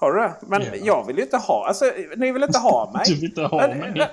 Har 0.00 0.12
du 0.12 0.20
det? 0.20 0.34
Men 0.40 0.62
Ja. 0.62 0.68
jag 0.74 1.06
vill 1.06 1.16
ju 1.16 1.22
inte 1.22 1.36
ha... 1.36 1.66
Alltså, 1.66 1.84
ni 2.16 2.32
vill 2.32 2.42
inte 2.42 2.58
ha 2.58 2.90
mig. 2.94 3.02
Du 3.06 3.14
vill 3.14 3.24
inte 3.24 3.42
ha 3.42 3.58
mig. 3.68 4.08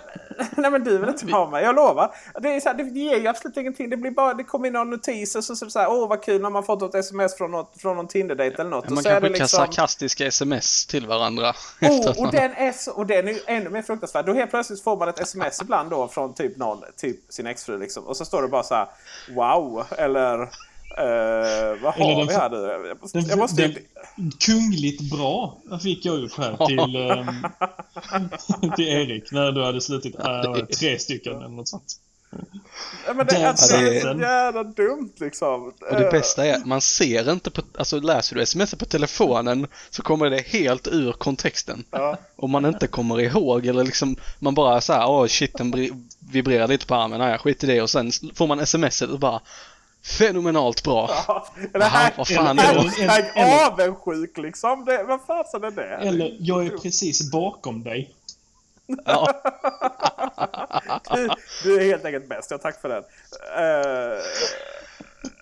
Nej 0.57 0.71
men 0.71 0.83
du 0.83 0.97
vill 0.97 1.09
inte 1.09 1.25
ha 1.31 1.49
mig, 1.49 1.63
jag 1.63 1.75
lovar. 1.75 2.15
Det, 2.41 2.55
är 2.55 2.59
så 2.59 2.69
här, 2.69 2.75
det 2.75 2.83
ger 2.83 3.19
ju 3.19 3.27
absolut 3.27 3.57
ingenting. 3.57 3.89
Det, 3.89 3.97
blir 3.97 4.11
bara, 4.11 4.33
det 4.33 4.43
kommer 4.43 4.67
in 4.67 4.73
någon 4.73 4.89
notis 4.89 5.35
och 5.35 5.43
så, 5.43 5.55
så, 5.55 5.69
så 5.69 5.79
här, 5.79 5.89
åh 5.91 6.09
vad 6.09 6.23
kul 6.23 6.41
när 6.41 6.49
man 6.49 6.63
fått 6.63 6.81
ett 6.81 6.95
sms 6.95 7.37
från, 7.37 7.51
något, 7.51 7.81
från 7.81 7.95
någon 7.95 8.07
Tinder-date 8.07 8.61
eller 8.61 8.69
något. 8.69 8.89
Man 8.89 8.97
och 8.97 9.03
så 9.03 9.09
kanske 9.09 9.21
kan 9.21 9.31
liksom... 9.31 9.47
sarkastiska 9.47 10.25
sms 10.27 10.85
till 10.85 11.07
varandra. 11.07 11.53
Oh, 11.81 12.23
och 12.25 12.31
den 12.31 12.51
är, 12.51 12.71
så, 12.71 12.91
och 12.91 13.05
den 13.05 13.27
är 13.27 13.31
ju 13.31 13.39
ännu 13.47 13.69
mer 13.69 13.81
fruktansvärd. 13.81 14.25
Då 14.25 14.33
helt 14.33 14.49
plötsligt 14.51 14.83
får 14.83 14.97
man 14.97 15.09
ett 15.09 15.19
sms 15.19 15.61
ibland 15.61 15.89
då 15.89 16.07
från 16.07 16.33
typ 16.33 16.57
någon, 16.57 16.81
typ 16.97 17.19
sin 17.29 17.47
exfru 17.47 17.79
liksom. 17.79 18.03
Och 18.03 18.17
så 18.17 18.25
står 18.25 18.41
det 18.41 18.47
bara 18.47 18.63
så 18.63 18.75
här 18.75 18.87
Wow! 19.35 19.85
Eller 19.97 20.49
eh, 20.97 21.81
vad 21.83 21.93
har 21.93 22.17
den- 22.17 22.27
vi 22.27 22.33
här 22.33 22.49
nu? 22.49 22.87
Jag 22.87 23.01
måste, 23.01 23.17
Den, 23.17 23.27
jag 23.29 23.37
måste, 23.37 23.61
den, 23.61 23.77
kungligt 24.39 25.11
bra 25.11 25.57
fick 25.83 26.05
jag 26.05 26.23
upp 26.23 26.37
här 26.37 26.65
till, 26.67 26.95
ehm, 27.11 28.71
till 28.75 28.87
Erik 28.87 29.31
när 29.31 29.51
du 29.51 29.63
hade 29.63 29.81
slutit 29.81 30.19
äh, 30.19 30.65
tre 30.79 30.99
stycken 30.99 31.35
eller 31.37 31.47
något 31.47 31.67
sånt. 31.67 31.99
ja, 33.07 33.13
men 33.13 33.25
det, 33.25 33.49
alltså, 33.49 33.77
det 33.77 33.97
är 33.97 34.01
så 34.13 34.19
jävla 34.19 34.63
dumt 34.63 35.13
liksom. 35.19 35.73
Och 35.91 35.95
det 35.99 36.11
bästa 36.11 36.45
är 36.45 36.53
att 36.53 36.65
man 36.65 36.81
ser 36.81 37.31
inte 37.31 37.51
på, 37.51 37.61
alltså 37.77 37.99
läser 37.99 38.35
du 38.35 38.41
sms 38.41 38.75
på 38.75 38.85
telefonen 38.85 39.67
så 39.89 40.01
kommer 40.01 40.29
det 40.29 40.47
helt 40.47 40.87
ur 40.87 41.11
kontexten. 41.11 41.83
Ja. 41.91 42.17
Om 42.35 42.51
man 42.51 42.65
inte 42.65 42.87
kommer 42.87 43.21
ihåg 43.21 43.65
eller 43.65 43.83
liksom 43.83 44.15
man 44.39 44.55
bara 44.55 44.81
så 44.81 44.93
här, 44.93 45.09
åh 45.09 45.27
shit 45.27 45.57
den 45.57 45.73
vibrerar 46.31 46.67
lite 46.67 46.85
på 46.85 46.95
armen, 46.95 47.19
nej 47.19 47.31
jag 47.31 47.41
skiter 47.41 47.69
i 47.69 47.75
det 47.75 47.81
och 47.81 47.89
sen 47.89 48.11
får 48.33 48.47
man 48.47 48.65
smset 48.65 49.09
och 49.09 49.19
bara 49.19 49.41
fenomenalt 50.05 50.83
bra. 50.83 51.09
Ja, 51.27 51.47
eller 51.73 51.85
Aha, 51.85 51.97
här, 51.97 52.13
vad 52.17 52.27
fan 52.27 52.57
hashtag 52.57 53.31
eller- 53.35 53.65
avundsjuk 53.85 54.37
liksom. 54.37 54.85
Det, 54.85 55.03
vad 55.03 55.21
fasen 55.27 55.63
är 55.63 55.71
det? 55.71 55.83
Eller, 55.95 56.37
jag 56.39 56.65
är 56.65 56.69
precis 56.77 57.31
bakom 57.31 57.83
dig. 57.83 58.11
Ja, 59.05 59.41
Du, 61.15 61.29
du 61.63 61.75
är 61.81 61.85
helt 61.85 62.05
enkelt 62.05 62.29
bäst. 62.29 62.51
Ja, 62.51 62.57
tack 62.57 62.81
för 62.81 62.89
den. 62.89 63.03
Eh, 63.57 64.19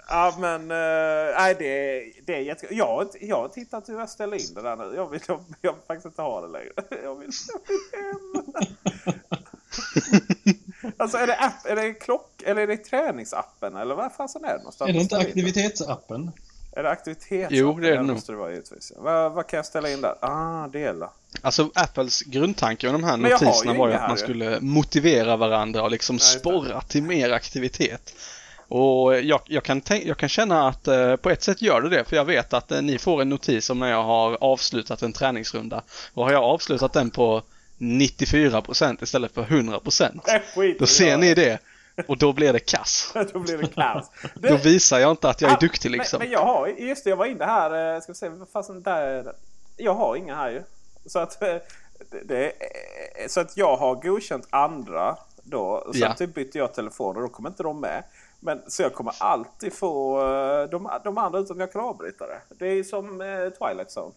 ja, 0.09 0.35
men... 0.39 0.61
uh, 0.61 1.35
nej, 1.37 1.55
det, 1.59 1.65
är- 1.97 2.11
det 2.25 2.35
är 2.35 2.39
jätte... 2.39 2.67
Jag, 2.75 3.07
jag 3.21 3.35
har 3.41 3.47
tittat 3.47 3.89
hur 3.89 3.99
jag 3.99 4.09
ställer 4.09 4.37
in 4.37 4.53
det 4.55 4.61
där 4.61 4.75
nu. 4.75 4.95
Jag 4.95 5.09
vill, 5.09 5.21
jag, 5.27 5.43
jag 5.61 5.73
vill 5.73 5.81
faktiskt 5.87 6.05
inte 6.05 6.21
ha 6.21 6.41
det 6.41 6.47
längre. 6.47 6.71
Jag 7.03 7.15
vill, 7.15 7.29
jag 7.53 7.59
vill 7.67 7.79
hem. 8.03 8.42
Alltså, 11.17 11.17
är 11.17 11.27
det, 11.27 11.45
app, 11.45 11.65
är 11.65 11.75
det 11.75 11.93
klock... 11.93 12.43
Eller 12.45 12.61
är 12.61 12.67
det 12.67 12.77
träningsappen? 12.77 13.75
Eller 13.75 13.95
vad 13.95 14.11
fasen 14.13 14.45
är 14.45 14.47
det 14.47 14.57
någonstans? 14.57 14.89
Är 14.89 14.93
det 14.93 14.99
inte 14.99 15.17
aktivitetsappen? 15.17 16.31
Är 16.75 16.83
det 16.83 16.89
aktivitet? 16.89 17.47
Jo, 17.51 17.79
det 17.79 17.87
är 17.87 17.91
det 17.91 17.97
nog. 17.97 18.15
måste 18.15 18.31
det 18.31 18.37
vara 18.37 18.51
givetvis. 18.51 18.91
Vad, 18.97 19.31
vad 19.31 19.47
kan 19.47 19.57
jag 19.57 19.65
ställa 19.65 19.89
in 19.89 20.01
där? 20.01 20.15
Ah, 20.19 20.67
dela. 20.67 21.09
alltså 21.41 21.71
Apples 21.75 22.21
grundtanke 22.21 22.85
med 22.85 22.93
de 22.93 23.03
här 23.03 23.17
notiserna 23.17 23.73
var 23.73 23.87
ju 23.87 23.93
att 23.93 24.01
man 24.01 24.09
här 24.09 24.15
skulle 24.17 24.59
motivera 24.61 25.37
varandra 25.37 25.83
och 25.83 25.91
liksom 25.91 26.15
Nej, 26.15 26.39
sporra 26.39 26.81
till 26.81 27.03
mer 27.03 27.31
aktivitet. 27.31 28.13
Och 28.67 29.19
jag, 29.19 29.41
jag, 29.45 29.63
kan, 29.63 29.81
tänk, 29.81 30.05
jag 30.05 30.17
kan 30.17 30.29
känna 30.29 30.67
att 30.67 30.87
eh, 30.87 31.15
på 31.15 31.29
ett 31.29 31.43
sätt 31.43 31.61
gör 31.61 31.81
det 31.81 31.89
det, 31.89 32.03
för 32.03 32.15
jag 32.15 32.25
vet 32.25 32.53
att 32.53 32.71
eh, 32.71 32.81
ni 32.81 32.97
får 32.97 33.21
en 33.21 33.29
notis 33.29 33.69
om 33.69 33.79
när 33.79 33.89
jag 33.89 34.03
har 34.03 34.37
avslutat 34.41 35.01
en 35.01 35.13
träningsrunda. 35.13 35.83
Och 36.13 36.25
har 36.25 36.31
jag 36.31 36.43
avslutat 36.43 36.93
den 36.93 37.09
på 37.09 37.43
94% 37.77 39.03
istället 39.03 39.31
för 39.33 39.43
100% 39.43 40.19
Äh, 40.35 40.41
skit 40.55 40.79
då 40.79 40.85
ser 40.85 41.17
ni 41.17 41.33
det 41.33 41.59
och 42.07 42.17
då 42.17 42.33
blir 42.33 42.53
det 42.53 42.59
kass. 42.59 43.13
Då 43.33 43.39
blir 43.39 43.57
det 43.57 43.67
kaos. 43.67 44.11
Då 44.35 44.57
visar 44.57 44.99
jag 44.99 45.11
inte 45.11 45.29
att 45.29 45.41
jag 45.41 45.51
är 45.51 45.55
Ah, 45.55 45.59
duktig 45.59 45.91
liksom. 45.91 46.19
Men, 46.19 46.27
men 46.27 46.33
jag 46.33 46.45
har, 46.45 46.67
just 46.67 47.03
det, 47.03 47.09
jag 47.09 47.17
var 47.17 47.25
inne 47.25 47.45
här, 47.45 47.95
eh, 47.95 48.01
ska 48.01 48.11
vi 48.11 48.15
se, 48.15 48.29
vad 48.29 48.49
fasen 48.49 48.81
där. 48.81 49.33
Jag 49.77 49.93
har 49.93 50.15
inga 50.15 50.35
här 50.35 50.49
ju. 50.49 50.63
Så 51.05 51.19
att, 51.19 51.41
eh, 51.41 51.55
det, 52.25 52.45
är- 52.45 53.27
så 53.27 53.39
att 53.39 53.57
jag 53.57 53.75
har 53.77 53.95
godkänt 53.95 54.47
andra 54.49 55.17
då. 55.43 55.83
Sen 55.91 56.01
Ja. 56.01 56.13
typ 56.13 56.33
bytte 56.33 56.57
jag 56.57 56.73
telefon 56.73 57.15
och 57.15 57.21
då 57.21 57.27
kommer 57.29 57.49
inte 57.49 57.63
de 57.63 57.79
med. 57.79 58.03
Men, 58.39 58.61
så 58.67 58.81
jag 58.81 58.93
kommer 58.93 59.13
alltid 59.19 59.73
få 59.73 60.19
eh, 60.21 60.69
de, 60.69 60.89
de 61.03 61.17
andra 61.17 61.39
utom 61.39 61.59
jag 61.59 61.71
kan 61.73 61.81
avbryta 61.81 62.25
det. 62.27 62.41
Det 62.59 62.67
är 62.67 62.83
som 62.83 63.21
eh, 63.21 63.27
Twilight 63.49 63.89
Zone. 63.97 64.11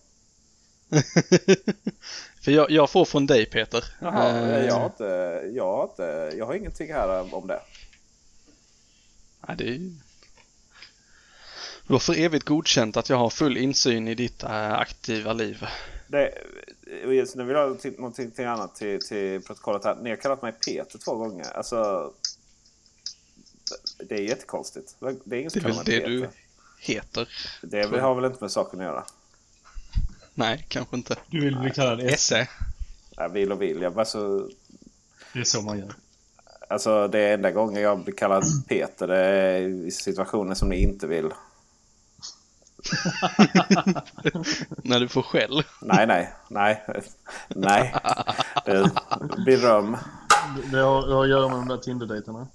För 2.42 2.50
jag, 2.52 2.70
jag 2.70 2.90
får 2.90 3.04
från 3.04 3.26
dig 3.26 3.46
Peter. 3.46 3.84
Jaha, 4.00 4.30
Eh, 4.30 4.66
jag, 4.66 4.74
har 4.74 4.86
inte, 4.86 5.04
jag, 5.54 5.64
har 5.76 5.84
inte, 5.84 6.32
jag 6.38 6.46
har 6.46 6.54
ingenting 6.54 6.92
här 6.92 7.34
om 7.34 7.46
det. 7.46 7.60
Ja, 9.46 9.54
det 9.54 9.64
är 9.64 9.68
ju... 9.68 9.92
Du 11.86 11.92
har 11.92 11.98
för 12.00 12.18
evigt 12.18 12.44
godkänt 12.44 12.96
att 12.96 13.08
jag 13.08 13.16
har 13.16 13.30
full 13.30 13.56
insyn 13.56 14.08
i 14.08 14.14
ditt 14.14 14.42
äh, 14.42 14.72
aktiva 14.72 15.32
liv. 15.32 15.66
Det, 16.08 16.34
nu 17.34 17.44
vill 17.44 17.56
jag 17.56 17.68
ha 17.68 17.74
till- 17.74 17.92
någonting 17.96 18.30
till 18.30 18.46
annat 18.46 18.74
till, 18.76 19.00
till 19.00 19.42
protokollet 19.42 19.84
här. 19.84 19.96
Ni 20.02 20.10
har 20.10 20.16
kallat 20.16 20.42
mig 20.42 20.52
Peter 20.52 20.98
två 20.98 21.14
gånger. 21.14 21.46
Alltså, 21.54 22.12
det 23.98 24.14
är 24.14 24.20
jättekonstigt. 24.20 24.96
Det 25.24 25.36
är 25.36 25.40
ingen 25.40 25.50
Det 25.54 25.58
är 25.60 25.62
väl 25.62 25.76
det 25.76 25.84
Peter. 25.84 26.08
du 26.08 26.28
heter? 26.80 27.28
Det 27.62 28.00
har 28.00 28.14
väl 28.14 28.24
inte 28.24 28.38
med 28.40 28.50
saken 28.52 28.80
att 28.80 28.86
göra. 28.86 29.04
Nej, 30.38 30.64
kanske 30.68 30.96
inte. 30.96 31.16
Du 31.30 31.40
vill 31.40 31.58
bli 31.58 31.70
kallad 31.70 32.00
S. 32.00 32.12
Esse. 32.12 32.48
Jag 33.16 33.28
vill 33.28 33.52
och 33.52 33.62
vill. 33.62 33.82
Jag, 33.82 33.98
alltså, 33.98 34.48
Det 35.32 35.40
är 35.40 35.44
så 35.44 35.62
man 35.62 35.78
gör. 35.78 35.92
alltså, 36.68 37.08
det 37.08 37.18
är 37.18 37.34
enda 37.34 37.50
gången 37.50 37.82
jag 37.82 38.04
blir 38.04 38.14
kallad 38.14 38.44
Peter. 38.68 39.06
Det 39.06 39.18
är 39.18 39.60
i 39.60 39.90
situationer 39.90 40.54
som 40.54 40.68
ni 40.68 40.82
inte 40.82 41.06
vill. 41.06 41.24
När 44.82 45.00
du 45.00 45.08
får 45.08 45.22
skäll. 45.22 45.62
Nej, 45.80 46.06
nej, 46.06 46.32
nej. 46.48 46.84
Nej. 47.48 47.94
Det 48.64 48.90
blir 49.44 49.56
röm. 49.56 49.96
Det 50.72 50.78
har, 50.78 51.06
det 51.06 51.14
har 51.14 51.24
att 51.24 51.30
göra 51.30 51.48
med 51.48 51.58
de 51.58 51.68
där 51.68 51.76
Tinder-dejterna. 51.76 52.46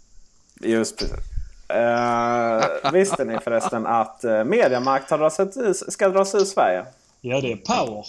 Just 0.62 1.00
precis. 1.00 1.16
Uh, 1.74 2.92
visste 2.92 3.26
ni 3.26 3.40
förresten 3.40 3.86
att 3.86 4.22
uh, 4.26 4.44
Mediamarkt 4.44 5.10
har 5.10 5.18
dras 5.18 5.40
ut, 5.40 5.78
ska 5.94 6.10
dras 6.10 6.36
ur 6.36 6.46
Sverige? 6.46 6.86
Ja, 7.22 7.42
det 7.42 7.52
är 7.52 7.56
power. 7.56 8.06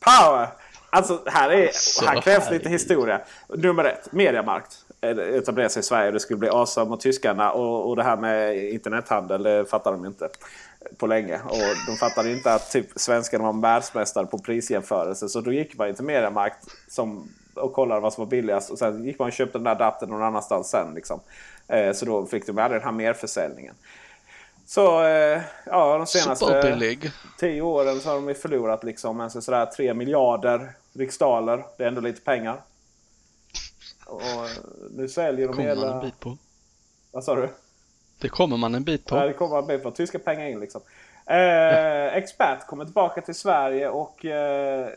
Power! 0.00 0.48
Alltså 0.90 1.22
här, 1.26 1.50
är, 1.50 1.70
Så 1.72 2.06
här 2.06 2.20
krävs 2.20 2.44
herregud. 2.44 2.60
lite 2.60 2.68
historia. 2.68 3.20
Nummer 3.48 3.84
ett, 3.84 4.12
Mediamarkt 4.12 4.76
etablerar 5.00 5.68
sig 5.68 5.80
i 5.80 5.82
Sverige. 5.82 6.10
Det 6.10 6.20
skulle 6.20 6.38
bli 6.38 6.48
awesome 6.48 6.90
mot 6.90 7.00
tyskarna. 7.00 7.52
Och, 7.52 7.88
och 7.88 7.96
det 7.96 8.02
här 8.02 8.16
med 8.16 8.56
internethandel, 8.56 9.42
det 9.42 9.64
fattar 9.70 9.92
de 9.92 10.06
inte 10.06 10.28
på 10.96 11.06
länge. 11.06 11.40
Och 11.44 11.76
de 11.86 11.96
fattade 11.96 12.32
inte 12.32 12.54
att 12.54 12.70
typ 12.70 12.86
svenskarna 12.96 13.52
var 13.52 13.60
världsmästare 13.60 14.26
på 14.26 14.38
prisjämförelse. 14.38 15.28
Så 15.28 15.40
då 15.40 15.52
gick 15.52 15.78
man 15.78 15.94
till 15.94 16.04
Mediamarkt 16.04 16.68
som, 16.88 17.28
och 17.54 17.72
kollade 17.72 18.00
vad 18.00 18.12
som 18.12 18.24
var 18.24 18.30
billigast. 18.30 18.70
Och 18.70 18.78
sen 18.78 19.04
gick 19.04 19.18
man 19.18 19.28
och 19.28 19.32
köpte 19.32 19.58
den 19.58 19.64
där 19.64 19.74
datorn 19.74 20.10
någon 20.10 20.22
annanstans 20.22 20.70
sen. 20.70 20.94
Liksom. 20.94 21.20
Eh, 21.68 21.92
så 21.92 22.04
då 22.04 22.26
fick 22.26 22.46
de 22.46 22.58
aldrig 22.58 22.80
den 22.80 22.86
här 22.88 22.96
merförsäljningen. 22.96 23.74
Så 24.68 25.04
eh, 25.04 25.42
ja, 25.66 25.98
de 25.98 26.06
senaste 26.06 26.98
tio 27.38 27.62
åren 27.62 28.00
så 28.00 28.08
har 28.08 28.14
de 28.14 28.28
ju 28.28 28.34
förlorat 28.34 28.84
liksom 28.84 29.20
en 29.20 29.30
sådär 29.30 29.66
3 29.66 29.94
miljarder 29.94 30.72
riksdaler. 30.92 31.64
Det 31.76 31.84
är 31.84 31.88
ändå 31.88 32.00
lite 32.00 32.20
pengar. 32.20 32.60
Och 34.06 34.22
nu 34.90 35.08
säljer 35.08 35.46
de 35.46 35.54
kommer 35.56 35.68
man 35.74 35.78
en 35.78 35.88
hela... 35.88 36.00
bit 36.00 36.20
på. 36.20 36.36
Vad 37.10 37.24
sa 37.24 37.34
du? 37.34 37.48
Det 38.18 38.28
kommer 38.28 38.56
man 38.56 38.74
en 38.74 38.84
bit 38.84 39.02
Ja, 39.04 39.20
på. 39.20 39.26
det 39.26 39.32
kommer 39.32 39.58
en 39.58 39.66
bit 39.66 39.82
på. 39.82 39.90
Tyska 39.90 40.18
pengar 40.18 40.46
in 40.46 40.60
liksom. 40.60 40.80
Eh, 41.26 42.14
expert 42.16 42.66
kommer 42.66 42.84
tillbaka 42.84 43.20
till 43.20 43.34
Sverige 43.34 43.88
och 43.88 44.24
eh, 44.24 44.88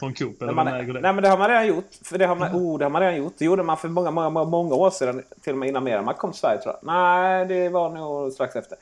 Från 0.00 0.14
Coop? 0.14 0.42
Eller 0.42 0.52
Nej, 0.52 0.64
man, 0.64 0.74
äger 0.74 0.92
det? 0.92 1.00
nej 1.00 1.12
men 1.12 1.22
det 1.22 1.28
har 1.28 1.38
man 1.38 1.48
redan 1.48 1.66
gjort. 1.66 1.90
För 2.02 2.18
det 2.18 2.26
har 2.26 2.36
man, 2.36 2.52
oh, 2.52 2.78
det 2.78 2.84
har 2.84 2.90
man 2.90 3.02
redan 3.02 3.16
gjort. 3.16 3.34
Det 3.38 3.44
gjorde 3.44 3.62
man 3.62 3.76
för 3.76 3.88
många, 3.88 4.10
många, 4.10 4.44
många, 4.44 4.74
år 4.74 4.90
sedan. 4.90 5.22
Till 5.42 5.52
och 5.52 5.58
med 5.58 5.68
innan 5.68 5.84
mer. 5.84 6.02
Man 6.02 6.14
kom 6.14 6.30
till 6.32 6.40
Sverige 6.40 6.62
tror 6.62 6.74
jag. 6.74 6.86
Nej, 6.86 7.46
det 7.46 7.68
var 7.68 7.90
nog 7.90 8.32
strax 8.32 8.56
efter. 8.56 8.78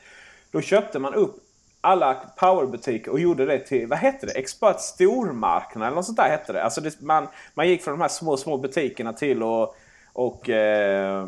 Då 0.50 0.60
köpte 0.60 0.98
man 0.98 1.14
upp 1.14 1.36
alla 1.80 2.14
powerbutiker 2.36 3.10
och 3.10 3.20
gjorde 3.20 3.46
det 3.46 3.58
till, 3.58 3.86
vad 3.86 3.98
hette 3.98 4.26
det? 4.26 4.32
Expert 4.32 4.80
stormarknad 4.80 5.86
eller 5.86 5.96
något 5.96 6.04
sånt 6.04 6.16
där 6.16 6.28
hette 6.28 6.52
det. 6.52 6.64
Alltså 6.64 6.80
det, 6.80 7.00
man, 7.00 7.28
man 7.54 7.68
gick 7.68 7.82
från 7.82 7.94
de 7.94 8.00
här 8.00 8.08
små, 8.08 8.36
små 8.36 8.56
butikerna 8.56 9.12
till 9.12 9.42
och, 9.42 9.76
och 10.12 10.50
eh, 10.50 11.26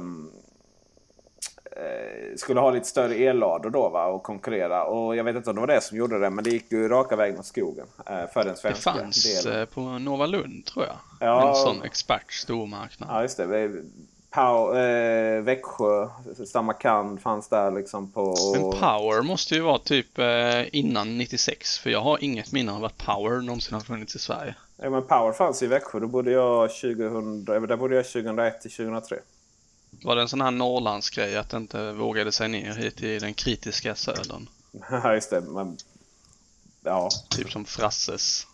skulle 2.36 2.60
ha 2.60 2.70
lite 2.70 2.86
större 2.86 3.14
ellador 3.14 3.70
då 3.70 3.88
va, 3.88 4.06
och 4.06 4.22
konkurrera. 4.22 4.84
Och 4.84 5.16
jag 5.16 5.24
vet 5.24 5.36
inte 5.36 5.50
om 5.50 5.56
det 5.56 5.60
var 5.60 5.66
det 5.68 5.80
som 5.80 5.96
gjorde 5.96 6.18
det, 6.18 6.30
men 6.30 6.44
det 6.44 6.50
gick 6.50 6.72
ju 6.72 6.88
raka 6.88 7.16
vägen 7.16 7.36
mot 7.36 7.46
skogen 7.46 7.86
eh, 8.06 8.26
för 8.34 8.44
den 8.44 8.56
svenska 8.56 8.92
Det 8.92 8.98
fanns 8.98 9.44
delen. 9.44 9.60
eh, 9.60 9.66
på 9.66 9.80
Nova 9.80 10.26
Lund 10.26 10.64
tror 10.66 10.84
jag. 10.84 10.96
Ja. 11.20 11.48
En 11.48 11.54
sån 11.54 11.82
expert 11.82 12.32
stormarknad. 12.32 13.08
Ja, 13.12 13.22
just 13.22 13.36
det. 13.36 13.72
Pow, 14.30 14.76
eh, 14.78 15.42
Växjö, 15.42 16.08
Samarkand 16.46 17.20
fanns 17.22 17.48
där 17.48 17.70
liksom 17.70 18.12
på... 18.12 18.34
Men 18.54 18.64
och- 18.64 18.78
Power 18.80 19.22
måste 19.22 19.54
ju 19.54 19.60
vara 19.60 19.78
typ 19.78 20.18
eh, 20.18 20.76
innan 20.76 21.18
96 21.18 21.78
för 21.78 21.90
jag 21.90 22.00
har 22.00 22.24
inget 22.24 22.52
minne 22.52 22.72
av 22.72 22.84
att 22.84 22.98
Power 22.98 23.40
någonsin 23.40 23.74
har 23.74 23.80
funnits 23.80 24.16
i 24.16 24.18
Sverige. 24.18 24.54
Ja, 24.76 24.90
men 24.90 25.02
Power 25.02 25.32
fanns 25.32 25.62
i 25.62 25.66
Växjö. 25.66 26.00
Då 26.00 26.06
bodde 26.06 26.30
jag 26.30 26.68
2000, 26.70 27.44
där 27.44 27.76
bodde 27.76 27.94
jag 27.96 28.04
2001 28.04 28.60
till 28.60 28.70
2003. 28.70 29.16
Var 30.06 30.16
det 30.16 30.22
en 30.22 30.28
sån 30.28 30.40
här 30.40 30.50
Norrlandsgrej 30.50 31.36
att 31.36 31.48
det 31.48 31.56
inte 31.56 31.92
vågade 31.92 32.32
sig 32.32 32.48
ner 32.48 32.74
hit 32.74 33.02
i 33.02 33.18
den 33.18 33.34
kritiska 33.34 33.94
södern? 33.94 34.48
Ja, 34.90 35.14
just 35.14 35.30
det. 35.30 35.40
Men, 35.40 35.76
ja. 36.82 37.10
Typ 37.30 37.50
som 37.50 37.64
Frasses. 37.64 38.46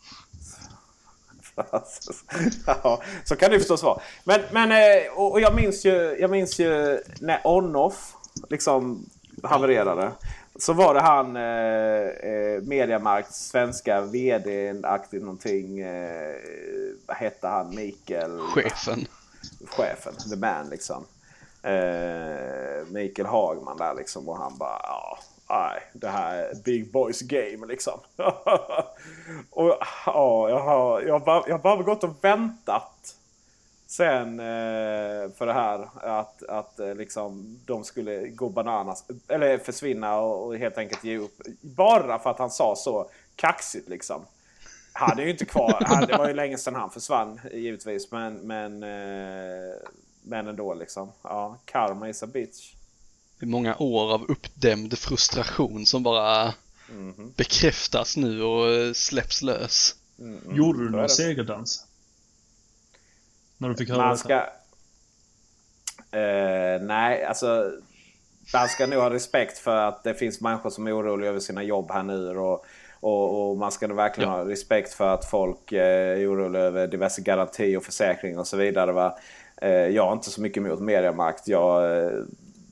ja, 2.67 3.03
så 3.25 3.37
kan 3.37 3.51
det 3.51 3.59
förstås 3.59 3.83
vara. 3.83 4.01
Men, 4.25 4.41
men 4.53 4.73
eh, 4.73 5.13
och 5.13 5.33
och 5.33 5.41
jag 5.41 5.55
minns 5.55 5.85
ju, 5.85 6.17
jag 6.21 6.31
minns 6.31 6.59
ju 6.61 7.01
när 7.21 7.41
On-Off 7.45 8.15
liksom 8.51 9.07
havererade. 9.43 10.13
Så 10.57 10.73
var 10.73 10.95
det 10.95 11.01
han 11.01 11.37
eh, 11.37 12.33
eh, 12.33 12.63
Mediamarkts 12.63 13.49
svenska 13.49 14.01
VD-aktig 14.01 15.21
någonting. 15.21 15.81
Eh, 15.81 16.37
vad 17.07 17.17
hette 17.17 17.49
han? 17.49 17.75
Mikael? 17.75 18.39
Chefen. 18.39 19.07
Chefen, 19.67 20.15
the 20.31 20.37
man 20.37 20.69
liksom. 20.71 21.05
Eh, 21.63 22.87
Mikael 22.87 23.29
Hagman 23.29 23.77
där 23.77 23.95
liksom. 23.95 24.29
Och 24.29 24.39
han 24.39 24.59
bara 24.59 24.81
ja. 24.83 25.19
Nej, 25.49 25.83
det 25.93 26.09
här 26.09 26.37
är 26.37 26.55
Big 26.55 26.93
Boys 26.93 27.21
game 27.21 27.67
liksom. 27.67 28.01
och 29.51 29.79
ja, 30.07 30.49
jag 30.49 30.59
har, 30.59 31.01
jag, 31.01 31.13
har 31.13 31.21
bara, 31.21 31.43
jag 31.47 31.55
har 31.55 31.63
bara 31.63 31.83
gått 31.83 32.05
och 32.05 32.25
väntat 32.25 33.17
sen 33.87 34.41
eh, 34.41 35.31
för 35.37 35.47
det 35.47 35.53
här. 35.53 35.89
Att, 36.03 36.43
att 36.43 36.79
eh, 36.79 36.95
liksom 36.95 37.59
de 37.67 37.85
skulle 37.85 38.29
gå 38.29 38.49
bananas. 38.49 39.05
Eller 39.29 39.59
försvinna 39.59 40.19
och, 40.19 40.47
och 40.47 40.57
helt 40.57 40.79
enkelt 40.79 41.05
ge 41.05 41.19
upp. 41.19 41.41
Bara 41.61 42.19
för 42.19 42.31
att 42.31 42.39
han 42.39 42.51
sa 42.51 42.77
så 42.77 43.11
kaxigt 43.37 43.89
liksom. 43.89 44.25
Han 44.93 45.19
är 45.19 45.23
ju 45.23 45.31
inte 45.31 45.45
kvar. 45.45 45.79
Han, 45.81 46.07
det 46.07 46.19
var 46.19 46.29
ju 46.29 46.35
länge 46.35 46.59
sedan 46.59 46.75
han 46.75 46.91
försvann 46.91 47.41
givetvis. 47.53 48.11
Men, 48.11 48.35
men, 48.35 48.83
eh, 48.83 49.75
men 50.23 50.47
ändå 50.49 50.75
liksom. 50.75 51.13
Ja, 51.23 51.59
karma 51.65 52.09
is 52.09 52.23
a 52.23 52.27
bitch. 52.27 52.73
Det 53.39 53.45
är 53.47 53.49
många 53.49 53.77
år 53.79 54.15
av 54.15 54.23
uppdämd 54.31 54.99
frustration 54.99 55.87
som 55.87 56.03
bara 56.03 56.55
Mhm. 56.89 57.33
bekräftas 57.37 58.17
nu 58.17 58.43
och 58.43 58.69
eh, 58.71 58.93
släpps 58.93 59.43
lös. 59.43 59.95
Gjorde 60.53 60.79
du 60.79 60.91
så 60.91 60.97
är 60.97 61.01
någon 61.01 61.09
segerdans? 61.09 61.87
När 63.59 63.69
du 63.69 63.75
fick 63.77 63.89
höra 63.89 64.07
Man 64.07 64.19
ska... 64.19 64.35
Eh, 66.11 66.83
nej, 66.83 67.25
alltså... 67.25 67.73
Man 68.55 68.69
ska 68.69 68.87
nog 68.87 69.01
ha 69.03 69.11
respekt 69.11 69.59
för 69.59 69.77
att 69.77 70.05
det 70.05 70.15
finns 70.15 70.41
människor 70.41 70.71
som 70.71 70.87
är 70.87 70.99
oroliga 70.99 71.31
över 71.31 71.41
sina 71.41 71.63
jobb 71.63 71.91
här 71.91 72.03
nu. 72.03 72.39
Och, 72.39 72.65
och, 73.01 73.51
och 73.51 73.57
man 73.57 73.73
ska 73.73 73.87
nog 73.87 73.97
verkligen 73.97 74.31
ha 74.31 74.49
respekt 74.49 74.93
för 74.93 75.15
att 75.15 75.31
folk 75.31 75.73
eh, 75.73 76.21
är 76.21 76.33
oroliga 76.33 76.63
över 76.63 76.87
diverse 76.87 77.23
garanti 77.23 77.77
och 77.77 77.85
försäkring 77.85 78.39
och 78.39 78.47
så 78.47 78.57
vidare. 78.57 78.93
Va? 78.93 79.19
Eh, 79.63 79.71
jag 79.71 80.07
har 80.07 80.13
inte 80.13 80.31
så 80.31 80.41
mycket 80.41 80.57
emot 80.59 80.81
mediamakt. 80.81 81.49
Jag 81.49 81.99
eh, 82.05 82.13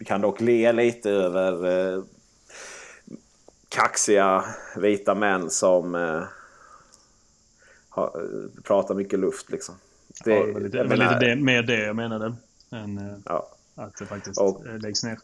kan 0.04 0.20
dock 0.20 0.40
le 0.40 0.72
lite 0.72 1.10
över 1.10 1.66
eh, 1.96 2.02
kaxiga 3.68 4.44
vita 4.76 5.14
män 5.14 5.50
som 5.50 5.94
eh, 5.94 6.22
har, 7.88 8.04
eh, 8.04 8.62
pratar 8.62 8.94
mycket 8.94 9.18
luft. 9.18 9.50
Liksom. 9.50 9.74
Det, 10.24 10.30
ja, 10.34 10.44
det 10.46 10.52
var 10.52 10.60
lite, 10.60 10.84
menar- 10.84 11.14
lite 11.14 11.26
det, 11.26 11.36
mer 11.36 11.62
det 11.62 11.86
jag 11.86 11.96
menade. 11.96 12.34
Än 12.72 13.22
Ja. 13.26 13.48
att 13.74 13.96
det 13.98 14.06
faktiskt 14.06 14.40
Och- 14.40 14.62
läggs 14.80 15.04
ner. 15.04 15.18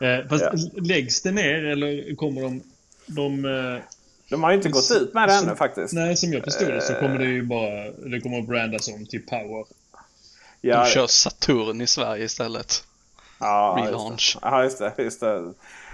Eh, 0.00 0.28
fast 0.28 0.44
Ja. 0.44 0.52
läggs 0.82 1.22
det 1.22 1.30
ner 1.32 1.64
eller 1.64 2.14
kommer 2.16 2.40
de... 2.42 2.62
De, 3.06 3.44
eh, 3.44 3.82
De 4.30 4.42
har 4.42 4.50
ju 4.50 4.56
inte 4.56 4.68
gått 4.68 4.90
ut 5.00 5.14
med 5.14 5.28
det 5.28 5.34
ännu 5.34 5.54
faktiskt. 5.56 5.92
Nej, 5.94 6.16
som 6.16 6.32
jag 6.32 6.44
förstod 6.44 6.68
det 6.68 6.80
så 6.80 6.94
kommer 6.94 7.18
det 7.18 7.24
ju 7.24 7.42
bara... 7.42 7.90
Det 7.90 8.20
kommer 8.20 8.38
att 8.38 8.46
brandas 8.46 8.88
om 8.88 9.06
till 9.06 9.26
Power. 9.26 9.64
Ja, 10.66 10.84
De 10.84 10.90
kör 10.90 11.06
Saturn 11.06 11.80
i 11.80 11.86
Sverige 11.86 12.24
istället. 12.24 12.84
ja, 13.38 13.76
relaunch. 13.78 14.12
Just 14.12 14.40
det. 14.40 14.48
Ja, 14.48 14.62
just 14.62 14.78
det. 14.78 14.94
Just 14.98 15.20
det. 15.20 15.36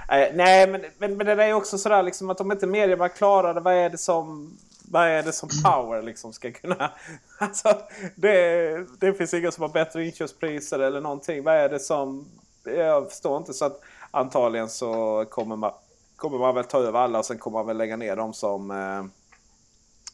Eh, 0.09 0.29
nej, 0.35 0.67
men, 0.69 0.85
men, 0.99 1.17
men 1.17 1.27
det 1.27 1.45
är 1.45 1.53
också 1.53 1.79
sådär 1.79 2.03
liksom 2.03 2.31
att 2.31 2.41
om 2.41 2.53
inte 2.53 2.67
Mediamarkt 2.67 3.17
klarar 3.19 3.55
det, 3.55 3.61
vad 3.61 3.75
är 3.75 3.91
det 3.91 3.99
som... 3.99 4.57
Vad 4.91 5.09
är 5.09 5.23
det 5.23 5.33
som 5.33 5.49
Power 5.65 6.03
liksom 6.03 6.33
ska 6.33 6.53
kunna... 6.53 6.93
Alltså, 7.39 7.75
det, 8.15 9.01
det 9.01 9.15
finns 9.15 9.35
inga 9.35 9.51
som 9.51 9.63
har 9.63 9.69
bättre 9.69 10.05
inköpspriser 10.05 10.79
eller 10.79 11.01
någonting. 11.01 11.43
Vad 11.45 11.55
är 11.55 11.69
det 11.69 11.81
som... 11.81 12.29
Jag 12.65 13.11
förstår 13.11 13.37
inte. 13.37 13.53
Så 13.53 13.65
att 13.65 13.81
antagligen 14.11 14.69
så 14.69 15.25
kommer 15.31 15.57
man, 15.57 15.73
kommer 16.17 16.39
man 16.39 16.55
väl 16.55 16.65
ta 16.65 16.79
över 16.79 16.99
alla 16.99 17.19
och 17.19 17.25
sen 17.25 17.39
kommer 17.39 17.59
man 17.59 17.67
väl 17.67 17.77
lägga 17.77 17.97
ner 17.97 18.17
dem 18.17 18.35
som... 18.35 18.71
Eh, 18.71 19.05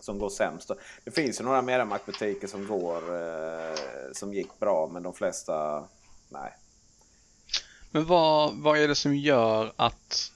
som 0.00 0.18
går 0.18 0.28
sämst. 0.30 0.70
Det 1.04 1.10
finns 1.10 1.40
ju 1.40 1.44
några 1.44 1.62
Mediamarkt-butiker 1.62 2.46
som 2.46 2.66
går 2.66 2.96
eh, 2.96 3.78
som 4.12 4.34
gick 4.34 4.58
bra 4.58 4.90
men 4.92 5.02
de 5.02 5.14
flesta 5.14 5.84
nej. 6.28 6.52
Men 7.90 8.04
vad, 8.06 8.54
vad 8.54 8.78
är 8.78 8.88
det 8.88 8.94
som 8.94 9.16
gör 9.16 9.72
att 9.76 10.32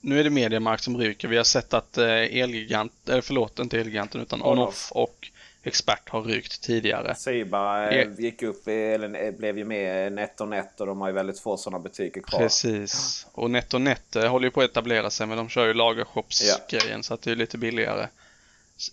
nu 0.00 0.20
är 0.20 0.24
det 0.24 0.30
Mediamarkt 0.30 0.82
som 0.84 0.98
ryker. 0.98 1.28
Vi 1.28 1.36
har 1.36 1.44
sett 1.44 1.74
att 1.74 1.98
eh, 1.98 2.06
Elgigant, 2.06 3.08
eller 3.08 3.20
förlåt 3.20 3.58
inte 3.58 3.80
Elgiganten 3.80 4.20
utan 4.20 4.42
On-Off. 4.42 4.92
Och 4.92 5.30
Expert 5.64 6.08
har 6.08 6.22
rykt 6.22 6.62
tidigare. 6.62 7.14
Siba 7.14 7.90
eh, 7.90 7.98
Ja. 7.98 8.06
gick 8.18 8.42
upp, 8.42 8.68
eller 8.68 9.24
eh, 9.24 9.30
blev 9.30 9.58
ju 9.58 9.64
med 9.64 10.12
NetOnNet 10.12 10.80
och 10.80 10.86
de 10.86 11.00
har 11.00 11.08
ju 11.08 11.14
väldigt 11.14 11.40
få 11.40 11.56
sådana 11.56 11.78
butiker 11.78 12.20
kvar. 12.20 12.38
Precis. 12.38 13.26
Och 13.32 13.50
NetOnNet 13.50 14.16
eh, 14.16 14.30
håller 14.30 14.46
ju 14.46 14.50
på 14.50 14.60
att 14.60 14.70
etablera 14.70 15.10
sig 15.10 15.26
men 15.26 15.36
de 15.36 15.48
kör 15.48 15.66
ju 15.66 15.74
lagershopsgrejen 15.74 17.02
så 17.02 17.14
att 17.14 17.22
det 17.22 17.30
är 17.30 17.36
lite 17.36 17.58
billigare. 17.58 18.06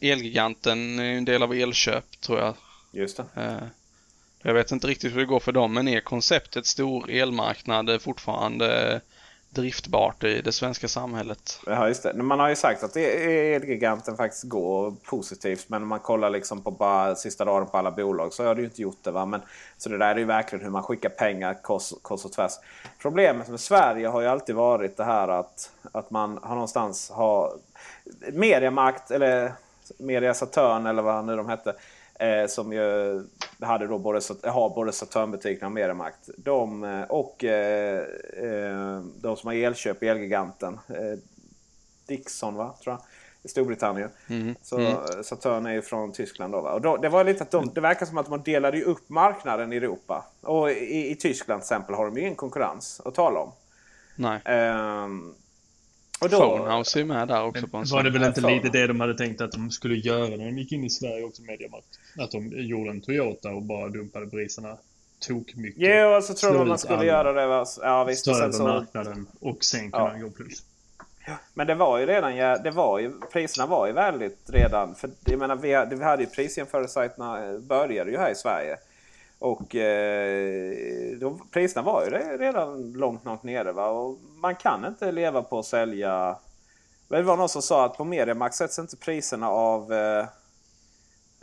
Elgiganten 0.01 0.99
är 0.99 1.03
ju 1.03 1.17
en 1.17 1.25
del 1.25 1.43
av 1.43 1.53
Elköp 1.53 2.21
tror 2.21 2.39
jag. 2.39 2.53
Just 2.91 3.17
det. 3.17 3.25
Eh, 3.41 3.57
Jag 4.41 4.53
vet 4.53 4.71
inte 4.71 4.87
riktigt 4.87 5.13
hur 5.13 5.19
det 5.19 5.25
går 5.25 5.39
för 5.39 5.51
dem 5.51 5.73
men 5.73 5.87
är 5.87 5.99
konceptet 6.01 6.65
stor 6.65 7.09
elmarknad 7.09 8.01
fortfarande 8.01 9.01
driftbart 9.49 10.23
i 10.23 10.41
det 10.41 10.51
svenska 10.51 10.87
samhället? 10.87 11.59
Ja, 11.65 11.87
just 11.87 12.03
det. 12.03 12.13
Man 12.13 12.39
har 12.39 12.49
ju 12.49 12.55
sagt 12.55 12.83
att 12.83 12.93
det- 12.93 13.53
Elgiganten 13.55 14.17
faktiskt 14.17 14.43
går 14.43 14.91
positivt. 15.03 15.65
Men 15.69 15.81
om 15.83 15.87
man 15.89 15.99
kollar 15.99 16.29
liksom 16.29 16.63
på 16.63 16.71
bara 16.71 17.15
sista 17.15 17.45
raden 17.45 17.69
på 17.69 17.77
alla 17.77 17.91
bolag 17.91 18.33
så 18.33 18.43
har 18.43 18.55
det 18.55 18.61
ju 18.61 18.67
inte 18.67 18.81
gjort 18.81 19.03
det. 19.03 19.11
Va? 19.11 19.25
Men, 19.25 19.41
så 19.77 19.89
det 19.89 19.97
där 19.97 20.15
är 20.15 20.19
ju 20.19 20.25
verkligen 20.25 20.63
hur 20.65 20.71
man 20.71 20.83
skickar 20.83 21.09
pengar 21.09 21.53
kors, 21.61 21.93
kors 22.01 22.25
och 22.25 22.31
tvärs. 22.31 22.51
Problemet 23.01 23.47
med 23.47 23.59
Sverige 23.59 24.07
har 24.07 24.21
ju 24.21 24.27
alltid 24.27 24.55
varit 24.55 24.97
det 24.97 25.03
här 25.03 25.27
att, 25.27 25.71
att 25.91 26.11
man 26.11 26.39
har 26.41 26.53
någonstans 26.55 27.09
har 27.09 27.53
Mediamarkt 28.33 29.11
eller 29.11 29.53
Media 29.97 30.33
Saturn 30.33 30.85
eller 30.85 31.01
vad 31.01 31.25
nu 31.25 31.35
de 31.35 31.49
hette. 31.49 31.75
Eh, 32.19 32.47
som 32.47 32.73
ju 32.73 33.23
hade 33.59 33.87
då 33.87 33.97
både, 33.97 34.21
har 34.43 34.69
både 34.75 34.91
Saturnbutikerna 34.91 35.67
och 35.67 35.71
Mediamarkt. 35.71 36.29
De, 36.37 36.83
eh, 36.83 37.01
och 37.01 37.43
eh, 37.43 37.99
eh, 38.37 39.01
de 39.21 39.37
som 39.37 39.47
har 39.47 39.53
Elköp, 39.53 40.03
Elgiganten. 40.03 40.79
Eh, 40.87 41.19
Dixon 42.07 42.55
va, 42.55 42.75
tror 42.83 42.93
jag. 42.93 43.01
I 43.43 43.47
Storbritannien. 43.47 44.09
Mm. 44.27 44.55
Så 44.61 44.77
Mm. 44.77 45.23
Saturn 45.23 45.65
är 45.65 45.73
ju 45.73 45.81
från 45.81 46.11
Tyskland 46.11 46.53
då. 46.53 46.61
Va? 46.61 46.73
Och 46.73 46.81
då, 46.81 46.97
det 46.97 47.09
var 47.09 47.23
lite 47.23 47.43
att 47.43 47.51
de, 47.51 47.71
det 47.73 47.81
verkar 47.81 48.05
som 48.05 48.17
att 48.17 48.25
de 48.25 48.43
delade 48.43 48.81
upp 48.81 49.09
marknaden 49.09 49.73
i 49.73 49.75
Europa. 49.75 50.25
Och 50.41 50.71
i, 50.71 51.11
i 51.11 51.15
Tyskland 51.15 51.61
till 51.61 51.65
exempel 51.65 51.95
har 51.95 52.05
de 52.05 52.15
ju 52.15 52.21
ingen 52.21 52.35
konkurrens 52.35 53.01
att 53.05 53.15
tala 53.15 53.39
om. 53.39 53.51
Nej. 54.15 54.41
Ehm, 54.45 55.33
och 56.21 56.29
då, 56.29 56.57
Phonehouse 56.57 56.99
är 56.99 57.03
med 57.05 57.27
där 57.27 57.43
också 57.43 57.67
på 57.67 57.77
en 57.77 57.85
Var 57.91 58.03
det 58.03 58.09
väl 58.09 58.23
inte 58.23 58.41
Phone. 58.41 58.55
lite 58.55 58.69
det 58.69 58.87
de 58.87 58.99
hade 58.99 59.17
tänkt 59.17 59.41
att 59.41 59.51
de 59.51 59.71
skulle 59.71 59.95
göra 59.95 60.27
när 60.27 60.37
de 60.45 60.57
gick 60.57 60.71
in 60.71 60.83
i 60.83 60.89
Sverige 60.89 61.23
också, 61.23 61.41
Mediamarkt? 61.41 61.87
Att 62.19 62.31
de 62.31 62.47
gjorde 62.55 62.89
en 62.89 63.01
Toyota 63.01 63.49
och 63.49 63.61
bara 63.61 63.87
dumpade 63.87 64.27
priserna 64.27 64.77
tok 65.27 65.55
mycket. 65.55 65.81
Jo, 65.81 66.15
och 66.17 66.23
så 66.23 66.33
tror 66.33 66.53
man 66.65 66.71
ut 66.73 66.79
skulle 66.79 67.05
göra 67.05 67.33
det. 67.33 67.47
va? 67.47 67.65
Ja, 67.81 68.03
visst. 68.03 68.25
Ta 68.25 68.31
Och 68.31 68.37
sen 68.37 68.43
över 68.45 68.53
så, 68.53 68.63
marknaden 68.63 69.27
och 69.39 69.63
sen 69.63 69.91
kunna 69.91 70.17
Ja. 70.17 70.23
gå 70.23 70.29
plus. 70.29 70.63
Men 71.53 71.67
det 71.67 71.75
var 71.75 71.99
ju 71.99 72.05
redan, 72.05 72.35
ja, 72.35 72.57
det 72.57 72.71
var 72.71 72.99
ju, 72.99 73.11
priserna 73.31 73.65
var 73.65 73.87
ju 73.87 73.93
väldigt 73.93 74.39
redan. 74.47 74.95
För 74.95 75.09
jag 75.25 75.39
menar, 75.39 75.55
vi, 75.55 75.73
hade- 75.73 75.95
vi 75.95 76.03
hade 76.03 76.23
ju 76.23 76.29
prisjämförelsesajterna 76.29 77.45
eh, 77.45 77.59
började 77.59 78.11
ju 78.11 78.17
här 78.17 78.31
i 78.31 78.35
Sverige. 78.35 78.77
Och 79.39 79.75
eh, 79.75 81.17
då, 81.17 81.39
priserna 81.51 81.81
var 81.81 82.05
ju 82.05 82.09
redan 82.37 82.91
långt, 82.91 83.25
långt 83.25 83.43
nere. 83.43 83.71
Va? 83.71 83.87
Och 83.87 84.17
man 84.35 84.55
kan 84.55 84.85
inte 84.85 85.11
leva 85.11 85.43
på 85.43 85.59
att 85.59 85.65
sälja... 85.65 86.37
Det 87.07 87.21
var 87.21 87.37
någon 87.37 87.49
som 87.49 87.61
sa 87.61 87.85
att 87.85 87.97
på 87.97 88.03
Mediamarkt 88.03 88.55
sätts 88.55 88.79
inte 88.79 88.97
priserna 88.97 89.49
av... 89.49 89.93
Eh, 89.93 90.25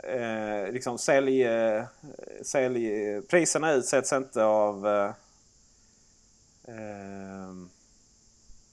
eh, 0.03 0.71
liksom 0.71 0.97
sälj, 0.97 1.43
eh, 1.43 1.83
sälj, 2.41 3.21
priserna 3.21 3.73
utsätts 3.73 4.13
inte 4.13 4.43
av... 4.43 4.87
Eh, 4.87 5.11
eh 6.67 7.47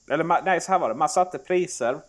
eller 0.09 0.43
nej, 0.43 0.61
så 0.61 0.71
här 0.71 0.79
var 0.79 0.89
det. 0.89 0.95
Man 0.95 1.09
satte 1.09 1.37
priser. 1.37 1.99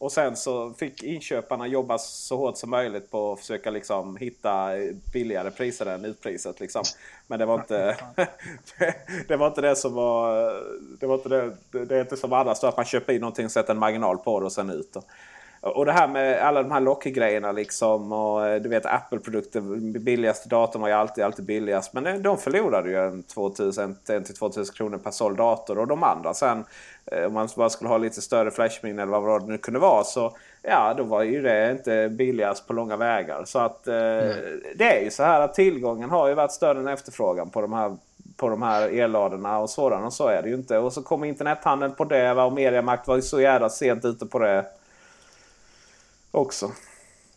Och 0.00 0.12
sen 0.12 0.36
så 0.36 0.74
fick 0.74 1.02
inköparna 1.02 1.66
jobba 1.66 1.98
så 1.98 2.36
hårt 2.36 2.56
som 2.56 2.70
möjligt 2.70 3.10
på 3.10 3.32
att 3.32 3.40
försöka 3.40 3.70
liksom 3.70 4.16
hitta 4.16 4.68
billigare 5.12 5.50
priser 5.50 5.86
än 5.86 6.04
utpriset. 6.04 6.60
Liksom. 6.60 6.82
Men 7.26 7.38
det 7.38 7.46
var 7.46 7.54
inte 7.54 7.96
det 9.28 9.36
var 9.36 9.46
inte 9.46 9.60
det 9.60 9.76
som 9.76 9.94
var... 9.94 10.52
Det, 11.00 11.06
var 11.06 11.14
inte 11.14 11.28
det, 11.28 11.56
det 11.84 11.96
är 11.96 12.00
inte 12.00 12.16
som 12.16 12.32
annars 12.32 12.60
då 12.60 12.66
att 12.66 12.76
man 12.76 12.86
köper 12.86 13.12
in 13.12 13.20
någonting, 13.20 13.48
sätter 13.48 13.72
en 13.72 13.78
marginal 13.78 14.18
på 14.18 14.40
det 14.40 14.46
och 14.46 14.52
sen 14.52 14.70
ut. 14.70 14.92
Då. 14.92 15.02
Och 15.62 15.86
det 15.86 15.92
här 15.92 16.08
med 16.08 16.42
alla 16.42 16.62
de 16.62 16.72
här 16.72 16.80
lockgrejerna 16.80 17.52
liksom. 17.52 18.12
Och 18.12 18.60
du 18.60 18.68
vet 18.68 18.86
Apple-produkter. 18.86 19.60
Billigaste 19.98 20.48
datorn 20.48 20.82
var 20.82 20.88
ju 20.88 20.94
alltid, 20.94 21.24
alltid 21.24 21.44
billigast. 21.44 21.92
Men 21.92 22.22
de 22.22 22.38
förlorade 22.38 22.90
ju 22.90 22.96
1-2000 22.96 24.74
kronor 24.76 24.98
per 24.98 25.10
såld 25.10 25.36
dator. 25.36 25.78
Och 25.78 25.86
de 25.86 26.02
andra 26.02 26.34
sen. 26.34 26.64
Eh, 27.06 27.24
om 27.24 27.32
man 27.32 27.48
bara 27.56 27.70
skulle 27.70 27.88
ha 27.88 27.98
lite 27.98 28.20
större 28.20 28.50
flashminne 28.50 29.02
eller 29.02 29.20
vad 29.20 29.42
det 29.42 29.52
nu 29.52 29.58
kunde 29.58 29.80
vara. 29.80 30.04
Så 30.04 30.36
ja, 30.62 30.94
då 30.96 31.02
var 31.02 31.22
ju 31.22 31.42
det 31.42 31.70
inte 31.70 32.08
billigast 32.08 32.66
på 32.66 32.72
långa 32.72 32.96
vägar. 32.96 33.42
Så 33.44 33.58
att 33.58 33.86
mm. 33.86 34.36
det 34.76 34.98
är 34.98 35.04
ju 35.04 35.10
så 35.10 35.22
här 35.22 35.40
att 35.40 35.54
tillgången 35.54 36.10
har 36.10 36.28
ju 36.28 36.34
varit 36.34 36.52
större 36.52 36.78
än 36.78 36.88
efterfrågan 36.88 37.50
på 37.50 37.60
de 37.60 37.72
här 37.72 37.96
på 38.36 38.48
de 38.48 38.62
här 38.62 38.88
elladorna 38.88 39.58
och 39.58 39.70
sådana. 39.70 40.06
Och 40.06 40.12
så 40.12 40.28
är 40.28 40.42
det 40.42 40.48
ju 40.48 40.54
inte. 40.54 40.78
Och 40.78 40.92
så 40.92 41.02
kom 41.02 41.24
internethandeln 41.24 41.94
på 41.94 42.04
det 42.04 42.34
va? 42.34 42.44
och 42.44 42.52
Mediamarkt 42.52 43.08
var 43.08 43.16
ju 43.16 43.22
så 43.22 43.40
jävla 43.40 43.68
sent 43.68 44.04
ute 44.04 44.26
på 44.26 44.38
det 44.38 44.64
också. 46.30 46.70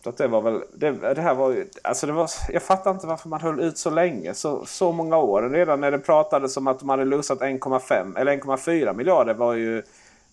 Så 0.04 0.10
att 0.10 0.18
det 0.18 0.28
var 0.28 0.42
väl, 0.42 0.64
det, 0.74 0.92
det 0.92 1.22
här 1.22 1.34
var 1.34 1.52
ju, 1.52 1.68
alltså 1.82 2.08
det 2.08 2.14
var, 2.14 2.30
jag 2.50 2.64
fattar 2.64 2.92
inte 2.92 3.08
varför 3.08 3.30
man 3.30 3.42
höll 3.42 3.60
ut 3.60 3.78
så 3.78 3.90
länge, 3.90 4.34
så, 4.34 4.66
så 4.66 4.92
många 4.92 5.18
år. 5.18 5.50
Redan 5.50 5.82
när 5.82 5.92
det 5.92 6.00
pratades 6.00 6.58
om 6.58 6.68
att 6.68 6.80
de 6.80 6.90
hade 6.90 7.06
losat 7.06 7.40
1,5 7.40 8.20
eller 8.20 8.38
1,4 8.38 8.94
miljarder 8.94 9.34
var 9.34 9.54
ju, 9.54 9.84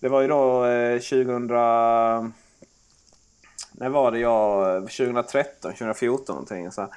det 0.01 0.09
var 0.09 0.21
ju 0.21 0.29
då 0.29 0.65
eh, 0.65 0.99
2000, 0.99 1.47
när 3.73 3.89
var 3.89 4.11
det 4.11 4.19
jag, 4.19 4.81
2013, 4.83 5.73
2014 5.73 6.35
någonting. 6.35 6.71
Så 6.71 6.81
här 6.81 6.91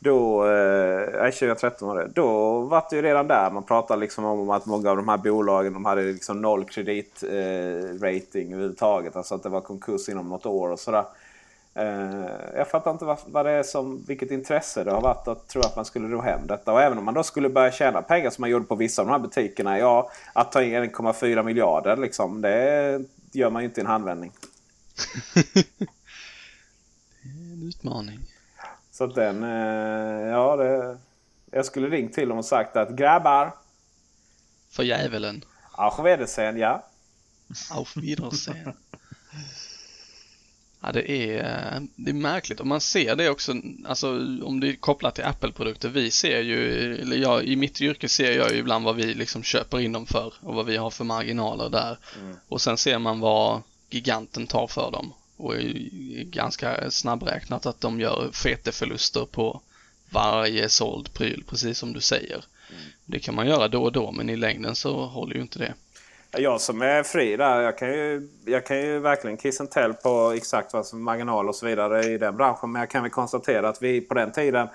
då, 0.00 0.46
eh, 0.46 1.30
2013 1.30 1.88
var 1.88 1.96
det. 1.96 2.08
Då 2.14 2.60
var 2.60 2.84
det 2.90 2.96
ju 2.96 3.02
redan 3.02 3.28
där 3.28 3.50
man 3.50 3.62
pratade 3.62 4.00
liksom 4.00 4.24
om 4.24 4.50
att 4.50 4.66
många 4.66 4.90
av 4.90 4.96
de 4.96 5.08
här 5.08 5.16
bolagen 5.16 5.72
de 5.72 5.84
hade 5.84 6.02
liksom 6.02 6.40
noll 6.40 6.64
kreditrating 6.64 8.52
eh, 8.52 8.54
överhuvudtaget. 8.54 9.16
Alltså 9.16 9.34
att 9.34 9.42
det 9.42 9.48
var 9.48 9.60
konkurs 9.60 10.08
inom 10.08 10.28
något 10.28 10.46
år 10.46 10.68
och 10.68 10.78
sådär. 10.78 11.04
Eh, 11.74 12.30
jag 12.56 12.68
fattar 12.68 12.90
inte 12.90 13.04
vad, 13.04 13.18
vad 13.26 13.46
det 13.46 13.50
är 13.50 13.62
som, 13.62 14.04
vilket 14.06 14.30
intresse 14.30 14.84
det 14.84 14.90
har 14.90 15.00
varit 15.00 15.28
att 15.28 15.48
tro 15.48 15.60
att 15.60 15.76
man 15.76 15.84
skulle 15.84 16.08
ro 16.08 16.20
hem 16.20 16.46
detta. 16.46 16.72
Och 16.72 16.82
även 16.82 16.98
om 16.98 17.04
man 17.04 17.14
då 17.14 17.22
skulle 17.22 17.48
börja 17.48 17.72
tjäna 17.72 18.02
pengar 18.02 18.30
som 18.30 18.42
man 18.42 18.50
gjorde 18.50 18.64
på 18.64 18.74
vissa 18.74 19.02
av 19.02 19.08
de 19.08 19.12
här 19.12 19.18
butikerna. 19.18 19.78
Ja, 19.78 20.10
att 20.32 20.52
ta 20.52 20.62
in 20.62 20.74
1,4 20.74 21.42
miljarder 21.42 21.96
liksom. 21.96 22.40
Det 22.40 23.04
gör 23.32 23.50
man 23.50 23.62
ju 23.62 23.68
inte 23.68 23.80
i 23.80 23.84
en 23.84 23.86
handvändning. 23.86 24.32
det 25.34 25.70
är 27.22 27.52
en 27.52 27.68
utmaning. 27.68 28.27
Så 28.98 29.04
att 29.04 29.14
den, 29.14 29.42
eh, 29.42 30.28
ja 30.28 30.56
det... 30.56 30.98
Jag 31.50 31.66
skulle 31.66 31.88
ringt 31.88 32.12
till 32.12 32.28
dem 32.28 32.38
och 32.38 32.44
sagt 32.44 32.76
att 32.76 32.90
grabbar. 32.90 33.54
För 34.70 34.82
djävulen. 34.82 35.44
Auf 35.72 35.98
Wiedersehen, 35.98 36.58
ja. 36.58 36.84
Auf 37.70 37.96
Wiedersehen. 37.96 38.72
Ja, 40.80 40.92
det 40.92 41.10
är, 41.10 41.42
det 41.96 42.10
är 42.10 42.14
märkligt 42.14 42.60
och 42.60 42.66
man 42.66 42.80
ser 42.80 43.16
det 43.16 43.30
också, 43.30 43.54
alltså 43.86 44.08
om 44.42 44.60
det 44.60 44.68
är 44.68 44.76
kopplat 44.76 45.14
till 45.14 45.24
Apple-produkter. 45.24 45.88
Vi 45.88 46.10
ser 46.10 46.40
ju, 46.40 46.94
eller 47.00 47.16
jag, 47.16 47.44
i 47.44 47.56
mitt 47.56 47.80
yrke 47.80 48.08
ser 48.08 48.32
jag 48.32 48.52
ju 48.52 48.58
ibland 48.58 48.84
vad 48.84 48.96
vi 48.96 49.14
liksom 49.14 49.42
köper 49.42 49.80
in 49.80 49.92
dem 49.92 50.06
för 50.06 50.34
och 50.40 50.54
vad 50.54 50.66
vi 50.66 50.76
har 50.76 50.90
för 50.90 51.04
marginaler 51.04 51.68
där. 51.68 51.98
Mm. 52.20 52.36
Och 52.48 52.60
sen 52.60 52.76
ser 52.76 52.98
man 52.98 53.20
vad 53.20 53.62
giganten 53.90 54.46
tar 54.46 54.66
för 54.66 54.90
dem 54.90 55.12
och 55.38 55.54
är 55.54 56.24
ganska 56.24 56.90
snabbräknat 56.90 57.66
att 57.66 57.80
de 57.80 58.00
gör 58.00 58.30
feteförluster 58.32 59.26
på 59.30 59.60
varje 60.10 60.68
såld 60.68 61.14
pryl, 61.14 61.44
precis 61.48 61.78
som 61.78 61.92
du 61.92 62.00
säger. 62.00 62.44
Mm. 62.70 62.82
Det 63.04 63.18
kan 63.18 63.34
man 63.34 63.46
göra 63.46 63.68
då 63.68 63.82
och 63.82 63.92
då, 63.92 64.12
men 64.12 64.30
i 64.30 64.36
längden 64.36 64.74
så 64.74 65.06
håller 65.06 65.34
ju 65.34 65.40
inte 65.40 65.58
det. 65.58 65.74
Jag 66.30 66.60
som 66.60 66.82
är 66.82 67.02
fri 67.02 67.36
där, 67.36 67.60
jag 67.60 67.78
kan 67.78 67.88
ju, 67.88 68.28
jag 68.44 68.66
kan 68.66 68.80
ju 68.80 68.98
verkligen 68.98 69.36
kiss 69.36 69.60
and 69.60 69.70
tell 69.70 69.94
på 69.94 70.32
exakt 70.36 70.72
vad 70.72 70.86
som 70.86 71.02
marginal 71.02 71.48
och 71.48 71.54
så 71.54 71.66
vidare 71.66 72.04
i 72.04 72.18
den 72.18 72.36
branschen. 72.36 72.72
Men 72.72 72.80
jag 72.80 72.90
kan 72.90 73.02
väl 73.02 73.10
konstatera 73.10 73.68
att 73.68 73.82
vi 73.82 74.00
på 74.00 74.14
den 74.14 74.32
tiden 74.32 74.68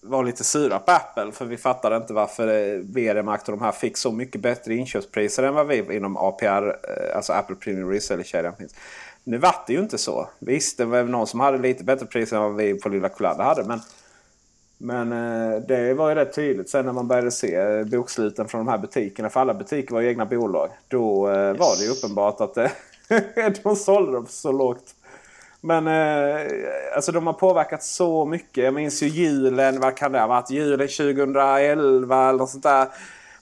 var 0.00 0.24
lite 0.24 0.44
sura 0.44 0.78
på 0.78 0.92
Apple. 0.92 1.32
För 1.32 1.44
vi 1.44 1.56
fattade 1.56 1.96
inte 1.96 2.12
varför 2.12 2.46
VRMakt 2.78 3.48
och 3.48 3.58
de 3.58 3.64
här 3.64 3.72
fick 3.72 3.96
så 3.96 4.12
mycket 4.12 4.40
bättre 4.40 4.74
inköpspriser 4.74 5.42
än 5.42 5.54
vad 5.54 5.66
vi 5.66 5.96
inom 5.96 6.16
APR, 6.16 6.66
eh, 6.68 7.16
alltså 7.16 7.32
Apple 7.32 7.56
Premium 7.56 7.90
Reseller-kedjan 7.90 8.56
finns. 8.56 8.74
Nu 9.24 9.38
vart 9.38 9.66
det 9.66 9.72
ju 9.72 9.78
inte 9.78 9.98
så. 9.98 10.28
Visst, 10.38 10.78
det 10.78 10.84
var 10.84 11.02
någon 11.04 11.26
som 11.26 11.40
hade 11.40 11.58
lite 11.58 11.84
bättre 11.84 12.06
pris 12.06 12.32
än 12.32 12.40
vad 12.42 12.54
vi 12.54 12.74
på 12.74 12.88
Lilla 12.88 13.08
Kullander 13.08 13.44
hade. 13.44 13.64
Men, 13.64 13.80
men 14.78 15.12
eh, 15.12 15.60
det 15.60 15.94
var 15.94 16.08
ju 16.08 16.14
rätt 16.14 16.34
tydligt 16.34 16.70
sen 16.70 16.86
när 16.86 16.92
man 16.92 17.08
började 17.08 17.30
se 17.30 17.84
boksluten 17.84 18.48
från 18.48 18.66
de 18.66 18.70
här 18.70 18.78
butikerna. 18.78 19.30
För 19.30 19.40
alla 19.40 19.54
butiker 19.54 19.94
var 19.94 20.00
ju 20.00 20.08
egna 20.08 20.26
bolag. 20.26 20.68
Då 20.88 21.30
eh, 21.30 21.48
yes. 21.48 21.58
var 21.58 21.76
det 21.78 21.84
ju 21.84 21.90
uppenbart 21.90 22.40
att 22.40 22.54
det, 22.54 22.72
de 23.62 23.76
sålde 23.76 24.12
dem 24.12 24.26
så 24.28 24.52
lågt. 24.52 24.94
Men 25.60 25.86
eh, 25.86 26.46
alltså 26.94 27.12
de 27.12 27.26
har 27.26 27.34
påverkat 27.34 27.82
så 27.82 28.24
mycket. 28.24 28.64
Jag 28.64 28.74
minns 28.74 29.02
ju 29.02 29.06
julen, 29.06 29.80
vad 29.80 29.96
kan 29.96 30.12
det 30.12 30.20
ha 30.20 30.26
varit? 30.26 30.50
Julen 30.50 30.88
2011 30.88 32.28
eller 32.28 32.38
något 32.38 32.50
sånt 32.50 32.62
där. 32.62 32.88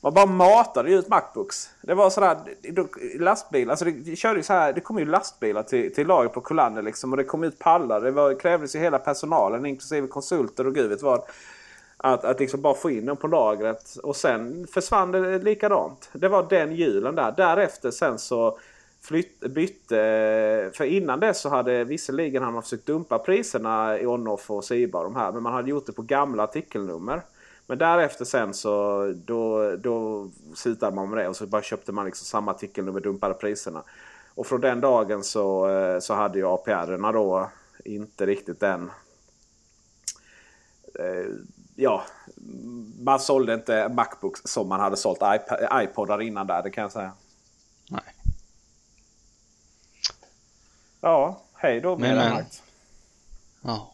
Man 0.01 0.15
bara 0.15 0.27
matade 0.27 0.91
ut 0.93 1.09
Macbooks. 1.09 1.71
Det 1.81 1.95
var 1.95 2.11
sådär 2.11 2.37
lastbilar. 3.19 3.71
Alltså 3.71 3.85
det, 3.85 4.17
körde 4.17 4.43
så 4.43 4.53
här, 4.53 4.73
det 4.73 4.81
kom 4.81 4.99
ju 4.99 5.05
lastbilar 5.05 5.63
till, 5.63 5.95
till 5.95 6.07
lager 6.07 6.29
på 6.29 6.41
Kullander 6.41 6.83
liksom. 6.83 7.13
Och 7.13 7.17
det 7.17 7.25
kom 7.25 7.45
ut 7.45 7.59
pallar. 7.59 8.01
Det 8.01 8.11
var, 8.11 8.41
krävdes 8.41 8.75
ju 8.75 8.79
hela 8.79 8.99
personalen 8.99 9.67
inklusive 9.67 10.07
konsulter 10.07 10.67
och 10.67 10.75
gud 10.75 10.91
vet 10.91 11.03
vad. 11.03 11.23
Att, 11.97 12.25
att 12.25 12.41
liksom 12.41 12.61
bara 12.61 12.75
få 12.75 12.91
in 12.91 13.07
dem 13.07 13.17
på 13.17 13.27
lagret. 13.27 13.97
Och 14.03 14.17
sen 14.17 14.67
försvann 14.67 15.13
det 15.13 15.39
likadant. 15.39 16.09
Det 16.13 16.29
var 16.29 16.47
den 16.51 16.75
julen 16.75 17.15
där. 17.15 17.35
Därefter 17.37 17.91
sen 17.91 18.19
så 18.19 18.59
flytt, 19.01 19.41
bytte. 19.41 19.97
För 20.75 20.85
innan 20.85 21.21
det 21.21 21.35
så 21.35 21.49
hade 21.49 21.85
visserligen 21.85 22.43
han 22.43 22.63
försökt 22.63 22.87
dumpa 22.87 23.19
priserna 23.19 23.99
i 23.99 24.07
Onoff 24.07 24.51
och 24.51 24.65
Siba 24.65 24.99
och 24.99 25.05
de 25.05 25.17
här. 25.17 25.33
Men 25.33 25.43
man 25.43 25.53
hade 25.53 25.71
gjort 25.71 25.87
det 25.87 25.93
på 25.93 26.03
gamla 26.03 26.43
artikelnummer. 26.43 27.23
Men 27.71 27.79
därefter 27.79 28.25
sen 28.25 28.55
så 28.55 29.05
då, 29.17 29.77
då 29.77 30.29
slutade 30.55 30.97
man 30.97 31.11
med 31.11 31.19
det 31.19 31.29
och 31.29 31.37
så 31.37 31.47
bara 31.47 31.63
köpte 31.63 31.93
man 31.93 32.07
liksom 32.07 32.25
samma 32.27 32.51
artikelnummer, 32.51 33.01
dumpade 33.01 33.35
priserna. 33.35 33.83
Och 34.35 34.47
från 34.47 34.61
den 34.61 34.81
dagen 34.81 35.25
så, 35.25 35.69
eh, 35.69 36.01
så 36.01 36.15
hade 36.15 36.39
ju 36.39 36.47
APR 36.47 37.13
då 37.13 37.51
inte 37.85 38.27
riktigt 38.27 38.61
den... 38.61 38.91
Eh, 40.95 41.27
ja, 41.77 42.03
man 42.99 43.21
sålde 43.21 43.55
inte 43.55 43.89
Macbooks 43.89 44.41
som 44.45 44.69
man 44.69 44.81
hade 44.81 44.97
sålt 44.97 45.23
iPodar 45.73 46.23
innan 46.23 46.47
där, 46.47 46.63
det 46.63 46.71
kan 46.71 46.83
jag 46.83 46.93
säga. 46.93 47.13
Nej. 47.89 48.15
Ja, 51.01 51.43
hej 51.55 51.81
då 51.81 51.97
med 51.97 52.17
men, 52.17 52.45
Ja. 53.61 53.93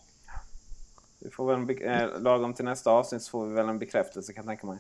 Vi 1.19 1.31
får 1.31 1.57
väl 1.57 1.83
en, 1.83 2.23
lagom 2.23 2.55
till 2.55 2.65
nästa 2.65 2.91
avsnitt 2.91 3.23
så 3.23 3.31
får 3.31 3.47
vi 3.47 3.55
väl 3.55 3.69
en 3.69 3.79
bekräftelse 3.79 4.33
kan 4.33 4.45
jag 4.45 4.51
tänka 4.51 4.67
mig. 4.67 4.79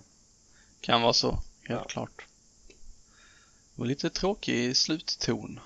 Kan 0.80 1.02
vara 1.02 1.12
så, 1.12 1.30
helt 1.62 1.80
ja. 1.80 1.84
klart. 1.84 2.26
Det 2.66 3.80
var 3.80 3.86
lite 3.86 4.10
tråkig 4.10 4.76
slutton. 4.76 5.60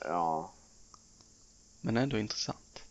Ja. 0.00 0.52
Men 1.80 1.96
ändå 1.96 2.18
intressant. 2.18 2.82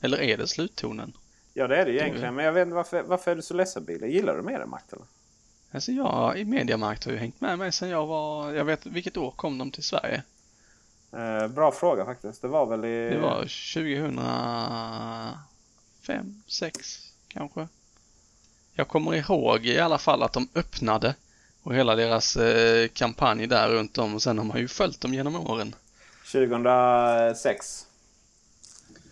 Eller 0.00 0.20
är 0.20 0.36
det 0.36 0.46
sluttonen? 0.46 1.12
Ja 1.54 1.66
det 1.66 1.76
är 1.76 1.84
det 1.84 1.92
egentligen, 1.92 2.34
men 2.34 2.44
jag 2.44 2.52
vet 2.52 2.62
inte 2.62 2.74
varför, 2.74 3.02
varför 3.02 3.30
är 3.30 3.36
du 3.36 3.42
så 3.42 3.54
ledsen 3.54 3.84
Billy? 3.84 4.06
Gillar 4.06 4.36
du 4.36 4.42
Mediamarkt 4.42 4.92
eller? 4.92 5.06
Alltså 5.70 5.92
jag 5.92 6.38
i 6.38 6.44
Mediamarkt 6.44 7.04
har 7.04 7.12
ju 7.12 7.18
hängt 7.18 7.40
med 7.40 7.58
mig 7.58 7.72
sedan 7.72 7.88
jag 7.88 8.06
var, 8.06 8.52
jag 8.52 8.64
vet 8.64 8.86
vilket 8.86 9.16
år 9.16 9.30
kom 9.30 9.58
de 9.58 9.70
till 9.70 9.82
Sverige? 9.82 10.22
Eh, 11.12 11.48
bra 11.48 11.72
fråga 11.72 12.04
faktiskt. 12.04 12.42
Det 12.42 12.48
var 12.48 12.66
väl 12.66 12.84
i... 12.84 13.10
Det 13.10 13.20
var 13.20 13.40
2000 13.40 14.18
fem, 16.08 16.42
sex 16.46 16.98
kanske. 17.28 17.68
Jag 18.72 18.88
kommer 18.88 19.14
ihåg 19.14 19.66
i 19.66 19.78
alla 19.78 19.98
fall 19.98 20.22
att 20.22 20.32
de 20.32 20.48
öppnade 20.54 21.14
och 21.62 21.74
hela 21.74 21.94
deras 21.94 22.36
eh, 22.36 22.88
kampanj 22.88 23.46
där 23.46 23.68
runt 23.68 23.98
om 23.98 24.14
och 24.14 24.22
sen 24.22 24.38
har 24.38 24.44
man 24.44 24.58
ju 24.58 24.68
följt 24.68 25.00
dem 25.00 25.14
genom 25.14 25.36
åren. 25.36 25.74
2006. 26.32 27.86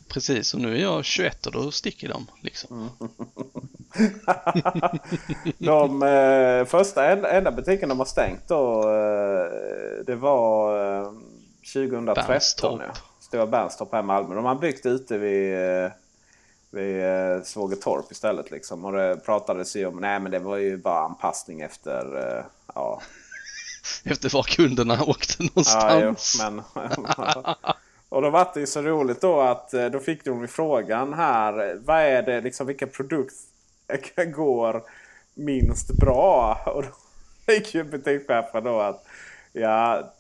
Precis, 0.09 0.55
och 0.55 0.60
nu 0.60 0.77
är 0.77 0.81
jag 0.82 1.05
21 1.05 1.47
och 1.47 1.52
då 1.52 1.70
sticker 1.70 2.09
de 2.09 2.27
liksom. 2.40 2.90
Mm. 2.98 3.10
de 5.59 6.02
eh, 6.02 6.64
första 6.64 7.10
enda, 7.10 7.31
enda 7.31 7.52
butiken 7.52 7.89
de 7.89 7.98
har 7.98 8.06
stängt 8.06 8.48
då 8.48 8.81
eh, 8.81 10.05
det 10.06 10.16
var 10.16 10.78
eh, 11.01 11.12
2013. 11.73 12.24
Bernstorp. 12.27 12.81
Ja. 12.86 12.93
Stora 13.20 13.47
Bernstorp 13.47 13.93
här 13.93 14.01
i 14.01 14.02
Malmö. 14.02 14.35
De 14.35 14.44
har 14.44 14.55
byggt 14.55 14.86
ute 14.86 15.18
vid 15.18 15.55
eh, 15.55 15.90
vid 16.76 17.04
eh, 17.04 17.42
Svågertorp 17.42 18.12
istället. 18.12 18.50
Liksom. 18.50 18.84
Och 18.84 18.92
det 18.92 19.20
pratades 19.24 19.76
ju 19.76 19.86
om 19.86 19.96
nej 19.96 20.20
men 20.20 20.32
det 20.32 20.38
var 20.38 20.56
ju 20.56 20.76
bara 20.76 21.00
anpassning 21.00 21.60
efter 21.60 22.16
eh, 22.16 22.44
ja, 22.74 23.02
efter 24.04 24.30
var 24.34 24.42
kunderna 24.42 25.04
åkte 25.06 25.42
någonstans. 25.42 26.36
Ja, 26.40 26.48
jo, 26.48 26.50
men, 26.50 26.62
och 28.08 28.22
då 28.22 28.30
var 28.30 28.50
det 28.54 28.60
ju 28.60 28.66
så 28.66 28.82
roligt 28.82 29.20
då 29.20 29.40
att 29.40 29.74
eh, 29.74 29.86
då 29.86 30.00
fick 30.00 30.24
de 30.24 30.48
frågan 30.48 31.14
här. 31.14 31.80
Vad 31.84 32.00
är 32.00 32.22
det 32.22 32.40
liksom 32.40 32.66
vilka 32.66 32.86
produkt 32.86 33.34
går 34.34 34.82
minst 35.34 35.92
bra? 35.92 36.62
Och 36.66 36.84
då 37.46 37.52
gick 37.52 37.74
ju 37.74 37.84
butikschefen 37.84 38.64
då 38.64 38.80
att 38.80 39.04
ja, 39.52 40.12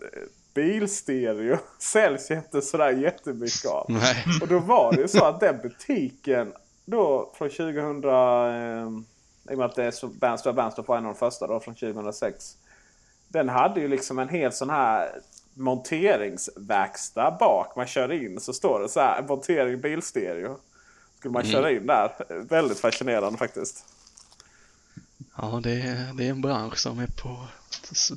bilstereo 0.56 1.58
säljs 1.78 2.30
inte 2.30 2.62
sådär 2.62 2.90
jättemycket 2.90 3.66
av. 3.70 3.86
Nej. 3.88 4.24
Och 4.42 4.48
då 4.48 4.58
var 4.58 4.92
det 4.92 5.00
ju 5.00 5.08
så 5.08 5.24
att 5.24 5.40
den 5.40 5.58
butiken 5.62 6.52
då 6.84 7.32
från 7.38 7.48
2000... 7.50 8.04
Eh, 8.04 9.50
I 9.52 9.54
och 9.54 9.58
med 9.58 9.66
att 9.66 9.74
det 9.74 9.84
är 9.84 10.06
Bandstor 10.06 10.52
Bandstor 10.52 10.82
var 10.82 10.96
en 10.96 11.06
av 11.06 11.12
de 11.12 11.18
första 11.18 11.46
då 11.46 11.60
från 11.60 11.74
2006. 11.74 12.56
Den 13.28 13.48
hade 13.48 13.80
ju 13.80 13.88
liksom 13.88 14.18
en 14.18 14.28
helt 14.28 14.54
sån 14.54 14.70
här 14.70 15.20
monteringsverkstad 15.54 17.36
bak. 17.40 17.76
Man 17.76 17.86
kör 17.86 18.12
in 18.12 18.40
så 18.40 18.52
står 18.52 18.80
det 18.80 18.88
så 18.88 19.00
här 19.00 19.22
montering 19.22 19.80
bilstereo. 19.80 20.56
Skulle 21.18 21.32
man 21.32 21.42
Mm. 21.42 21.52
köra 21.52 21.70
in 21.70 21.86
där. 21.86 22.10
Väldigt 22.48 22.78
fascinerande 22.78 23.38
faktiskt. 23.38 23.84
Ja, 25.36 25.60
det 25.62 25.72
är, 25.72 26.12
det 26.16 26.26
är 26.26 26.30
en 26.30 26.40
bransch 26.40 26.78
som 26.78 26.98
är 26.98 27.06
på 27.06 27.36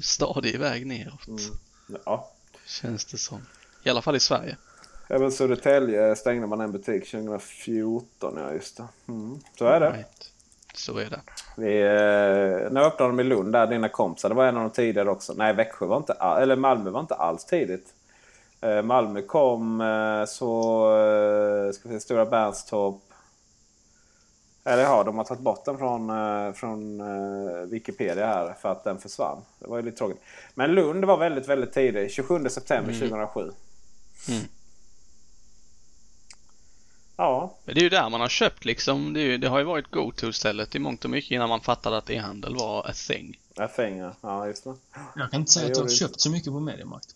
stadig 0.02 0.60
väg 0.60 0.88
neråt. 0.88 1.28
Ja. 2.06 2.30
Känns 2.66 3.06
det 3.06 3.18
som. 3.18 3.42
I 3.84 3.90
alla 3.90 4.02
fall 4.02 4.16
i 4.16 4.20
Sverige. 4.20 4.58
Även 5.08 5.32
Södertälje 5.32 6.16
stängde 6.16 6.48
man 6.48 6.62
en 6.62 6.72
butik 6.72 7.12
2014. 7.12 8.38
Ja 8.38 8.54
just 8.54 8.78
det. 8.78 8.88
Mm. 9.08 9.40
Så 9.58 9.66
är 9.66 9.80
det. 9.80 9.90
Right. 9.92 10.32
Så 10.74 10.98
är 10.98 11.10
det. 11.10 11.22
Vi, 11.58 11.82
eh, 11.82 12.72
nu 12.72 12.80
öppnade 12.80 13.12
de 13.12 13.20
i 13.20 13.24
Lund 13.24 13.54
där, 13.54 13.68
dina 13.68 13.90
kompisar. 13.90 14.30
Det 14.30 14.36
var 14.36 14.46
en 14.46 14.58
av 14.58 14.64
de 14.64 14.70
tidigare 14.70 15.10
också. 15.10 15.34
Nej, 15.34 15.54
Växjö 15.54 15.86
var 15.86 15.98
inte 15.98 16.14
all, 16.14 16.42
eller 16.42 16.56
Malmö 16.56 16.90
var 16.90 17.00
inte 17.00 17.16
alls 17.16 17.46
tidigt. 17.46 17.94
Eh, 18.62 18.82
Malmö 18.82 19.22
kom 19.22 19.82
eh, 19.82 20.26
så... 20.26 21.72
Ska 21.74 21.90
vi 21.90 21.96
se, 21.96 22.00
Stora 22.00 22.26
Bernstorp. 22.26 23.02
Eller 24.64 24.84
ja, 24.84 25.04
de 25.04 25.18
har 25.18 25.24
tagit 25.26 25.44
bort 25.44 25.66
den 25.66 25.78
från, 25.78 26.10
eh, 26.10 26.54
från 26.54 27.02
eh, 27.02 27.62
Wikipedia 27.66 28.26
här 28.26 28.54
för 28.62 28.72
att 28.72 28.84
den 28.84 29.00
försvann. 29.00 29.42
Det 29.60 29.68
var 29.68 29.78
ju 29.78 29.84
lite 29.84 29.98
tråkigt. 29.98 30.22
Men 30.54 30.72
Lund 30.72 31.06
var 31.06 31.18
väldigt, 31.18 31.48
väldigt 31.48 31.74
tidigt. 31.74 32.12
27 32.12 32.50
september 32.50 32.94
Mm. 32.94 33.10
2007. 33.10 33.52
Mm. 34.30 34.42
Ja, 37.18 37.58
Men 37.66 37.76
det 37.76 37.82
är 37.82 37.84
ju 37.84 37.90
där 37.90 38.10
man 38.10 38.22
har 38.22 38.30
köpt 38.30 38.66
liksom. 38.66 39.14
Det, 39.14 39.22
ju, 39.22 39.38
det 39.38 39.48
har 39.48 39.60
ju 39.60 39.66
varit 39.66 39.92
go-to-stället 39.92 40.76
i 40.76 40.80
mångt 40.80 41.04
och 41.04 41.10
mycket 41.10 41.32
innan 41.32 41.50
man 41.50 41.62
fattade 41.62 41.98
att 41.98 42.10
e-handel 42.10 42.56
var 42.56 42.90
a 42.90 42.94
thing. 43.08 43.40
F-ängar. 43.60 44.16
Ja, 44.22 44.48
just 44.48 44.64
det. 44.64 44.76
Jag 45.16 45.32
kan 45.32 45.40
inte 45.40 45.52
säga 45.52 45.64
Jag 45.66 45.72
att 45.72 45.78
jag 45.78 45.84
har 45.84 45.90
köpt 45.90 46.20
så 46.22 46.32
mycket 46.32 46.54
på 46.54 46.60
Mediamarkt. 46.60 47.16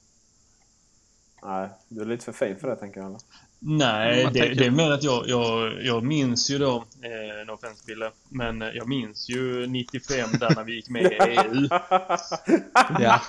Nej, 1.43 1.69
du 1.87 2.01
är 2.01 2.05
lite 2.05 2.25
för 2.25 2.31
fin 2.31 2.55
för 2.59 2.67
det 2.67 2.75
tänker 2.75 2.99
jag. 3.01 3.19
Nej, 3.65 4.17
det, 4.17 4.39
tänker- 4.39 4.55
det 4.55 4.65
är 4.65 4.71
mer 4.71 4.91
att 4.91 5.03
jag, 5.03 5.27
jag, 5.29 5.83
jag 5.85 6.03
minns 6.03 6.49
ju 6.49 6.57
då, 6.57 6.75
eh, 7.01 7.45
no 7.47 7.51
offense 7.51 7.83
Bille, 7.87 8.11
men 8.29 8.61
jag 8.61 8.87
minns 8.87 9.29
ju 9.29 9.67
95 9.67 10.29
där 10.39 10.55
när 10.55 10.63
vi 10.63 10.75
gick 10.75 10.89
med 10.89 11.01
i 11.03 11.15
EU. 11.15 11.67
Ja. 12.99 13.19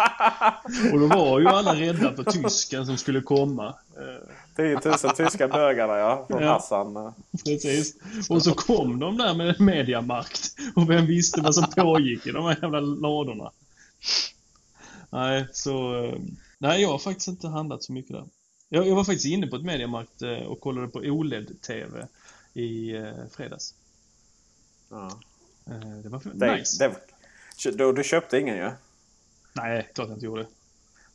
Och 0.92 1.00
då 1.00 1.06
var 1.06 1.40
ju 1.40 1.48
alla 1.48 1.74
rädda 1.74 2.12
för 2.14 2.24
tysken 2.30 2.86
som 2.86 2.96
skulle 2.96 3.20
komma. 3.20 3.74
Eh, 3.96 4.28
10 4.56 4.80
000 4.84 4.94
tyska 5.16 5.48
bögarna 5.48 5.96
ja. 5.96 6.24
Från 6.30 6.42
Ja. 6.42 6.52
Hassan. 6.52 7.12
Precis. 7.44 7.94
Och 8.30 8.42
så 8.42 8.54
kom 8.54 8.98
de 8.98 9.16
där 9.18 9.34
med 9.34 9.60
mediamarkt. 9.60 10.54
Och 10.76 10.90
vem 10.90 11.06
visste 11.06 11.40
vad 11.40 11.54
som 11.54 11.64
pågick 11.76 12.26
i 12.26 12.30
de 12.30 12.44
här 12.44 12.58
jävla 12.62 12.80
ladorna? 12.80 13.50
Nej, 15.10 15.46
så... 15.52 16.04
eh, 16.04 16.14
Nej, 16.58 16.82
jag 16.82 16.88
har 16.88 16.98
faktiskt 16.98 17.28
inte 17.28 17.48
handlat 17.48 17.82
så 17.82 17.92
mycket 17.92 18.12
där. 18.12 18.24
Jag, 18.68 18.86
jag 18.88 18.94
var 18.94 19.04
faktiskt 19.04 19.26
inne 19.26 19.46
på 19.46 19.56
ett 19.56 19.64
mediamarkt 19.64 20.22
eh, 20.22 20.38
och 20.46 20.60
kollade 20.60 20.88
på 20.88 20.98
OLED-TV 20.98 22.06
i 22.54 22.96
eh, 22.96 23.04
fredags. 23.36 23.74
Ja. 24.90 25.10
Eh, 25.70 25.88
Det 26.02 26.08
var 26.08 26.20
Det, 26.34 26.56
nice. 26.56 26.88
det, 27.64 27.70
du, 27.70 27.92
du 27.92 28.04
köpte 28.04 28.38
ingen 28.38 28.56
ju? 28.56 28.70
Nej, 29.52 29.88
klart 29.94 30.08
jag 30.08 30.16
inte 30.16 30.26
gjorde. 30.26 30.46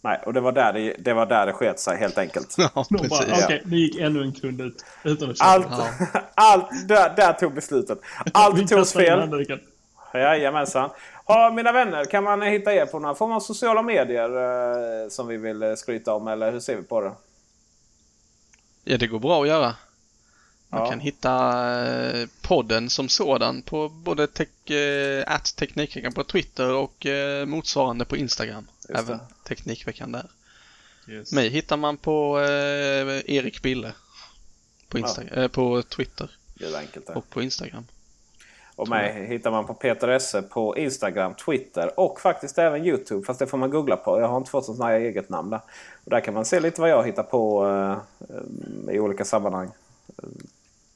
Nej, 0.02 0.20
och 0.26 0.34
det 0.34 0.40
var 0.42 0.52
där 0.52 0.74
det, 0.74 0.96
det, 1.00 1.14
var 1.14 1.26
där 1.26 1.46
det 1.46 1.54
sket 1.54 1.80
sig 1.80 1.98
helt 1.98 2.18
enkelt. 2.18 2.56
Ja, 2.58 2.86
De 2.90 3.08
bara, 3.08 3.20
precis. 3.20 3.44
okej, 3.46 3.62
det 3.66 3.76
gick 3.78 3.96
ännu 4.00 4.22
en 4.22 4.32
kund 4.34 4.62
ut 4.62 4.86
utan 5.04 5.30
att 5.30 5.38
köpa. 5.38 5.50
Allt, 5.50 5.68
allt 6.36 6.88
där, 6.88 7.16
där 7.16 7.34
tog 7.34 7.54
beslutet. 7.54 8.00
Allt 8.34 8.70
togs 8.70 8.94
fel. 8.94 9.46
Jajamensan. 10.14 10.90
Ha, 11.26 11.52
mina 11.52 11.72
vänner, 11.72 12.06
kan 12.06 12.24
man 12.24 12.42
hitta 12.42 12.74
er 12.74 12.86
på 12.86 13.00
några 13.00 13.16
form 13.16 13.32
av 13.32 13.40
sociala 13.40 13.82
medier 13.82 14.30
eh, 15.04 15.10
som 15.10 15.28
vi 15.28 15.38
vill 15.38 15.78
skryta 15.78 16.14
om? 16.14 16.28
Eller 16.28 16.52
hur 16.52 16.60
ser 16.60 16.76
vi 16.76 16.84
på 16.84 17.02
det? 17.02 17.12
Ja, 18.84 18.98
det 18.98 19.08
går 19.08 19.20
bra 19.20 19.42
att 19.42 19.48
göra. 19.48 19.76
Man 20.70 20.82
Ja. 20.82 20.90
kan 20.90 21.00
hitta 21.00 21.34
eh, 21.86 22.28
podden 22.42 22.90
som 22.90 23.10
sådan 23.10 23.62
på 23.62 23.90
både 23.90 24.28
tech, 24.28 24.72
eh, 24.72 25.38
Teknikveckan 25.56 26.14
på 26.14 26.24
Twitter 26.24 26.70
och 26.74 27.06
eh, 27.06 27.46
motsvarande 27.46 28.06
på 28.06 28.18
Instagram. 28.18 28.68
Just 28.90 29.00
Även 29.00 29.18
det. 29.18 29.26
Teknikveckan 29.48 30.12
där. 30.12 30.26
Yes. 31.08 31.32
Mig 31.32 31.50
hittar 31.50 31.78
man 31.78 31.98
på 31.98 32.40
eh, 32.40 33.36
Erik 33.36 33.62
Bille. 33.62 33.94
På, 34.88 34.98
Insta- 34.98 35.40
eh, 35.40 35.48
på 35.48 35.82
Twitter 35.84 36.30
och 37.16 37.30
på 37.30 37.42
Instagram. 37.42 37.86
Och 38.80 38.90
mig 38.90 39.26
hittar 39.26 39.52
man 39.52 39.66
på 39.66 39.74
Peter 39.74 40.08
Esse 40.08 40.42
på 40.42 40.78
Instagram, 40.78 41.34
Twitter 41.34 42.00
och 42.00 42.20
faktiskt 42.20 42.58
även 42.58 42.86
Youtube. 42.86 43.26
Fast 43.26 43.40
det 43.40 43.48
får 43.48 43.58
man 43.58 43.70
googla 43.70 43.96
på. 43.96 44.20
Jag 44.20 44.28
har 44.28 44.38
inte 44.38 44.50
fått 44.50 44.66
sånt 44.66 44.80
här 44.84 45.00
eget 45.00 45.30
namn 45.30 45.50
där. 45.50 45.62
Och 46.04 46.10
där 46.10 46.20
kan 46.20 46.34
man 46.34 46.46
se 46.46 46.60
lite 46.60 46.82
vad 46.82 46.90
jag 46.90 47.06
hittar 47.06 47.24
på 47.24 47.68
eh, 47.68 48.96
i 48.96 49.00
olika 49.00 49.26
sammanhang. 49.26 49.70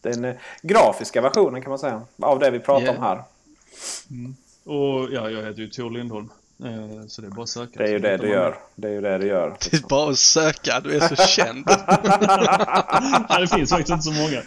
Den 0.02 0.26
eh, 0.26 0.36
grafiska 0.62 1.22
versionen 1.22 1.62
kan 1.62 1.70
man 1.70 1.80
säga. 1.80 2.02
Av 2.22 2.40
det 2.40 2.52
vi 2.52 2.60
pratar 2.60 2.84
Yeah. 2.84 2.96
om 2.96 3.04
här. 3.04 3.24
Och 4.64 5.12
ja, 5.12 5.30
jag 5.30 5.44
heter 5.44 5.60
ju 5.62 5.70
Tor 5.70 5.92
Lindholm. 5.92 6.30
Eh, 6.64 7.08
Så 7.08 7.22
det 7.22 7.28
är 7.28 7.32
bara 7.32 7.44
att 7.44 7.50
söka. 7.50 7.80
Det 7.80 7.86
är 7.86 7.92
ju 7.92 8.00
det 8.00 8.18
du 8.18 8.28
gör. 8.30 8.60
Det 8.76 8.88
är 8.88 8.92
ju 8.92 9.02
det 9.02 9.18
du 9.18 9.28
gör. 9.28 9.58
Det 9.72 9.74
är 9.78 9.88
bara 9.88 10.12
att 10.12 10.20
söka, 10.20 10.80
du 10.80 10.96
är 10.98 11.08
så 11.08 11.16
känd. 11.28 11.66
Nej, 13.30 13.42
det 13.42 13.48
finns 13.56 13.70
faktiskt 13.70 13.90
inte 13.90 14.02
så 14.04 14.12
många. 14.12 14.42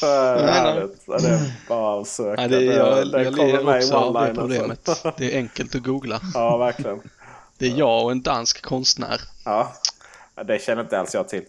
För 0.00 0.36
Nej, 0.36 0.44
nej. 0.44 0.52
härligt. 0.54 1.02
Ja, 1.06 1.18
Det 1.18 1.28
är 1.28 1.52
bara 1.68 2.00
att 2.00 2.08
söka. 2.08 2.42
Ja, 2.42 2.48
det 2.48 2.56
är, 2.56 2.76
jag, 2.76 3.12
det 3.12 3.22
jag 3.22 3.36
kommer 3.36 3.62
ler 3.62 3.76
också 3.78 3.94
av 3.94 4.26
det 4.26 4.34
problemet. 4.34 4.88
Det 5.16 5.32
är 5.34 5.36
enkelt 5.38 5.74
att 5.74 5.82
googla. 5.82 6.20
Ja, 6.34 6.56
verkligen. 6.56 7.00
Det 7.58 7.66
är 7.66 7.78
jag 7.78 8.04
och 8.04 8.10
en 8.10 8.22
dansk 8.22 8.62
konstnär. 8.62 9.20
Ja, 9.44 9.72
det 10.44 10.62
känner 10.62 10.82
inte 10.82 10.98
alls 11.00 11.14
jag 11.14 11.28
till. 11.28 11.44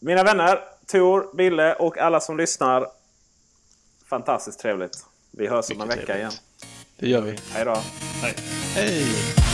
Mina 0.00 0.22
vänner, 0.22 0.60
Tor, 0.86 1.36
Bille 1.36 1.74
och 1.74 1.98
alla 1.98 2.20
som 2.20 2.36
lyssnar. 2.36 2.86
Fantastiskt 4.10 4.58
trevligt. 4.60 5.04
Vi 5.30 5.46
hörs 5.46 5.70
om 5.70 5.80
en 5.80 5.88
vecka 5.88 6.06
trevligt. 6.06 6.18
igen. 6.18 6.32
Det 6.98 7.08
gör 7.08 7.20
vi. 7.20 7.38
Hej 7.52 7.64
då. 7.64 7.76
Nej. 8.22 8.34
Hej! 8.74 9.53